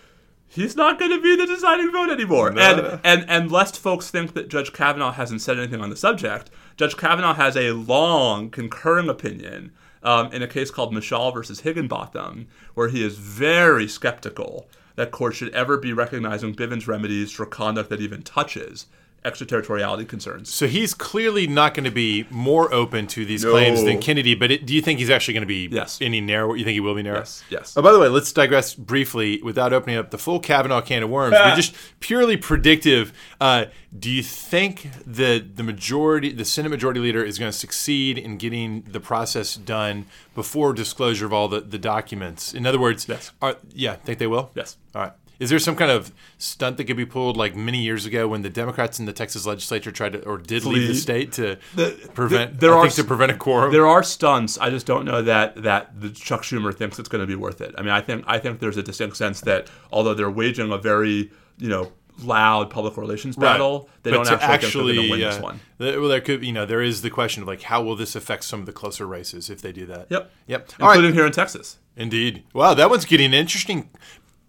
He's 0.48 0.76
not 0.76 1.00
going 1.00 1.10
to 1.10 1.20
be 1.20 1.36
the 1.36 1.48
deciding 1.48 1.92
vote 1.92 2.12
anymore. 2.12 2.52
No. 2.52 2.62
And 2.62 3.00
and 3.04 3.30
and 3.30 3.52
lest 3.52 3.78
folks 3.78 4.10
think 4.10 4.36
that 4.36 4.48
Judge 4.48 4.72
Kavanaugh 4.72 5.12
hasn't 5.12 5.42
said 5.42 5.58
anything 5.58 5.82
on 5.82 5.90
the 5.90 5.98
subject, 5.98 6.50
Judge 6.78 6.96
Kavanaugh 6.96 7.34
has 7.34 7.58
a 7.58 7.72
long 7.72 8.50
concurring 8.50 9.10
opinion 9.10 9.72
um, 10.04 10.32
in 10.32 10.42
a 10.42 10.48
case 10.48 10.72
called 10.72 10.94
Meshal 10.94 11.34
versus 11.34 11.62
Higginbotham, 11.62 12.48
where 12.74 12.90
he 12.90 13.04
is 13.04 13.18
very 13.18 13.88
skeptical 13.88 14.68
that 14.96 15.12
courts 15.12 15.38
should 15.38 15.54
ever 15.54 15.78
be 15.78 15.94
recognizing 15.94 16.56
Bivens 16.56 16.88
remedies 16.88 17.32
for 17.32 17.46
conduct 17.46 17.90
that 17.90 18.02
even 18.02 18.22
touches 18.22 18.88
extraterritoriality 19.26 20.06
concerns. 20.06 20.54
So 20.54 20.68
he's 20.68 20.94
clearly 20.94 21.48
not 21.48 21.74
going 21.74 21.84
to 21.86 21.92
be 21.92 22.26
more 22.30 22.74
open 22.74 23.08
to 23.08 23.26
these 23.26 23.44
No. 23.44 23.52
claims 23.52 23.84
than 23.84 24.00
Kennedy. 24.00 24.36
But 24.36 24.52
it, 24.52 24.66
do 24.66 24.74
you 24.74 24.82
think 24.82 25.00
he's 25.00 25.10
actually 25.10 25.34
going 25.36 25.42
to 25.44 25.48
be 25.48 25.68
Yes. 25.72 25.98
any 26.02 26.22
narrow? 26.22 26.54
You 26.54 26.64
think 26.64 26.74
he 26.74 26.80
will 26.80 26.96
be 26.96 27.04
narrow? 27.04 27.20
Yes, 27.20 27.44
yes. 27.50 27.74
Oh, 27.78 27.82
by 27.82 27.92
the 27.92 28.00
way, 28.00 28.08
let's 28.08 28.32
digress 28.32 28.74
briefly 28.76 29.42
without 29.42 29.74
opening 29.74 29.98
up 29.98 30.12
the 30.12 30.18
full 30.18 30.40
Kavanaugh 30.40 30.82
can 30.82 31.04
of 31.04 31.10
worms. 31.10 31.36
but 31.38 31.56
just 31.58 31.74
purely 32.00 32.38
predictive. 32.38 33.14
Uh, 33.40 33.66
do 33.98 34.10
you 34.10 34.24
think 34.24 34.90
that 35.06 35.56
the 35.56 35.64
majority, 35.64 36.32
the 36.32 36.46
Senate 36.46 36.70
Majority 36.70 37.00
Leader, 37.00 37.24
is 37.24 37.38
going 37.40 37.52
to 37.52 37.58
succeed 37.58 38.18
in 38.18 38.38
getting 38.38 38.82
the 38.84 39.00
process 39.00 39.56
done 39.56 40.06
before 40.36 40.74
disclosure 40.74 41.26
of 41.26 41.34
all 41.34 41.48
the, 41.48 41.62
the 41.62 41.78
documents? 41.78 42.54
In 42.54 42.66
other 42.66 42.80
words, 42.80 43.08
Yes. 43.08 43.32
are, 43.42 43.58
yeah, 43.74 43.96
think 43.96 44.18
they 44.20 44.28
will. 44.28 44.52
Yes. 44.56 44.78
All 44.96 45.02
right. 45.04 45.12
Is 45.40 45.50
there 45.50 45.60
some 45.60 45.76
kind 45.76 45.92
of 45.92 46.12
stunt 46.38 46.78
that 46.78 46.86
could 46.86 46.96
be 46.98 47.06
pulled 47.06 47.36
like 47.38 47.56
many 47.56 47.80
years 47.82 48.06
ago 48.06 48.28
when 48.28 48.42
the 48.44 48.50
Democrats 48.50 49.00
in 49.00 49.06
the 49.06 49.14
Texas 49.14 49.46
legislature 49.46 49.92
tried 49.92 50.14
to 50.14 50.24
or 50.26 50.38
did 50.38 50.64
leave 50.66 50.88
the 50.88 50.96
state 50.96 51.32
to 51.34 51.58
The- 51.76 52.10
prevent 52.14 52.54
the- 52.54 52.58
there 52.68 52.74
I 52.76 52.78
are 52.78 52.84
think 52.84 52.96
to 52.96 53.04
prevent 53.04 53.32
a 53.32 53.36
quorum? 53.36 53.72
There 53.72 53.88
are 53.88 54.04
stunts. 54.04 54.58
I 54.60 54.70
just 54.70 54.86
don't 54.86 55.06
know 55.06 55.22
that 55.24 55.64
that 55.64 56.00
the 56.00 56.10
Chuck 56.10 56.44
Schumer 56.44 56.74
thinks 56.74 57.00
it's 57.00 57.10
going 57.10 57.22
to 57.22 57.28
be 57.28 57.36
worth 57.36 57.62
it. 57.62 57.74
I 57.78 57.82
mean, 57.82 57.92
I 57.92 58.02
think 58.02 58.24
I 58.28 58.38
think 58.40 58.60
there's 58.60 58.78
a 58.78 58.84
distinct 58.84 59.18
sense 59.18 59.42
that 59.42 59.68
although 59.92 60.14
they're 60.14 60.32
waging 60.32 60.72
a 60.72 60.78
very 60.78 61.32
you 61.58 61.70
know 61.70 61.92
loud 62.22 62.70
public 62.70 62.96
relations 62.96 63.36
battle, 63.36 63.90
they 64.04 64.12
But 64.12 64.18
don't 64.26 64.40
actually, 64.42 64.48
think 64.60 64.62
they're 64.62 64.94
going 64.96 64.96
to 65.08 65.12
win 65.12 65.24
uh, 65.24 65.32
this 65.32 65.42
one. 65.42 65.60
th- 65.80 65.98
well, 65.98 66.08
there 66.10 66.22
could, 66.22 66.46
you 66.46 66.52
know, 66.54 66.64
there 66.64 66.84
is 66.84 67.02
the 67.02 67.10
question 67.10 67.42
of 67.42 67.48
like, 67.48 67.64
how 67.64 67.82
will 67.82 67.96
this 67.96 68.16
affect 68.16 68.44
some 68.44 68.60
of 68.60 68.68
the 68.68 68.72
closer 68.72 69.08
races 69.08 69.50
if 69.50 69.64
they 69.64 69.72
do 69.72 69.88
that? 69.88 70.06
Yep. 70.12 70.32
Yep. 70.46 70.70
All 70.80 70.88
right. 70.90 70.94
Including 70.98 71.16
here 71.16 71.26
in 71.26 71.32
Texas. 71.32 71.80
Indeed. 71.98 72.44
Wow, 72.54 72.76
that 72.76 72.92
one's 72.92 73.06
getting 73.06 73.34
interesting. 73.34 73.90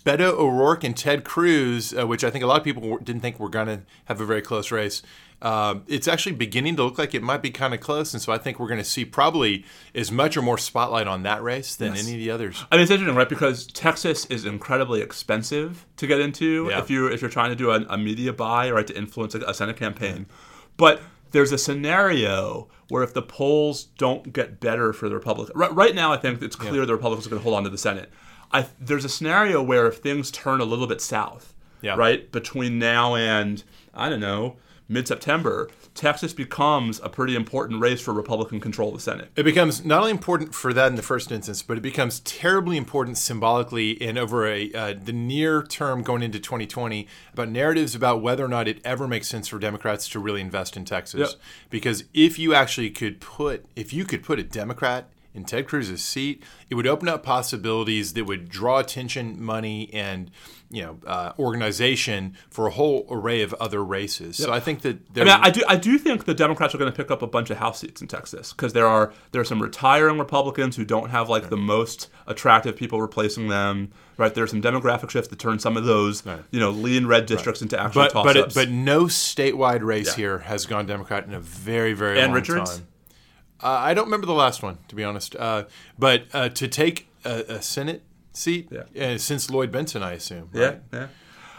Beto 0.05 0.33
O'Rourke 0.33 0.85
and 0.85 0.97
Ted 0.97 1.25
Cruz, 1.25 1.95
uh, 1.99 2.07
which 2.07 2.25
I 2.25 2.31
think 2.31 2.45
a 2.45 2.47
lot 2.47 2.59
of 2.59 2.65
people 2.65 2.99
didn't 2.99 3.23
think 3.23 3.41
were 3.41 3.49
going 3.49 3.67
to 3.69 3.81
have 4.05 4.21
a 4.21 4.27
very 4.27 4.43
close 4.43 4.71
race. 4.71 5.03
Um, 5.43 5.83
it's 5.89 6.09
actually 6.09 6.33
beginning 6.33 6.77
to 6.77 6.85
look 6.85 6.97
like 6.99 7.15
it 7.15 7.23
might 7.23 7.43
be 7.43 7.51
kind 7.51 7.75
of 7.75 7.81
close, 7.81 8.13
and 8.15 8.23
so 8.23 8.33
I 8.33 8.39
think 8.39 8.59
we're 8.59 8.69
going 8.69 8.79
to 8.79 8.85
see 8.85 9.05
probably 9.05 9.65
as 9.95 10.11
much 10.11 10.37
or 10.37 10.43
more 10.43 10.57
spotlight 10.59 11.07
on 11.07 11.23
that 11.25 11.43
race 11.43 11.75
than 11.75 11.95
Yes. 11.95 12.05
any 12.05 12.15
of 12.15 12.19
the 12.19 12.31
others. 12.31 12.65
I 12.71 12.77
mean, 12.77 12.83
it's 12.83 12.91
interesting, 12.91 13.17
right? 13.17 13.29
Because 13.29 13.67
Texas 13.67 14.25
is 14.27 14.45
incredibly 14.47 15.03
expensive 15.03 15.87
to 15.97 16.07
get 16.07 16.21
into 16.21 16.69
Yeah. 16.71 16.79
if 16.79 16.89
you 16.91 17.09
if 17.09 17.21
you're 17.21 17.31
trying 17.31 17.51
to 17.51 17.57
do 17.57 17.71
a, 17.71 17.85
a 17.91 17.99
media 17.99 18.33
buy, 18.33 18.71
right, 18.71 18.87
to 18.87 18.97
influence 18.97 19.35
a, 19.35 19.41
a 19.41 19.53
Senate 19.55 19.77
campaign. 19.77 20.27
But 20.79 21.03
there's 21.33 21.53
a 21.53 21.59
scenario 21.59 22.69
where 22.89 23.03
if 23.03 23.13
the 23.13 23.23
polls 23.23 23.85
don't 23.99 24.33
get 24.33 24.61
better 24.61 24.93
for 24.93 25.09
the 25.09 25.15
Republicans, 25.15 25.55
right, 25.57 25.75
right 25.75 25.95
now, 25.95 26.13
I 26.13 26.17
think 26.17 26.41
it's 26.43 26.57
clear 26.57 26.87
the 26.87 26.95
Republicans 26.95 27.27
are 27.27 27.31
going 27.31 27.41
to 27.41 27.45
hold 27.45 27.57
on 27.57 27.65
to 27.65 27.71
the 27.71 27.79
Senate. 27.79 28.11
I, 28.55 28.67
there's 28.81 29.05
a 29.05 29.09
scenario 29.09 29.63
where 29.63 29.87
if 29.87 29.99
things 29.99 30.31
turn 30.31 30.61
a 30.61 30.65
little 30.65 30.87
bit 30.87 31.01
south, 31.01 31.53
Yeah. 31.83 31.97
right, 31.97 32.31
between 32.33 32.79
now 32.79 33.15
and 33.15 33.63
I 33.93 34.09
don't 34.09 34.21
know 34.21 34.57
mid 34.89 35.09
September, 35.09 35.69
Texas 35.95 36.33
becomes 36.35 37.01
a 37.03 37.09
pretty 37.09 37.35
important 37.35 37.81
race 37.81 38.01
for 38.03 38.13
Republican 38.13 38.61
control 38.61 38.89
of 38.91 38.95
the 38.97 39.01
Senate. 39.01 39.31
It 39.35 39.45
becomes 39.45 39.85
not 39.85 40.01
only 40.01 40.11
important 40.11 40.55
for 40.55 40.73
that 40.75 40.89
in 40.89 40.97
the 40.97 41.03
first 41.03 41.33
instance, 41.33 41.63
but 41.63 41.79
it 41.79 41.83
becomes 41.83 42.21
terribly 42.21 42.77
important 42.77 43.17
symbolically 43.17 43.93
in 43.93 44.19
over 44.19 44.47
a 44.47 44.71
uh, 44.73 44.95
the 45.03 45.13
near 45.13 45.63
term 45.63 46.03
going 46.03 46.23
into 46.23 46.39
2020 46.39 47.07
about 47.33 47.49
narratives 47.49 47.95
about 47.95 48.21
whether 48.23 48.45
or 48.45 48.49
not 48.49 48.69
it 48.69 48.79
ever 48.85 49.09
makes 49.09 49.27
sense 49.29 49.49
for 49.49 49.59
Democrats 49.59 50.09
to 50.11 50.19
really 50.19 50.41
invest 50.43 50.77
in 50.77 50.85
Texas. 50.85 51.21
Yep. 51.33 51.41
Because 51.71 52.05
if 52.13 52.39
you 52.39 52.55
actually 52.55 52.91
could 52.91 53.21
put 53.21 53.65
if 53.75 53.93
you 53.93 54.05
could 54.05 54.23
put 54.23 54.39
a 54.39 54.45
Democrat 54.45 55.09
in 55.35 55.45
Ted 55.45 55.67
Cruz's 55.67 56.03
seat, 56.03 56.43
it 56.71 56.77
would 56.77 56.87
open 56.87 57.09
up 57.09 57.23
possibilities 57.25 58.13
that 58.15 58.25
would 58.25 58.49
draw 58.49 58.79
attention, 58.79 59.43
money, 59.43 59.91
and 59.93 60.31
you 60.71 60.83
know 60.83 60.99
uh, 61.07 61.33
organization 61.39 62.37
for 62.51 62.67
a 62.67 62.71
whole 62.71 63.07
array 63.11 63.43
of 63.43 63.53
other 63.55 63.85
races. 63.85 64.37
So 64.37 64.53
I 64.53 64.61
think 64.61 64.83
that 64.83 64.99
I 65.17 65.21
mean, 65.21 65.29
I 65.29 65.51
do, 65.51 65.63
I 65.69 65.77
do 65.77 65.99
think 65.99 66.25
the 66.25 66.35
Democrats 66.35 66.75
are 66.75 66.79
going 66.79 66.91
to 66.91 66.97
pick 66.97 67.11
up 67.11 67.21
a 67.23 67.27
bunch 67.27 67.51
of 67.51 67.59
House 67.59 67.81
seats 67.81 68.01
in 68.01 68.09
Texas 68.09 68.53
because 68.53 68.73
there 68.73 68.87
are 68.87 69.13
there 69.33 69.41
are 69.41 69.45
some 69.45 69.61
retiring 69.61 70.19
Republicans 70.19 70.77
who 70.77 70.85
don't 70.85 71.11
have 71.11 71.29
like 71.29 71.51
the 71.51 71.57
most 71.57 72.09
attractive 72.27 72.77
people 72.77 73.01
replacing 73.01 73.49
them. 73.49 73.93
Right, 74.17 74.33
there's 74.33 74.51
some 74.51 74.63
demographic 74.63 75.11
shifts 75.11 75.27
to 75.31 75.37
turn 75.37 75.59
some 75.59 75.77
of 75.77 75.85
those, 75.87 76.23
you 76.53 76.61
know, 76.61 76.71
lean 76.71 77.07
red 77.09 77.27
districts 77.27 77.63
into 77.63 77.77
actual 77.77 78.03
but 78.03 78.13
but 78.13 78.33
toss-ups. 78.35 78.57
it, 78.57 78.61
but 78.61 78.71
no 78.71 79.07
statewide 79.07 79.83
race 79.83 80.11
Yeah. 80.11 80.15
here 80.17 80.39
has 80.39 80.67
gone 80.67 80.87
Democrat 80.87 81.27
in 81.27 81.35
a 81.35 81.41
very 81.41 81.95
very 81.95 82.21
Ann 82.21 82.27
long 82.29 82.35
Richards? 82.37 82.79
time. 82.79 82.87
Uh, 83.63 83.69
I 83.69 83.95
don't 83.95 84.05
remember 84.07 84.27
the 84.27 84.35
last 84.35 84.63
one 84.63 84.79
to 84.89 84.95
be 84.95 85.05
honest. 85.05 85.37
Uh, 85.37 85.65
but 85.99 86.25
uh, 86.33 86.49
to 86.51 86.69
take 86.69 87.09
a, 87.25 87.45
a 87.57 87.63
Senate 87.63 88.03
seat 88.33 88.69
Yeah. 88.71 89.15
uh, 89.15 89.19
since 89.19 89.51
Lloyd 89.51 89.73
Bentsen, 89.73 90.03
I 90.03 90.13
assume. 90.13 90.51
Yeah, 90.53 90.65
right? 90.65 90.81
yeah. 90.93 91.07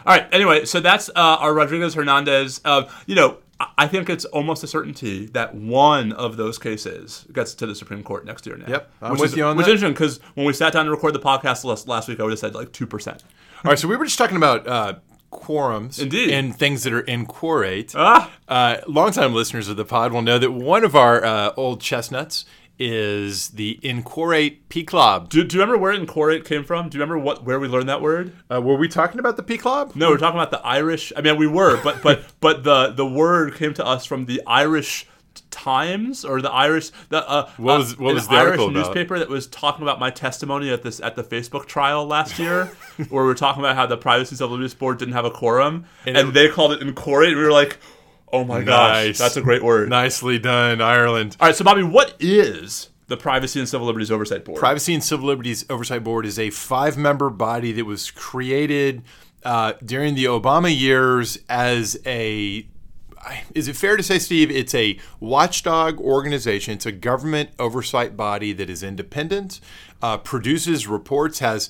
All 0.06 0.16
right. 0.16 0.28
Anyway, 0.32 0.64
so 0.66 0.78
that's 0.80 1.08
uh, 1.08 1.12
our 1.16 1.52
Rodriguez 1.54 1.94
Hernandez. 1.94 2.60
Uh, 2.64 2.84
you 3.06 3.14
know, 3.16 3.38
I- 3.58 3.68
I 3.78 3.86
think 3.88 4.08
it's 4.10 4.24
almost 4.26 4.62
a 4.62 4.66
certainty 4.66 5.26
that 5.26 5.54
one 5.54 6.12
of 6.12 6.36
those 6.36 6.58
cases 6.58 7.26
gets 7.32 7.54
to 7.54 7.66
the 7.66 7.74
Supreme 7.74 8.02
Court 8.02 8.24
next 8.26 8.46
year. 8.46 8.56
Now. 8.56 8.66
Yep, 8.68 8.90
I'm 9.02 9.12
which 9.12 9.20
with 9.22 9.30
is, 9.32 9.36
you 9.38 9.44
on 9.44 9.56
which 9.56 9.66
that. 9.66 9.72
is 9.72 9.82
interesting 9.82 9.94
because 9.94 10.20
when 10.34 10.46
we 10.46 10.52
sat 10.52 10.72
down 10.74 10.84
to 10.84 10.90
record 10.90 11.14
the 11.14 11.18
podcast 11.20 11.64
last, 11.64 11.88
last 11.88 12.06
week, 12.08 12.20
I 12.20 12.22
would 12.24 12.30
have 12.32 12.38
said 12.38 12.54
like 12.54 12.72
two 12.72 12.86
percent. 12.86 13.24
All 13.64 13.70
right, 13.70 13.78
so 13.78 13.88
we 13.88 13.96
were 13.96 14.04
just 14.04 14.18
talking 14.18 14.36
about 14.36 14.66
uh, 14.68 14.94
quorums 15.32 16.00
Indeed. 16.00 16.30
and 16.30 16.56
things 16.56 16.82
that 16.84 16.92
are 16.92 17.00
inquorate. 17.00 17.94
Ah. 17.96 18.32
Uh, 18.48 18.76
longtime 18.86 19.34
listeners 19.34 19.68
of 19.68 19.76
the 19.76 19.84
pod 19.84 20.12
will 20.12 20.22
know 20.22 20.38
that 20.38 20.52
one 20.52 20.84
of 20.84 20.94
our 20.96 21.24
uh, 21.24 21.52
old 21.56 21.80
chestnuts 21.80 22.44
is 22.78 23.50
the 23.50 23.78
inquorate 23.82 24.68
PCLOB. 24.68 25.28
Do, 25.28 25.44
do 25.44 25.56
you 25.56 25.62
remember 25.62 25.80
where 25.80 25.92
inquorate 25.92 26.44
came 26.44 26.62
from? 26.62 26.88
Do 26.88 26.98
you 26.98 27.02
remember 27.02 27.22
what 27.22 27.44
where 27.44 27.58
we 27.58 27.68
learned 27.68 27.88
that 27.88 28.02
word? 28.02 28.32
Uh, 28.52 28.60
were 28.60 28.76
we 28.76 28.88
talking 28.88 29.18
about 29.18 29.36
the 29.36 29.42
PCLOB? 29.42 29.96
No, 29.96 30.10
we're 30.10 30.18
talking 30.18 30.38
about 30.38 30.50
the 30.50 30.64
Irish. 30.66 31.12
I 31.16 31.22
mean, 31.22 31.36
we 31.36 31.46
were, 31.46 31.82
but 31.82 32.02
but 32.02 32.24
but 32.40 32.64
the 32.64 32.92
the 32.92 33.06
word 33.06 33.54
came 33.54 33.72
to 33.74 33.86
us 33.86 34.04
from 34.04 34.26
the 34.26 34.42
Irish 34.46 35.06
Times 35.50 36.24
or 36.24 36.40
the 36.42 36.50
Irish 36.52 36.90
the 37.08 37.28
uh, 37.28 37.50
What 37.56 37.78
was- 37.78 37.92
uh, 37.92 37.96
what 37.96 38.08
an 38.10 38.14
was 38.16 38.28
the 38.28 38.34
Irish 38.34 38.44
article 38.46 38.68
about? 38.68 38.74
newspaper 38.86 39.18
that 39.18 39.28
was 39.28 39.46
talking 39.46 39.82
about 39.82 39.98
my 40.00 40.10
testimony 40.10 40.70
at 40.70 40.82
this 40.82 41.00
at 41.00 41.16
the 41.16 41.24
Facebook 41.24 41.66
trial 41.66 42.06
last 42.06 42.38
year, 42.38 42.66
where 43.08 43.22
we 43.24 43.28
were 43.28 43.34
talking 43.34 43.62
about 43.62 43.76
how 43.76 43.86
the 43.86 43.96
Privacy 43.96 44.30
and 44.30 44.38
Civil 44.38 44.52
Liberties 44.56 44.74
Board 44.74 44.98
didn't 44.98 45.14
have 45.14 45.24
a 45.24 45.30
quorum, 45.30 45.84
and, 46.04 46.16
it- 46.16 46.34
they 46.34 46.48
called 46.48 46.72
it 46.72 46.82
inquorate. 46.82 47.30
And 47.30 47.38
we 47.38 47.44
were 47.44 47.52
like, 47.52 47.78
oh 48.32 48.44
my 48.44 48.62
gosh, 48.62 49.18
that's 49.18 49.36
a 49.36 49.42
great 49.42 49.62
word. 49.62 49.88
Nicely 49.88 50.38
done, 50.38 50.80
Ireland. 50.80 51.36
All 51.40 51.48
right, 51.48 51.54
so 51.56 51.64
Bobby, 51.64 51.82
what 51.82 52.14
is 52.20 52.90
the 53.08 53.16
Privacy 53.16 53.60
and 53.60 53.68
Civil 53.68 53.86
Liberties 53.86 54.10
Oversight 54.10 54.44
Board? 54.44 54.58
Privacy 54.58 54.92
and 54.94 55.02
Civil 55.02 55.26
Liberties 55.26 55.64
Oversight 55.70 56.02
Board 56.04 56.26
is 56.26 56.38
a 56.38 56.50
five 56.50 56.96
member 56.96 57.30
body 57.30 57.72
that 57.72 57.84
was 57.84 58.10
created 58.10 59.02
uh, 59.44 59.74
during 59.84 60.14
the 60.16 60.24
Obama 60.24 60.76
years 60.76 61.38
as 61.48 61.96
a. 62.04 62.66
Is 63.54 63.68
it 63.68 63.76
fair 63.76 63.96
to 63.96 64.02
say, 64.02 64.18
Steve, 64.18 64.50
it's 64.50 64.74
a 64.74 64.98
watchdog 65.20 66.00
organization? 66.00 66.74
It's 66.74 66.86
a 66.86 66.92
government 66.92 67.50
oversight 67.58 68.16
body 68.16 68.52
that 68.52 68.70
is 68.70 68.82
independent, 68.82 69.60
uh, 70.02 70.18
produces 70.18 70.86
reports, 70.86 71.40
has. 71.40 71.68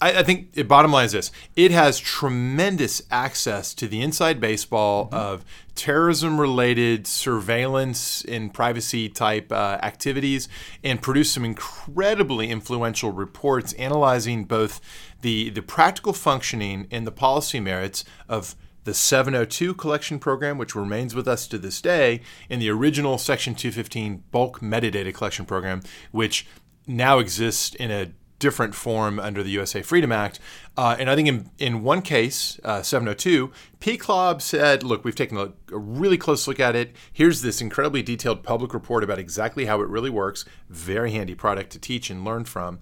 I, 0.00 0.20
I 0.20 0.22
think 0.22 0.52
the 0.52 0.62
bottom 0.62 0.92
line 0.92 1.06
is 1.06 1.12
this: 1.12 1.30
it 1.56 1.70
has 1.70 1.98
tremendous 1.98 3.02
access 3.10 3.74
to 3.74 3.88
the 3.88 4.00
inside 4.00 4.40
baseball 4.40 5.08
of 5.12 5.44
terrorism-related 5.74 7.06
surveillance 7.06 8.24
and 8.24 8.52
privacy-type 8.52 9.52
uh, 9.52 9.78
activities, 9.82 10.48
and 10.82 11.02
produce 11.02 11.32
some 11.32 11.44
incredibly 11.44 12.50
influential 12.50 13.12
reports 13.12 13.72
analyzing 13.74 14.44
both 14.44 14.80
the 15.22 15.50
the 15.50 15.62
practical 15.62 16.12
functioning 16.12 16.86
and 16.90 17.06
the 17.06 17.12
policy 17.12 17.60
merits 17.60 18.04
of 18.28 18.56
the 18.84 18.94
702 18.94 19.74
collection 19.74 20.18
program, 20.18 20.58
which 20.58 20.74
remains 20.74 21.14
with 21.14 21.28
us 21.28 21.46
to 21.48 21.58
this 21.58 21.80
day, 21.80 22.20
and 22.48 22.60
the 22.62 22.70
original 22.70 23.18
Section 23.18 23.54
215 23.54 24.24
bulk 24.30 24.60
metadata 24.60 25.12
collection 25.12 25.44
program, 25.44 25.82
which 26.10 26.46
now 26.86 27.18
exists 27.18 27.74
in 27.74 27.90
a 27.90 28.12
different 28.38 28.74
form 28.74 29.18
under 29.18 29.42
the 29.42 29.50
USA 29.50 29.82
Freedom 29.82 30.12
Act. 30.12 30.38
Uh, 30.76 30.96
and 30.98 31.10
I 31.10 31.16
think 31.16 31.28
in, 31.28 31.50
in 31.58 31.82
one 31.82 32.02
case, 32.02 32.60
uh, 32.64 32.82
702, 32.82 33.50
PCLOB 33.80 34.40
said, 34.40 34.82
look, 34.82 35.04
we've 35.04 35.14
taken 35.14 35.36
a, 35.36 35.52
a 35.72 35.78
really 35.78 36.16
close 36.16 36.46
look 36.46 36.60
at 36.60 36.76
it. 36.76 36.94
Here's 37.12 37.42
this 37.42 37.60
incredibly 37.60 38.02
detailed 38.02 38.42
public 38.42 38.72
report 38.72 39.02
about 39.02 39.18
exactly 39.18 39.64
how 39.64 39.80
it 39.80 39.88
really 39.88 40.10
works. 40.10 40.44
Very 40.68 41.10
handy 41.10 41.34
product 41.34 41.72
to 41.72 41.78
teach 41.78 42.10
and 42.10 42.24
learn 42.24 42.44
from. 42.44 42.78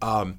Um, 0.00 0.38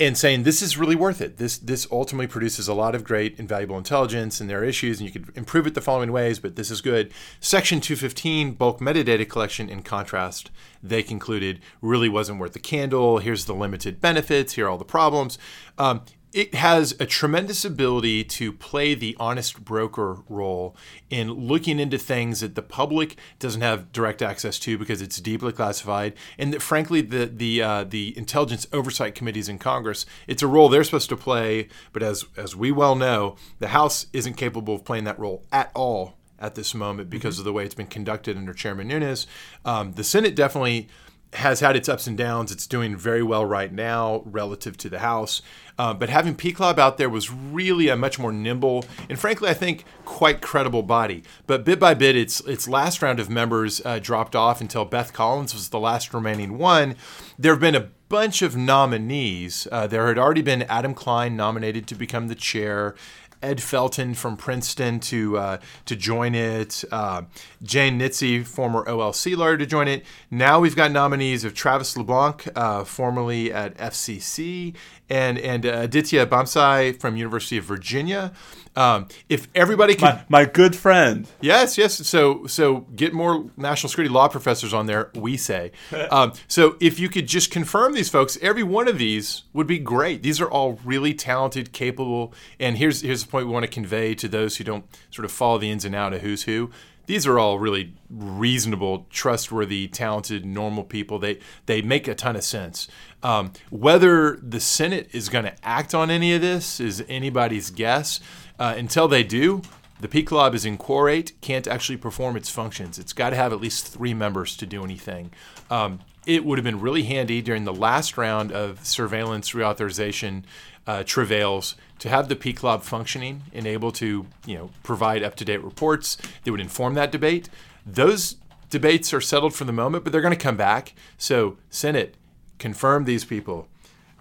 and 0.00 0.16
saying 0.16 0.42
this 0.42 0.62
is 0.62 0.78
really 0.78 0.96
worth 0.96 1.20
it. 1.20 1.36
This 1.36 1.58
this 1.58 1.86
ultimately 1.92 2.26
produces 2.26 2.66
a 2.66 2.74
lot 2.74 2.94
of 2.94 3.04
great 3.04 3.38
and 3.38 3.46
valuable 3.48 3.76
intelligence, 3.76 4.40
and 4.40 4.48
there 4.48 4.60
are 4.60 4.64
issues, 4.64 4.98
and 4.98 5.06
you 5.06 5.12
could 5.12 5.36
improve 5.36 5.66
it 5.66 5.74
the 5.74 5.82
following 5.82 6.10
ways, 6.10 6.38
but 6.38 6.56
this 6.56 6.70
is 6.70 6.80
good. 6.80 7.12
Section 7.38 7.80
215, 7.80 8.54
bulk 8.54 8.80
metadata 8.80 9.28
collection, 9.28 9.68
in 9.68 9.82
contrast, 9.82 10.50
they 10.82 11.02
concluded 11.02 11.60
really 11.82 12.08
wasn't 12.08 12.40
worth 12.40 12.54
the 12.54 12.58
candle. 12.58 13.18
Here's 13.18 13.44
the 13.44 13.54
limited 13.54 14.00
benefits. 14.00 14.54
Here 14.54 14.66
are 14.66 14.70
all 14.70 14.78
the 14.78 14.84
problems. 14.84 15.38
Um, 15.76 16.02
it 16.32 16.54
has 16.54 16.94
a 17.00 17.06
tremendous 17.06 17.64
ability 17.64 18.24
to 18.24 18.52
play 18.52 18.94
the 18.94 19.16
honest 19.18 19.64
broker 19.64 20.18
role 20.28 20.76
in 21.08 21.30
looking 21.30 21.80
into 21.80 21.98
things 21.98 22.40
that 22.40 22.54
the 22.54 22.62
public 22.62 23.16
doesn't 23.38 23.62
have 23.62 23.90
direct 23.92 24.22
access 24.22 24.58
to 24.60 24.78
because 24.78 25.02
it's 25.02 25.20
deeply 25.20 25.52
classified, 25.52 26.14
and 26.38 26.52
that 26.52 26.62
frankly 26.62 27.00
the 27.00 27.26
the 27.26 27.62
uh, 27.62 27.84
the 27.84 28.16
intelligence 28.16 28.66
oversight 28.72 29.14
committees 29.14 29.48
in 29.48 29.58
Congress 29.58 30.06
it's 30.26 30.42
a 30.42 30.46
role 30.46 30.68
they're 30.68 30.84
supposed 30.84 31.08
to 31.08 31.16
play, 31.16 31.68
but 31.92 32.02
as 32.02 32.24
as 32.36 32.54
we 32.54 32.70
well 32.72 32.94
know, 32.94 33.36
the 33.58 33.68
House 33.68 34.06
isn't 34.12 34.34
capable 34.34 34.74
of 34.74 34.84
playing 34.84 35.04
that 35.04 35.18
role 35.18 35.44
at 35.52 35.70
all 35.74 36.14
at 36.38 36.54
this 36.54 36.74
moment 36.74 37.10
because 37.10 37.38
of 37.38 37.44
the 37.44 37.52
way 37.52 37.64
it's 37.64 37.74
been 37.74 37.86
conducted 37.86 38.36
under 38.36 38.54
Chairman 38.54 38.88
Nunes. 38.88 39.26
Um, 39.64 39.92
the 39.92 40.04
Senate 40.04 40.34
definitely 40.34 40.88
has 41.34 41.60
had 41.60 41.76
its 41.76 41.88
ups 41.88 42.06
and 42.06 42.18
downs. 42.18 42.50
It's 42.50 42.66
doing 42.66 42.96
very 42.96 43.22
well 43.22 43.44
right 43.44 43.72
now 43.72 44.22
relative 44.24 44.76
to 44.78 44.88
the 44.88 44.98
House. 44.98 45.42
Uh, 45.78 45.94
but 45.94 46.08
having 46.08 46.34
PCLOB 46.34 46.78
out 46.78 46.98
there 46.98 47.08
was 47.08 47.30
really 47.30 47.88
a 47.88 47.96
much 47.96 48.18
more 48.18 48.32
nimble 48.32 48.84
and, 49.08 49.18
frankly, 49.18 49.48
I 49.48 49.54
think 49.54 49.84
quite 50.04 50.42
credible 50.42 50.82
body. 50.82 51.22
But 51.46 51.64
bit 51.64 51.78
by 51.78 51.94
bit, 51.94 52.16
its 52.16 52.40
its 52.40 52.68
last 52.68 53.00
round 53.00 53.20
of 53.20 53.30
members 53.30 53.80
uh, 53.84 53.98
dropped 53.98 54.36
off 54.36 54.60
until 54.60 54.84
Beth 54.84 55.12
Collins 55.12 55.54
was 55.54 55.68
the 55.70 55.80
last 55.80 56.12
remaining 56.12 56.58
one. 56.58 56.96
There 57.38 57.52
have 57.52 57.60
been 57.60 57.74
a 57.74 57.88
bunch 58.10 58.42
of 58.42 58.56
nominees. 58.56 59.68
Uh, 59.70 59.86
there 59.86 60.08
had 60.08 60.18
already 60.18 60.42
been 60.42 60.62
Adam 60.64 60.92
Klein 60.92 61.36
nominated 61.36 61.86
to 61.86 61.94
become 61.94 62.28
the 62.28 62.34
chair. 62.34 62.94
Ed 63.42 63.58
Felten 63.58 64.14
from 64.14 64.36
Princeton 64.36 65.00
to 65.00 65.38
uh, 65.38 65.58
to 65.86 65.96
join 65.96 66.34
it. 66.34 66.84
Uh, 66.92 67.22
Jane 67.62 67.98
Nitze, 67.98 68.46
former 68.46 68.84
OLC 68.84 69.36
lawyer, 69.36 69.56
to 69.56 69.66
join 69.66 69.88
it. 69.88 70.04
Now 70.30 70.60
we've 70.60 70.76
got 70.76 70.90
nominees 70.90 71.44
of 71.44 71.54
Travis 71.54 71.96
LeBlanc, 71.96 72.48
uh, 72.54 72.84
formerly 72.84 73.52
at 73.52 73.76
FCC, 73.78 74.74
and 75.10 75.38
and 75.38 75.66
uh, 75.66 75.80
Aditya 75.82 76.26
Bamzai 76.26 76.98
from 76.98 77.16
University 77.16 77.58
of 77.58 77.64
Virginia. 77.64 78.32
Um, 78.76 79.08
if 79.28 79.48
everybody 79.54 79.96
can, 79.96 80.24
my, 80.28 80.42
my 80.42 80.44
good 80.44 80.76
friend. 80.76 81.26
Yes, 81.40 81.76
yes. 81.76 82.06
So, 82.06 82.46
so 82.46 82.86
get 82.94 83.12
more 83.12 83.50
national 83.56 83.88
security 83.90 84.14
law 84.14 84.28
professors 84.28 84.72
on 84.72 84.86
there. 84.86 85.10
We 85.14 85.36
say. 85.36 85.72
Um, 86.10 86.32
so, 86.48 86.76
if 86.80 86.98
you 86.98 87.08
could 87.08 87.28
just 87.28 87.50
confirm 87.50 87.92
these 87.92 88.08
folks, 88.08 88.36
every 88.42 88.62
one 88.62 88.88
of 88.88 88.98
these 88.98 89.44
would 89.52 89.66
be 89.66 89.78
great. 89.78 90.22
These 90.22 90.40
are 90.40 90.50
all 90.50 90.80
really 90.84 91.14
talented, 91.14 91.72
capable. 91.72 92.32
And 92.58 92.78
here's 92.78 93.02
here's 93.02 93.22
the 93.24 93.30
point 93.30 93.46
we 93.46 93.52
want 93.52 93.64
to 93.64 93.70
convey 93.70 94.14
to 94.16 94.28
those 94.28 94.56
who 94.56 94.64
don't 94.64 94.84
sort 95.10 95.24
of 95.24 95.30
follow 95.30 95.58
the 95.58 95.70
ins 95.70 95.84
and 95.84 95.94
out 95.94 96.12
of 96.12 96.22
who's 96.22 96.44
who. 96.44 96.70
These 97.06 97.26
are 97.26 97.38
all 97.40 97.58
really 97.58 97.92
reasonable, 98.08 99.06
trustworthy, 99.10 99.88
talented, 99.88 100.44
normal 100.44 100.84
people. 100.84 101.18
They 101.18 101.40
they 101.66 101.82
make 101.82 102.06
a 102.06 102.14
ton 102.14 102.36
of 102.36 102.44
sense. 102.44 102.86
Um, 103.22 103.52
whether 103.70 104.36
the 104.42 104.60
Senate 104.60 105.08
is 105.12 105.28
going 105.28 105.44
to 105.44 105.54
act 105.62 105.94
on 105.94 106.10
any 106.10 106.34
of 106.34 106.40
this 106.40 106.80
is 106.80 107.04
anybody's 107.08 107.70
guess. 107.70 108.20
Uh, 108.58 108.74
until 108.76 109.08
they 109.08 109.22
do, 109.22 109.62
the 110.00 110.08
PCLOB 110.08 110.54
is 110.54 110.64
quorate, 110.64 111.32
can't 111.40 111.66
actually 111.66 111.98
perform 111.98 112.36
its 112.36 112.48
functions. 112.48 112.98
It's 112.98 113.12
got 113.12 113.30
to 113.30 113.36
have 113.36 113.52
at 113.52 113.60
least 113.60 113.86
three 113.86 114.14
members 114.14 114.56
to 114.56 114.66
do 114.66 114.82
anything. 114.82 115.30
Um, 115.70 116.00
it 116.26 116.44
would 116.44 116.58
have 116.58 116.64
been 116.64 116.80
really 116.80 117.02
handy 117.02 117.42
during 117.42 117.64
the 117.64 117.72
last 117.72 118.16
round 118.16 118.52
of 118.52 118.84
surveillance 118.84 119.52
reauthorization 119.52 120.44
uh, 120.86 121.02
travails 121.04 121.76
to 121.98 122.08
have 122.08 122.28
the 122.28 122.36
PCLOB 122.36 122.82
functioning 122.82 123.42
and 123.52 123.66
able 123.66 123.92
to, 123.92 124.26
you 124.46 124.54
know, 124.54 124.70
provide 124.82 125.22
up-to-date 125.22 125.62
reports 125.62 126.16
that 126.44 126.50
would 126.50 126.60
inform 126.60 126.94
that 126.94 127.12
debate. 127.12 127.48
Those 127.84 128.36
debates 128.70 129.12
are 129.12 129.20
settled 129.20 129.54
for 129.54 129.64
the 129.64 129.72
moment, 129.72 130.04
but 130.04 130.12
they're 130.12 130.22
going 130.22 130.36
to 130.36 130.42
come 130.42 130.56
back. 130.56 130.94
So, 131.18 131.58
Senate, 131.68 132.14
confirm 132.60 133.04
these 133.04 133.24
people. 133.24 133.66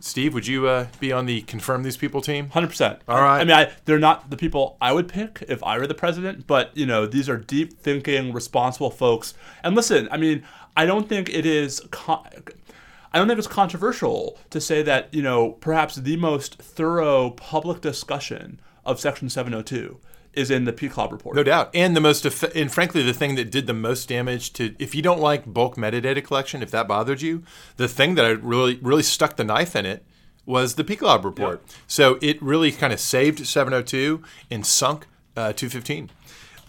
Steve, 0.02 0.34
would 0.34 0.48
you 0.48 0.68
uh, 0.68 0.88
be 1.00 1.12
on 1.12 1.26
the 1.26 1.42
confirm 1.42 1.84
these 1.84 1.98
people 1.98 2.22
team? 2.22 2.50
Hundred 2.50 2.70
percent. 2.70 3.02
All 3.08 3.22
right. 3.22 3.42
I 3.42 3.44
mean, 3.44 3.56
I, 3.56 3.72
they're 3.86 4.00
not 4.00 4.30
the 4.30 4.38
people 4.38 4.78
I 4.80 4.94
would 4.94 5.10
pick 5.10 5.44
if 5.48 5.62
I 5.62 5.78
were 5.78 5.88
the 5.88 5.94
president, 5.94 6.48
but 6.48 6.76
you 6.76 6.86
know, 6.86 7.06
these 7.06 7.28
are 7.28 7.38
deep 7.38 7.80
thinking, 7.80 8.32
responsible 8.32 8.92
folks. 8.92 9.34
And 9.62 9.76
listen, 9.76 10.08
I 10.10 10.18
mean, 10.18 10.44
I 10.78 10.86
don't 10.86 11.10
think 11.10 11.30
it 11.30 11.46
is. 11.46 11.82
Co- 11.92 12.24
I 13.12 13.18
don't 13.18 13.28
think 13.28 13.40
it's 13.40 13.48
controversial 13.48 14.38
to 14.52 14.62
say 14.62 14.84
that, 14.84 15.12
you 15.14 15.24
know, 15.24 15.54
perhaps 15.54 15.96
the 15.96 16.16
most 16.16 16.56
thorough 16.62 17.32
public 17.32 17.82
discussion 17.82 18.62
of 18.86 19.00
Section 19.00 19.30
702 19.30 20.00
is 20.34 20.52
in 20.52 20.66
the 20.66 20.74
PCLOB 20.74 21.12
report. 21.12 21.36
No 21.36 21.44
doubt. 21.44 21.70
And 21.74 21.96
the 21.96 22.02
most, 22.02 22.26
and 22.26 22.72
frankly, 22.72 23.04
the 23.04 23.14
thing 23.14 23.36
that 23.36 23.52
did 23.52 23.68
the 23.68 23.74
most 23.74 24.10
damage 24.10 24.54
to, 24.54 24.76
if 24.80 24.94
you 24.94 25.02
don't 25.02 25.20
like 25.20 25.52
bulk 25.52 25.76
metadata 25.76 26.24
collection, 26.24 26.62
if 26.62 26.72
that 26.72 26.88
bothered 26.88 27.22
you, 27.22 27.44
the 27.78 27.88
thing 27.88 28.16
that 28.16 28.26
I 28.26 28.30
really, 28.30 28.80
really 28.82 29.04
stuck 29.04 29.36
the 29.36 29.44
knife 29.44 29.76
in 29.76 29.86
it 29.86 30.06
was 30.46 30.76
the 30.76 30.84
PCLOB 30.84 31.24
report. 31.24 31.62
So 31.88 32.18
it 32.22 32.42
really 32.42 32.72
kind 32.72 32.92
of 32.94 33.00
saved 33.00 33.46
702 33.46 34.24
and 34.50 34.66
sunk 34.66 35.06
uh, 35.36 35.54
215. 35.54 36.10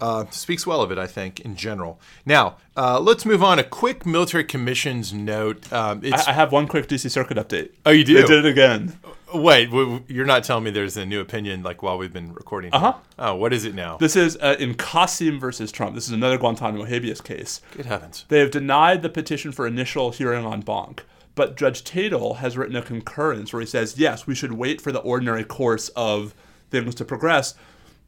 Uh, 0.01 0.25
speaks 0.31 0.67
well 0.67 0.81
of 0.81 0.91
it, 0.91 0.97
I 0.97 1.07
think, 1.07 1.41
in 1.41 1.57
general. 1.57 2.01
Now, 2.25 2.57
uh, 2.75 2.99
let's 2.99 3.27
move 3.27 3.43
on. 3.43 3.59
A 3.59 3.65
quick 3.65 4.07
military 4.07 4.45
commissions 4.45 5.13
note. 5.13 5.71
Um, 5.71 6.01
it's, 6.03 6.27
I 6.27 6.33
have 6.33 6.53
one 6.53 6.67
quick 6.67 6.89
DC 6.89 7.11
Circuit 7.11 7.37
update. 7.37 7.73
oh, 7.85 7.91
you 7.91 8.05
do? 8.05 8.15
They 8.15 8.23
did 8.27 8.47
it 8.47 8.51
again. 8.51 8.99
Wait, 9.33 9.71
you're 10.09 10.27
not 10.27 10.45
telling 10.45 10.65
me 10.65 10.71
there's 10.71 10.97
a 10.97 11.07
new 11.07 11.21
opinion 11.21 11.63
like 11.63 11.83
while 11.83 11.99
we've 11.99 12.13
been 12.13 12.33
recording? 12.33 12.73
Uh-huh. 12.73 12.95
Oh, 13.19 13.35
what 13.37 13.53
is 13.53 13.65
it 13.65 13.75
now? 13.75 13.97
This 13.97 14.17
is 14.17 14.37
uh, 14.37 14.57
in 14.59 14.75
Qasim 14.75 15.39
versus 15.39 15.71
Trump. 15.71 15.95
This 15.95 16.07
is 16.07 16.13
another 16.13 16.39
Guantanamo 16.39 16.85
habeas 16.85 17.21
case. 17.21 17.61
Good 17.77 17.87
heavens. 17.87 18.25
They 18.29 18.41
have 18.41 18.51
denied 18.51 19.03
the 19.03 19.09
petition 19.09 19.53
for 19.53 19.67
initial 19.67 20.11
hearing 20.11 20.45
en 20.45 20.61
banc, 20.61 21.05
but 21.35 21.57
Judge 21.57 21.85
Tatel 21.85 22.37
has 22.37 22.57
written 22.57 22.77
a 22.77 22.83
concurrence 22.83 23.53
where 23.53 23.61
he 23.61 23.67
says, 23.67 23.99
yes, 23.99 24.27
we 24.27 24.35
should 24.35 24.53
wait 24.53 24.81
for 24.81 24.93
the 24.93 25.01
ordinary 25.01 25.45
course 25.45 25.89
of 25.91 26.35
things 26.71 26.95
to 26.97 27.05
progress, 27.05 27.55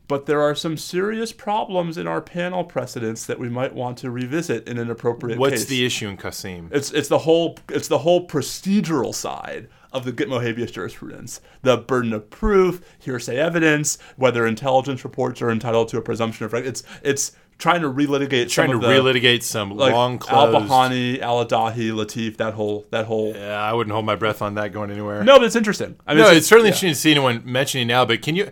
but 0.09 0.27
there 0.27 0.41
are 0.41 0.55
some 0.55 0.77
serious 0.77 1.33
problems 1.33 1.97
in 1.97 2.07
our 2.07 2.21
panel 2.21 2.65
precedents 2.65 3.25
that 3.27 3.39
we 3.39 3.49
might 3.49 3.75
want 3.75 3.97
to 3.99 4.11
revisit 4.11 4.67
in 4.69 4.79
an 4.79 4.91
appropriate 4.91 5.39
What's 5.39 5.63
case. 5.63 5.65
the 5.67 5.87
issue 5.87 6.09
in 6.09 6.17
Qasim? 6.17 6.69
It's 6.73 6.91
it's 6.93 7.09
the 7.09 7.19
whole 7.19 7.59
it's 7.69 7.89
the 7.89 7.99
whole 7.99 8.27
procedural 8.27 9.15
side 9.15 9.69
of 9.93 10.05
the 10.05 10.13
Gitmo 10.13 10.43
habeas 10.43 10.71
jurisprudence. 10.71 11.41
The 11.63 11.77
burden 11.77 12.13
of 12.13 12.31
proof, 12.31 12.81
hearsay 12.99 13.37
evidence, 13.37 13.99
whether 14.17 14.47
intelligence 14.47 15.05
reports 15.05 15.43
are 15.43 15.51
entitled 15.51 15.89
to 15.89 15.99
a 15.99 16.03
presumption 16.03 16.47
of 16.47 16.53
right. 16.53 16.65
It's 16.65 16.83
it's 17.03 17.33
trying 17.59 17.83
to 17.83 17.89
relitigate 17.89 18.51
Trying 18.51 18.71
some 18.71 18.81
to 18.81 18.87
the, 18.87 18.93
relitigate 18.93 19.43
some 19.43 19.77
like 19.77 19.93
long 19.93 20.15
Al 20.29 20.51
closed. 20.51 20.69
Bihani, 20.69 21.21
Al 21.21 21.47
Adahi, 21.47 21.93
Latif, 21.93 22.37
that 22.39 22.55
whole 22.55 22.87
that 22.91 23.07
whole. 23.07 23.35
Yeah, 23.35 23.61
I 23.61 23.73
wouldn't 23.73 23.93
hold 23.93 24.05
my 24.07 24.17
breath 24.17 24.43
on 24.43 24.55
that 24.55 24.73
going 24.73 24.91
anywhere. 24.91 25.23
No, 25.23 25.39
but 25.39 25.45
it's 25.45 25.57
interesting. 25.57 25.97
I 26.07 26.15
mean, 26.15 26.25
No, 26.25 26.31
it's 26.31 26.47
certainly 26.47 26.71
yeah. 26.71 26.75
interesting 26.75 26.91
to 26.91 26.95
see 26.97 27.11
anyone 27.13 27.43
mentioning 27.45 27.87
now. 27.87 28.05
But 28.05 28.23
can 28.23 28.35
you? 28.37 28.51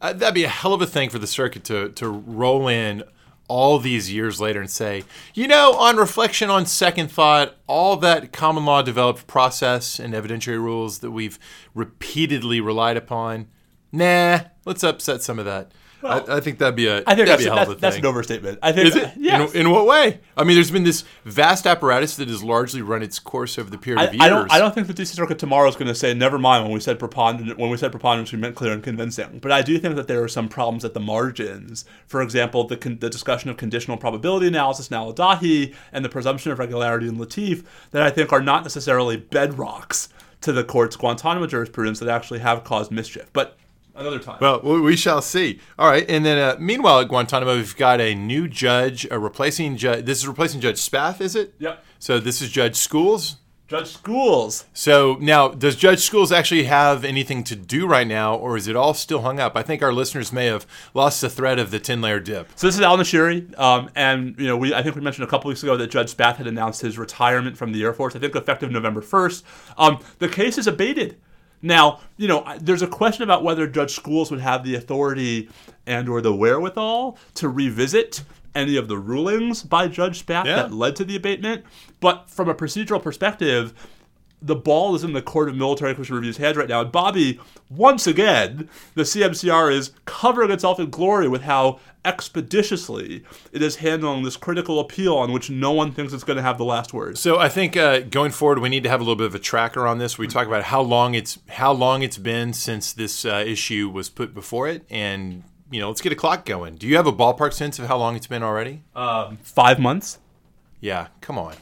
Uh, 0.00 0.12
that'd 0.12 0.34
be 0.34 0.44
a 0.44 0.48
hell 0.48 0.74
of 0.74 0.82
a 0.82 0.86
thing 0.86 1.10
for 1.10 1.18
the 1.18 1.26
circuit 1.26 1.64
to 1.64 1.88
to 1.90 2.08
roll 2.08 2.68
in 2.68 3.02
all 3.48 3.78
these 3.78 4.12
years 4.12 4.40
later 4.40 4.60
and 4.60 4.70
say, 4.70 5.04
you 5.34 5.46
know, 5.46 5.74
on 5.74 5.96
reflection, 5.96 6.50
on 6.50 6.66
second 6.66 7.10
thought, 7.10 7.56
all 7.66 7.96
that 7.96 8.32
common 8.32 8.64
law 8.64 8.82
developed 8.82 9.26
process 9.26 9.98
and 9.98 10.14
evidentiary 10.14 10.60
rules 10.60 11.00
that 11.00 11.10
we've 11.10 11.38
repeatedly 11.74 12.60
relied 12.60 12.96
upon, 12.96 13.48
nah, 13.90 14.40
let's 14.64 14.82
upset 14.82 15.22
some 15.22 15.38
of 15.38 15.44
that. 15.44 15.72
I, 16.04 16.36
I 16.36 16.40
think 16.40 16.58
that'd 16.58 16.74
be 16.74 16.86
a 16.86 17.02
I 17.06 17.14
think 17.14 17.26
that'd 17.26 17.28
that's 17.28 17.42
be 17.42 17.48
a 17.48 17.54
hell 17.54 17.70
of 17.70 17.76
a 17.76 17.80
that's 17.80 17.96
an 17.96 18.06
overstatement. 18.06 18.58
I 18.62 18.72
think 18.72 18.88
Is 18.88 18.96
it? 18.96 19.12
Yes. 19.16 19.54
In, 19.54 19.66
in 19.66 19.70
what 19.70 19.86
way? 19.86 20.20
I 20.36 20.44
mean, 20.44 20.56
there's 20.56 20.70
been 20.70 20.84
this 20.84 21.04
vast 21.24 21.66
apparatus 21.66 22.16
that 22.16 22.28
has 22.28 22.42
largely 22.42 22.82
run 22.82 23.02
its 23.02 23.18
course 23.18 23.58
over 23.58 23.70
the 23.70 23.78
period 23.78 24.00
I, 24.00 24.04
of 24.04 24.14
years. 24.14 24.22
I 24.22 24.28
don't. 24.28 24.52
I 24.52 24.58
don't 24.58 24.74
think 24.74 24.86
the 24.86 24.94
DC 24.94 25.14
Circuit 25.14 25.38
tomorrow 25.38 25.68
is 25.68 25.76
going 25.76 25.88
to 25.88 25.94
say, 25.94 26.14
"Never 26.14 26.38
mind." 26.38 26.64
When 26.64 26.72
we 26.72 26.80
said 26.80 26.98
preponderance, 26.98 27.56
when 27.56 27.70
we 27.70 27.76
said 27.76 27.90
preponderance, 27.90 28.32
we 28.32 28.38
meant 28.38 28.56
clear 28.56 28.72
and 28.72 28.82
convincing. 28.82 29.38
But 29.40 29.52
I 29.52 29.62
do 29.62 29.78
think 29.78 29.96
that 29.96 30.08
there 30.08 30.22
are 30.22 30.28
some 30.28 30.48
problems 30.48 30.84
at 30.84 30.94
the 30.94 31.00
margins. 31.00 31.84
For 32.06 32.22
example, 32.22 32.64
the 32.64 32.76
con- 32.76 32.98
the 32.98 33.10
discussion 33.10 33.50
of 33.50 33.56
conditional 33.56 33.96
probability 33.96 34.46
analysis 34.46 34.88
in 34.88 34.94
Al-Adahi 34.96 35.74
and 35.92 36.04
the 36.04 36.08
presumption 36.08 36.52
of 36.52 36.58
regularity 36.58 37.08
in 37.08 37.16
Latif 37.16 37.64
that 37.92 38.02
I 38.02 38.10
think 38.10 38.32
are 38.32 38.42
not 38.42 38.62
necessarily 38.62 39.18
bedrocks 39.18 40.08
to 40.42 40.52
the 40.52 40.64
court's 40.64 40.96
Guantanamo 40.96 41.46
jurisprudence 41.46 42.00
that 42.00 42.08
actually 42.08 42.40
have 42.40 42.64
caused 42.64 42.90
mischief. 42.90 43.30
But 43.32 43.56
another 43.94 44.18
time. 44.18 44.38
Well, 44.40 44.60
we 44.60 44.96
shall 44.96 45.22
see. 45.22 45.60
All 45.78 45.88
right, 45.88 46.08
and 46.08 46.24
then 46.24 46.38
uh, 46.38 46.56
meanwhile 46.58 47.00
at 47.00 47.08
Guantanamo, 47.08 47.56
we've 47.56 47.76
got 47.76 48.00
a 48.00 48.14
new 48.14 48.48
judge, 48.48 49.06
a 49.10 49.18
replacing 49.18 49.76
judge. 49.76 50.04
This 50.04 50.18
is 50.18 50.28
replacing 50.28 50.60
Judge 50.60 50.78
Spath, 50.78 51.20
is 51.20 51.36
it? 51.36 51.54
Yep. 51.58 51.84
So 51.98 52.18
this 52.18 52.42
is 52.42 52.50
Judge 52.50 52.76
Schools. 52.76 53.36
Judge 53.72 53.88
Schools. 53.88 54.66
So 54.74 55.16
now, 55.18 55.48
does 55.48 55.76
Judge 55.76 56.00
Schools 56.00 56.30
actually 56.30 56.64
have 56.64 57.06
anything 57.06 57.42
to 57.44 57.56
do 57.56 57.86
right 57.86 58.06
now, 58.06 58.34
or 58.36 58.58
is 58.58 58.68
it 58.68 58.76
all 58.76 58.92
still 58.92 59.22
hung 59.22 59.40
up? 59.40 59.56
I 59.56 59.62
think 59.62 59.82
our 59.82 59.94
listeners 59.94 60.30
may 60.30 60.44
have 60.44 60.66
lost 60.92 61.22
the 61.22 61.30
thread 61.30 61.58
of 61.58 61.70
the 61.70 61.78
ten-layer 61.78 62.20
dip. 62.20 62.50
So 62.54 62.66
this 62.66 62.74
is 62.74 62.82
Al 62.82 62.98
Nashiri, 62.98 63.58
um, 63.58 63.88
and 63.94 64.38
you 64.38 64.46
know 64.46 64.58
we 64.58 64.74
I 64.74 64.82
think 64.82 64.94
we 64.94 65.00
mentioned 65.00 65.26
a 65.26 65.30
couple 65.30 65.48
weeks 65.48 65.62
ago 65.62 65.78
that 65.78 65.90
Judge 65.90 66.10
Spath 66.10 66.36
had 66.36 66.46
announced 66.46 66.82
his 66.82 66.98
retirement 66.98 67.56
from 67.56 67.72
the 67.72 67.82
Air 67.82 67.94
Force. 67.94 68.14
I 68.14 68.18
think 68.18 68.36
effective 68.36 68.70
November 68.70 69.00
first. 69.00 69.42
Um, 69.78 70.00
the 70.18 70.28
case 70.28 70.58
is 70.58 70.66
abated. 70.66 71.16
Now 71.62 72.00
you 72.16 72.28
know 72.28 72.44
there's 72.60 72.82
a 72.82 72.86
question 72.86 73.22
about 73.22 73.42
whether 73.44 73.66
Judge 73.66 73.94
Schools 73.94 74.30
would 74.30 74.40
have 74.40 74.64
the 74.64 74.74
authority 74.74 75.48
and 75.86 76.08
or 76.08 76.20
the 76.20 76.34
wherewithal 76.34 77.16
to 77.34 77.48
revisit 77.48 78.22
any 78.54 78.76
of 78.76 78.86
the 78.88 78.98
rulings 78.98 79.62
by 79.62 79.88
Judge 79.88 80.18
Spath 80.18 80.44
Yeah. 80.46 80.56
that 80.56 80.72
led 80.72 80.94
to 80.96 81.04
the 81.04 81.16
abatement. 81.16 81.64
But 82.00 82.28
from 82.28 82.48
a 82.48 82.54
procedural 82.54 83.02
perspective, 83.02 83.72
the 84.42 84.56
ball 84.56 84.94
is 84.94 85.04
in 85.04 85.12
the 85.12 85.22
Court 85.22 85.48
of 85.48 85.56
Military 85.56 85.94
Commission 85.94 86.16
Review's 86.16 86.36
hands 86.36 86.56
right 86.56 86.68
now. 86.68 86.80
And 86.80 86.90
Bobby, 86.90 87.38
once 87.70 88.06
again, 88.06 88.68
the 88.94 89.02
CMCR 89.02 89.72
is 89.72 89.92
covering 90.04 90.50
itself 90.50 90.80
in 90.80 90.90
glory 90.90 91.28
with 91.28 91.42
how 91.42 91.78
expeditiously 92.04 93.22
it 93.52 93.62
is 93.62 93.76
handling 93.76 94.24
this 94.24 94.36
critical 94.36 94.80
appeal 94.80 95.16
on 95.16 95.32
which 95.32 95.48
no 95.48 95.70
one 95.70 95.92
thinks 95.92 96.12
it's 96.12 96.24
going 96.24 96.36
to 96.36 96.42
have 96.42 96.58
the 96.58 96.64
last 96.64 96.92
word. 96.92 97.16
So 97.16 97.38
I 97.38 97.48
think 97.48 97.76
uh, 97.76 98.00
going 98.00 98.32
forward, 98.32 98.58
we 98.58 98.68
need 98.68 98.82
to 98.82 98.88
have 98.88 99.00
a 99.00 99.04
little 99.04 99.16
bit 99.16 99.26
of 99.26 99.34
a 99.34 99.38
tracker 99.38 99.86
on 99.86 99.98
this. 99.98 100.18
We 100.18 100.26
talk 100.26 100.46
about 100.46 100.64
how 100.64 100.80
long 100.80 101.14
it's 101.14 101.38
how 101.48 101.72
long 101.72 102.02
it's 102.02 102.18
been 102.18 102.52
since 102.52 102.92
this 102.92 103.24
uh, 103.24 103.44
issue 103.46 103.88
was 103.88 104.08
put 104.08 104.34
before 104.34 104.68
it, 104.68 104.84
and 104.90 105.44
you 105.70 105.80
know, 105.80 105.88
let's 105.88 106.00
get 106.02 106.12
a 106.12 106.16
clock 106.16 106.44
going. 106.44 106.76
Do 106.76 106.86
you 106.88 106.96
have 106.96 107.06
a 107.06 107.12
ballpark 107.12 107.52
sense 107.52 107.78
of 107.78 107.86
how 107.86 107.96
long 107.96 108.16
it's 108.16 108.26
been 108.26 108.42
already? 108.42 108.82
Five 109.42 109.78
months? 109.78 110.18
Yeah, 110.80 111.08
come 111.20 111.38
on. 111.38 111.54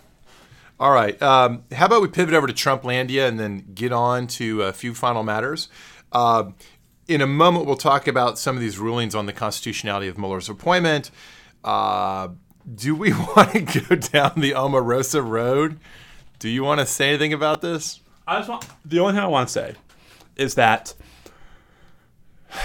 All 0.81 0.93
right. 0.93 1.21
Um, 1.21 1.65
how 1.73 1.85
about 1.85 2.01
we 2.01 2.09
pivot 2.09 2.33
over 2.33 2.47
to 2.47 2.55
Trumplandia 2.55 3.29
and 3.29 3.39
then 3.39 3.67
get 3.75 3.93
on 3.93 4.27
to 4.29 4.63
a 4.63 4.73
few 4.73 4.95
final 4.95 5.23
matters? 5.23 5.69
Uh, 6.11 6.53
in 7.07 7.21
a 7.21 7.27
moment, 7.27 7.67
we'll 7.67 7.77
talk 7.77 8.07
about 8.09 8.39
some 8.39 8.57
of 8.57 8.63
these 8.63 8.79
rulings 8.79 9.15
on 9.15 9.27
the 9.27 9.35
constitutionality 9.35 10.09
of 10.09 10.17
Mueller's 10.17 10.49
appointment. 10.49 11.11
Uh, 11.63 12.29
do 12.75 12.95
we 12.95 13.13
want 13.37 13.53
to 13.53 13.61
go 13.61 13.95
down 13.95 14.33
the 14.37 14.53
Omarosa 14.53 15.23
road? 15.23 15.79
Do 16.39 16.49
you 16.49 16.65
want 16.65 16.81
to 16.81 16.87
say 16.87 17.11
anything 17.11 17.35
about 17.35 17.61
this? 17.61 18.01
I 18.27 18.39
just 18.39 18.49
want, 18.49 18.67
the 18.83 19.01
only 19.01 19.13
thing 19.13 19.23
I 19.23 19.27
want 19.27 19.49
to 19.49 19.53
say 19.53 19.75
is 20.37 20.55
that 20.55 20.95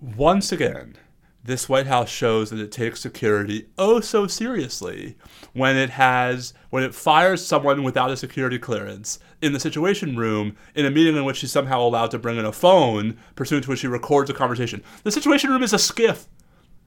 once 0.00 0.50
again, 0.50 0.96
this 1.44 1.68
White 1.68 1.86
House 1.86 2.08
shows 2.08 2.50
that 2.50 2.58
it 2.58 2.72
takes 2.72 3.00
security 3.00 3.66
oh 3.78 4.00
so 4.00 4.26
seriously 4.26 5.16
when 5.52 5.76
it 5.76 5.90
has 5.90 6.54
when 6.70 6.82
it 6.82 6.94
fires 6.94 7.44
someone 7.44 7.82
without 7.82 8.10
a 8.10 8.16
security 8.16 8.58
clearance 8.58 9.18
in 9.42 9.52
the 9.52 9.60
situation 9.60 10.16
room 10.16 10.56
in 10.74 10.86
a 10.86 10.90
meeting 10.90 11.16
in 11.16 11.24
which 11.24 11.36
she's 11.36 11.52
somehow 11.52 11.80
allowed 11.80 12.10
to 12.10 12.18
bring 12.18 12.38
in 12.38 12.44
a 12.44 12.52
phone 12.52 13.16
pursuant 13.36 13.64
to 13.64 13.70
which 13.70 13.80
she 13.80 13.86
records 13.86 14.30
a 14.30 14.34
conversation. 14.34 14.82
The 15.02 15.12
situation 15.12 15.50
room 15.50 15.62
is 15.62 15.72
a 15.72 15.76
SCIF. 15.76 16.26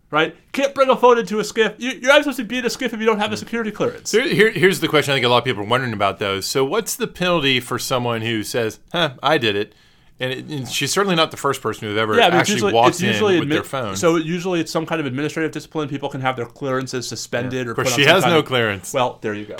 Right? 0.10 0.38
Can't 0.53 0.74
bring 0.74 0.89
a 0.89 0.95
phone 0.95 1.18
into 1.18 1.39
a 1.39 1.43
SCIF. 1.43 1.76
You, 1.80 1.91
you're 1.91 2.03
not 2.03 2.24
supposed 2.24 2.38
to 2.38 2.45
be 2.45 2.60
in 2.60 2.66
a 2.66 2.70
SCIF 2.70 2.93
if 2.93 2.99
you 2.99 3.05
don't 3.05 3.20
have 3.20 3.32
a 3.32 3.36
hmm. 3.36 3.39
security 3.39 3.72
clearance. 3.72 4.12
Here, 4.12 4.28
here- 4.28 4.51
here's 4.51 4.80
the 4.80 4.88
question 4.88 5.12
I 5.12 5.16
think 5.16 5.26
a 5.26 5.30
lot 5.30 5.39
of 5.39 5.43
people 5.43 5.64
are 5.64 5.68
wondering 5.68 5.91
about 5.91 6.20
those. 6.20 6.45
So, 6.45 6.64
what's 6.64 6.95
the 6.95 7.08
penalty 7.08 7.60
for 7.60 7.78
someone 7.78 8.22
who 8.22 8.41
says, 8.43 8.80
huh, 8.93 9.16
I 9.22 9.38
did 9.38 9.58
it? 9.58 9.76
And, 10.20 10.34
it, 10.34 10.45
and 10.45 10.68
she's 10.68 10.91
certainly 10.91 11.15
not 11.15 11.30
the 11.30 11.38
first 11.38 11.61
person 11.61 11.88
who's 11.88 11.97
ever 11.97 12.15
Yeah, 12.15 12.28
I 12.28 12.30
mean, 12.32 12.39
it's 12.39 12.49
actually 12.49 12.53
usually, 12.55 12.74
walked 12.74 13.01
in 13.01 13.39
with 13.39 13.49
their 13.49 13.63
phone. 13.63 13.95
So 13.95 14.15
usually 14.15 14.59
it's 14.59 14.72
some 14.72 14.86
kind 14.86 14.99
of 14.99 15.05
administrative 15.05 15.51
discipline. 15.51 15.89
People 15.89 16.09
can 16.09 16.22
have 16.22 16.36
their 16.36 16.45
clearances 16.45 17.07
suspended 17.07 17.68
or. 17.68 17.76
But 17.76 17.86
put 17.86 17.93
on 17.93 17.99
she 17.99 18.05
has 18.05 18.26
no 18.26 18.39
of- 18.39 18.45
clearance. 18.45 18.93
Well, 18.93 19.20
there 19.22 19.36
you 19.36 19.45
go. 19.45 19.57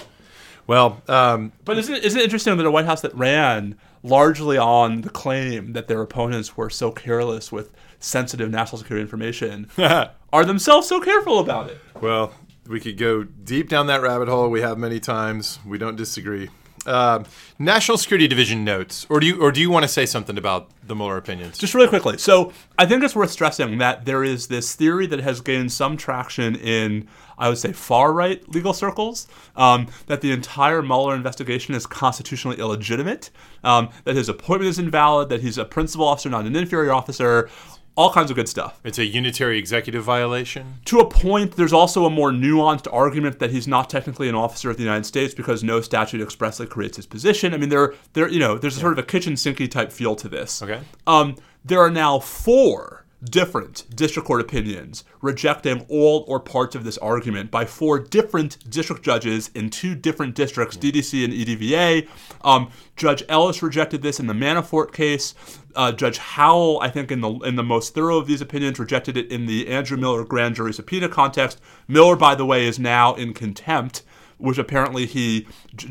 well, 0.66 1.02
um, 1.08 1.52
But 1.64 1.78
isn't 1.78 1.94
it, 1.94 2.06
isn't 2.06 2.20
it 2.20 2.24
interesting 2.24 2.58
that 2.58 2.66
a 2.66 2.72
White 2.72 2.86
House 2.86 3.02
that 3.02 3.14
ran 3.16 3.78
largely 4.02 4.58
on 4.58 5.02
the 5.02 5.10
claim 5.10 5.74
that 5.74 5.88
their 5.88 6.02
opponents 6.02 6.58
were 6.58 6.70
so 6.70 6.92
careless 6.92 7.52
with 7.52 7.72
sensitive 8.00 8.50
national 8.50 8.78
security 8.80 9.02
information 9.02 9.70
are 9.78 10.46
themselves 10.46 10.88
so 10.88 11.00
careful 11.00 11.40
about 11.40 11.70
it? 11.70 11.78
Well, 12.02 12.34
we 12.68 12.80
could 12.80 12.98
go 12.98 13.24
deep 13.24 13.70
down 13.70 13.88
that 13.88 14.02
rabbit 14.02 14.28
hole. 14.28 14.50
We 14.50 14.62
have 14.62 14.78
many 14.78 15.00
times. 15.00 15.60
We 15.66 15.78
don't 15.78 15.96
disagree. 15.96 16.50
Uh, 16.88 17.24
National 17.60 17.98
Security 17.98 18.28
Division 18.28 18.64
notes, 18.64 19.06
or 19.10 19.20
do 19.20 19.28
you, 19.28 19.42
or 19.42 19.52
do 19.52 19.60
you 19.60 19.70
want 19.70 19.84
to 19.84 19.90
say 19.90 20.06
something 20.06 20.38
about 20.38 20.70
the 20.88 20.96
Mueller 20.96 21.18
opinions? 21.18 21.58
Just 21.58 21.74
really 21.74 21.90
quickly. 21.90 22.18
So 22.18 22.54
I 22.80 22.86
think 22.86 23.04
it's 23.04 23.16
worth 23.16 23.32
stressing 23.32 23.78
that 23.80 24.06
there 24.06 24.24
is 24.24 24.48
this 24.48 24.74
theory 24.74 25.06
that 25.08 25.20
has 25.20 25.42
gained 25.42 25.72
some 25.72 25.98
traction 25.98 26.56
in, 26.56 27.08
I 27.38 27.50
would 27.50 27.58
say, 27.58 27.74
far 27.74 28.14
right 28.14 28.48
legal 28.48 28.74
circles, 28.74 29.28
um, 29.58 29.88
that 30.06 30.22
the 30.22 30.32
entire 30.32 30.82
Mueller 30.82 31.14
investigation 31.14 31.76
is 31.76 31.86
constitutionally 31.86 32.58
illegitimate, 32.58 33.32
um, 33.64 33.90
that 34.06 34.16
his 34.16 34.30
appointment 34.30 34.70
is 34.70 34.80
invalid, 34.80 35.28
that 35.30 35.42
he's 35.42 35.58
a 35.58 35.66
principal 35.66 36.08
officer, 36.08 36.30
not 36.30 36.46
an 36.46 36.56
inferior 36.56 36.94
officer. 36.94 37.50
All 37.98 38.14
kinds 38.14 38.30
of 38.30 38.36
good 38.36 38.48
stuff. 38.48 38.80
It's 38.84 39.00
a 39.00 39.06
unitary 39.06 39.58
executive 39.58 40.04
violation. 40.04 40.76
To 40.86 41.00
a 41.00 41.10
point, 41.10 41.56
there's 41.58 41.74
also 41.74 42.06
a 42.06 42.10
more 42.10 42.32
nuanced 42.32 42.88
argument 42.94 43.40
that 43.40 43.50
he's 43.50 43.68
not 43.68 43.90
technically 43.90 44.30
an 44.30 44.36
officer 44.36 44.70
of 44.70 44.78
the 44.78 44.84
United 44.84 45.06
States 45.06 45.34
because 45.34 45.64
no 45.64 45.82
statute 45.82 46.22
expressly 46.22 46.68
creates 46.68 46.98
his 46.98 47.08
position. 47.08 47.54
I 47.54 47.58
mean, 47.58 47.70
there, 47.70 47.96
there, 48.14 48.30
you 48.30 48.40
know, 48.40 48.58
there's 48.58 48.78
a 48.78 48.80
sort 48.80 48.94
of 48.94 49.00
a 49.00 49.04
kitchen 49.04 49.34
sinky 49.34 49.70
type 49.70 49.92
feel 49.92 50.16
to 50.16 50.30
this. 50.30 50.62
Okay. 50.62 50.80
Um, 51.08 51.36
there 51.66 51.80
are 51.80 51.90
now 51.90 52.20
four 52.20 52.97
different 53.24 53.84
district 53.96 54.28
court 54.28 54.42
opinions 54.42 55.04
rejecting 55.22 55.86
all 55.90 56.24
or 56.28 56.40
parts 56.40 56.76
of 56.76 56.84
this 56.84 56.98
argument 57.00 57.50
by 57.50 57.66
four 57.66 58.00
different 58.00 58.58
district 58.70 59.04
judges 59.04 59.50
in 59.56 59.70
two 59.70 59.96
different 59.96 60.36
districts, 60.36 60.78
DDC 60.78 61.26
and 61.26 61.34
EDVA. 61.34 62.08
Um, 62.42 62.70
Judge 62.96 63.24
Ellis 63.28 63.64
rejected 63.64 64.02
this 64.02 64.20
in 64.20 64.28
the 64.28 64.34
Manafort 64.34 64.94
case. 64.94 65.34
Uh, 65.76 65.92
Judge 65.92 66.18
Howell, 66.18 66.80
I 66.82 66.90
think, 66.90 67.12
in 67.12 67.22
the 67.22 67.32
in 67.40 67.56
the 67.56 67.64
most 67.64 67.94
thorough 67.94 68.18
of 68.18 68.28
these 68.28 68.42
opinions, 68.42 68.80
rejected 68.80 69.18
it 69.18 69.32
in 69.32 69.46
the 69.46 69.68
Andrew 69.68 69.98
Miller 69.98 70.24
grand 70.24 70.56
jury 70.56 70.74
subpoena 70.74 71.10
context. 71.10 71.60
Miller, 71.88 72.16
by 72.16 72.36
the 72.36 72.46
way, 72.46 72.68
is 72.68 72.80
now 72.80 73.14
in 73.16 73.34
contempt 73.34 74.04
which 74.38 74.58
apparently 74.58 75.06
he 75.06 75.48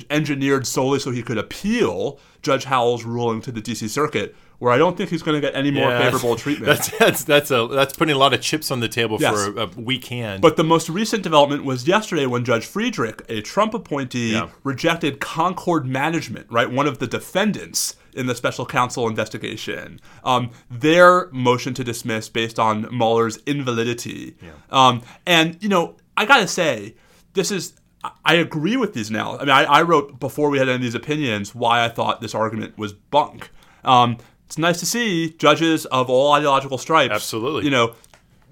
engineered 0.09 0.67
solely 0.67 0.99
so 0.99 1.11
he 1.11 1.23
could 1.23 1.39
appeal 1.39 2.19
Judge 2.43 2.65
Howell's 2.65 3.05
ruling 3.05 3.41
to 3.43 3.53
the 3.53 3.61
D.C. 3.61 3.89
Circuit, 3.89 4.37
where 4.59 4.73
I 4.73 4.79
don't 4.79 4.97
think 4.97 5.11
he's 5.11 5.23
going 5.23 5.41
to 5.41 5.41
get 5.47 5.55
any 5.55 5.71
more 5.71 5.91
Yeah, 5.91 5.99
favorable 6.03 6.37
treatment. 6.37 6.67
That's 6.67 6.99
that's 6.99 7.25
that's 7.25 7.51
a 7.51 7.67
that's 7.69 7.95
putting 7.95 8.15
a 8.15 8.19
lot 8.19 8.33
of 8.33 8.41
chips 8.41 8.71
on 8.71 8.81
the 8.81 8.89
table 8.89 9.19
Yes. 9.21 9.35
for 9.35 9.59
a, 9.59 9.65
a 9.65 9.67
weak 9.67 10.07
hand. 10.07 10.41
But 10.43 10.57
the 10.57 10.65
most 10.65 10.89
recent 10.89 11.23
development 11.23 11.65
was 11.65 11.87
yesterday 11.87 12.27
when 12.27 12.45
Judge 12.45 12.65
Friedrich, 12.67 13.23
a 13.29 13.41
Trump 13.43 13.75
appointee, 13.75 14.33
Yeah. 14.33 14.49
rejected 14.65 15.21
Concord 15.21 15.87
Management, 15.87 16.47
right, 16.51 16.71
one 16.71 16.87
of 16.87 16.99
the 16.99 17.07
defendants 17.07 17.97
in 18.15 18.27
the 18.27 18.35
special 18.35 18.65
counsel 18.65 19.07
investigation, 19.09 20.01
um, 20.25 20.51
their 20.71 21.29
motion 21.33 21.75
to 21.75 21.85
dismiss 21.85 22.31
based 22.31 22.59
on 22.59 22.89
Mueller's 22.91 23.37
invalidity. 23.47 24.37
Um, 24.71 25.03
and 25.27 25.63
you 25.63 25.69
know, 25.69 25.97
I 26.17 26.25
gotta 26.25 26.49
say, 26.49 26.95
this 27.35 27.51
is. 27.51 27.75
I- 28.05 28.11
I 28.25 28.35
agree 28.35 28.77
with 28.77 28.95
these 28.95 29.11
now. 29.11 29.37
I 29.37 29.41
mean, 29.41 29.51
I, 29.51 29.65
I 29.65 29.83
wrote 29.83 30.21
before 30.21 30.49
we 30.49 30.59
had 30.59 30.69
any 30.69 30.77
of 30.77 30.83
these 30.83 30.95
opinions 30.95 31.55
why 31.57 31.85
I 31.85 31.89
thought 31.89 32.21
this 32.21 32.35
argument 32.37 32.79
was 32.79 32.93
bunk. 32.93 33.51
Um, 33.85 34.19
it's 34.47 34.59
nice 34.59 34.79
to 34.81 34.87
see 34.87 35.31
judges 35.31 35.87
of 35.87 36.09
all 36.09 36.33
ideological 36.33 36.79
stripes, 36.79 37.13
Absolutely. 37.13 37.65
you 37.65 37.71
know, 37.71 37.95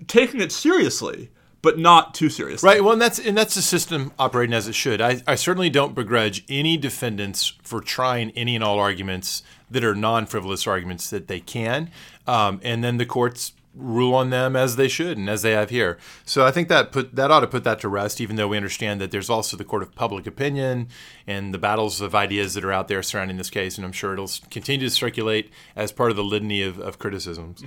taking 0.06 0.40
it 0.40 0.52
seriously, 0.52 1.30
but 1.62 1.78
not 1.78 2.14
too 2.14 2.28
seriously. 2.28 2.66
Right. 2.66 2.82
Well, 2.82 2.92
and 2.92 3.00
that's 3.00 3.18
and 3.18 3.38
that's 3.38 3.54
the 3.54 3.62
system 3.62 4.12
operating 4.18 4.52
as 4.52 4.68
it 4.68 4.74
should. 4.74 5.00
I, 5.00 5.22
I 5.26 5.36
certainly 5.36 5.70
don't 5.70 5.94
begrudge 5.94 6.44
any 6.48 6.76
defendants 6.76 7.54
for 7.62 7.80
trying 7.80 8.32
any 8.32 8.54
and 8.56 8.64
all 8.64 8.78
arguments 8.78 9.42
that 9.70 9.84
are 9.84 9.94
non-frivolous 9.94 10.66
arguments 10.66 11.08
that 11.10 11.28
they 11.28 11.40
can, 11.40 11.90
um, 12.26 12.60
and 12.62 12.82
then 12.82 12.98
the 12.98 13.06
courts 13.06 13.52
rule 13.74 14.14
on 14.14 14.30
them 14.30 14.56
as 14.56 14.76
they 14.76 14.88
should 14.88 15.18
and 15.18 15.28
as 15.28 15.42
they 15.42 15.52
have 15.52 15.70
here. 15.70 15.98
So 16.24 16.44
I 16.46 16.50
think 16.50 16.68
that 16.68 16.92
put 16.92 17.14
that 17.16 17.30
ought 17.30 17.40
to 17.40 17.46
put 17.46 17.64
that 17.64 17.80
to 17.80 17.88
rest. 17.88 18.20
Even 18.20 18.36
though 18.36 18.48
we 18.48 18.56
understand 18.56 19.00
that 19.00 19.10
there's 19.10 19.30
also 19.30 19.56
the 19.56 19.64
court 19.64 19.82
of 19.82 19.94
public 19.94 20.26
opinion 20.26 20.88
and 21.26 21.52
the 21.52 21.58
battles 21.58 22.00
of 22.00 22.14
ideas 22.14 22.54
that 22.54 22.64
are 22.64 22.72
out 22.72 22.88
there 22.88 23.02
surrounding 23.02 23.36
this 23.36 23.50
case, 23.50 23.76
and 23.76 23.84
I'm 23.84 23.92
sure 23.92 24.12
it'll 24.12 24.30
continue 24.50 24.88
to 24.88 24.94
circulate 24.94 25.50
as 25.74 25.92
part 25.92 26.10
of 26.10 26.16
the 26.16 26.24
litany 26.24 26.62
of, 26.62 26.78
of 26.78 26.98
criticisms. 26.98 27.64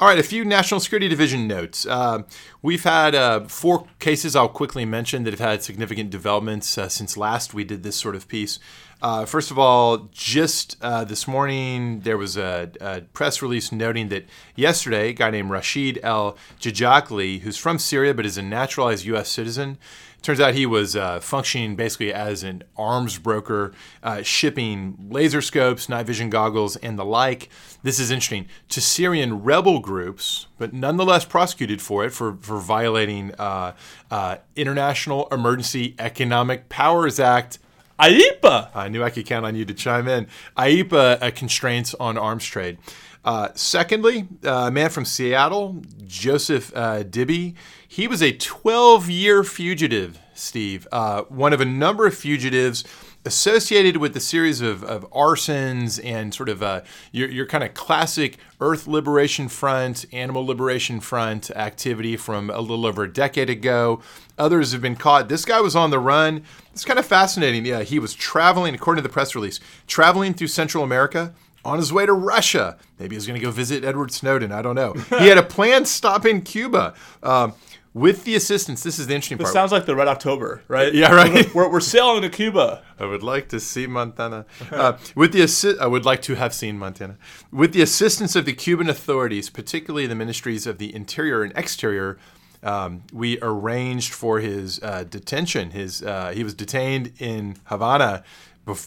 All 0.00 0.08
right, 0.08 0.18
a 0.18 0.22
few 0.22 0.46
National 0.46 0.80
Security 0.80 1.08
Division 1.08 1.46
notes. 1.46 1.84
Uh, 1.84 2.22
we've 2.62 2.84
had 2.84 3.14
uh, 3.14 3.40
four 3.40 3.86
cases 3.98 4.34
I'll 4.34 4.48
quickly 4.48 4.86
mention 4.86 5.24
that 5.24 5.32
have 5.32 5.40
had 5.40 5.62
significant 5.62 6.08
developments 6.08 6.78
uh, 6.78 6.88
since 6.88 7.18
last 7.18 7.52
we 7.52 7.64
did 7.64 7.82
this 7.82 7.96
sort 7.96 8.16
of 8.16 8.26
piece. 8.26 8.58
Uh, 9.02 9.24
first 9.24 9.50
of 9.50 9.58
all, 9.58 10.08
just 10.12 10.76
uh, 10.82 11.04
this 11.04 11.26
morning, 11.26 12.00
there 12.00 12.18
was 12.18 12.36
a, 12.36 12.70
a 12.80 13.00
press 13.00 13.40
release 13.40 13.72
noting 13.72 14.08
that 14.08 14.26
yesterday, 14.54 15.10
a 15.10 15.12
guy 15.12 15.30
named 15.30 15.50
Rashid 15.50 15.98
Al 16.02 16.36
Jijakli, 16.60 17.40
who's 17.40 17.56
from 17.56 17.78
Syria 17.78 18.12
but 18.12 18.26
is 18.26 18.36
a 18.36 18.42
naturalized 18.42 19.06
U.S. 19.06 19.30
citizen, 19.30 19.78
Turns 20.22 20.38
out 20.38 20.54
he 20.54 20.66
was 20.66 20.96
uh, 20.96 21.18
functioning 21.20 21.76
basically 21.76 22.12
as 22.12 22.42
an 22.42 22.62
arms 22.76 23.18
broker, 23.18 23.72
uh, 24.02 24.22
shipping 24.22 25.06
laser 25.08 25.40
scopes, 25.40 25.88
night 25.88 26.06
vision 26.06 26.28
goggles, 26.28 26.76
and 26.76 26.98
the 26.98 27.04
like. 27.04 27.48
This 27.82 27.98
is 27.98 28.10
interesting 28.10 28.46
to 28.68 28.82
Syrian 28.82 29.42
rebel 29.42 29.80
groups, 29.80 30.46
but 30.58 30.74
nonetheless 30.74 31.24
prosecuted 31.24 31.80
for 31.80 32.04
it 32.04 32.10
for 32.10 32.36
for 32.36 32.58
violating 32.58 33.34
uh, 33.38 33.72
uh, 34.10 34.36
International 34.56 35.26
Emergency 35.32 35.94
Economic 35.98 36.68
Powers 36.68 37.18
Act. 37.18 37.58
IEEPA. 38.00 38.70
I 38.74 38.88
knew 38.88 39.02
I 39.04 39.10
could 39.10 39.26
count 39.26 39.44
on 39.44 39.54
you 39.54 39.64
to 39.66 39.74
chime 39.74 40.08
in. 40.08 40.26
IEEPA 40.56 41.22
uh, 41.22 41.30
constraints 41.32 41.94
on 41.94 42.16
arms 42.16 42.44
trade. 42.44 42.78
Uh, 43.24 43.48
secondly, 43.54 44.26
uh, 44.44 44.68
a 44.68 44.70
man 44.70 44.88
from 44.88 45.04
Seattle, 45.04 45.82
Joseph 46.06 46.72
uh, 46.74 47.02
Dibee, 47.04 47.54
he 47.86 48.08
was 48.08 48.22
a 48.22 48.32
12 48.32 49.10
year 49.10 49.44
fugitive, 49.44 50.18
Steve. 50.32 50.88
Uh, 50.90 51.22
one 51.24 51.52
of 51.52 51.60
a 51.60 51.66
number 51.66 52.06
of 52.06 52.16
fugitives 52.16 52.84
associated 53.26 53.98
with 53.98 54.14
the 54.14 54.20
series 54.20 54.62
of, 54.62 54.82
of 54.82 55.08
arsons 55.10 56.00
and 56.02 56.32
sort 56.32 56.48
of 56.48 56.62
uh, 56.62 56.80
your, 57.12 57.28
your 57.28 57.46
kind 57.46 57.62
of 57.62 57.74
classic 57.74 58.38
Earth 58.60 58.86
Liberation 58.86 59.48
Front, 59.48 60.06
Animal 60.12 60.46
Liberation 60.46 61.00
Front 61.00 61.50
activity 61.50 62.16
from 62.16 62.48
a 62.48 62.60
little 62.60 62.86
over 62.86 63.04
a 63.04 63.12
decade 63.12 63.50
ago. 63.50 64.00
Others 64.40 64.72
have 64.72 64.80
been 64.80 64.96
caught. 64.96 65.28
This 65.28 65.44
guy 65.44 65.60
was 65.60 65.76
on 65.76 65.90
the 65.90 65.98
run. 65.98 66.42
It's 66.72 66.84
kind 66.84 66.98
of 66.98 67.06
fascinating. 67.06 67.64
Yeah, 67.66 67.82
he 67.82 67.98
was 67.98 68.14
traveling, 68.14 68.74
according 68.74 69.02
to 69.02 69.08
the 69.08 69.12
press 69.12 69.34
release, 69.34 69.60
traveling 69.86 70.34
through 70.34 70.48
Central 70.48 70.82
America 70.82 71.34
on 71.64 71.76
his 71.78 71.92
way 71.92 72.06
to 72.06 72.12
Russia. 72.14 72.78
Maybe 72.98 73.14
he 73.14 73.18
was 73.18 73.26
going 73.26 73.38
to 73.38 73.44
go 73.44 73.50
visit 73.52 73.84
Edward 73.84 74.12
Snowden. 74.12 74.50
I 74.50 74.62
don't 74.62 74.74
know. 74.76 74.94
He 75.18 75.28
had 75.28 75.36
a 75.38 75.42
planned 75.42 75.86
stop 75.86 76.24
in 76.24 76.40
Cuba. 76.40 76.94
Um, 77.22 77.52
with 77.92 78.22
the 78.24 78.36
assistance, 78.36 78.84
this 78.84 79.00
is 79.00 79.08
the 79.08 79.14
interesting 79.14 79.36
This 79.36 79.46
part. 79.46 79.52
sounds 79.52 79.72
like 79.72 79.84
the 79.84 79.96
Red 79.96 80.06
October, 80.06 80.62
right? 80.68 80.94
Yeah, 80.94 81.12
right. 81.12 81.52
We're, 81.52 81.68
we're 81.68 81.80
sailing 81.80 82.22
to 82.22 82.30
Cuba. 82.30 82.82
I 83.00 83.04
would 83.04 83.24
like 83.24 83.48
to 83.48 83.58
see 83.58 83.86
Montana. 83.88 84.46
Uh, 84.70 84.96
with 85.16 85.32
the 85.32 85.40
assi- 85.40 85.76
I 85.80 85.88
would 85.88 86.04
like 86.04 86.22
to 86.22 86.36
have 86.36 86.54
seen 86.54 86.78
Montana. 86.78 87.18
With 87.52 87.72
the 87.72 87.82
assistance 87.82 88.36
of 88.36 88.44
the 88.46 88.52
Cuban 88.52 88.88
authorities, 88.88 89.50
particularly 89.50 90.06
the 90.06 90.14
ministries 90.14 90.68
of 90.68 90.78
the 90.78 90.94
Interior 90.94 91.42
and 91.42 91.52
Exterior, 91.56 92.16
um, 92.62 93.02
we 93.12 93.38
arranged 93.40 94.12
for 94.12 94.40
his 94.40 94.80
uh, 94.82 95.04
detention. 95.04 95.70
His 95.70 96.02
uh, 96.02 96.32
he 96.34 96.44
was 96.44 96.54
detained 96.54 97.12
in 97.18 97.56
Havana 97.64 98.24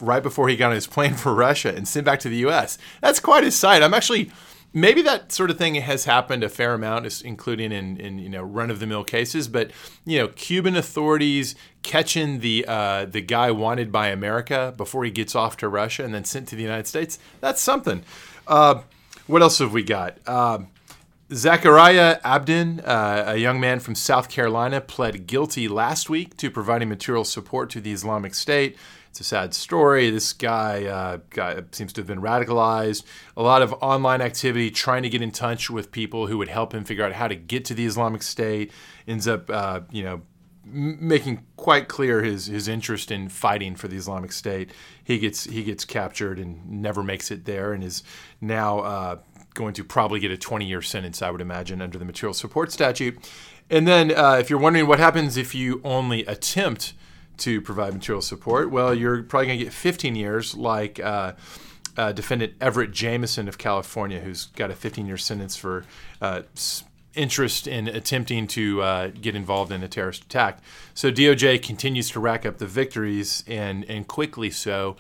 right 0.02 0.24
before 0.24 0.48
he 0.48 0.56
got 0.56 0.68
on 0.68 0.76
his 0.76 0.88
plane 0.88 1.14
for 1.16 1.34
Russia 1.34 1.74
and 1.76 1.88
sent 1.88 2.06
back 2.06 2.20
to 2.22 2.30
the 2.30 2.38
U.S. 2.38 2.78
That's 3.02 3.20
quite 3.20 3.44
a 3.44 3.52
sight. 3.52 3.84
I'm 3.84 3.94
actually. 3.94 4.32
Maybe 4.76 5.04
that 5.04 5.32
sort 5.32 5.52
of 5.52 5.60
thing 5.60 5.76
has 5.76 6.06
happened 6.06 6.44
a 6.44 6.50
fair 6.50 6.74
amount, 6.74 7.22
including 7.22 7.72
in, 7.72 7.96
in 7.98 8.18
you 8.18 8.28
know 8.28 8.42
run-of-the-mill 8.42 9.04
cases. 9.04 9.48
But 9.48 9.70
you 10.04 10.18
know, 10.18 10.30
Cuban 10.30 10.76
authorities 10.76 11.54
catching 11.84 12.40
the 12.40 12.66
uh, 12.68 13.06
the 13.06 13.22
guy 13.22 13.52
wanted 13.52 13.92
by 13.92 14.08
America 14.08 14.74
before 14.76 15.04
he 15.04 15.12
gets 15.12 15.36
off 15.36 15.58
to 15.58 15.70
Russia 15.70 16.04
and 16.04 16.12
then 16.12 16.26
sent 16.26 16.48
to 16.48 16.56
the 16.56 16.64
United 16.64 16.88
States—that's 16.88 17.62
something. 17.62 18.04
Uh, 18.48 18.82
what 19.28 19.44
else 19.44 19.60
have 19.60 19.74
we 19.74 19.84
got? 19.84 20.18
Um 20.28 20.70
Zachariah 21.34 22.20
Abdin, 22.24 22.88
uh, 22.88 23.24
a 23.28 23.38
young 23.38 23.60
man 23.60 23.80
from 23.80 23.96
South 23.96 24.30
Carolina, 24.30 24.80
pled 24.80 25.26
guilty 25.26 25.68
last 25.68 26.10
week 26.10 26.38
to 26.38 26.52
providing 26.52 26.90
material 26.90 27.24
support 27.24 27.70
to 27.72 27.82
the 27.82 27.92
Islamic 27.92 28.36
State. 28.36 28.78
It's 29.10 29.20
a 29.20 29.24
sad 29.24 29.54
story. 29.54 30.10
This 30.10 30.32
guy, 30.34 30.86
uh, 30.86 31.20
guy 31.30 31.62
seems 31.72 31.94
to 31.94 32.02
have 32.02 32.08
been 32.08 32.22
radicalized. 32.22 33.04
A 33.36 33.42
lot 33.42 33.62
of 33.62 33.74
online 33.82 34.22
activity 34.22 34.70
trying 34.70 35.04
to 35.04 35.10
get 35.10 35.22
in 35.22 35.32
touch 35.32 35.70
with 35.70 35.92
people 35.92 36.28
who 36.28 36.38
would 36.38 36.50
help 36.50 36.74
him 36.74 36.84
figure 36.84 37.06
out 37.06 37.14
how 37.14 37.28
to 37.28 37.36
get 37.36 37.66
to 37.66 37.74
the 37.74 37.86
Islamic 37.86 38.22
State. 38.22 38.72
Ends 39.08 39.28
up, 39.28 39.50
uh, 39.50 39.82
you 39.92 40.04
know, 40.04 40.22
making 40.66 41.46
quite 41.58 41.88
clear 41.88 42.24
his 42.24 42.48
his 42.48 42.68
interest 42.68 43.12
in 43.12 43.30
fighting 43.30 43.76
for 43.76 43.88
the 43.88 43.98
Islamic 43.98 44.32
State. 44.32 44.72
He 45.04 45.20
gets 45.20 45.44
he 45.44 45.64
gets 45.64 45.86
captured 45.86 46.40
and 46.40 46.82
never 46.82 47.04
makes 47.04 47.32
it 47.32 47.46
there, 47.46 47.74
and 47.74 47.84
is 47.84 48.04
now 48.40 48.80
uh, 48.80 49.18
going 49.54 49.74
to 49.74 49.84
probably 49.84 50.20
get 50.20 50.32
a 50.32 50.38
20 50.38 50.66
year 50.66 50.82
sentence, 50.82 51.22
I 51.22 51.32
would 51.32 51.42
imagine, 51.42 51.82
under 51.82 51.98
the 51.98 52.06
material 52.06 52.34
support 52.34 52.72
statute. 52.72 53.18
And 53.70 53.88
then, 53.88 54.12
uh, 54.12 54.38
if 54.40 54.50
you're 54.50 54.60
wondering 54.60 54.88
what 54.88 55.00
happens 55.00 55.38
if 55.38 55.56
you 55.56 55.82
only 55.84 56.26
attempt 56.26 56.94
to 57.38 57.62
provide 57.62 57.94
material 57.94 58.22
support, 58.22 58.72
well, 58.72 58.94
you're 58.94 59.24
probably 59.24 59.48
going 59.48 59.60
to 59.60 59.66
get 59.66 59.74
15 59.74 60.16
years, 60.16 60.56
like. 60.56 61.00
Uh, 61.00 61.34
uh, 61.96 62.12
defendant 62.12 62.54
Everett 62.60 62.92
Jameson 62.92 63.48
of 63.48 63.60
California, 63.60 64.20
who's 64.20 64.46
got 64.46 64.72
a 64.72 64.74
15 64.74 65.06
year 65.06 65.16
sentence 65.16 65.56
for 65.56 65.86
uh, 66.22 66.42
interest 67.16 67.68
in 67.68 67.88
attempting 67.88 68.48
to 68.48 68.82
uh, 68.82 69.08
get 69.10 69.36
involved 69.36 69.72
in 69.72 69.84
a 69.84 69.88
terrorist 69.88 70.24
attack. 70.24 70.60
So 70.94 71.12
DOJ 71.12 71.62
continues 71.62 72.10
to 72.12 72.20
rack 72.20 72.46
up 72.46 72.58
the 72.58 72.68
victories, 72.68 73.44
and, 73.48 73.86
and 73.86 74.08
quickly 74.08 74.50
so. 74.50 74.96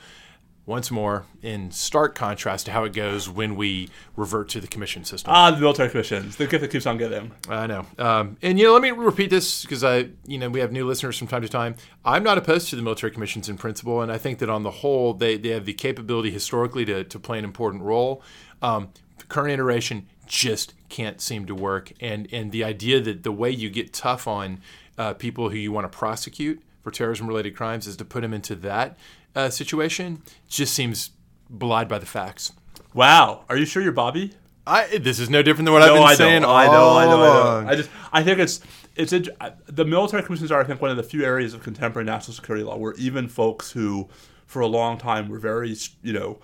Once 0.65 0.89
more, 0.89 1.25
in 1.41 1.69
stark 1.71 2.15
contrast 2.15 2.65
to 2.65 2.71
how 2.71 2.85
it 2.85 2.93
goes 2.93 3.27
when 3.29 3.57
we 3.57 3.89
revert 4.15 4.47
to 4.47 4.61
the 4.61 4.67
commission 4.67 5.03
system. 5.03 5.29
Ah, 5.33 5.51
the 5.51 5.57
military 5.57 5.89
commissions. 5.89 6.37
The 6.37 6.47
gift 6.47 6.61
that 6.61 6.71
keeps 6.71 6.85
on 6.85 6.97
giving. 6.97 7.33
I 7.49 7.67
know. 7.67 7.85
Um, 7.97 8.37
and 8.41 8.57
you 8.57 8.65
know, 8.65 8.73
let 8.73 8.81
me 8.81 8.91
repeat 8.91 9.29
this 9.29 9.63
because 9.63 9.83
I, 9.83 10.09
you 10.25 10.37
know, 10.37 10.49
we 10.49 10.61
have 10.61 10.71
new 10.71 10.87
listeners 10.87 11.17
from 11.17 11.27
time 11.27 11.41
to 11.41 11.49
time. 11.49 11.75
I'm 12.05 12.23
not 12.23 12.37
opposed 12.37 12.69
to 12.69 12.77
the 12.77 12.81
military 12.81 13.11
commissions 13.11 13.49
in 13.49 13.57
principle, 13.57 14.01
and 14.01 14.09
I 14.09 14.17
think 14.17 14.39
that 14.39 14.49
on 14.49 14.63
the 14.63 14.71
whole, 14.71 15.13
they, 15.13 15.35
they 15.35 15.49
have 15.49 15.65
the 15.65 15.73
capability 15.73 16.31
historically 16.31 16.85
to, 16.85 17.03
to 17.03 17.19
play 17.19 17.37
an 17.39 17.43
important 17.43 17.83
role. 17.83 18.21
Um, 18.61 18.89
current 19.27 19.51
iteration 19.51 20.07
just 20.27 20.73
can't 20.89 21.19
seem 21.19 21.45
to 21.45 21.55
work. 21.55 21.91
And 21.99 22.27
and 22.31 22.51
the 22.51 22.63
idea 22.63 23.01
that 23.01 23.23
the 23.23 23.31
way 23.31 23.49
you 23.49 23.69
get 23.69 23.93
tough 23.93 24.27
on 24.27 24.61
uh, 24.97 25.13
people 25.13 25.49
who 25.49 25.57
you 25.57 25.71
want 25.71 25.91
to 25.91 25.97
prosecute 25.97 26.61
for 26.83 26.91
terrorism 26.91 27.27
related 27.27 27.55
crimes 27.55 27.87
is 27.87 27.97
to 27.97 28.05
put 28.05 28.21
them 28.21 28.33
into 28.33 28.55
that 28.55 28.97
uh, 29.35 29.49
situation 29.49 30.21
just 30.47 30.73
seems 30.73 31.11
belied 31.55 31.87
by 31.87 31.99
the 31.99 32.05
facts. 32.05 32.51
Wow. 32.93 33.45
Are 33.49 33.57
you 33.57 33.65
sure 33.65 33.81
you're 33.81 33.91
Bobby? 33.91 34.33
I, 34.65 34.97
this 34.97 35.19
is 35.19 35.29
no 35.29 35.41
different 35.41 35.65
than 35.65 35.73
what 35.73 35.81
I've 35.81 35.93
been 35.93 36.03
I 36.03 36.13
saying 36.15 36.43
know, 36.43 36.51
I 36.51 36.67
know, 36.67 36.97
I 36.97 37.05
know, 37.05 37.21
I 37.21 37.63
know. 37.63 37.69
I 37.69 37.75
just, 37.75 37.89
I 38.13 38.23
think 38.23 38.39
it's, 38.39 38.61
it's 38.95 39.11
int- 39.11 39.29
the 39.65 39.83
military 39.83 40.23
commissions 40.23 40.51
are, 40.51 40.61
I 40.61 40.63
think, 40.63 40.81
one 40.81 40.89
of 40.91 40.95
the 40.97 41.03
few 41.03 41.25
areas 41.25 41.53
of 41.53 41.63
contemporary 41.63 42.05
national 42.05 42.33
security 42.33 42.63
law 42.63 42.77
where 42.77 42.93
even 42.93 43.27
folks 43.27 43.71
who, 43.71 44.07
for 44.45 44.61
a 44.61 44.67
long 44.67 44.97
time, 44.97 45.27
were 45.27 45.39
very, 45.39 45.75
you 46.01 46.13
know, 46.13 46.39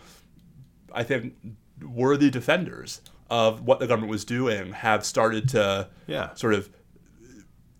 I 0.91 1.03
think, 1.03 1.33
worthy 1.81 2.29
defenders 2.29 2.99
of 3.29 3.61
what 3.65 3.79
the 3.79 3.87
government 3.87 4.11
was 4.11 4.25
doing, 4.25 4.73
have 4.73 5.05
started 5.05 5.47
to, 5.49 5.87
Yeah. 6.07 6.33
sort 6.33 6.55
of 6.55 6.67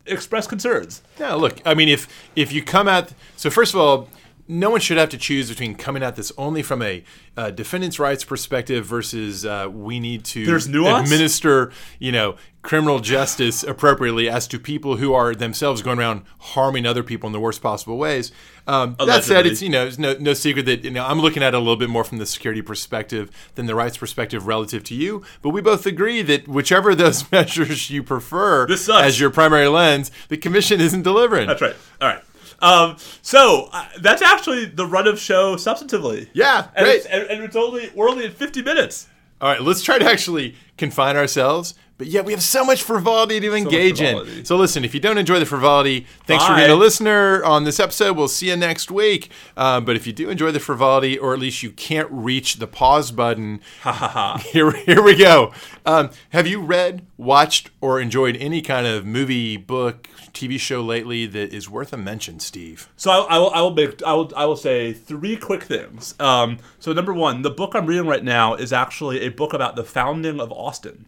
express 0.06 0.48
concerns. 0.48 1.02
Yeah, 1.20 1.34
look, 1.34 1.60
I 1.66 1.74
mean, 1.74 1.90
if 1.90 2.08
if 2.36 2.52
you 2.54 2.64
come 2.64 2.88
at 2.88 3.14
so 3.36 3.50
first 3.50 3.74
of 3.74 3.80
all, 3.80 4.08
no 4.50 4.72
one 4.72 4.82
should 4.82 4.98
have 4.98 5.10
to 5.10 5.18
choose 5.18 5.48
between 5.48 5.76
coming 5.76 6.02
at 6.02 6.16
this 6.16 6.32
only 6.36 6.64
from 6.64 6.82
a 6.82 7.04
uh, 7.38 7.52
defendant's 7.52 8.00
rights 8.00 8.24
perspective 8.24 8.84
versus 8.84 9.46
uh, 9.46 9.70
we 9.72 10.00
need 10.00 10.26
to 10.26 10.44
There's 10.44 10.68
nuance? 10.68 11.10
administer, 11.10 11.72
you 12.00 12.12
know, 12.12 12.36
criminal 12.64 13.00
justice 13.00 13.64
appropriately 13.64 14.28
as 14.28 14.48
to 14.48 14.60
people 14.60 14.98
who 14.98 15.14
are 15.14 15.36
themselves 15.36 15.84
going 15.84 16.00
around 16.00 16.24
harming 16.40 16.88
other 16.88 17.04
people 17.04 17.28
in 17.28 17.32
the 17.32 17.40
worst 17.40 17.62
possible 17.62 17.98
ways. 17.98 18.32
Um, 18.66 18.96
that 18.98 19.24
said, 19.24 19.46
it's 19.46 19.62
you 19.62 19.70
know, 19.70 19.86
it's 19.86 20.00
no 20.00 20.14
no 20.20 20.34
secret 20.34 20.66
that 20.66 20.84
you 20.84 20.92
know 20.92 21.06
I'm 21.06 21.20
looking 21.20 21.44
at 21.44 21.54
it 21.54 21.58
a 21.58 21.60
little 21.60 21.78
bit 21.78 21.90
more 21.90 22.04
from 22.04 22.18
the 22.18 22.26
security 22.26 22.64
perspective 22.64 23.30
than 23.54 23.68
the 23.68 23.76
rights 23.76 23.98
perspective 23.98 24.48
relative 24.48 24.84
to 24.86 24.96
you. 24.96 25.24
But 25.44 25.52
we 25.52 25.62
both 25.62 25.86
agree 25.86 26.24
that 26.24 26.48
whichever 26.48 26.92
of 26.92 26.98
those 26.98 27.32
measures 27.32 27.92
you 27.92 28.02
prefer 28.02 28.68
as 28.68 29.20
your 29.20 29.30
primary 29.30 29.68
lens, 29.68 30.12
the 30.28 30.38
commission 30.38 30.82
isn't 30.82 31.04
delivering. 31.04 31.48
That's 31.48 31.62
right. 31.62 31.76
All 32.02 32.08
right. 32.10 32.24
Um, 32.62 32.98
so 33.22 33.70
uh, 33.72 33.88
that's 34.00 34.22
actually 34.22 34.66
the 34.66 34.86
run 34.86 35.08
of 35.08 35.20
show 35.20 35.56
substantively. 35.56 36.28
Yeah, 36.34 36.68
and 36.76 36.86
great. 36.86 36.98
It's, 36.98 37.06
and, 37.06 37.24
and 37.24 37.44
it's 37.44 37.56
only 37.56 37.90
we're 37.96 38.10
only 38.10 38.26
at 38.26 38.34
50 38.34 38.62
minutes. 38.62 39.08
All 39.42 39.50
right, 39.50 39.62
let's 39.62 39.82
try 39.82 39.98
to 39.98 40.06
actually 40.06 40.56
confine 40.78 41.16
ourselves. 41.16 41.74
But 42.00 42.08
yet 42.08 42.24
we 42.24 42.32
have 42.32 42.42
so 42.42 42.64
much 42.64 42.82
frivolity 42.82 43.42
to 43.42 43.54
engage 43.54 44.00
in. 44.00 44.16
frivolity. 44.16 44.46
So 44.46 44.56
listen, 44.56 44.86
if 44.86 44.94
you 44.94 45.02
don't 45.02 45.18
enjoy 45.18 45.38
the 45.38 45.46
frivolity, 45.46 46.08
thanks 46.26 46.46
for 46.46 46.56
being 46.56 46.72
a 46.72 46.76
listener 46.76 47.44
on 47.44 47.66
this 47.66 47.78
episode. 47.78 48.16
We'll 48.16 48.30
see 48.30 48.48
you 48.48 48.56
next 48.56 48.90
week. 48.90 49.30
Um, 49.58 49.84
but 49.84 49.98
if 49.98 50.08
you 50.08 50.14
do 50.14 50.30
enjoy 50.30 50.52
the 50.52 50.62
frivolity, 50.62 51.18
or 51.18 51.34
at 51.34 51.40
least 51.40 51.62
you 51.62 51.72
can't 51.72 52.08
reach 52.10 52.56
the 52.56 52.68
pause 52.68 53.12
button, 53.12 53.60
here, 54.46 54.72
here 54.72 55.04
we 55.04 55.18
go. 55.18 55.52
Um, 55.86 56.12
have 56.30 56.48
you 56.48 56.62
read, 56.62 57.06
watched, 57.18 57.70
or 57.82 58.00
enjoyed 58.00 58.38
any 58.38 58.62
kind 58.62 58.88
of 58.88 59.06
movie, 59.06 59.58
book, 59.58 60.08
TV 60.32 60.58
show 60.58 60.82
lately 60.82 61.26
that 61.26 61.54
is 61.54 61.70
worth 61.70 61.92
a 61.92 61.98
mention, 61.98 62.40
Steve? 62.40 62.88
So 62.96 63.12
I, 63.12 63.36
I 63.36 63.38
will 63.40 63.50
I 63.52 63.60
will 63.60 63.74
make 63.74 64.04
I 64.04 64.14
will 64.14 64.32
I 64.38 64.46
will 64.46 64.56
say 64.56 64.94
three 64.94 65.36
quick 65.36 65.64
things. 65.64 66.16
Um, 66.18 66.60
so 66.80 66.94
number 66.94 67.14
one, 67.14 67.42
the 67.42 67.52
book 67.52 67.76
I'm 67.76 67.88
reading 67.88 68.08
right 68.08 68.24
now 68.24 68.54
is 68.54 68.72
actually 68.72 69.20
a 69.20 69.30
book 69.30 69.52
about 69.52 69.76
the 69.76 69.84
founding 69.84 70.40
of 70.40 70.50
Austin. 70.54 71.06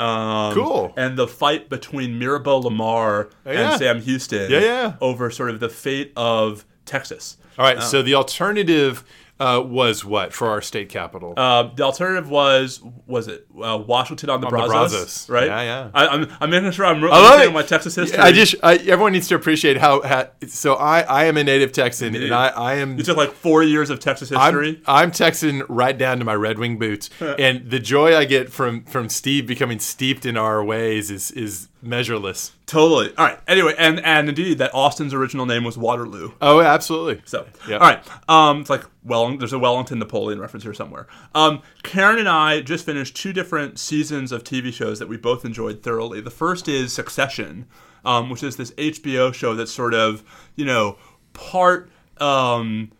Um, 0.00 0.54
Cool. 0.54 0.94
And 0.96 1.16
the 1.18 1.28
fight 1.28 1.68
between 1.68 2.18
Mirabeau 2.18 2.58
Lamar 2.58 3.28
yeah. 3.44 3.72
and 3.72 3.78
Sam 3.78 4.00
Houston. 4.00 4.50
Yeah, 4.50 4.60
yeah. 4.60 4.94
Over 5.00 5.30
sort 5.30 5.50
of 5.50 5.60
the 5.60 5.68
fate 5.68 6.12
of 6.16 6.64
Texas. 6.86 7.36
All 7.58 7.66
right, 7.66 7.82
so 7.82 8.00
the 8.00 8.14
alternative 8.14 9.04
uh, 9.40 9.60
was 9.60 10.04
what 10.04 10.34
for 10.34 10.48
our 10.48 10.60
state 10.60 10.90
capital? 10.90 11.32
Uh, 11.36 11.62
the 11.74 11.82
alternative 11.82 12.28
was 12.28 12.82
was 13.06 13.26
it 13.26 13.46
uh, 13.60 13.78
Washington 13.78 14.28
on 14.28 14.42
the 14.42 14.46
On 14.46 14.52
the 14.52 14.58
Brazos, 14.58 15.26
Brazos. 15.26 15.30
right? 15.30 15.46
Yeah, 15.46 15.62
yeah. 15.62 15.90
I, 15.94 16.06
I'm, 16.08 16.32
I'm 16.40 16.50
making 16.50 16.70
sure 16.72 16.84
I'm 16.84 17.02
understanding 17.02 17.50
it. 17.50 17.54
my 17.54 17.62
Texas 17.62 17.94
history. 17.94 18.18
I 18.18 18.32
just 18.32 18.54
I, 18.62 18.74
everyone 18.74 19.12
needs 19.12 19.28
to 19.28 19.34
appreciate 19.34 19.78
how, 19.78 20.02
how 20.02 20.28
so 20.46 20.74
I 20.74 21.00
I 21.00 21.24
am 21.24 21.38
a 21.38 21.44
native 21.44 21.72
Texan 21.72 22.14
and 22.14 22.34
I 22.34 22.48
I 22.48 22.74
am 22.74 22.98
you 22.98 23.02
took 23.02 23.16
like 23.16 23.32
four 23.32 23.62
years 23.62 23.88
of 23.88 23.98
Texas 23.98 24.28
history. 24.28 24.82
I'm, 24.86 25.04
I'm 25.04 25.10
Texan 25.10 25.62
right 25.68 25.96
down 25.96 26.18
to 26.18 26.24
my 26.26 26.34
Red 26.34 26.58
Wing 26.58 26.78
boots, 26.78 27.08
and 27.20 27.70
the 27.70 27.78
joy 27.80 28.14
I 28.14 28.26
get 28.26 28.52
from 28.52 28.84
from 28.84 29.08
Steve 29.08 29.46
becoming 29.46 29.78
steeped 29.78 30.26
in 30.26 30.36
our 30.36 30.62
ways 30.62 31.10
is 31.10 31.30
is 31.30 31.68
measureless. 31.82 32.52
totally. 32.66 33.14
All 33.16 33.24
right. 33.26 33.38
Anyway, 33.48 33.74
and 33.78 34.00
and 34.00 34.28
indeed 34.28 34.58
that 34.58 34.72
Austin's 34.74 35.14
original 35.14 35.46
name 35.46 35.64
was 35.64 35.76
Waterloo. 35.78 36.32
Oh, 36.40 36.60
absolutely. 36.60 37.22
So, 37.24 37.46
Yep. 37.68 37.80
all 37.80 37.88
right. 37.88 38.04
Um, 38.28 38.60
it's 38.60 38.70
like 38.70 38.84
well, 39.04 39.36
there's 39.36 39.52
a 39.52 39.58
Wellington 39.58 39.98
Napoleon 39.98 40.40
reference 40.40 40.62
here 40.64 40.74
somewhere. 40.74 41.06
Um, 41.34 41.62
Karen 41.82 42.18
and 42.18 42.28
I 42.28 42.60
just 42.60 42.84
finished 42.84 43.16
two 43.16 43.32
different 43.32 43.78
seasons 43.78 44.30
of 44.32 44.44
TV 44.44 44.72
shows 44.72 44.98
that 44.98 45.08
we 45.08 45.16
both 45.16 45.44
enjoyed 45.44 45.82
thoroughly. 45.82 46.20
The 46.20 46.30
first 46.30 46.68
is 46.68 46.92
Succession, 46.92 47.66
um, 48.04 48.28
which 48.30 48.42
is 48.42 48.56
this 48.56 48.72
HBO 48.72 49.32
show 49.32 49.54
that's 49.54 49.72
sort 49.72 49.94
of 49.94 50.22
you 50.56 50.64
know 50.64 50.98
part. 51.32 51.90
Um, 52.18 52.92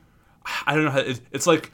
I 0.66 0.74
don't 0.74 0.84
know 0.86 0.90
how 0.90 0.98
it, 1.00 1.20
it's 1.32 1.46
like. 1.46 1.70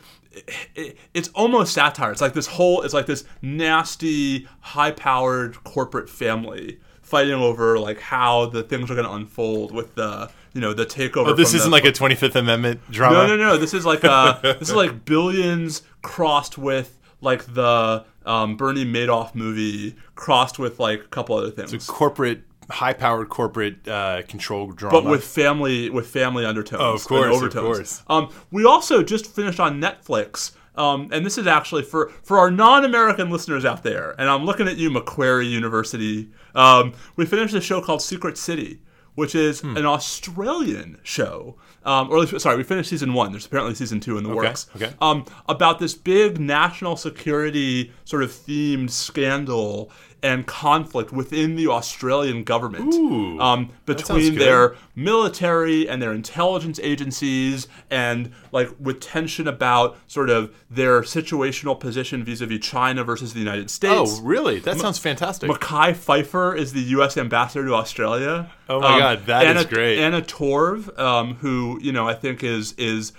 It, 0.74 0.98
it's 1.14 1.28
almost 1.28 1.72
satire. 1.72 2.12
It's 2.12 2.20
like 2.20 2.34
this 2.34 2.46
whole. 2.46 2.82
It's 2.82 2.92
like 2.92 3.06
this 3.06 3.24
nasty, 3.40 4.46
high-powered 4.60 5.64
corporate 5.64 6.10
family 6.10 6.78
fighting 7.06 7.34
over 7.34 7.78
like 7.78 8.00
how 8.00 8.46
the 8.46 8.62
things 8.62 8.90
are 8.90 8.94
going 8.94 9.06
to 9.06 9.12
unfold 9.12 9.72
with 9.72 9.94
the 9.94 10.30
you 10.52 10.60
know 10.60 10.72
the 10.72 10.84
takeover. 10.86 11.28
Oh, 11.28 11.34
this 11.34 11.54
isn't 11.54 11.70
the, 11.70 11.76
like 11.76 11.84
a 11.84 11.92
25th 11.92 12.34
Amendment 12.34 12.80
drama. 12.90 13.26
no, 13.26 13.36
no, 13.36 13.36
no. 13.36 13.56
This 13.56 13.72
is 13.74 13.86
like 13.86 14.04
uh, 14.04 14.38
this 14.42 14.68
is 14.68 14.74
like 14.74 15.04
billions 15.04 15.82
crossed 16.02 16.58
with 16.58 16.98
like 17.20 17.54
the 17.54 18.04
um, 18.24 18.56
Bernie 18.56 18.84
Madoff 18.84 19.34
movie 19.34 19.94
crossed 20.14 20.58
with 20.58 20.80
like 20.80 21.00
a 21.00 21.08
couple 21.08 21.36
other 21.36 21.50
things, 21.50 21.72
It's 21.72 21.88
a 21.88 21.92
Corporate, 21.92 22.42
high-powered 22.70 23.28
corporate 23.28 23.86
uh, 23.86 24.22
control 24.28 24.72
drama. 24.72 25.00
but 25.00 25.10
with 25.10 25.24
family 25.24 25.88
with 25.90 26.08
family 26.08 26.44
undertones. 26.44 26.82
Oh, 26.82 26.94
of 26.94 27.04
course, 27.04 27.36
and 27.36 27.46
of 27.46 27.54
course. 27.54 28.02
Um, 28.08 28.30
we 28.50 28.64
also 28.64 29.02
just 29.02 29.26
finished 29.26 29.60
on 29.60 29.80
Netflix. 29.80 30.52
Um, 30.76 31.08
and 31.12 31.24
this 31.24 31.38
is 31.38 31.46
actually 31.46 31.82
for, 31.82 32.10
for 32.22 32.38
our 32.38 32.50
non-American 32.50 33.30
listeners 33.30 33.64
out 33.64 33.82
there, 33.82 34.14
and 34.18 34.28
I'm 34.28 34.44
looking 34.44 34.68
at 34.68 34.76
you, 34.76 34.90
Macquarie 34.90 35.46
University. 35.46 36.28
Um, 36.54 36.92
we 37.16 37.24
finished 37.26 37.54
a 37.54 37.60
show 37.60 37.80
called 37.80 38.02
Secret 38.02 38.36
City, 38.38 38.80
which 39.14 39.34
is 39.34 39.60
Hmm. 39.60 39.76
an 39.76 39.86
Australian 39.86 40.98
show. 41.02 41.56
Um, 41.84 42.10
or 42.10 42.16
at 42.18 42.32
least- 42.32 42.40
sorry, 42.42 42.56
we 42.56 42.64
finished 42.64 42.90
season 42.90 43.14
one. 43.14 43.30
There's 43.30 43.46
apparently 43.46 43.74
season 43.74 44.00
two 44.00 44.18
in 44.18 44.24
the 44.24 44.30
works. 44.34 44.66
okay. 44.74 44.92
Um, 45.00 45.24
about 45.48 45.78
this 45.78 45.94
big 45.94 46.40
national 46.40 46.96
security 46.96 47.92
sort 48.04 48.22
of 48.24 48.30
themed 48.32 48.90
scandal 48.90 49.90
and 50.22 50.46
conflict 50.46 51.12
within 51.12 51.56
the 51.56 51.68
Australian 51.68 52.42
government 52.42 52.94
Ooh, 52.94 53.38
um, 53.40 53.70
between 53.84 54.36
their 54.36 54.74
military 54.94 55.88
and 55.88 56.00
their 56.00 56.12
intelligence 56.12 56.80
agencies, 56.82 57.68
and 57.90 58.32
like 58.50 58.70
with 58.80 59.00
tension 59.00 59.46
about 59.46 59.96
sort 60.06 60.30
of 60.30 60.54
their 60.70 61.02
situational 61.02 61.78
position 61.78 62.24
vis-a-vis 62.24 62.60
China 62.60 63.04
versus 63.04 63.34
the 63.34 63.38
United 63.38 63.70
States. 63.70 64.18
oh, 64.18 64.22
really? 64.22 64.58
That 64.58 64.78
sounds 64.78 64.98
fantastic. 64.98 65.50
Mekhi 65.50 65.94
Phifer 65.94 66.56
is 66.56 66.72
the 66.72 66.82
U.S. 66.82 67.16
ambassador 67.16 67.66
to 67.66 67.74
Australia. 67.74 68.50
Oh 68.68 68.80
my 68.80 68.98
God, 68.98 69.26
that 69.26 69.46
Anna, 69.46 69.60
is 69.60 69.66
great. 69.66 69.98
Anna 69.98 70.22
Torv, 70.22 70.98
um, 70.98 71.34
who 71.36 71.78
you 71.80 71.92
know 71.92 72.08
I 72.08 72.14
think 72.14 72.42
is 72.42 72.72
is 72.72 73.12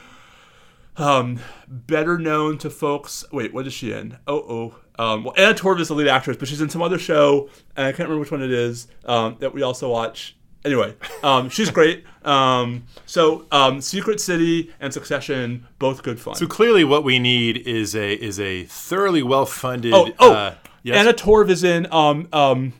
um, 0.97 1.39
better 1.67 2.17
known 2.17 2.57
to 2.59 2.69
folks. 2.69 3.23
Wait, 3.31 3.53
what 3.53 3.67
is 3.67 3.73
she 3.73 3.91
in? 3.91 4.17
Oh, 4.27 4.39
oh. 4.39 4.75
Um, 4.99 5.23
well, 5.23 5.33
Anna 5.37 5.53
Torv 5.53 5.79
is 5.79 5.89
the 5.89 5.93
lead 5.93 6.07
actress, 6.07 6.37
but 6.37 6.47
she's 6.47 6.61
in 6.61 6.69
some 6.69 6.81
other 6.81 6.97
show, 6.97 7.49
and 7.75 7.85
I 7.85 7.91
can't 7.91 8.09
remember 8.09 8.21
which 8.21 8.31
one 8.31 8.41
it 8.41 8.51
is 8.51 8.87
um, 9.05 9.37
that 9.39 9.53
we 9.53 9.61
also 9.61 9.89
watch. 9.89 10.35
Anyway, 10.65 10.95
um, 11.23 11.49
she's 11.49 11.69
great. 11.69 12.03
Um, 12.25 12.85
so, 13.05 13.45
um, 13.51 13.79
Secret 13.79 14.19
City 14.19 14.73
and 14.79 14.91
Succession, 14.93 15.67
both 15.79 16.03
good 16.03 16.19
fun. 16.19 16.35
so 16.35 16.47
clearly, 16.47 16.83
what 16.83 17.03
we 17.03 17.19
need 17.19 17.57
is 17.57 17.95
a 17.95 18.13
is 18.13 18.39
a 18.39 18.63
thoroughly 18.65 19.23
well-funded. 19.23 19.93
Oh, 19.93 20.11
oh, 20.19 20.33
uh, 20.33 20.55
yes? 20.83 20.97
Anna 20.97 21.13
Torv 21.13 21.49
is 21.49 21.63
in 21.63 21.87
um 21.91 22.27
um, 22.33 22.73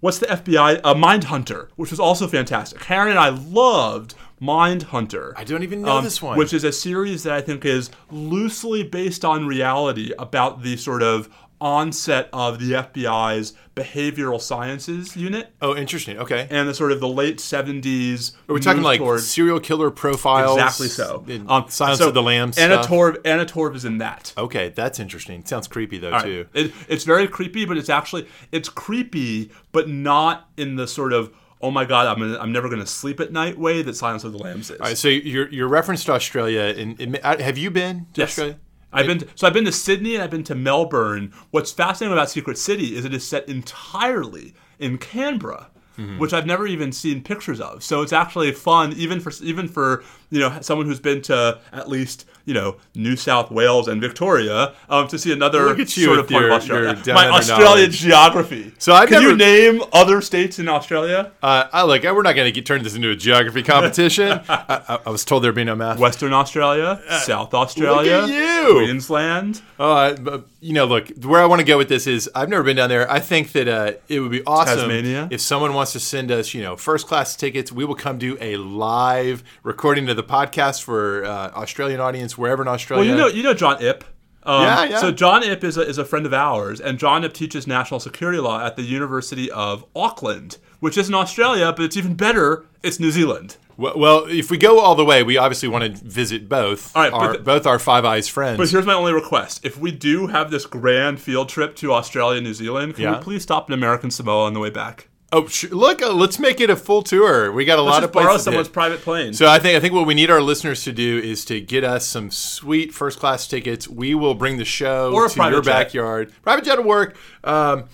what's 0.00 0.18
the 0.18 0.26
FBI? 0.26 0.80
Uh, 0.84 0.94
Mindhunter, 0.94 1.68
which 1.76 1.90
was 1.90 1.98
also 1.98 2.28
fantastic. 2.28 2.80
Karen 2.80 3.08
and 3.08 3.18
I 3.18 3.30
loved 3.30 4.14
Mind 4.42 4.82
Hunter. 4.82 5.32
I 5.36 5.44
don't 5.44 5.62
even 5.62 5.82
know 5.82 5.98
um, 5.98 6.04
this 6.04 6.20
one. 6.20 6.36
which 6.36 6.52
is 6.52 6.64
a 6.64 6.72
series 6.72 7.22
that 7.22 7.32
I 7.32 7.40
think 7.40 7.64
is 7.64 7.90
loosely 8.10 8.82
based 8.82 9.24
on 9.24 9.46
reality 9.46 10.12
about 10.18 10.62
the 10.62 10.76
sort 10.76 11.02
of 11.02 11.28
onset 11.62 12.28
of 12.32 12.58
the 12.58 12.72
FBI's 12.72 13.52
behavioral 13.76 14.40
sciences 14.40 15.16
unit 15.16 15.54
oh, 15.62 15.76
interesting. 15.76 16.18
Okay. 16.18 16.46
and 16.50 16.68
the 16.68 16.74
sort 16.74 16.90
of 16.92 17.00
the 17.00 17.08
late 17.08 17.38
70s. 17.38 18.32
Are 18.48 18.54
we 18.54 18.60
talking 18.60 18.82
like 18.82 18.98
towards 18.98 19.26
serial 19.30 19.60
killer 19.60 19.90
profiles? 19.90 20.58
exactly 20.58 20.88
so. 20.88 21.24
in 21.28 21.48
Um, 21.48 21.66
Silence 21.68 22.00
so 22.00 22.08
of 22.08 22.14
the 22.14 22.22
Lambs. 22.22 22.58
Anna 22.58 22.82
stuff? 22.82 22.88
Torv, 22.90 23.16
Anna 23.24 23.46
Torv 23.46 23.76
is 23.76 23.84
in 23.84 23.98
that. 23.98 24.34
Okay, 24.36 24.70
that's 24.70 24.98
interesting. 24.98 25.44
Sounds 25.44 25.68
creepy 25.68 25.98
though 25.98 26.08
All 26.08 26.14
right. 26.14 26.24
too. 26.24 26.46
It, 26.52 26.72
it's 26.88 27.04
very 27.04 27.28
creepy, 27.28 27.64
but 27.64 27.76
it's 27.76 27.88
actually 27.88 28.26
it's 28.50 28.68
creepy, 28.68 29.52
but 29.70 29.88
not 29.88 30.48
in 30.56 30.74
the 30.76 30.88
sort 30.88 31.12
of 31.12 31.32
oh 31.62 31.70
my 31.70 31.84
god, 31.84 32.08
I'm 32.08 32.18
gonna, 32.18 32.38
I'm 32.40 32.50
never 32.50 32.68
gonna 32.68 32.84
sleep 32.86 33.20
at 33.20 33.30
night 33.32 33.56
way 33.56 33.82
that 33.82 33.94
Silence 33.94 34.24
of 34.24 34.32
the 34.32 34.38
Lambs 34.38 34.68
is. 34.68 34.80
All 34.80 34.86
right, 34.88 34.98
so 34.98 35.06
your 35.08 35.48
your 35.48 35.68
reference 35.68 36.02
to 36.04 36.12
Australia, 36.12 36.74
and, 36.76 37.20
uh, 37.22 37.38
have 37.38 37.56
you 37.56 37.70
been 37.70 38.06
to 38.14 38.20
Yes. 38.22 38.30
Australia? 38.30 38.58
I've 38.92 39.06
been 39.06 39.18
to, 39.18 39.28
so 39.34 39.46
I've 39.46 39.52
been 39.52 39.64
to 39.64 39.72
Sydney 39.72 40.14
and 40.14 40.22
I've 40.22 40.30
been 40.30 40.44
to 40.44 40.54
Melbourne. 40.54 41.32
What's 41.50 41.72
fascinating 41.72 42.12
about 42.12 42.30
Secret 42.30 42.58
City 42.58 42.96
is 42.96 43.04
it 43.04 43.14
is 43.14 43.26
set 43.26 43.48
entirely 43.48 44.54
in 44.78 44.98
Canberra. 44.98 45.68
Mm-hmm. 45.98 46.18
Which 46.18 46.32
I've 46.32 46.46
never 46.46 46.66
even 46.66 46.90
seen 46.90 47.22
pictures 47.22 47.60
of, 47.60 47.84
so 47.84 48.00
it's 48.00 48.14
actually 48.14 48.50
fun, 48.52 48.94
even 48.94 49.20
for 49.20 49.30
even 49.42 49.68
for 49.68 50.02
you 50.30 50.40
know 50.40 50.58
someone 50.62 50.86
who's 50.86 50.98
been 50.98 51.20
to 51.22 51.60
at 51.70 51.86
least 51.90 52.24
you 52.44 52.54
know 52.54 52.76
New 52.94 53.16
South 53.16 53.50
Wales 53.50 53.88
and 53.88 54.00
Victoria, 54.00 54.74
um, 54.88 55.08
to 55.08 55.18
see 55.18 55.32
another 55.32 55.64
Look 55.66 55.78
at 55.80 55.96
you 55.96 56.04
sort 56.06 56.18
of 56.18 56.28
part 56.28 56.42
your- 56.42 56.50
of 56.52 56.56
Australia. 56.62 57.14
My 57.14 57.28
Australian 57.28 57.64
knowledge. 57.64 57.98
geography. 57.98 58.72
So 58.78 58.92
I've 58.92 59.08
can 59.08 59.22
you 59.22 59.36
name 59.36 59.82
other 59.92 60.20
states 60.20 60.58
in 60.58 60.68
Australia? 60.68 61.32
Uh, 61.42 61.68
I 61.72 61.82
like. 61.82 62.02
We're 62.02 62.22
not 62.22 62.34
going 62.34 62.52
to 62.52 62.62
turn 62.62 62.82
this 62.82 62.94
into 62.94 63.10
a 63.10 63.16
geography 63.16 63.62
competition. 63.62 64.40
I, 64.48 64.98
I, 65.06 65.10
was 65.10 65.24
told 65.24 65.44
there'd 65.44 65.54
be 65.54 65.64
no 65.64 65.74
math. 65.76 65.98
Western 65.98 66.32
Australia, 66.32 67.00
South 67.22 67.54
Australia, 67.54 68.18
Uh, 68.22 68.26
you. 68.26 68.74
Queensland. 68.74 69.62
Oh, 69.78 70.44
you 70.60 70.72
know, 70.72 70.84
look, 70.84 71.08
where 71.24 71.40
I 71.42 71.46
want 71.46 71.60
to 71.60 71.64
go 71.66 71.76
with 71.76 71.88
this 71.88 72.06
is 72.06 72.30
I've 72.34 72.48
never 72.48 72.62
been 72.62 72.76
down 72.76 72.88
there. 72.88 73.10
I 73.10 73.18
think 73.18 73.52
that 73.52 73.66
uh, 73.68 73.92
it 74.08 74.20
would 74.20 74.30
be 74.30 74.42
awesome 74.46 74.78
Tasmania? 74.78 75.28
if 75.30 75.40
someone 75.40 75.74
wants 75.74 75.92
to 75.92 76.00
send 76.00 76.30
us, 76.30 76.54
you 76.54 76.62
know, 76.62 76.76
first 76.76 77.06
class 77.08 77.34
tickets. 77.34 77.72
We 77.72 77.84
will 77.84 77.96
come 77.96 78.18
do 78.18 78.36
a 78.40 78.56
live 78.58 79.42
recording 79.64 80.08
of 80.08 80.16
the 80.16 80.22
podcast 80.22 80.82
for 80.82 81.24
uh, 81.24 81.50
Australian 81.54 82.00
audience 82.00 82.31
wherever 82.38 82.62
in 82.62 82.68
Australia. 82.68 83.08
Well, 83.10 83.16
you 83.16 83.20
know, 83.22 83.28
you 83.28 83.42
know 83.42 83.54
John 83.54 83.82
Ip. 83.82 84.04
Um, 84.44 84.62
Yeah, 84.64 84.84
yeah. 84.84 84.98
So 85.00 85.12
John 85.12 85.42
Ip 85.44 85.62
is 85.62 85.76
a, 85.76 85.82
is 85.82 85.98
a 85.98 86.04
friend 86.04 86.26
of 86.26 86.34
ours, 86.34 86.80
and 86.80 86.98
John 86.98 87.22
Ip 87.24 87.32
teaches 87.32 87.66
national 87.66 88.00
security 88.00 88.38
law 88.38 88.64
at 88.64 88.74
the 88.76 88.82
University 88.82 89.50
of 89.50 89.84
Auckland, 89.94 90.58
which 90.80 90.98
is 90.98 91.08
in 91.08 91.14
Australia, 91.14 91.72
but 91.76 91.84
it's 91.84 91.96
even 91.96 92.14
better. 92.14 92.64
It's 92.82 92.98
New 92.98 93.12
Zealand. 93.12 93.56
well, 93.76 93.96
well, 93.96 94.24
if 94.28 94.50
we 94.50 94.58
go 94.58 94.80
all 94.80 94.96
the 94.96 95.04
way, 95.04 95.22
we 95.22 95.36
obviously 95.36 95.68
want 95.68 95.84
to 95.96 96.04
visit 96.04 96.48
both. 96.48 96.94
All 96.96 97.02
right, 97.04 97.12
our, 97.12 97.32
the- 97.34 97.38
both 97.38 97.66
our 97.66 97.78
Five 97.78 98.04
Eyes 98.04 98.26
friends. 98.26 98.58
But 98.58 98.68
here's 98.68 98.84
my 98.84 98.94
only 98.94 99.12
request: 99.12 99.64
if 99.64 99.78
we 99.78 99.92
do 99.92 100.26
have 100.26 100.50
this 100.50 100.66
grand 100.66 101.20
field 101.20 101.48
trip 101.48 101.76
to 101.76 101.92
Australia 101.92 102.38
and 102.38 102.46
New 102.46 102.54
Zealand, 102.54 102.96
can 102.96 103.04
Yeah. 103.04 103.18
we 103.18 103.22
please 103.22 103.42
stop 103.44 103.70
in 103.70 103.74
American 103.74 104.10
Samoa 104.10 104.46
on 104.46 104.54
the 104.54 104.60
way 104.60 104.70
back? 104.70 105.06
Oh, 105.32 105.46
sh- 105.46 105.70
look, 105.70 106.02
uh, 106.02 106.12
let's 106.12 106.38
make 106.38 106.60
it 106.60 106.70
a 106.70 106.76
full 106.76 107.02
tour. 107.02 107.50
We 107.50 107.64
got 107.64 107.78
a 107.78 107.82
Let's 107.82 107.94
lot 107.94 108.04
of 108.04 108.12
borrow 108.12 108.26
places. 108.26 108.40
to 108.44 108.44
someone's 108.44 108.68
private 108.68 109.00
plane. 109.00 109.32
So 109.32 109.48
I 109.48 109.58
think 109.58 109.76
I 109.76 109.80
think 109.80 109.94
what 109.94 110.06
we 110.06 110.14
need 110.14 110.30
our 110.30 110.40
listeners 110.42 110.84
to 110.84 110.92
do 110.92 111.18
is 111.18 111.44
to 111.46 111.60
get 111.60 111.82
us 111.84 112.06
some 112.06 112.30
sweet 112.30 112.92
first 112.94 113.18
class 113.18 113.46
tickets. 113.46 113.88
We 113.88 114.14
will 114.14 114.34
bring 114.34 114.58
the 114.58 114.64
show 114.64 115.12
Or 115.12 115.28
to 115.28 115.42
your 115.50 115.62
jet. 115.62 115.64
backyard. 115.72 116.32
Private 116.42 116.64
jet 116.64 116.78
will 116.78 116.84
work. 116.84 117.16
Um, 117.42 117.84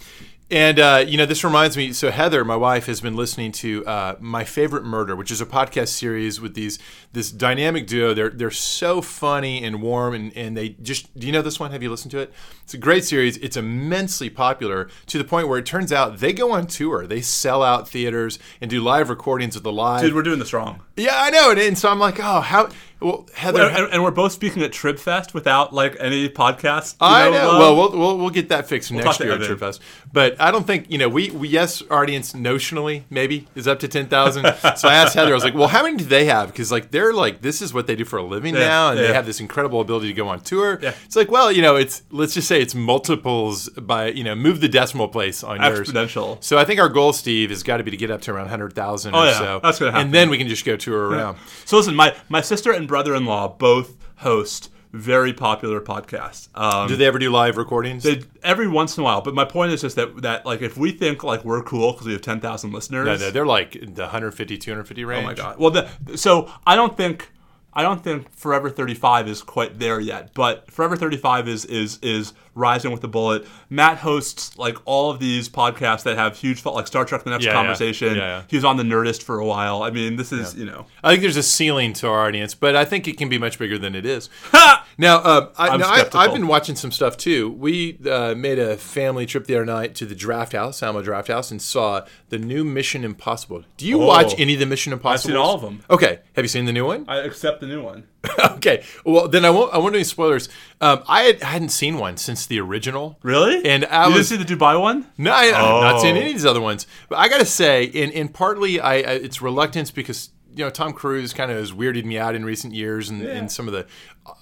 and 0.50 0.78
uh, 0.80 1.04
you 1.06 1.18
know, 1.18 1.26
this 1.26 1.44
reminds 1.44 1.76
me. 1.76 1.92
So 1.92 2.10
Heather, 2.10 2.42
my 2.44 2.56
wife, 2.56 2.86
has 2.86 3.00
been 3.02 3.14
listening 3.16 3.52
to 3.52 3.84
uh, 3.86 4.16
my 4.18 4.44
favorite 4.44 4.82
murder, 4.84 5.14
which 5.14 5.30
is 5.30 5.40
a 5.42 5.46
podcast 5.46 5.88
series 5.88 6.40
with 6.40 6.54
these 6.54 6.78
this 7.12 7.30
dynamic 7.30 7.86
duo. 7.86 8.14
They're 8.14 8.30
they're 8.30 8.50
so 8.50 9.00
funny 9.00 9.62
and 9.64 9.82
warm, 9.82 10.14
and, 10.14 10.36
and 10.36 10.56
they 10.56 10.70
just. 10.70 11.18
Do 11.18 11.26
you 11.26 11.32
know 11.32 11.42
this 11.42 11.58
one? 11.58 11.70
Have 11.72 11.82
you 11.82 11.90
listened 11.90 12.10
to 12.12 12.18
it? 12.18 12.32
It's 12.62 12.74
a 12.74 12.78
great 12.78 13.04
series. 13.04 13.36
It's 13.38 13.56
immensely 13.56 14.28
popular 14.30 14.88
to 15.06 15.18
the 15.18 15.24
point 15.24 15.48
where 15.48 15.58
it 15.58 15.64
turns 15.66 15.92
out 15.92 16.18
they 16.18 16.32
go 16.32 16.52
on 16.52 16.66
tour. 16.66 17.06
They 17.06 17.20
sell 17.22 17.62
out 17.62 17.88
theaters 17.88 18.38
and 18.60 18.70
do 18.70 18.82
live 18.82 19.08
recordings 19.08 19.56
of 19.56 19.62
the 19.62 19.72
live. 19.72 20.02
Dude, 20.02 20.14
we're 20.14 20.22
doing 20.22 20.38
this 20.38 20.52
wrong. 20.52 20.82
Yeah, 20.96 21.14
I 21.14 21.30
know. 21.30 21.50
And, 21.50 21.60
and 21.60 21.78
so 21.78 21.88
I'm 21.88 21.98
like, 21.98 22.18
oh, 22.20 22.40
how? 22.40 22.68
Well, 23.00 23.26
Heather. 23.34 23.62
And, 23.62 23.76
and- 23.76 23.92
and 23.94 24.02
we're 24.02 24.10
both 24.10 24.32
speaking 24.32 24.62
at 24.62 24.72
Tribfest 24.72 25.32
without 25.32 25.72
like 25.72 25.96
any 26.00 26.28
podcast. 26.28 26.96
I 27.00 27.30
know. 27.30 27.48
love. 27.48 27.58
Well, 27.58 27.76
we'll, 27.76 27.98
we'll 27.98 28.18
we'll 28.18 28.30
get 28.30 28.48
that 28.50 28.68
fixed 28.68 28.90
talk 28.90 29.04
next 29.04 29.20
year 29.20 29.32
at 29.32 29.40
Evan. 29.42 29.56
TribFest. 29.56 29.80
But 30.12 30.40
I 30.40 30.50
don't 30.50 30.66
think 30.66 30.90
you 30.90 30.98
know. 30.98 31.08
We, 31.08 31.30
we 31.30 31.48
yes, 31.48 31.82
audience 31.90 32.32
notionally 32.32 33.04
maybe 33.08 33.46
is 33.54 33.66
up 33.68 33.78
to 33.80 33.88
ten 33.88 34.08
thousand. 34.08 34.42
so 34.76 34.88
I 34.88 34.94
asked 34.94 35.14
Heather. 35.14 35.30
I 35.30 35.34
was 35.34 35.44
like, 35.44 35.54
well, 35.54 35.68
how 35.68 35.84
many 35.84 35.96
do 35.96 36.04
they 36.04 36.26
have? 36.26 36.48
Because 36.48 36.70
like 36.72 36.90
they're 36.98 37.12
like 37.12 37.40
this 37.42 37.62
is 37.62 37.72
what 37.72 37.86
they 37.86 37.94
do 37.96 38.04
for 38.04 38.16
a 38.18 38.22
living 38.22 38.54
Yeah, 38.54 38.60
now, 38.60 38.90
and 38.90 38.98
yeah. 39.00 39.06
they 39.06 39.12
have 39.14 39.24
this 39.26 39.38
incredible 39.40 39.80
ability 39.80 40.08
to 40.08 40.12
go 40.14 40.28
on 40.28 40.40
tour. 40.40 40.78
Yeah. 40.82 40.94
It's 41.04 41.14
like, 41.16 41.30
well, 41.30 41.52
you 41.52 41.62
know, 41.62 41.76
it's 41.76 42.02
let's 42.10 42.34
just 42.34 42.48
say 42.48 42.60
it's 42.60 42.74
multiples 42.74 43.68
by 43.70 44.08
you 44.10 44.24
know 44.24 44.34
move 44.34 44.60
the 44.60 44.68
decimal 44.68 45.08
place 45.08 45.42
on 45.44 45.60
yours. 45.62 45.88
Exponential. 45.90 46.42
So 46.42 46.58
I 46.58 46.64
think 46.64 46.80
our 46.80 46.88
goal, 46.88 47.12
Steve, 47.12 47.50
has 47.50 47.62
got 47.62 47.76
to 47.78 47.84
be 47.84 47.90
to 47.92 47.96
get 47.96 48.10
up 48.10 48.20
to 48.22 48.32
around 48.32 48.48
hundred 48.48 48.72
thousand 48.74 49.14
Oh, 49.14 49.20
or 49.22 49.26
yeah. 49.26 49.38
so. 49.38 49.60
That's 49.62 49.78
gonna 49.78 49.92
happen. 49.92 50.06
And 50.06 50.14
then 50.14 50.30
we 50.30 50.38
can 50.38 50.48
just 50.48 50.64
go 50.64 50.76
tour 50.76 51.08
around. 51.08 51.38
So 51.64 51.76
listen, 51.76 51.94
my 51.94 52.14
my 52.28 52.40
sister 52.40 52.72
and 52.72 52.88
brother-in-law 52.88 53.56
both 53.58 53.96
host 54.16 54.70
very 54.92 55.32
popular 55.32 55.80
podcast. 55.80 56.48
Um, 56.54 56.88
Do 56.88 56.96
they 56.96 57.06
ever 57.06 57.18
do 57.18 57.30
live 57.30 57.56
recordings? 57.56 58.02
they, 58.02 58.22
every 58.42 58.68
once 58.68 58.96
in 58.96 59.02
a 59.02 59.04
while, 59.04 59.20
but 59.20 59.34
my 59.34 59.44
point 59.44 59.72
is 59.72 59.82
just 59.82 59.96
that 59.96 60.22
that 60.22 60.46
like 60.46 60.62
if 60.62 60.76
we 60.76 60.92
think 60.92 61.22
like 61.22 61.44
we're 61.44 61.62
cool 61.62 61.92
because 61.92 62.06
we 62.06 62.12
have 62.12 62.22
ten 62.22 62.40
thousand 62.40 62.72
listeners, 62.72 63.06
no, 63.06 63.16
no, 63.16 63.30
they're 63.30 63.46
like 63.46 63.72
the 63.72 64.02
150, 64.02 64.56
250 64.58 65.04
range. 65.04 65.22
oh 65.24 65.26
my 65.26 65.34
god. 65.34 65.58
Well, 65.58 65.70
the, 65.70 66.16
so 66.16 66.50
I 66.66 66.74
don't 66.76 66.96
think 66.96 67.30
I 67.74 67.82
don't 67.82 68.02
think 68.02 68.34
Forever 68.34 68.70
35 68.70 69.28
is 69.28 69.42
quite 69.42 69.78
there 69.78 70.00
yet, 70.00 70.32
but 70.34 70.70
Forever 70.70 70.96
35 70.96 71.48
is 71.48 71.64
is 71.66 71.98
is 72.02 72.32
rising 72.58 72.90
with 72.90 73.00
the 73.00 73.08
bullet. 73.08 73.46
Matt 73.70 73.98
hosts 73.98 74.56
like 74.58 74.76
all 74.84 75.10
of 75.10 75.18
these 75.20 75.48
podcasts 75.48 76.02
that 76.02 76.16
have 76.18 76.36
huge 76.36 76.64
like 76.64 76.86
Star 76.86 77.04
Trek: 77.04 77.22
The 77.24 77.30
Next 77.30 77.44
Yeah. 77.44 77.52
Conversation. 77.52 78.16
Yeah, 78.16 78.22
yeah. 78.38 78.42
He 78.48 78.56
was 78.56 78.64
on 78.64 78.76
the 78.76 78.82
Nerdist 78.82 79.22
for 79.22 79.38
a 79.38 79.46
while. 79.46 79.82
I 79.82 79.90
mean, 79.90 80.16
this 80.16 80.32
is 80.32 80.54
you 80.54 80.66
know. 80.66 80.86
I 81.02 81.10
think 81.10 81.22
there's 81.22 81.36
a 81.36 81.42
ceiling 81.42 81.92
to 81.94 82.08
our 82.08 82.26
audience, 82.26 82.54
but 82.54 82.76
I 82.76 82.84
think 82.84 83.08
it 83.08 83.16
can 83.16 83.28
be 83.28 83.38
much 83.38 83.58
bigger 83.58 83.78
than 83.78 83.94
it 83.94 84.04
is. 84.04 84.28
now, 84.98 85.18
uh, 85.18 85.50
I, 85.56 85.76
now 85.76 85.88
I, 85.88 86.08
I've 86.14 86.32
been 86.32 86.46
watching 86.48 86.74
some 86.76 86.90
stuff 86.92 87.16
too. 87.16 87.50
We 87.50 87.98
uh, 88.10 88.34
made 88.34 88.58
a 88.58 88.76
family 88.76 89.26
trip 89.26 89.46
the 89.46 89.54
other 89.56 89.64
night 89.66 89.94
to 89.96 90.06
the 90.06 90.14
Draft 90.14 90.52
House, 90.52 90.82
Alamo 90.82 91.02
Draft 91.02 91.28
House, 91.28 91.50
and 91.50 91.62
saw 91.62 92.04
the 92.28 92.38
new 92.38 92.64
Mission 92.64 93.04
Impossible. 93.04 93.64
Do 93.76 93.86
you 93.86 94.02
Oh. 94.02 94.06
watch 94.06 94.34
any 94.38 94.54
of 94.54 94.60
the 94.60 94.66
Mission 94.66 94.92
Impossible? 94.92 95.12
I've 95.12 95.20
seen 95.20 95.36
all 95.36 95.54
of 95.54 95.60
them. 95.60 95.82
Okay, 95.90 96.20
have 96.34 96.44
you 96.44 96.48
seen 96.48 96.64
the 96.66 96.72
new 96.72 96.86
one? 96.86 97.04
I 97.08 97.18
accept 97.18 97.60
the 97.60 97.66
new 97.66 97.82
one. 97.82 98.04
okay, 98.56 98.84
well 99.04 99.28
then 99.28 99.44
I 99.44 99.50
won't. 99.50 99.72
I 99.72 99.78
won't 99.78 99.92
do 99.92 99.98
any 99.98 100.04
spoilers. 100.04 100.48
Um, 100.80 101.02
I, 101.06 101.22
had, 101.22 101.42
hadn't 101.42 101.68
seen 101.68 101.98
one 101.98 102.16
since 102.16 102.46
the 102.46 102.58
original. 102.60 103.16
Really? 103.22 103.64
And 103.64 103.84
I 103.86 104.08
you 104.08 104.14
was- 104.14 104.28
didn't 104.28 104.46
see 104.48 104.54
the 104.54 104.56
Dubai 104.56 104.80
one? 104.80 105.06
No, 105.16 105.30
I, 105.32 105.46
I'm 105.46 105.52
not 105.82 106.00
seeing 106.00 106.16
Oh. 106.16 106.20
any 106.20 106.30
of 106.30 106.34
these 106.34 106.44
other 106.46 106.60
ones. 106.60 106.86
But 107.08 107.18
I 107.18 107.28
got 107.28 107.38
to 107.38 107.46
say, 107.46 107.84
in, 107.84 108.10
in 108.10 108.28
partly, 108.28 108.80
I, 108.80 108.94
I 108.94 108.98
it's 108.98 109.40
reluctance 109.40 109.90
because 109.92 110.30
you 110.54 110.64
know 110.64 110.70
Tom 110.70 110.92
Cruise 110.92 111.32
kind 111.32 111.50
of 111.50 111.58
has 111.58 111.72
weirded 111.72 112.04
me 112.04 112.18
out 112.18 112.34
in 112.34 112.44
recent 112.44 112.74
years 112.74 113.08
and, 113.10 113.22
and 113.22 113.50
some 113.50 113.66
of 113.68 113.74
the 113.74 113.86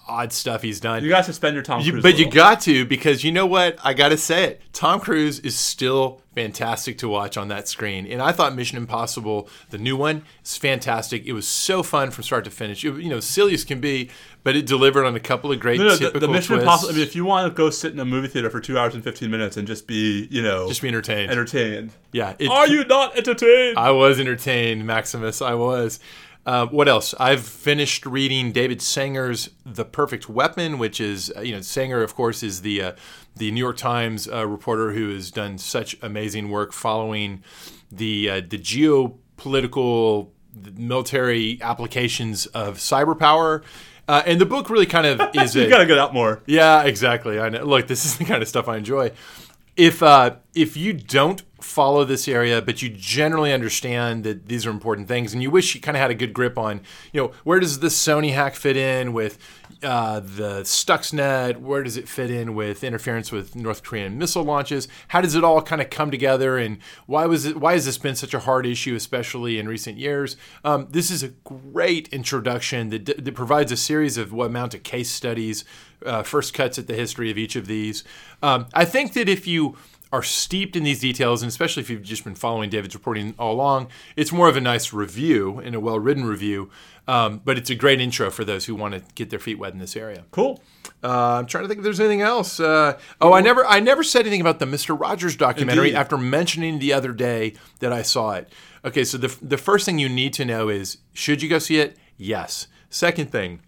odd 0.08 0.32
stuff 0.32 0.62
he's 0.62 0.80
done. 0.80 1.02
You 1.04 1.08
got 1.10 1.18
to 1.18 1.24
suspend 1.24 1.54
your 1.54 1.62
Tom 1.62 1.80
You- 1.80 1.92
Cruise. 1.92 2.02
but 2.02 2.18
you 2.18 2.28
got 2.30 2.60
to 2.62 2.84
because 2.84 3.22
you 3.24 3.30
know 3.32 3.46
what? 3.46 3.78
I 3.84 3.94
got 3.94 4.08
to 4.08 4.16
say 4.16 4.44
it. 4.44 4.62
Tom 4.72 4.98
Cruise 5.00 5.38
is 5.40 5.56
still 5.56 6.22
fantastic 6.34 6.98
to 6.98 7.08
watch 7.08 7.36
on 7.36 7.48
that 7.48 7.68
screen, 7.68 8.06
and 8.06 8.20
I 8.20 8.32
thought 8.32 8.54
Mission 8.54 8.78
Impossible, 8.78 9.48
the 9.70 9.78
new 9.78 9.96
one, 9.96 10.22
is 10.44 10.56
fantastic. 10.56 11.24
It 11.26 11.32
was 11.32 11.46
so 11.48 11.82
fun 11.82 12.10
from 12.10 12.24
start 12.24 12.44
to 12.44 12.50
finish. 12.50 12.84
It, 12.84 12.94
you 13.00 13.08
know, 13.08 13.20
silly 13.20 13.54
as 13.54 13.64
can 13.64 13.80
be, 13.80 14.10
but 14.46 14.54
it 14.54 14.64
delivered 14.64 15.04
on 15.04 15.16
a 15.16 15.20
couple 15.20 15.50
of 15.50 15.58
great 15.58 15.76
No, 15.76 15.86
no, 15.86 15.90
the, 15.90 15.98
typical 15.98 16.20
the 16.20 16.28
Mission 16.28 16.54
twists. 16.54 16.62
Impossible. 16.62 16.90
I 16.90 16.92
mean, 16.92 17.02
if 17.02 17.16
you 17.16 17.24
want 17.24 17.48
to 17.48 17.52
go 17.52 17.68
sit 17.68 17.92
in 17.92 17.98
a 17.98 18.04
movie 18.04 18.28
theater 18.28 18.48
for 18.48 18.60
two 18.60 18.78
hours 18.78 18.94
and 18.94 19.02
fifteen 19.02 19.28
minutes 19.28 19.56
and 19.56 19.66
just 19.66 19.88
be, 19.88 20.28
you 20.30 20.40
know, 20.40 20.68
just 20.68 20.82
be 20.82 20.86
entertained. 20.86 21.32
entertained. 21.32 21.90
yeah, 22.12 22.36
it, 22.38 22.48
Are 22.48 22.68
you 22.68 22.84
not 22.84 23.16
entertained? 23.18 23.76
I 23.76 23.90
was 23.90 24.20
entertained, 24.20 24.86
Maximus. 24.86 25.42
I 25.42 25.54
was. 25.54 25.98
Uh, 26.46 26.64
what 26.66 26.86
else? 26.86 27.12
I've 27.18 27.44
finished 27.44 28.06
reading 28.06 28.52
David 28.52 28.80
Sanger's 28.80 29.50
*The 29.64 29.84
Perfect 29.84 30.28
Weapon*, 30.28 30.78
which 30.78 31.00
is 31.00 31.32
uh, 31.36 31.40
you 31.40 31.52
know 31.56 31.60
Sanger, 31.60 32.04
of 32.04 32.14
course, 32.14 32.44
is 32.44 32.62
the 32.62 32.80
uh, 32.82 32.92
the 33.34 33.50
New 33.50 33.58
York 33.58 33.78
Times 33.78 34.28
uh, 34.28 34.46
reporter 34.46 34.92
who 34.92 35.12
has 35.12 35.32
done 35.32 35.58
such 35.58 35.96
amazing 36.02 36.50
work 36.50 36.72
following 36.72 37.42
the 37.90 38.30
uh, 38.30 38.34
the 38.48 38.60
geopolitical 38.60 40.28
military 40.76 41.60
applications 41.62 42.46
of 42.46 42.78
cyber 42.78 43.18
power. 43.18 43.64
Uh, 44.08 44.22
and 44.24 44.40
the 44.40 44.46
book 44.46 44.70
really 44.70 44.86
kind 44.86 45.06
of 45.06 45.20
is 45.34 45.54
you 45.54 45.64
a, 45.64 45.68
gotta 45.68 45.86
get 45.86 45.98
out 45.98 46.14
more. 46.14 46.40
yeah, 46.46 46.82
exactly. 46.84 47.38
I 47.40 47.48
know. 47.48 47.64
Look, 47.64 47.86
this 47.88 48.04
is 48.04 48.16
the 48.18 48.24
kind 48.24 48.42
of 48.42 48.48
stuff 48.48 48.68
I 48.68 48.76
enjoy. 48.76 49.12
If 49.76 50.02
uh, 50.02 50.36
if 50.54 50.76
you 50.76 50.94
don't 50.94 51.42
follow 51.60 52.04
this 52.04 52.28
area, 52.28 52.62
but 52.62 52.80
you 52.80 52.88
generally 52.88 53.52
understand 53.52 54.24
that 54.24 54.46
these 54.46 54.64
are 54.66 54.70
important 54.70 55.08
things, 55.08 55.32
and 55.32 55.42
you 55.42 55.50
wish 55.50 55.74
you 55.74 55.80
kind 55.80 55.96
of 55.96 56.00
had 56.00 56.10
a 56.10 56.14
good 56.14 56.32
grip 56.32 56.56
on, 56.56 56.80
you 57.12 57.20
know, 57.20 57.32
where 57.44 57.60
does 57.60 57.80
this 57.80 57.96
Sony 57.96 58.32
hack 58.32 58.54
fit 58.54 58.76
in 58.76 59.12
with 59.12 59.38
uh, 59.82 60.20
the 60.20 60.62
Stuxnet? 60.62 61.58
Where 61.58 61.82
does 61.82 61.96
it 61.96 62.08
fit 62.08 62.30
in 62.30 62.54
with 62.54 62.84
interference 62.84 63.32
with 63.32 63.54
North 63.54 63.82
Korean 63.82 64.16
missile 64.16 64.44
launches? 64.44 64.88
How 65.08 65.20
does 65.20 65.34
it 65.34 65.44
all 65.44 65.60
kind 65.60 65.82
of 65.82 65.90
come 65.90 66.10
together? 66.10 66.56
And 66.56 66.78
why 67.06 67.26
was 67.26 67.44
it? 67.44 67.58
Why 67.58 67.72
has 67.72 67.84
this 67.84 67.98
been 67.98 68.16
such 68.16 68.32
a 68.32 68.40
hard 68.40 68.64
issue, 68.66 68.94
especially 68.94 69.58
in 69.58 69.68
recent 69.68 69.98
years? 69.98 70.36
Um, 70.64 70.88
this 70.90 71.10
is 71.10 71.22
a 71.22 71.28
great 71.28 72.08
introduction 72.08 72.88
that, 72.90 73.24
that 73.24 73.34
provides 73.34 73.72
a 73.72 73.76
series 73.76 74.16
of 74.16 74.32
what 74.32 74.46
amount 74.46 74.72
to 74.72 74.78
case 74.78 75.10
studies 75.10 75.64
uh, 76.04 76.22
first 76.22 76.54
cuts 76.54 76.78
at 76.78 76.86
the 76.86 76.94
history 76.94 77.30
of 77.30 77.38
each 77.38 77.56
of 77.56 77.66
these. 77.66 78.04
Um, 78.42 78.66
I 78.74 78.84
think 78.84 79.12
that 79.14 79.28
if 79.28 79.46
you 79.46 79.76
are 80.12 80.22
steeped 80.22 80.76
in 80.76 80.84
these 80.84 81.00
details, 81.00 81.42
and 81.42 81.48
especially 81.48 81.82
if 81.82 81.90
you've 81.90 82.02
just 82.02 82.22
been 82.22 82.36
following 82.36 82.70
David's 82.70 82.94
reporting 82.94 83.34
all 83.38 83.54
along, 83.54 83.88
it's 84.14 84.32
more 84.32 84.48
of 84.48 84.56
a 84.56 84.60
nice 84.60 84.92
review 84.92 85.58
and 85.58 85.74
a 85.74 85.80
well 85.80 85.98
written 85.98 86.24
review. 86.24 86.70
Um, 87.08 87.40
but 87.44 87.56
it's 87.56 87.70
a 87.70 87.74
great 87.76 88.00
intro 88.00 88.30
for 88.30 88.44
those 88.44 88.64
who 88.64 88.74
want 88.74 88.94
to 88.94 89.02
get 89.14 89.30
their 89.30 89.38
feet 89.38 89.58
wet 89.58 89.72
in 89.72 89.78
this 89.78 89.94
area. 89.96 90.24
Cool. 90.32 90.60
Uh, 91.04 91.38
I'm 91.38 91.46
trying 91.46 91.62
to 91.62 91.68
think 91.68 91.78
if 91.78 91.84
there's 91.84 92.00
anything 92.00 92.20
else. 92.20 92.58
Uh, 92.58 92.98
oh, 93.20 93.32
I 93.32 93.40
never, 93.40 93.64
I 93.64 93.78
never 93.78 94.02
said 94.02 94.22
anything 94.22 94.40
about 94.40 94.58
the 94.58 94.66
Mister 94.66 94.92
Rogers 94.94 95.36
documentary 95.36 95.88
Indeed. 95.88 95.98
after 96.00 96.16
mentioning 96.16 96.78
the 96.80 96.92
other 96.92 97.12
day 97.12 97.54
that 97.78 97.92
I 97.92 98.02
saw 98.02 98.32
it. 98.32 98.52
Okay, 98.84 99.04
so 99.04 99.18
the 99.18 99.36
the 99.40 99.56
first 99.58 99.86
thing 99.86 99.98
you 100.00 100.08
need 100.08 100.32
to 100.34 100.44
know 100.44 100.68
is 100.68 100.98
should 101.12 101.42
you 101.42 101.48
go 101.48 101.58
see 101.58 101.78
it? 101.78 101.96
Yes. 102.16 102.66
Second 102.90 103.30
thing, 103.30 103.60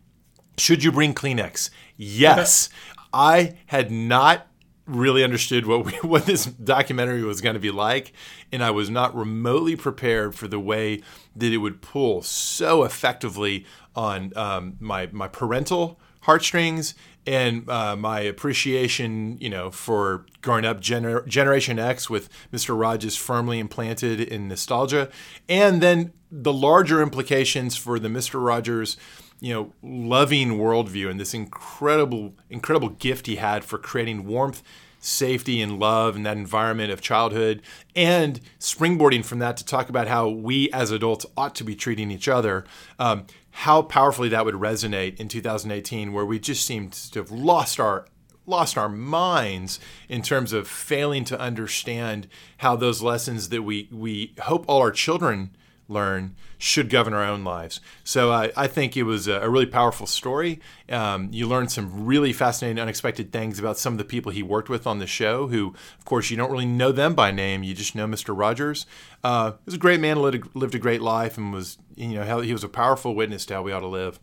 Should 0.58 0.82
you 0.82 0.90
bring 0.90 1.14
Kleenex? 1.14 1.70
Yes. 1.98 2.70
I 3.12 3.58
had 3.66 3.90
not 3.90 4.46
really 4.86 5.22
understood 5.22 5.66
what 5.66 5.84
we, 5.84 5.92
what 6.02 6.24
this 6.24 6.46
documentary 6.46 7.22
was 7.22 7.40
going 7.40 7.54
to 7.54 7.60
be 7.60 7.70
like, 7.70 8.12
and 8.50 8.64
I 8.64 8.70
was 8.70 8.88
not 8.88 9.14
remotely 9.14 9.76
prepared 9.76 10.34
for 10.34 10.48
the 10.48 10.58
way 10.58 11.02
that 11.36 11.52
it 11.52 11.58
would 11.58 11.82
pull 11.82 12.22
so 12.22 12.84
effectively 12.84 13.66
on 13.94 14.32
um, 14.36 14.76
my 14.80 15.08
my 15.12 15.28
parental 15.28 16.00
heartstrings 16.22 16.94
and 17.26 17.68
uh, 17.68 17.94
my 17.94 18.20
appreciation, 18.20 19.36
you 19.38 19.50
know, 19.50 19.70
for 19.70 20.24
growing 20.40 20.64
up 20.64 20.80
gener- 20.80 21.26
Generation 21.26 21.78
X 21.78 22.08
with 22.08 22.30
Mr. 22.52 22.78
Rogers 22.78 23.16
firmly 23.16 23.58
implanted 23.58 24.20
in 24.20 24.48
nostalgia, 24.48 25.10
and 25.48 25.82
then 25.82 26.12
the 26.30 26.52
larger 26.52 27.02
implications 27.02 27.76
for 27.76 27.98
the 27.98 28.08
Mr. 28.08 28.42
Rogers 28.42 28.96
you 29.40 29.54
know, 29.54 29.72
loving 29.82 30.58
worldview 30.58 31.10
and 31.10 31.20
this 31.20 31.34
incredible, 31.34 32.34
incredible 32.50 32.90
gift 32.90 33.26
he 33.26 33.36
had 33.36 33.64
for 33.64 33.78
creating 33.78 34.26
warmth, 34.26 34.62
safety, 34.98 35.60
and 35.60 35.78
love 35.78 36.16
in 36.16 36.24
that 36.24 36.36
environment 36.36 36.90
of 36.90 37.00
childhood, 37.00 37.62
and 37.94 38.40
springboarding 38.58 39.24
from 39.24 39.38
that 39.38 39.56
to 39.56 39.64
talk 39.64 39.88
about 39.88 40.08
how 40.08 40.28
we 40.28 40.70
as 40.72 40.90
adults 40.90 41.24
ought 41.36 41.54
to 41.54 41.64
be 41.64 41.76
treating 41.76 42.10
each 42.10 42.28
other. 42.28 42.64
Um, 42.98 43.26
how 43.50 43.82
powerfully 43.82 44.28
that 44.28 44.44
would 44.44 44.54
resonate 44.54 45.18
in 45.18 45.28
2018, 45.28 46.12
where 46.12 46.24
we 46.24 46.38
just 46.38 46.64
seemed 46.64 46.92
to 46.92 47.18
have 47.20 47.30
lost 47.30 47.80
our 47.80 48.06
lost 48.46 48.78
our 48.78 48.88
minds 48.88 49.78
in 50.08 50.22
terms 50.22 50.54
of 50.54 50.66
failing 50.66 51.22
to 51.22 51.38
understand 51.38 52.26
how 52.58 52.74
those 52.74 53.02
lessons 53.02 53.50
that 53.50 53.62
we 53.62 53.88
we 53.92 54.32
hope 54.40 54.64
all 54.66 54.80
our 54.80 54.90
children 54.90 55.50
learn 55.88 56.36
should 56.58 56.90
govern 56.90 57.14
our 57.14 57.24
own 57.24 57.42
lives. 57.42 57.80
So 58.04 58.30
uh, 58.30 58.48
I 58.56 58.66
think 58.66 58.96
it 58.96 59.04
was 59.04 59.26
a, 59.26 59.40
a 59.40 59.48
really 59.48 59.66
powerful 59.66 60.06
story. 60.06 60.60
Um, 60.88 61.28
you 61.32 61.48
learned 61.48 61.72
some 61.72 62.04
really 62.06 62.32
fascinating, 62.32 62.78
unexpected 62.78 63.32
things 63.32 63.58
about 63.58 63.78
some 63.78 63.94
of 63.94 63.98
the 63.98 64.04
people 64.04 64.30
he 64.30 64.42
worked 64.42 64.68
with 64.68 64.86
on 64.86 64.98
the 64.98 65.06
show, 65.06 65.48
who, 65.48 65.74
of 65.98 66.04
course, 66.04 66.30
you 66.30 66.36
don't 66.36 66.50
really 66.50 66.66
know 66.66 66.92
them 66.92 67.14
by 67.14 67.30
name. 67.30 67.62
You 67.62 67.74
just 67.74 67.94
know 67.94 68.06
Mr. 68.06 68.36
Rogers. 68.36 68.86
Uh, 69.24 69.52
he 69.52 69.58
was 69.64 69.74
a 69.74 69.78
great 69.78 70.00
man, 70.00 70.20
lived 70.20 70.44
a, 70.44 70.58
lived 70.58 70.74
a 70.74 70.78
great 70.78 71.00
life, 71.00 71.38
and 71.38 71.52
was, 71.52 71.78
you 71.96 72.08
know, 72.08 72.40
he 72.40 72.52
was 72.52 72.64
a 72.64 72.68
powerful 72.68 73.14
witness 73.14 73.46
to 73.46 73.54
how 73.54 73.62
we 73.62 73.72
ought 73.72 73.80
to 73.80 73.86
live. 73.86 74.20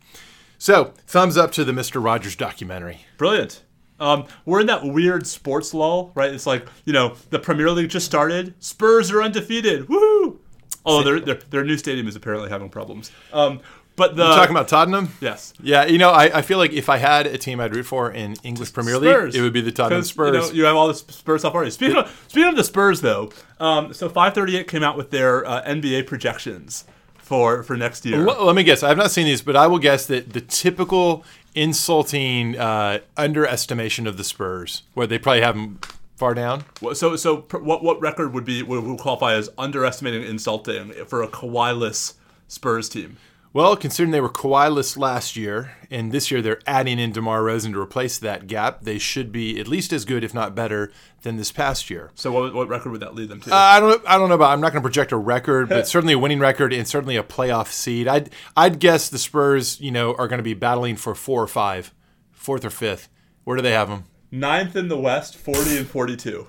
So, 0.57 0.93
thumbs 1.05 1.35
up 1.35 1.51
to 1.53 1.63
the 1.65 1.73
Mr. 1.73 2.03
Rogers 2.03 2.35
documentary. 2.35 3.05
Brilliant. 3.17 3.63
Um, 3.99 4.25
we're 4.45 4.61
in 4.61 4.67
that 4.67 4.83
weird 4.83 5.25
sports 5.25 5.73
lull, 5.73 6.11
right? 6.15 6.33
It's 6.33 6.45
like 6.45 6.67
you 6.83 6.93
know 6.93 7.15
the 7.29 7.39
Premier 7.39 7.71
League 7.71 7.89
just 7.89 8.05
started. 8.05 8.53
Spurs 8.59 9.11
are 9.11 9.21
undefeated. 9.21 9.87
Woohoo! 9.87 10.39
Oh, 10.85 11.03
their, 11.03 11.19
their 11.19 11.35
their 11.35 11.63
new 11.63 11.77
stadium 11.77 12.07
is 12.07 12.15
apparently 12.15 12.49
having 12.49 12.69
problems. 12.69 13.11
Um, 13.33 13.61
but 13.95 14.15
the 14.17 14.25
You're 14.25 14.35
talking 14.35 14.55
about 14.55 14.67
Tottenham? 14.67 15.09
yes, 15.21 15.53
Yeah, 15.61 15.85
you 15.85 15.97
know, 15.97 16.09
I, 16.09 16.39
I 16.39 16.41
feel 16.41 16.57
like 16.57 16.73
if 16.73 16.89
I 16.89 16.97
had 16.97 17.27
a 17.27 17.37
team 17.37 17.61
I'd 17.61 17.73
root 17.73 17.85
for 17.85 18.11
in 18.11 18.35
English 18.43 18.73
Premier 18.73 18.95
Spurs. 18.95 19.33
League, 19.33 19.39
it 19.39 19.43
would 19.43 19.53
be 19.53 19.61
the 19.61 19.71
Tottenham 19.71 20.03
Spurs. 20.03 20.33
You, 20.33 20.41
know, 20.41 20.49
you 20.51 20.63
have 20.65 20.75
all 20.75 20.87
the 20.89 20.95
Spurs 20.95 21.41
stuff 21.41 21.53
already. 21.55 21.71
Speaking 21.71 21.97
of 21.97 22.25
speaking 22.27 22.49
of 22.49 22.57
the 22.57 22.63
Spurs, 22.63 23.01
though, 23.01 23.31
um, 23.59 23.93
so 23.93 24.09
538 24.09 24.67
came 24.67 24.83
out 24.83 24.97
with 24.97 25.11
their 25.11 25.45
uh, 25.47 25.63
NBA 25.63 26.07
projections 26.07 26.83
for 27.15 27.63
for 27.63 27.77
next 27.77 28.05
year. 28.05 28.27
L- 28.27 28.45
let 28.45 28.55
me 28.55 28.63
guess. 28.63 28.83
I 28.83 28.89
have 28.89 28.97
not 28.97 29.11
seen 29.11 29.25
these, 29.25 29.41
but 29.41 29.55
I 29.55 29.67
will 29.67 29.79
guess 29.79 30.05
that 30.07 30.33
the 30.33 30.41
typical 30.41 31.23
insulting 31.55 32.57
uh, 32.57 32.99
underestimation 33.15 34.07
of 34.07 34.17
the 34.17 34.25
Spurs, 34.25 34.83
where 34.93 35.07
they 35.07 35.17
probably 35.17 35.41
have 35.41 35.55
them 35.55 35.79
far 36.15 36.33
down. 36.33 36.65
So 36.93 37.15
so 37.15 37.41
what 37.51 37.83
what 37.83 38.01
record 38.01 38.33
would 38.33 38.45
be 38.45 38.63
would, 38.63 38.83
would 38.83 38.99
qualify 38.99 39.33
as 39.33 39.49
underestimating, 39.57 40.21
and 40.21 40.29
insulting 40.29 40.91
for 41.05 41.21
a 41.21 41.27
Kawhi-less 41.27 42.15
Spurs 42.47 42.89
team? 42.89 43.17
Well, 43.55 43.77
considering 43.77 44.11
they 44.11 44.19
were 44.19 44.29
Kawhi-less 44.29 44.97
last 44.97 45.37
year, 45.37 45.77
and 45.89 46.11
this 46.11 46.29
year 46.29 46.41
they're 46.41 46.59
adding 46.67 46.99
in 46.99 47.13
DeMar 47.13 47.41
DeRozan 47.41 47.71
to 47.71 47.79
replace 47.79 48.17
that 48.17 48.47
gap, 48.47 48.81
they 48.81 48.97
should 48.97 49.31
be 49.31 49.61
at 49.61 49.67
least 49.69 49.93
as 49.93 50.03
good, 50.03 50.25
if 50.25 50.33
not 50.33 50.55
better, 50.55 50.91
than 51.21 51.37
this 51.37 51.53
past 51.53 51.89
year. 51.89 52.11
So 52.15 52.33
what 52.33 52.53
what 52.53 52.67
record 52.67 52.91
would 52.91 53.01
that 53.01 53.15
lead 53.15 53.29
them 53.29 53.39
to? 53.41 53.53
Uh, 53.53 53.55
I 53.55 53.79
don't. 53.79 54.03
I 54.05 54.17
don't 54.17 54.27
know 54.27 54.35
about. 54.35 54.51
I'm 54.51 54.59
not 54.59 54.73
going 54.73 54.81
to 54.81 54.85
project 54.85 55.13
a 55.13 55.17
record, 55.17 55.69
but 55.69 55.87
certainly 55.87 56.13
a 56.13 56.19
winning 56.19 56.39
record 56.39 56.73
and 56.73 56.87
certainly 56.87 57.15
a 57.15 57.23
playoff 57.23 57.67
seed. 57.67 58.07
I'd. 58.07 58.29
I'd 58.57 58.79
guess 58.79 59.07
the 59.09 59.17
Spurs, 59.17 59.79
you 59.79 59.91
know, 59.91 60.13
are 60.15 60.27
going 60.27 60.39
to 60.39 60.43
be 60.43 60.53
battling 60.53 60.97
for 60.97 61.15
four 61.15 61.41
or 61.41 61.47
five, 61.47 61.93
fourth 62.31 62.65
or 62.65 62.69
fifth. 62.69 63.07
Where 63.45 63.55
do 63.55 63.63
they 63.63 63.71
have 63.71 63.87
them? 63.87 64.03
Ninth 64.39 64.75
in 64.75 64.87
the 64.87 64.97
West, 64.97 65.35
40 65.35 65.77
and 65.77 65.87
42. 65.87 66.47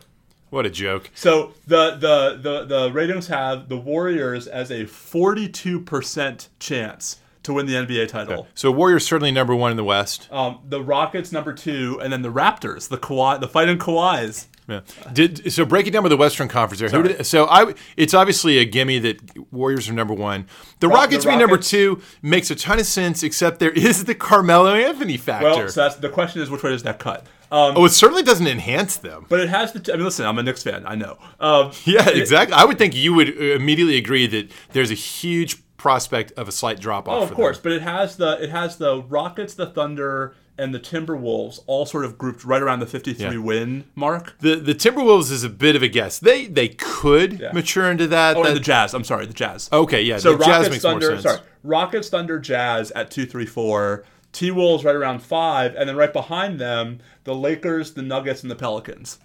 What 0.50 0.64
a 0.64 0.70
joke. 0.70 1.10
So 1.14 1.54
the 1.66 1.96
the 1.96 2.38
the 2.40 2.64
the 2.64 2.92
ratings 2.92 3.26
have 3.26 3.68
the 3.68 3.76
Warriors 3.76 4.46
as 4.46 4.70
a 4.70 4.84
42% 4.84 6.48
chance 6.60 7.16
to 7.42 7.52
win 7.52 7.66
the 7.66 7.74
NBA 7.74 8.08
title. 8.08 8.46
So 8.54 8.70
Warriors 8.70 9.06
certainly 9.06 9.32
number 9.32 9.54
one 9.54 9.70
in 9.70 9.76
the 9.76 9.84
West. 9.84 10.28
Um, 10.32 10.60
the 10.68 10.82
Rockets 10.82 11.32
number 11.32 11.52
two, 11.52 12.00
and 12.02 12.12
then 12.12 12.22
the 12.22 12.32
Raptors, 12.32 12.88
the 12.88 12.98
Kawhi, 12.98 13.40
the 13.40 13.48
fighting 13.48 13.78
Kawhis. 13.78 14.46
Yeah. 14.68 14.80
Did 15.12 15.52
so 15.52 15.64
break 15.64 15.86
it 15.86 15.92
down 15.92 16.02
with 16.02 16.10
the 16.10 16.16
Western 16.16 16.48
Conference 16.48 16.80
there. 16.80 16.88
Who 16.88 17.04
did, 17.04 17.24
so 17.26 17.46
I 17.46 17.74
it's 17.96 18.14
obviously 18.14 18.58
a 18.58 18.64
gimme 18.64 18.98
that 18.98 19.52
Warriors 19.52 19.88
are 19.88 19.92
number 19.92 20.14
one. 20.14 20.46
The 20.80 20.88
Rockets 20.88 21.24
the 21.24 21.30
being 21.30 21.38
number 21.38 21.56
two 21.58 22.02
makes 22.20 22.50
a 22.50 22.56
ton 22.56 22.78
of 22.80 22.86
sense, 22.86 23.22
except 23.22 23.60
there 23.60 23.70
is 23.70 24.04
the 24.04 24.14
Carmelo 24.14 24.74
Anthony 24.74 25.16
factor. 25.16 25.44
Well, 25.48 25.68
so 25.68 25.82
that's 25.82 25.96
the 25.96 26.08
question 26.08 26.42
is 26.42 26.50
which 26.50 26.62
way 26.62 26.70
does 26.70 26.82
that 26.82 26.98
cut? 26.98 27.26
Um, 27.52 27.74
oh, 27.76 27.84
it 27.84 27.90
certainly 27.90 28.24
doesn't 28.24 28.46
enhance 28.48 28.96
them. 28.96 29.26
but 29.28 29.38
it 29.38 29.48
has 29.48 29.72
the. 29.72 29.78
T- 29.78 29.92
I 29.92 29.94
mean, 29.96 30.04
listen, 30.04 30.26
I'm 30.26 30.36
a 30.36 30.42
Knicks 30.42 30.64
fan. 30.64 30.82
I 30.84 30.96
know. 30.96 31.16
Um, 31.38 31.70
Yeah, 31.84 32.08
exactly. 32.08 32.54
I 32.54 32.64
would 32.64 32.76
think 32.76 32.96
you 32.96 33.14
would 33.14 33.28
uh, 33.28 33.54
immediately 33.54 33.96
agree 33.98 34.26
that 34.26 34.50
there's 34.72 34.90
a 34.90 34.94
huge 34.94 35.62
prospect 35.76 36.32
of 36.32 36.48
a 36.48 36.52
slight 36.52 36.80
drop 36.80 37.08
off. 37.08 37.20
Oh, 37.20 37.22
of 37.22 37.34
course, 37.34 37.58
but 37.58 37.70
it 37.70 37.82
has 37.82 38.16
the 38.16 38.42
it 38.42 38.50
has 38.50 38.78
the 38.78 39.00
Rockets, 39.00 39.54
the 39.54 39.66
Thunder, 39.66 40.34
and 40.58 40.74
the 40.74 40.80
Timberwolves 40.80 41.60
all 41.66 41.84
sort 41.86 42.04
of 42.04 42.16
grouped 42.16 42.44
right 42.44 42.62
around 42.62 42.80
the 42.80 42.86
53 42.86 43.24
Yeah. 43.26 43.36
win 43.38 43.84
mark. 43.94 44.34
The 44.40 44.56
the 44.56 44.74
Timberwolves 44.74 45.30
is 45.30 45.44
a 45.44 45.48
bit 45.50 45.76
of 45.76 45.82
a 45.82 45.88
guess. 45.88 46.18
They 46.18 46.46
they 46.46 46.68
could 46.68 47.40
mature 47.52 47.90
into 47.90 48.06
that. 48.08 48.36
Oh, 48.36 48.42
that 48.42 48.48
and 48.50 48.56
the 48.56 48.60
Jazz. 48.62 48.94
I'm 48.94 49.04
sorry, 49.04 49.26
the 49.26 49.34
Jazz. 49.34 49.68
okay, 49.72 50.02
yeah. 50.02 50.18
So 50.18 50.32
the 50.36 50.44
Jazz 50.44 50.48
Rockets, 50.48 50.70
makes 50.70 50.82
Thunder, 50.82 51.10
more 51.10 51.20
sense. 51.20 51.34
sorry, 51.36 51.46
Rockets, 51.62 52.08
Thunder, 52.08 52.38
Jazz 52.38 52.90
at 52.92 53.10
two, 53.10 53.26
three, 53.26 53.46
four. 53.46 54.04
T 54.32 54.50
Wolves 54.50 54.84
right 54.84 54.94
around 54.94 55.22
five, 55.22 55.74
and 55.76 55.88
then 55.88 55.96
right 55.96 56.12
behind 56.12 56.58
them, 56.58 56.98
the 57.24 57.34
Lakers, 57.34 57.94
the 57.94 58.02
Nuggets, 58.02 58.42
and 58.42 58.50
the 58.50 58.54
Pelicans. 58.56 59.18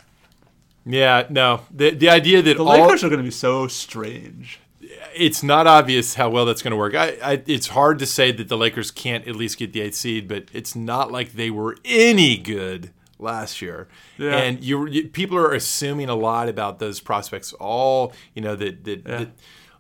Yeah, 0.85 1.25
no. 1.29 1.61
The 1.69 1.91
the 1.91 2.09
idea 2.09 2.41
that 2.41 2.57
The 2.57 2.63
all 2.63 2.81
Lakers 2.85 3.03
are 3.03 3.09
going 3.09 3.19
to 3.19 3.23
be 3.23 3.29
so 3.31 3.67
strange. 3.67 4.59
It's 5.15 5.43
not 5.43 5.67
obvious 5.67 6.15
how 6.15 6.29
well 6.29 6.45
that's 6.45 6.61
going 6.61 6.71
to 6.71 6.77
work. 6.77 6.95
I, 6.95 7.17
I 7.23 7.43
it's 7.45 7.67
hard 7.67 7.99
to 7.99 8.05
say 8.05 8.31
that 8.31 8.47
the 8.47 8.57
Lakers 8.57 8.91
can't 8.91 9.27
at 9.27 9.35
least 9.35 9.57
get 9.57 9.73
the 9.73 9.81
eighth 9.81 9.95
seed, 9.95 10.27
but 10.27 10.45
it's 10.53 10.75
not 10.75 11.11
like 11.11 11.33
they 11.33 11.49
were 11.49 11.77
any 11.85 12.37
good 12.37 12.91
last 13.19 13.61
year. 13.61 13.87
Yeah. 14.17 14.37
And 14.37 14.63
you, 14.63 14.87
you 14.87 15.07
people 15.07 15.37
are 15.37 15.53
assuming 15.53 16.09
a 16.09 16.15
lot 16.15 16.49
about 16.49 16.79
those 16.79 16.99
prospects. 16.99 17.53
All 17.53 18.13
you 18.33 18.41
know 18.41 18.55
that 18.55 18.83
that. 18.83 19.03
that 19.05 19.29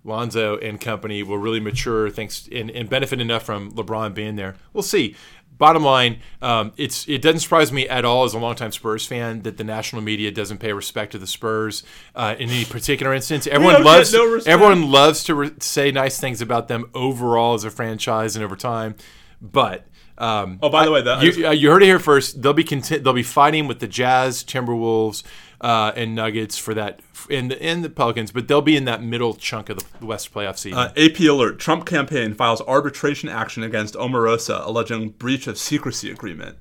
Lonzo 0.03 0.57
and 0.57 0.81
company 0.81 1.21
will 1.21 1.37
really 1.37 1.59
mature 1.59 2.09
thanks 2.09 2.49
and, 2.51 2.71
and 2.71 2.89
benefit 2.89 3.21
enough 3.21 3.43
from 3.43 3.71
LeBron 3.73 4.15
being 4.15 4.35
there. 4.35 4.55
We'll 4.73 4.81
see. 4.81 5.15
Bottom 5.61 5.83
line, 5.83 6.21
um, 6.41 6.71
it's 6.75 7.07
it 7.07 7.21
doesn't 7.21 7.41
surprise 7.41 7.71
me 7.71 7.87
at 7.87 8.03
all 8.03 8.23
as 8.23 8.33
a 8.33 8.39
longtime 8.39 8.71
Spurs 8.71 9.05
fan 9.05 9.43
that 9.43 9.57
the 9.57 9.63
national 9.63 10.01
media 10.01 10.31
doesn't 10.31 10.57
pay 10.57 10.73
respect 10.73 11.11
to 11.11 11.19
the 11.19 11.27
Spurs 11.27 11.83
uh, 12.15 12.33
in 12.39 12.49
any 12.49 12.65
particular 12.65 13.13
instance. 13.13 13.45
Everyone 13.45 13.83
loves 13.83 14.11
no 14.11 14.39
everyone 14.47 14.89
loves 14.89 15.23
to 15.25 15.35
re- 15.35 15.51
say 15.59 15.91
nice 15.91 16.19
things 16.19 16.41
about 16.41 16.67
them 16.67 16.89
overall 16.95 17.53
as 17.53 17.63
a 17.63 17.69
franchise 17.69 18.35
and 18.35 18.43
over 18.43 18.55
time, 18.55 18.95
but. 19.39 19.85
Um, 20.17 20.57
Oh, 20.61 20.69
by 20.69 20.85
the 20.85 20.91
way, 20.91 21.01
that 21.03 21.23
you, 21.23 21.47
uh, 21.47 21.51
you 21.51 21.69
heard 21.69 21.81
it 21.83 21.87
here 21.87 21.97
first. 21.99 22.41
They'll 22.41 22.53
be 22.53 22.63
conti- 22.63 22.97
they'll 22.97 23.13
be 23.13 23.23
fighting 23.23 23.67
with 23.67 23.79
the 23.79 23.87
Jazz, 23.87 24.43
Timberwolves, 24.43 25.23
uh, 25.61 25.93
and 25.95 26.15
Nuggets 26.15 26.57
for 26.57 26.73
that, 26.73 26.99
and 27.29 27.51
the, 27.51 27.61
and 27.61 27.83
the 27.83 27.89
Pelicans, 27.89 28.31
but 28.31 28.47
they'll 28.47 28.61
be 28.61 28.75
in 28.75 28.85
that 28.85 29.01
middle 29.01 29.35
chunk 29.35 29.69
of 29.69 29.77
the 29.99 30.05
West 30.05 30.33
playoff 30.33 30.57
season. 30.57 30.79
uh, 30.79 30.91
AP 30.97 31.19
alert: 31.21 31.59
Trump 31.59 31.85
campaign 31.85 32.33
files 32.33 32.61
arbitration 32.61 33.29
action 33.29 33.63
against 33.63 33.93
Omarosa, 33.95 34.65
alleging 34.65 35.09
breach 35.09 35.47
of 35.47 35.57
secrecy 35.57 36.09
agreement. 36.11 36.57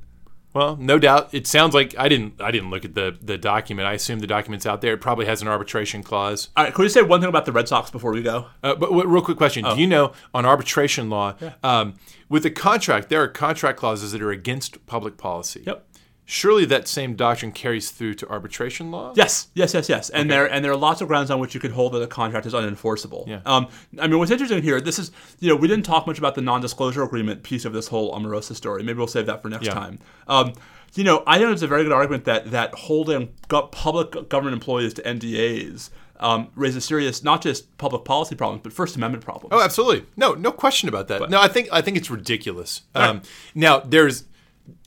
well, 0.52 0.76
no 0.76 0.98
doubt. 0.98 1.32
It 1.32 1.46
sounds 1.46 1.74
like 1.74 1.94
I 1.98 2.08
didn't 2.08 2.40
I 2.40 2.50
didn't 2.50 2.70
look 2.70 2.84
at 2.84 2.94
the 2.94 3.16
the 3.22 3.38
document. 3.38 3.88
I 3.88 3.94
assume 3.94 4.18
the 4.18 4.26
document's 4.26 4.66
out 4.66 4.82
there. 4.82 4.92
It 4.92 5.00
probably 5.00 5.24
has 5.26 5.40
an 5.40 5.48
arbitration 5.48 6.02
clause. 6.02 6.50
All 6.56 6.64
right, 6.64 6.74
can 6.74 6.82
we 6.82 6.88
say 6.90 7.02
one 7.02 7.20
thing 7.20 7.28
about 7.30 7.46
the 7.46 7.52
Red 7.52 7.68
Sox 7.68 7.90
before 7.90 8.12
we 8.12 8.22
go? 8.22 8.46
Uh, 8.62 8.74
but 8.74 8.92
real 8.92 9.22
quick 9.22 9.38
question: 9.38 9.64
Oh. 9.64 9.74
Do 9.74 9.80
you 9.80 9.86
know 9.86 10.12
on 10.34 10.44
arbitration 10.44 11.08
law, 11.08 11.36
yeah. 11.40 11.54
um, 11.62 11.94
with 12.28 12.44
a 12.44 12.50
contract, 12.50 13.08
there 13.08 13.22
are 13.22 13.28
contract 13.28 13.78
clauses 13.78 14.12
that 14.12 14.20
are 14.20 14.30
against 14.30 14.84
public 14.86 15.16
policy. 15.16 15.62
Yep. 15.66 15.86
Surely 16.32 16.64
that 16.66 16.86
same 16.86 17.16
doctrine 17.16 17.50
carries 17.50 17.90
through 17.90 18.14
to 18.14 18.28
arbitration 18.28 18.92
law. 18.92 19.12
Yes, 19.16 19.48
yes, 19.54 19.74
yes, 19.74 19.88
yes. 19.88 20.10
And 20.10 20.30
there 20.30 20.46
and 20.46 20.64
there 20.64 20.70
are 20.70 20.76
lots 20.76 21.00
of 21.00 21.08
grounds 21.08 21.28
on 21.28 21.40
which 21.40 21.54
you 21.54 21.60
could 21.60 21.72
hold 21.72 21.92
that 21.94 22.02
a 22.02 22.06
contract 22.06 22.46
is 22.46 22.54
unenforceable. 22.54 23.26
Yeah. 23.26 23.40
Um, 23.44 23.66
I 23.98 24.06
mean, 24.06 24.20
what's 24.20 24.30
interesting 24.30 24.62
here, 24.62 24.80
this 24.80 25.00
is 25.00 25.10
you 25.40 25.48
know 25.48 25.56
we 25.56 25.66
didn't 25.66 25.84
talk 25.84 26.06
much 26.06 26.18
about 26.18 26.36
the 26.36 26.40
non-disclosure 26.40 27.02
agreement 27.02 27.42
piece 27.42 27.64
of 27.64 27.72
this 27.72 27.88
whole 27.88 28.14
Omarosa 28.14 28.54
story. 28.54 28.84
Maybe 28.84 28.98
we'll 28.98 29.08
save 29.08 29.26
that 29.26 29.42
for 29.42 29.48
next 29.48 29.66
Yeah. 29.66 29.74
time. 29.74 29.98
Um, 30.28 30.52
you 30.94 31.02
know, 31.02 31.24
I 31.26 31.38
think 31.38 31.50
it's 31.50 31.62
a 31.62 31.66
very 31.66 31.82
good 31.82 31.90
argument 31.92 32.24
that 32.26 32.52
that 32.52 32.74
holding 32.76 33.30
public 33.48 34.28
government 34.28 34.54
employees 34.54 34.94
to 34.94 35.02
NDAs. 35.02 35.90
um, 36.22 36.48
raises 36.54 36.84
serious, 36.84 37.24
not 37.24 37.40
just 37.40 37.76
public 37.78 38.04
policy 38.04 38.34
problems, 38.36 38.60
but 38.62 38.74
First 38.74 38.94
Amendment 38.94 39.24
problems. 39.24 39.54
Oh, 39.54 39.60
absolutely. 39.62 40.04
No, 40.18 40.34
no 40.34 40.52
question 40.52 40.86
about 40.86 41.08
that. 41.08 41.30
no, 41.30 41.40
I 41.40 41.48
think 41.48 41.68
I 41.72 41.80
think 41.80 41.96
it's 41.96 42.10
ridiculous. 42.10 42.82
Um, 42.94 43.22
now 43.54 43.80
there's 43.80 44.24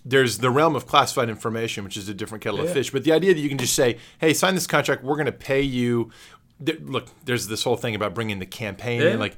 there's 0.06 0.40
the 0.40 0.50
realm 0.50 0.76
of 0.76 0.86
classified 0.88 1.30
information, 1.30 1.84
which 1.84 1.98
is 1.98 2.10
a 2.10 2.14
different 2.14 2.44
kettle 2.44 2.62
of 2.62 2.72
fish. 2.72 2.92
But 2.92 3.04
the 3.04 3.12
idea 3.12 3.34
that 3.34 3.40
you 3.40 3.50
can 3.50 3.58
just 3.58 3.74
say, 3.76 3.98
"Hey, 4.20 4.34
sign 4.34 4.56
this 4.56 4.68
contract. 4.68 5.04
We're 5.04 5.16
going 5.16 5.26
to 5.28 5.32
pay 5.32 5.62
you." 5.62 6.12
Th- 6.64 6.80
look, 6.82 7.08
there's 7.26 7.48
this 7.48 7.64
whole 7.64 7.76
thing 7.78 7.96
about 7.96 8.14
bringing 8.14 8.40
the 8.40 8.46
campaign 8.46 9.02
Yeah. 9.02 9.10
in. 9.12 9.20
Like, 9.20 9.36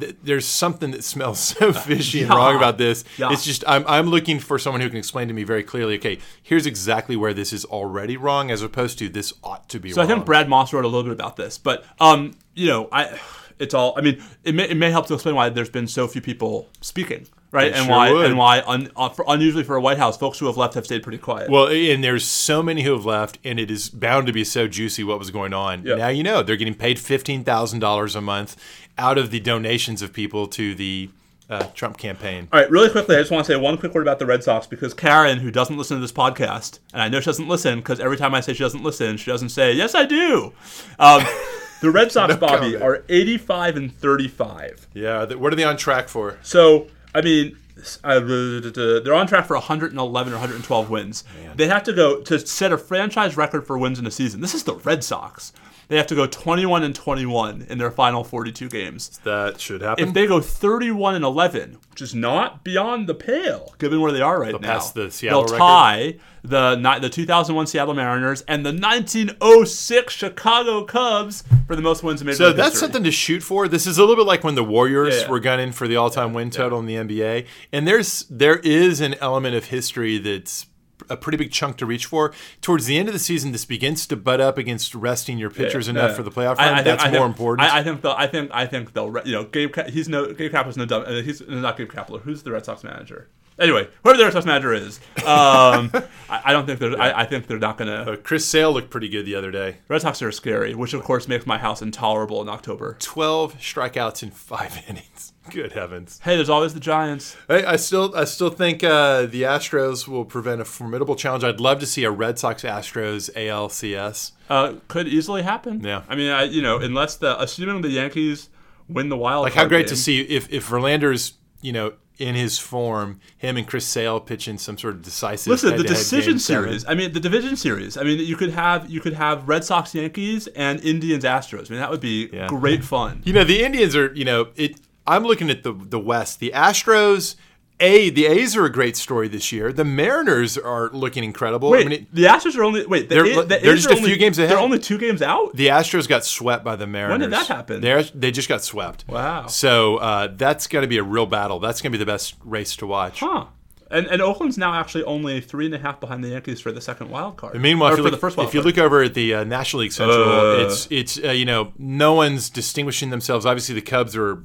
th- 0.00 0.16
there's 0.22 0.46
something 0.46 0.90
that 0.92 1.04
smells 1.04 1.38
so 1.58 1.72
fishy 1.72 2.22
and 2.22 2.30
yeah. 2.30 2.36
wrong 2.36 2.56
about 2.56 2.78
this. 2.78 3.04
Yeah. 3.18 3.32
It's 3.32 3.44
just 3.44 3.62
I'm 3.66 3.84
I'm 3.86 4.06
looking 4.08 4.40
for 4.40 4.58
someone 4.58 4.80
who 4.80 4.88
can 4.88 4.98
explain 4.98 5.28
to 5.28 5.34
me 5.34 5.44
very 5.44 5.62
clearly. 5.62 5.96
Okay, 5.96 6.18
here's 6.42 6.66
exactly 6.66 7.16
where 7.16 7.34
this 7.34 7.52
is 7.52 7.64
already 7.66 8.16
wrong, 8.16 8.50
as 8.50 8.62
opposed 8.62 8.98
to 9.00 9.08
this 9.08 9.32
ought 9.44 9.68
to 9.68 9.78
be 9.78 9.90
So 9.92 10.00
wrong. 10.00 10.10
I 10.10 10.14
think 10.14 10.26
Brad 10.26 10.48
Moss 10.48 10.72
wrote 10.72 10.84
a 10.84 10.88
little 10.88 11.04
bit 11.04 11.12
about 11.12 11.36
this, 11.36 11.58
but 11.58 11.84
um, 12.00 12.32
you 12.54 12.66
know, 12.68 12.88
I 12.90 13.18
it's 13.58 13.74
all. 13.74 13.94
I 13.96 14.00
mean, 14.00 14.20
it 14.42 14.54
may, 14.54 14.68
it 14.68 14.76
may 14.76 14.90
help 14.90 15.06
to 15.08 15.14
explain 15.14 15.34
why 15.36 15.48
there's 15.48 15.70
been 15.70 15.86
so 15.86 16.08
few 16.08 16.20
people 16.20 16.68
speaking, 16.80 17.26
right? 17.54 17.68
It 17.68 17.74
and 17.74 17.86
sure 17.86 17.94
why 17.94 18.24
and 18.24 18.36
why 18.36 18.62
un, 18.66 18.90
uh, 18.96 19.08
for, 19.08 19.24
unusually 19.28 19.64
for 19.64 19.76
a 19.76 19.80
White 19.80 19.98
House, 19.98 20.16
folks 20.18 20.38
who 20.38 20.46
have 20.46 20.56
left 20.56 20.74
have 20.74 20.84
stayed 20.84 21.02
pretty 21.02 21.18
quiet. 21.18 21.50
Well, 21.50 21.68
and 21.68 22.02
there's 22.02 22.24
so 22.24 22.62
many 22.62 22.82
who 22.82 22.92
have 22.92 23.06
left, 23.06 23.38
and 23.44 23.58
it 23.58 23.70
is 23.70 23.88
bound 23.88 24.26
to 24.26 24.32
be 24.32 24.44
so 24.44 24.68
juicy 24.68 25.04
what 25.04 25.18
was 25.18 25.30
going 25.30 25.54
on. 25.54 25.84
Yeah. 25.84 25.94
Now 25.94 26.08
you 26.08 26.22
know 26.22 26.42
they're 26.42 26.56
getting 26.56 26.74
paid 26.74 26.98
fifteen 26.98 27.44
thousand 27.44 27.78
dollars 27.78 28.14
a 28.14 28.20
month 28.20 28.56
out 28.98 29.16
of 29.16 29.30
the 29.30 29.40
donations 29.40 30.02
of 30.02 30.12
people 30.12 30.46
to 30.48 30.74
the 30.74 31.08
uh, 31.50 31.64
Trump 31.74 31.98
campaign. 31.98 32.48
All 32.52 32.60
right, 32.60 32.70
really 32.70 32.90
quickly, 32.90 33.16
I 33.16 33.20
just 33.20 33.30
want 33.30 33.46
to 33.46 33.52
say 33.52 33.56
one 33.56 33.76
quick 33.78 33.94
word 33.94 34.02
about 34.02 34.18
the 34.18 34.26
Red 34.26 34.42
Sox 34.42 34.66
because 34.66 34.94
Karen, 34.94 35.38
who 35.38 35.50
doesn't 35.50 35.76
listen 35.76 35.96
to 35.96 36.00
this 36.00 36.12
podcast, 36.12 36.78
and 36.92 37.02
I 37.02 37.08
know 37.08 37.20
she 37.20 37.26
doesn't 37.26 37.48
listen 37.48 37.78
because 37.78 38.00
every 38.00 38.16
time 38.16 38.34
I 38.34 38.40
say 38.40 38.54
she 38.54 38.62
doesn't 38.62 38.82
listen, 38.82 39.16
she 39.16 39.30
doesn't 39.30 39.50
say, 39.50 39.72
Yes, 39.72 39.94
I 39.94 40.06
do. 40.06 40.52
Um, 40.98 41.22
the 41.80 41.90
Red 41.90 42.12
Sox, 42.12 42.34
Bobby, 42.36 42.72
comment. 42.72 42.82
are 42.82 43.04
85 43.08 43.76
and 43.76 43.94
35. 43.94 44.88
Yeah, 44.94 45.26
what 45.34 45.52
are 45.52 45.56
they 45.56 45.64
on 45.64 45.76
track 45.76 46.08
for? 46.08 46.38
So, 46.42 46.88
I 47.14 47.20
mean, 47.20 47.56
uh, 48.02 48.20
they're 48.20 49.14
on 49.14 49.26
track 49.26 49.46
for 49.46 49.54
111 49.56 50.32
or 50.32 50.36
112 50.36 50.90
wins. 50.90 51.24
They 51.54 51.66
have 51.68 51.82
to 51.84 51.92
go 51.92 52.20
to 52.22 52.38
set 52.46 52.72
a 52.72 52.78
franchise 52.78 53.36
record 53.36 53.66
for 53.66 53.78
wins 53.78 53.98
in 53.98 54.06
a 54.06 54.10
season. 54.10 54.40
This 54.40 54.54
is 54.54 54.64
the 54.64 54.74
Red 54.76 55.04
Sox. 55.04 55.52
They 55.88 55.96
have 55.96 56.06
to 56.08 56.14
go 56.14 56.26
21 56.26 56.82
and 56.82 56.94
21 56.94 57.66
in 57.68 57.78
their 57.78 57.90
final 57.90 58.24
42 58.24 58.68
games. 58.68 59.18
That 59.24 59.60
should 59.60 59.82
happen. 59.82 60.08
If 60.08 60.14
they 60.14 60.26
go 60.26 60.40
31 60.40 61.14
and 61.14 61.24
11, 61.24 61.78
which 61.90 62.00
is 62.02 62.14
not 62.14 62.64
beyond 62.64 63.06
the 63.06 63.14
pale, 63.14 63.74
given 63.78 64.00
where 64.00 64.12
they 64.12 64.20
are 64.22 64.40
right 64.40 64.52
now, 64.52 64.58
pass 64.74 64.90
the 64.92 65.10
Seattle 65.10 65.42
they'll 65.42 65.46
record? 65.54 65.58
tie 65.58 66.14
the 66.42 66.98
the 67.00 67.08
2001 67.08 67.66
Seattle 67.66 67.94
Mariners 67.94 68.42
and 68.42 68.66
the 68.66 68.72
1906 68.72 70.12
Chicago 70.12 70.84
Cubs 70.84 71.42
for 71.66 71.74
the 71.76 71.82
most 71.82 72.02
wins 72.02 72.20
in 72.20 72.26
Major 72.26 72.36
so 72.36 72.46
League 72.48 72.56
that's 72.56 72.72
history. 72.74 72.80
something 72.86 73.04
to 73.04 73.10
shoot 73.10 73.42
for. 73.42 73.68
This 73.68 73.86
is 73.86 73.96
a 73.98 74.02
little 74.02 74.16
bit 74.16 74.26
like 74.26 74.44
when 74.44 74.54
the 74.54 74.64
Warriors 74.64 75.22
Yeah. 75.22 75.30
were 75.30 75.40
gunning 75.40 75.72
for 75.72 75.88
the 75.88 75.96
all-time 75.96 76.32
win 76.34 76.50
total 76.50 76.78
in 76.78 76.86
the 76.86 76.96
NBA, 76.96 77.46
and 77.72 77.86
there's 77.88 78.26
there 78.30 78.56
is 78.58 79.00
an 79.00 79.14
element 79.20 79.54
of 79.54 79.66
history 79.66 80.18
that's 80.18 80.66
a 81.08 81.16
pretty 81.16 81.36
big 81.38 81.50
chunk 81.52 81.76
to 81.78 81.86
reach 81.86 82.06
for. 82.06 82.32
Towards 82.60 82.86
the 82.86 82.98
end 82.98 83.08
of 83.08 83.12
the 83.12 83.18
season, 83.18 83.52
this 83.52 83.64
begins 83.64 84.06
to 84.08 84.16
butt 84.16 84.40
up 84.40 84.58
against 84.58 84.94
resting 84.94 85.38
your 85.38 85.50
pitchers 85.50 85.88
enough 85.88 86.10
Yeah. 86.10 86.16
for 86.16 86.22
the 86.22 86.30
playoff 86.30 86.56
I- 86.58 86.66
run. 86.66 86.72
I 86.72 86.74
think- 86.76 86.84
that's 86.84 87.04
I 87.04 87.10
more 87.10 87.20
think- 87.20 87.26
important. 87.28 87.68
I, 87.72 87.78
I 87.78 87.82
think 87.82 88.02
they'll. 88.02 88.12
I 88.12 88.26
think. 88.26 88.50
I 88.52 88.66
think 88.66 88.92
they'll. 88.92 89.14
You 89.24 89.32
know, 89.32 89.44
Gabe. 89.44 89.74
He's 89.88 90.08
no. 90.08 90.32
Gabe 90.32 90.52
Kapler's 90.52 90.76
no 90.76 90.86
dumb. 90.86 91.04
uh, 91.06 91.22
He's 91.22 91.40
not 91.46 91.76
Gabe 91.76 91.90
Kapler. 91.90 92.20
Who's 92.22 92.42
the 92.42 92.52
Red 92.52 92.64
Sox 92.64 92.82
manager? 92.84 93.28
Anyway, 93.56 93.86
whoever 94.02 94.18
the 94.18 94.24
Red 94.24 94.32
Sox 94.32 94.44
manager 94.44 94.72
is, 94.74 94.98
um, 95.18 95.88
I, 96.28 96.42
I 96.46 96.52
don't 96.52 96.66
think 96.66 96.80
they're. 96.80 97.00
I, 97.00 97.20
I 97.20 97.24
think 97.24 97.46
they're 97.46 97.58
not 97.60 97.78
going 97.78 97.86
to. 97.88 98.12
Uh, 98.12 98.16
Chris 98.16 98.44
Sale 98.44 98.72
looked 98.72 98.90
pretty 98.90 99.08
good 99.08 99.26
the 99.26 99.36
other 99.36 99.52
day. 99.52 99.76
Red 99.86 100.02
Sox 100.02 100.20
are 100.22 100.32
scary, 100.32 100.74
which 100.74 100.92
of 100.92 101.04
course 101.04 101.28
makes 101.28 101.46
my 101.46 101.58
house 101.58 101.80
intolerable 101.80 102.42
in 102.42 102.48
October. 102.48 102.96
12 102.98 103.58
strikeouts 103.58 104.24
in 104.24 104.32
five 104.32 104.82
innings. 104.88 105.33
Good 105.50 105.72
heavens. 105.72 106.20
Hey, 106.24 106.36
there's 106.36 106.48
always 106.48 106.72
the 106.74 106.80
Giants. 106.80 107.36
I, 107.48 107.64
I 107.64 107.76
still 107.76 108.14
I 108.16 108.24
still 108.24 108.50
think 108.50 108.82
uh, 108.82 109.26
the 109.26 109.42
Astros 109.42 110.08
will 110.08 110.24
prevent 110.24 110.60
a 110.60 110.64
formidable 110.64 111.16
challenge. 111.16 111.44
I'd 111.44 111.60
love 111.60 111.80
to 111.80 111.86
see 111.86 112.04
a 112.04 112.10
Red 112.10 112.38
Sox 112.38 112.62
Astros 112.62 113.30
ALCS. 113.34 114.32
Uh, 114.48 114.74
could 114.88 115.06
easily 115.08 115.42
happen. 115.42 115.80
Yeah. 115.82 116.02
I 116.08 116.14
mean, 116.16 116.30
I, 116.30 116.44
you 116.44 116.62
know, 116.62 116.78
unless 116.78 117.16
the 117.16 117.40
assuming 117.40 117.82
the 117.82 117.88
Yankees 117.90 118.48
win 118.88 119.08
the 119.10 119.16
wild. 119.16 119.42
Like 119.44 119.54
how 119.54 119.66
great 119.66 119.80
game, 119.86 119.88
to 119.90 119.96
see 119.96 120.22
if 120.22 120.50
if 120.52 120.68
Verlander's 120.68 121.34
you 121.60 121.72
know 121.72 121.92
in 122.16 122.34
his 122.36 122.58
form, 122.58 123.18
him 123.36 123.56
and 123.56 123.66
Chris 123.66 123.84
Sale 123.86 124.20
pitching 124.20 124.56
some 124.56 124.78
sort 124.78 124.94
of 124.94 125.02
decisive. 125.02 125.50
Listen, 125.50 125.76
the 125.76 125.82
decision 125.82 126.34
game 126.34 126.38
seven. 126.38 126.64
series. 126.68 126.86
I 126.86 126.94
mean, 126.94 127.12
the 127.12 127.20
division 127.20 127.56
series. 127.56 127.96
I 127.96 128.04
mean, 128.04 128.18
you 128.20 128.36
could 128.36 128.50
have 128.50 128.88
you 128.88 129.00
could 129.00 129.14
have 129.14 129.46
Red 129.48 129.64
Sox 129.64 129.94
Yankees 129.94 130.46
and 130.48 130.80
Indians 130.82 131.24
Astros. 131.24 131.70
I 131.70 131.74
mean, 131.74 131.80
that 131.80 131.90
would 131.90 132.00
be 132.00 132.30
Yeah. 132.32 132.46
great 132.48 132.82
fun. 132.84 133.20
You 133.24 133.32
know 133.34 133.44
the 133.44 133.62
Indians 133.62 133.94
are 133.94 134.10
you 134.14 134.24
know 134.24 134.48
it. 134.56 134.80
I'm 135.06 135.24
looking 135.24 135.50
at 135.50 135.62
the 135.62 135.72
the 135.72 135.98
West. 136.00 136.40
The 136.40 136.52
Astros. 136.54 137.36
A 137.80 138.08
the 138.10 138.26
A's 138.26 138.56
are 138.56 138.64
a 138.64 138.70
great 138.72 138.96
story 138.96 139.26
this 139.26 139.50
year. 139.50 139.72
The 139.72 139.84
Mariners 139.84 140.56
are 140.56 140.90
looking 140.92 141.24
incredible. 141.24 141.70
Wait, 141.70 141.84
I 141.84 141.88
mean, 141.88 142.00
it- 142.02 142.14
the 142.14 142.22
Astros 142.26 142.56
are 142.56 142.62
only 142.62 142.86
wait. 142.86 143.08
The, 143.08 143.16
They're- 143.16 143.24
A- 143.40 143.42
the 143.42 143.58
they're 143.60 143.74
just 143.74 143.90
a 143.90 143.96
few 143.96 144.16
games 144.16 144.38
ahead. 144.38 144.52
They're 144.52 144.58
only 144.62 144.78
two 144.78 144.96
games 144.96 145.20
out. 145.22 145.56
the 145.56 145.66
Astros 145.68 146.06
got 146.08 146.24
swept 146.24 146.62
by 146.64 146.76
the 146.76 146.86
Mariners. 146.86 147.14
When 147.14 147.20
did 147.22 147.32
that 147.32 147.48
happen? 147.48 147.80
They're, 147.80 148.04
they 148.04 148.30
just 148.30 148.48
got 148.48 148.62
swept. 148.62 149.04
Wow. 149.08 149.48
So 149.48 149.96
uh, 149.96 150.28
that's 150.36 150.68
going 150.68 150.82
to 150.84 150.88
be 150.88 150.98
a 150.98 151.02
real 151.02 151.26
battle. 151.26 151.58
That's 151.58 151.82
going 151.82 151.90
to 151.90 151.98
be 151.98 152.02
the 152.02 152.06
best 152.10 152.36
race 152.44 152.76
to 152.76 152.86
watch. 152.86 153.18
Huh. 153.18 153.46
And, 153.90 154.06
and 154.06 154.22
Oakland's 154.22 154.56
now 154.56 154.72
actually 154.74 155.02
only 155.04 155.40
three 155.40 155.66
and 155.66 155.74
a 155.74 155.78
half 155.78 155.98
behind 155.98 156.22
the 156.22 156.28
Yankees 156.28 156.60
for 156.60 156.70
the 156.70 156.80
second 156.80 157.10
wild 157.10 157.36
card. 157.36 157.54
And 157.54 157.62
meanwhile, 157.62 157.90
if 157.92 157.98
you, 157.98 158.04
for 158.04 158.10
look, 158.10 158.12
the 158.12 158.20
first 158.20 158.36
wild 158.36 158.48
if 158.50 158.54
you 158.54 158.62
look 158.62 158.78
over 158.78 159.02
at 159.02 159.14
the 159.14 159.34
uh, 159.34 159.44
National 159.44 159.80
League 159.82 159.92
Central, 159.92 160.22
Uh. 160.22 160.64
it's 160.64 160.86
it's 160.92 161.18
uh, 161.24 161.32
you 161.32 161.44
know 161.44 161.72
no 161.76 162.14
one's 162.14 162.50
distinguishing 162.50 163.10
themselves. 163.10 163.44
Obviously, 163.44 163.74
the 163.74 163.82
Cubs 163.82 164.16
are, 164.16 164.42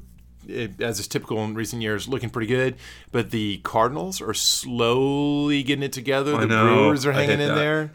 as 0.79 0.99
is 0.99 1.07
typical 1.07 1.43
in 1.43 1.53
recent 1.55 1.81
years, 1.81 2.07
looking 2.07 2.29
pretty 2.29 2.47
good. 2.47 2.75
But 3.11 3.31
the 3.31 3.57
Cardinals 3.63 4.21
are 4.21 4.33
slowly 4.33 5.63
getting 5.63 5.83
it 5.83 5.93
together. 5.93 6.37
The 6.37 6.45
know. 6.47 6.63
Brewers 6.65 7.05
are 7.05 7.11
hanging 7.11 7.39
in 7.41 7.49
that. 7.49 7.55
there. 7.55 7.91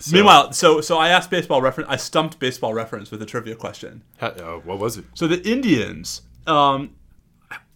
So- 0.00 0.14
Meanwhile, 0.14 0.52
so 0.52 0.80
so 0.80 0.96
I 0.98 1.08
asked 1.08 1.30
baseball 1.30 1.60
reference. 1.60 1.90
I 1.90 1.96
stumped 1.96 2.38
baseball 2.38 2.72
reference 2.72 3.10
with 3.10 3.20
a 3.22 3.26
trivia 3.26 3.56
question. 3.56 4.02
Ha- 4.20 4.26
uh, 4.28 4.58
what 4.64 4.78
was 4.78 4.96
it? 4.96 5.04
So 5.14 5.26
the 5.26 5.42
Indians 5.48 6.22
um, 6.46 6.94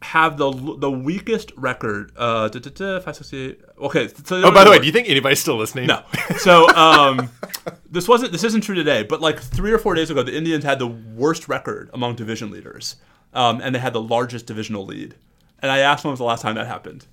have 0.03 0.37
the 0.37 0.51
the 0.79 0.91
weakest 0.91 1.51
record. 1.57 2.13
Uh, 2.17 2.49
da, 2.49 2.61
da, 2.61 2.71
da, 2.71 3.01
568. 3.01 3.61
Okay. 3.81 4.09
So 4.25 4.37
Oh, 4.45 4.53
by 4.53 4.63
the 4.63 4.71
way, 4.71 4.79
do 4.79 4.87
you 4.87 4.93
think 4.93 5.09
anybody's 5.09 5.41
still 5.41 5.57
listening? 5.57 5.87
No. 5.89 6.05
So 6.39 6.69
um, 6.77 7.29
this 7.91 8.07
wasn't. 8.07 8.31
This 8.31 8.45
isn't 8.45 8.61
true 8.61 8.77
today, 8.77 9.03
but 9.03 9.21
like 9.21 9.41
three 9.41 9.73
or 9.73 9.79
four 9.79 9.95
days 9.97 10.09
ago, 10.11 10.23
the 10.23 10.37
Indians 10.37 10.63
had 10.63 10.79
the 10.79 10.87
worst 10.87 11.49
record 11.49 11.91
among 11.93 12.15
division 12.15 12.53
leaders, 12.53 12.97
um, 13.33 13.61
and 13.61 13.75
they 13.75 13.79
had 13.79 13.93
the 13.93 14.03
largest 14.03 14.47
divisional 14.47 14.85
lead. 14.85 15.15
And 15.61 15.71
I 15.71 15.79
asked 15.79 16.05
when 16.05 16.11
was 16.11 16.19
the 16.19 16.25
last 16.25 16.43
time 16.43 16.57
that 16.57 16.67
happened. 16.67 17.07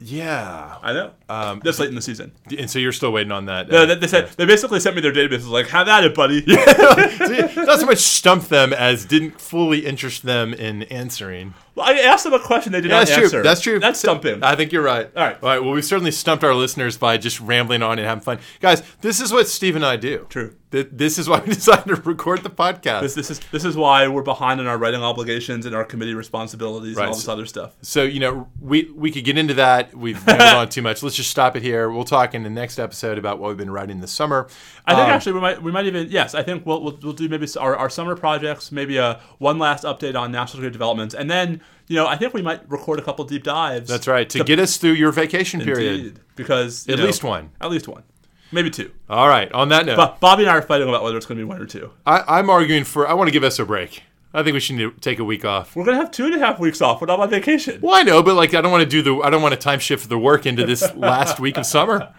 Yeah. 0.00 0.76
I 0.82 0.92
know. 0.92 1.12
Um, 1.28 1.60
this 1.64 1.78
late 1.78 1.88
in 1.88 1.94
the 1.94 2.02
season. 2.02 2.32
And 2.58 2.70
so 2.70 2.78
you're 2.78 2.92
still 2.92 3.12
waiting 3.12 3.32
on 3.32 3.46
that. 3.46 3.70
Uh, 3.70 3.86
they, 3.86 3.94
they 3.94 4.06
said 4.06 4.28
they 4.36 4.44
basically 4.44 4.80
sent 4.80 4.96
me 4.96 5.02
their 5.02 5.12
databases 5.12 5.48
like, 5.48 5.68
"Have 5.68 5.88
at 5.88 6.04
it, 6.04 6.14
buddy." 6.14 6.40
See, 6.46 7.62
not 7.62 7.80
so 7.80 7.86
much 7.86 7.98
stumped 7.98 8.48
them 8.50 8.72
as 8.72 9.04
didn't 9.04 9.40
fully 9.40 9.86
interest 9.86 10.22
them 10.22 10.52
in 10.52 10.82
answering. 10.84 11.54
Well, 11.74 11.86
I 11.88 11.94
asked 12.00 12.24
them 12.24 12.32
a 12.34 12.38
question 12.38 12.72
they 12.72 12.80
did 12.80 12.90
Yeah, 12.90 12.98
not 12.98 13.06
that's 13.08 13.18
answer. 13.18 13.30
true. 13.30 13.42
That's 13.42 13.60
true. 13.60 13.78
That's 13.80 13.98
stumping. 13.98 14.42
I 14.44 14.54
think 14.54 14.70
you're 14.72 14.82
right. 14.82 15.10
All 15.16 15.24
right. 15.24 15.36
All 15.42 15.48
right. 15.48 15.62
Well, 15.62 15.72
we've 15.72 15.84
certainly 15.84 16.12
stumped 16.12 16.44
our 16.44 16.54
listeners 16.54 16.96
by 16.96 17.16
just 17.18 17.40
rambling 17.40 17.82
on 17.82 17.98
and 17.98 18.06
having 18.06 18.22
fun. 18.22 18.38
Guys, 18.60 18.82
this 19.00 19.20
is 19.20 19.32
what 19.32 19.48
Steve 19.48 19.74
and 19.76 19.84
I 19.84 19.96
do. 19.96 20.26
True. 20.28 20.54
Th- 20.70 20.88
This 20.90 21.18
is 21.18 21.28
why 21.28 21.40
we 21.40 21.46
decided 21.54 21.86
to 21.86 22.00
record 22.02 22.42
the 22.42 22.50
podcast. 22.50 23.00
This, 23.02 23.14
this 23.14 23.30
is 23.30 23.40
this 23.52 23.64
is 23.64 23.76
why 23.76 24.06
we're 24.08 24.22
behind 24.22 24.60
on 24.60 24.66
our 24.66 24.76
writing 24.78 25.02
obligations 25.02 25.66
and 25.66 25.74
our 25.74 25.84
committee 25.84 26.14
responsibilities 26.14 26.96
Right. 26.96 27.04
and 27.04 27.10
all 27.10 27.16
this 27.16 27.28
other 27.28 27.46
stuff. 27.46 27.76
so, 27.82 28.02
you 28.02 28.18
know, 28.20 28.48
we, 28.60 28.90
we 28.94 29.10
could 29.10 29.24
get 29.24 29.38
into 29.38 29.54
that. 29.54 29.94
We've 29.96 30.24
rambled 30.26 30.48
on 30.48 30.68
too 30.70 30.82
much. 30.82 31.02
Let's 31.02 31.16
just 31.16 31.30
stop 31.30 31.54
it 31.56 31.62
here. 31.62 31.90
We'll 31.90 32.04
talk 32.04 32.34
in 32.34 32.42
the 32.42 32.50
next 32.50 32.78
episode 32.78 33.18
about 33.18 33.38
what 33.38 33.48
we've 33.48 33.56
been 33.56 33.70
writing 33.70 34.00
this 34.00 34.12
summer. 34.12 34.48
I 34.86 34.94
think 34.94 35.06
Um, 35.06 35.10
actually 35.10 35.32
we 35.32 35.40
might 35.40 35.62
we 35.62 35.72
might 35.72 35.86
even 35.86 36.08
yes 36.10 36.34
I 36.34 36.42
think 36.42 36.66
we'll 36.66 36.82
we'll, 36.82 36.98
we'll 37.02 37.12
do 37.14 37.28
maybe 37.28 37.46
our, 37.58 37.74
our 37.76 37.88
summer 37.90 38.14
projects 38.16 38.70
maybe 38.70 38.96
a 38.98 39.20
one 39.38 39.58
last 39.58 39.84
update 39.84 40.14
on 40.14 40.30
national 40.30 40.56
security 40.58 40.72
developments 40.74 41.14
and 41.14 41.30
then 41.30 41.60
you 41.88 41.96
know 41.96 42.06
I 42.06 42.16
think 42.16 42.34
we 42.34 42.42
might 42.42 42.68
record 42.70 42.98
a 42.98 43.02
couple 43.02 43.24
deep 43.24 43.42
dives. 43.42 43.88
That's 43.88 44.06
right. 44.06 44.28
To, 44.30 44.44
get 44.44 44.58
us 44.58 44.76
through 44.76 44.92
your 44.92 45.12
vacation 45.12 45.60
period. 45.60 46.20
Because 46.36 46.88
At 46.88 46.98
know, 46.98 47.04
least 47.04 47.22
one. 47.22 47.50
at 47.60 47.70
least 47.70 47.86
one, 47.88 48.02
maybe 48.50 48.70
two. 48.70 48.90
All 49.08 49.28
right. 49.28 49.50
On 49.52 49.68
that 49.68 49.86
note, 49.86 49.96
But 49.96 50.20
Bobby 50.20 50.42
and 50.42 50.50
I 50.50 50.56
are 50.56 50.62
fighting 50.62 50.88
about 50.88 51.02
whether 51.02 51.16
it's 51.16 51.26
going 51.26 51.38
to 51.38 51.44
be 51.44 51.48
one 51.48 51.60
or 51.60 51.66
two. 51.66 51.90
I, 52.04 52.24
I'm 52.26 52.50
arguing 52.50 52.84
for, 52.84 53.06
I 53.06 53.14
want 53.14 53.28
to 53.28 53.32
give 53.32 53.44
us 53.44 53.58
a 53.58 53.64
break. 53.64 54.02
I 54.36 54.42
think 54.42 54.54
we 54.54 54.58
should 54.60 54.74
need 54.74 54.92
to 54.92 55.00
take 55.00 55.20
a 55.20 55.24
week 55.24 55.44
off. 55.44 55.76
We're 55.76 55.84
going 55.84 55.96
to 55.96 56.02
have 56.02 56.10
two 56.10 56.24
and 56.26 56.34
a 56.34 56.40
half 56.40 56.58
weeks 56.58 56.82
off. 56.82 57.00
We're 57.00 57.06
not 57.06 57.20
on 57.20 57.30
vacation. 57.30 57.80
Well, 57.80 57.94
I 57.94 58.02
know, 58.02 58.20
but 58.20 58.34
like 58.34 58.52
I 58.52 58.60
don't 58.62 58.72
want 58.72 58.82
to 58.82 58.88
do 58.88 59.00
the 59.00 59.22
I 59.22 59.30
don't 59.30 59.42
want 59.42 59.54
to 59.54 59.60
time 59.60 59.78
shift 59.78 60.08
the 60.08 60.18
work 60.18 60.44
into 60.44 60.66
this 60.66 60.92
last 60.96 61.38
week 61.38 61.56
of 61.56 61.64
summer. 61.64 62.12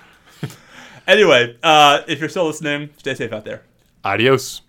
Anyway, 1.08 1.58
uh, 1.62 2.02
if 2.08 2.20
you're 2.20 2.30
still 2.30 2.46
listening, 2.48 2.90
stay 2.98 3.14
safe 3.14 3.32
out 3.34 3.44
there. 3.46 3.64
Adios. 4.04 4.62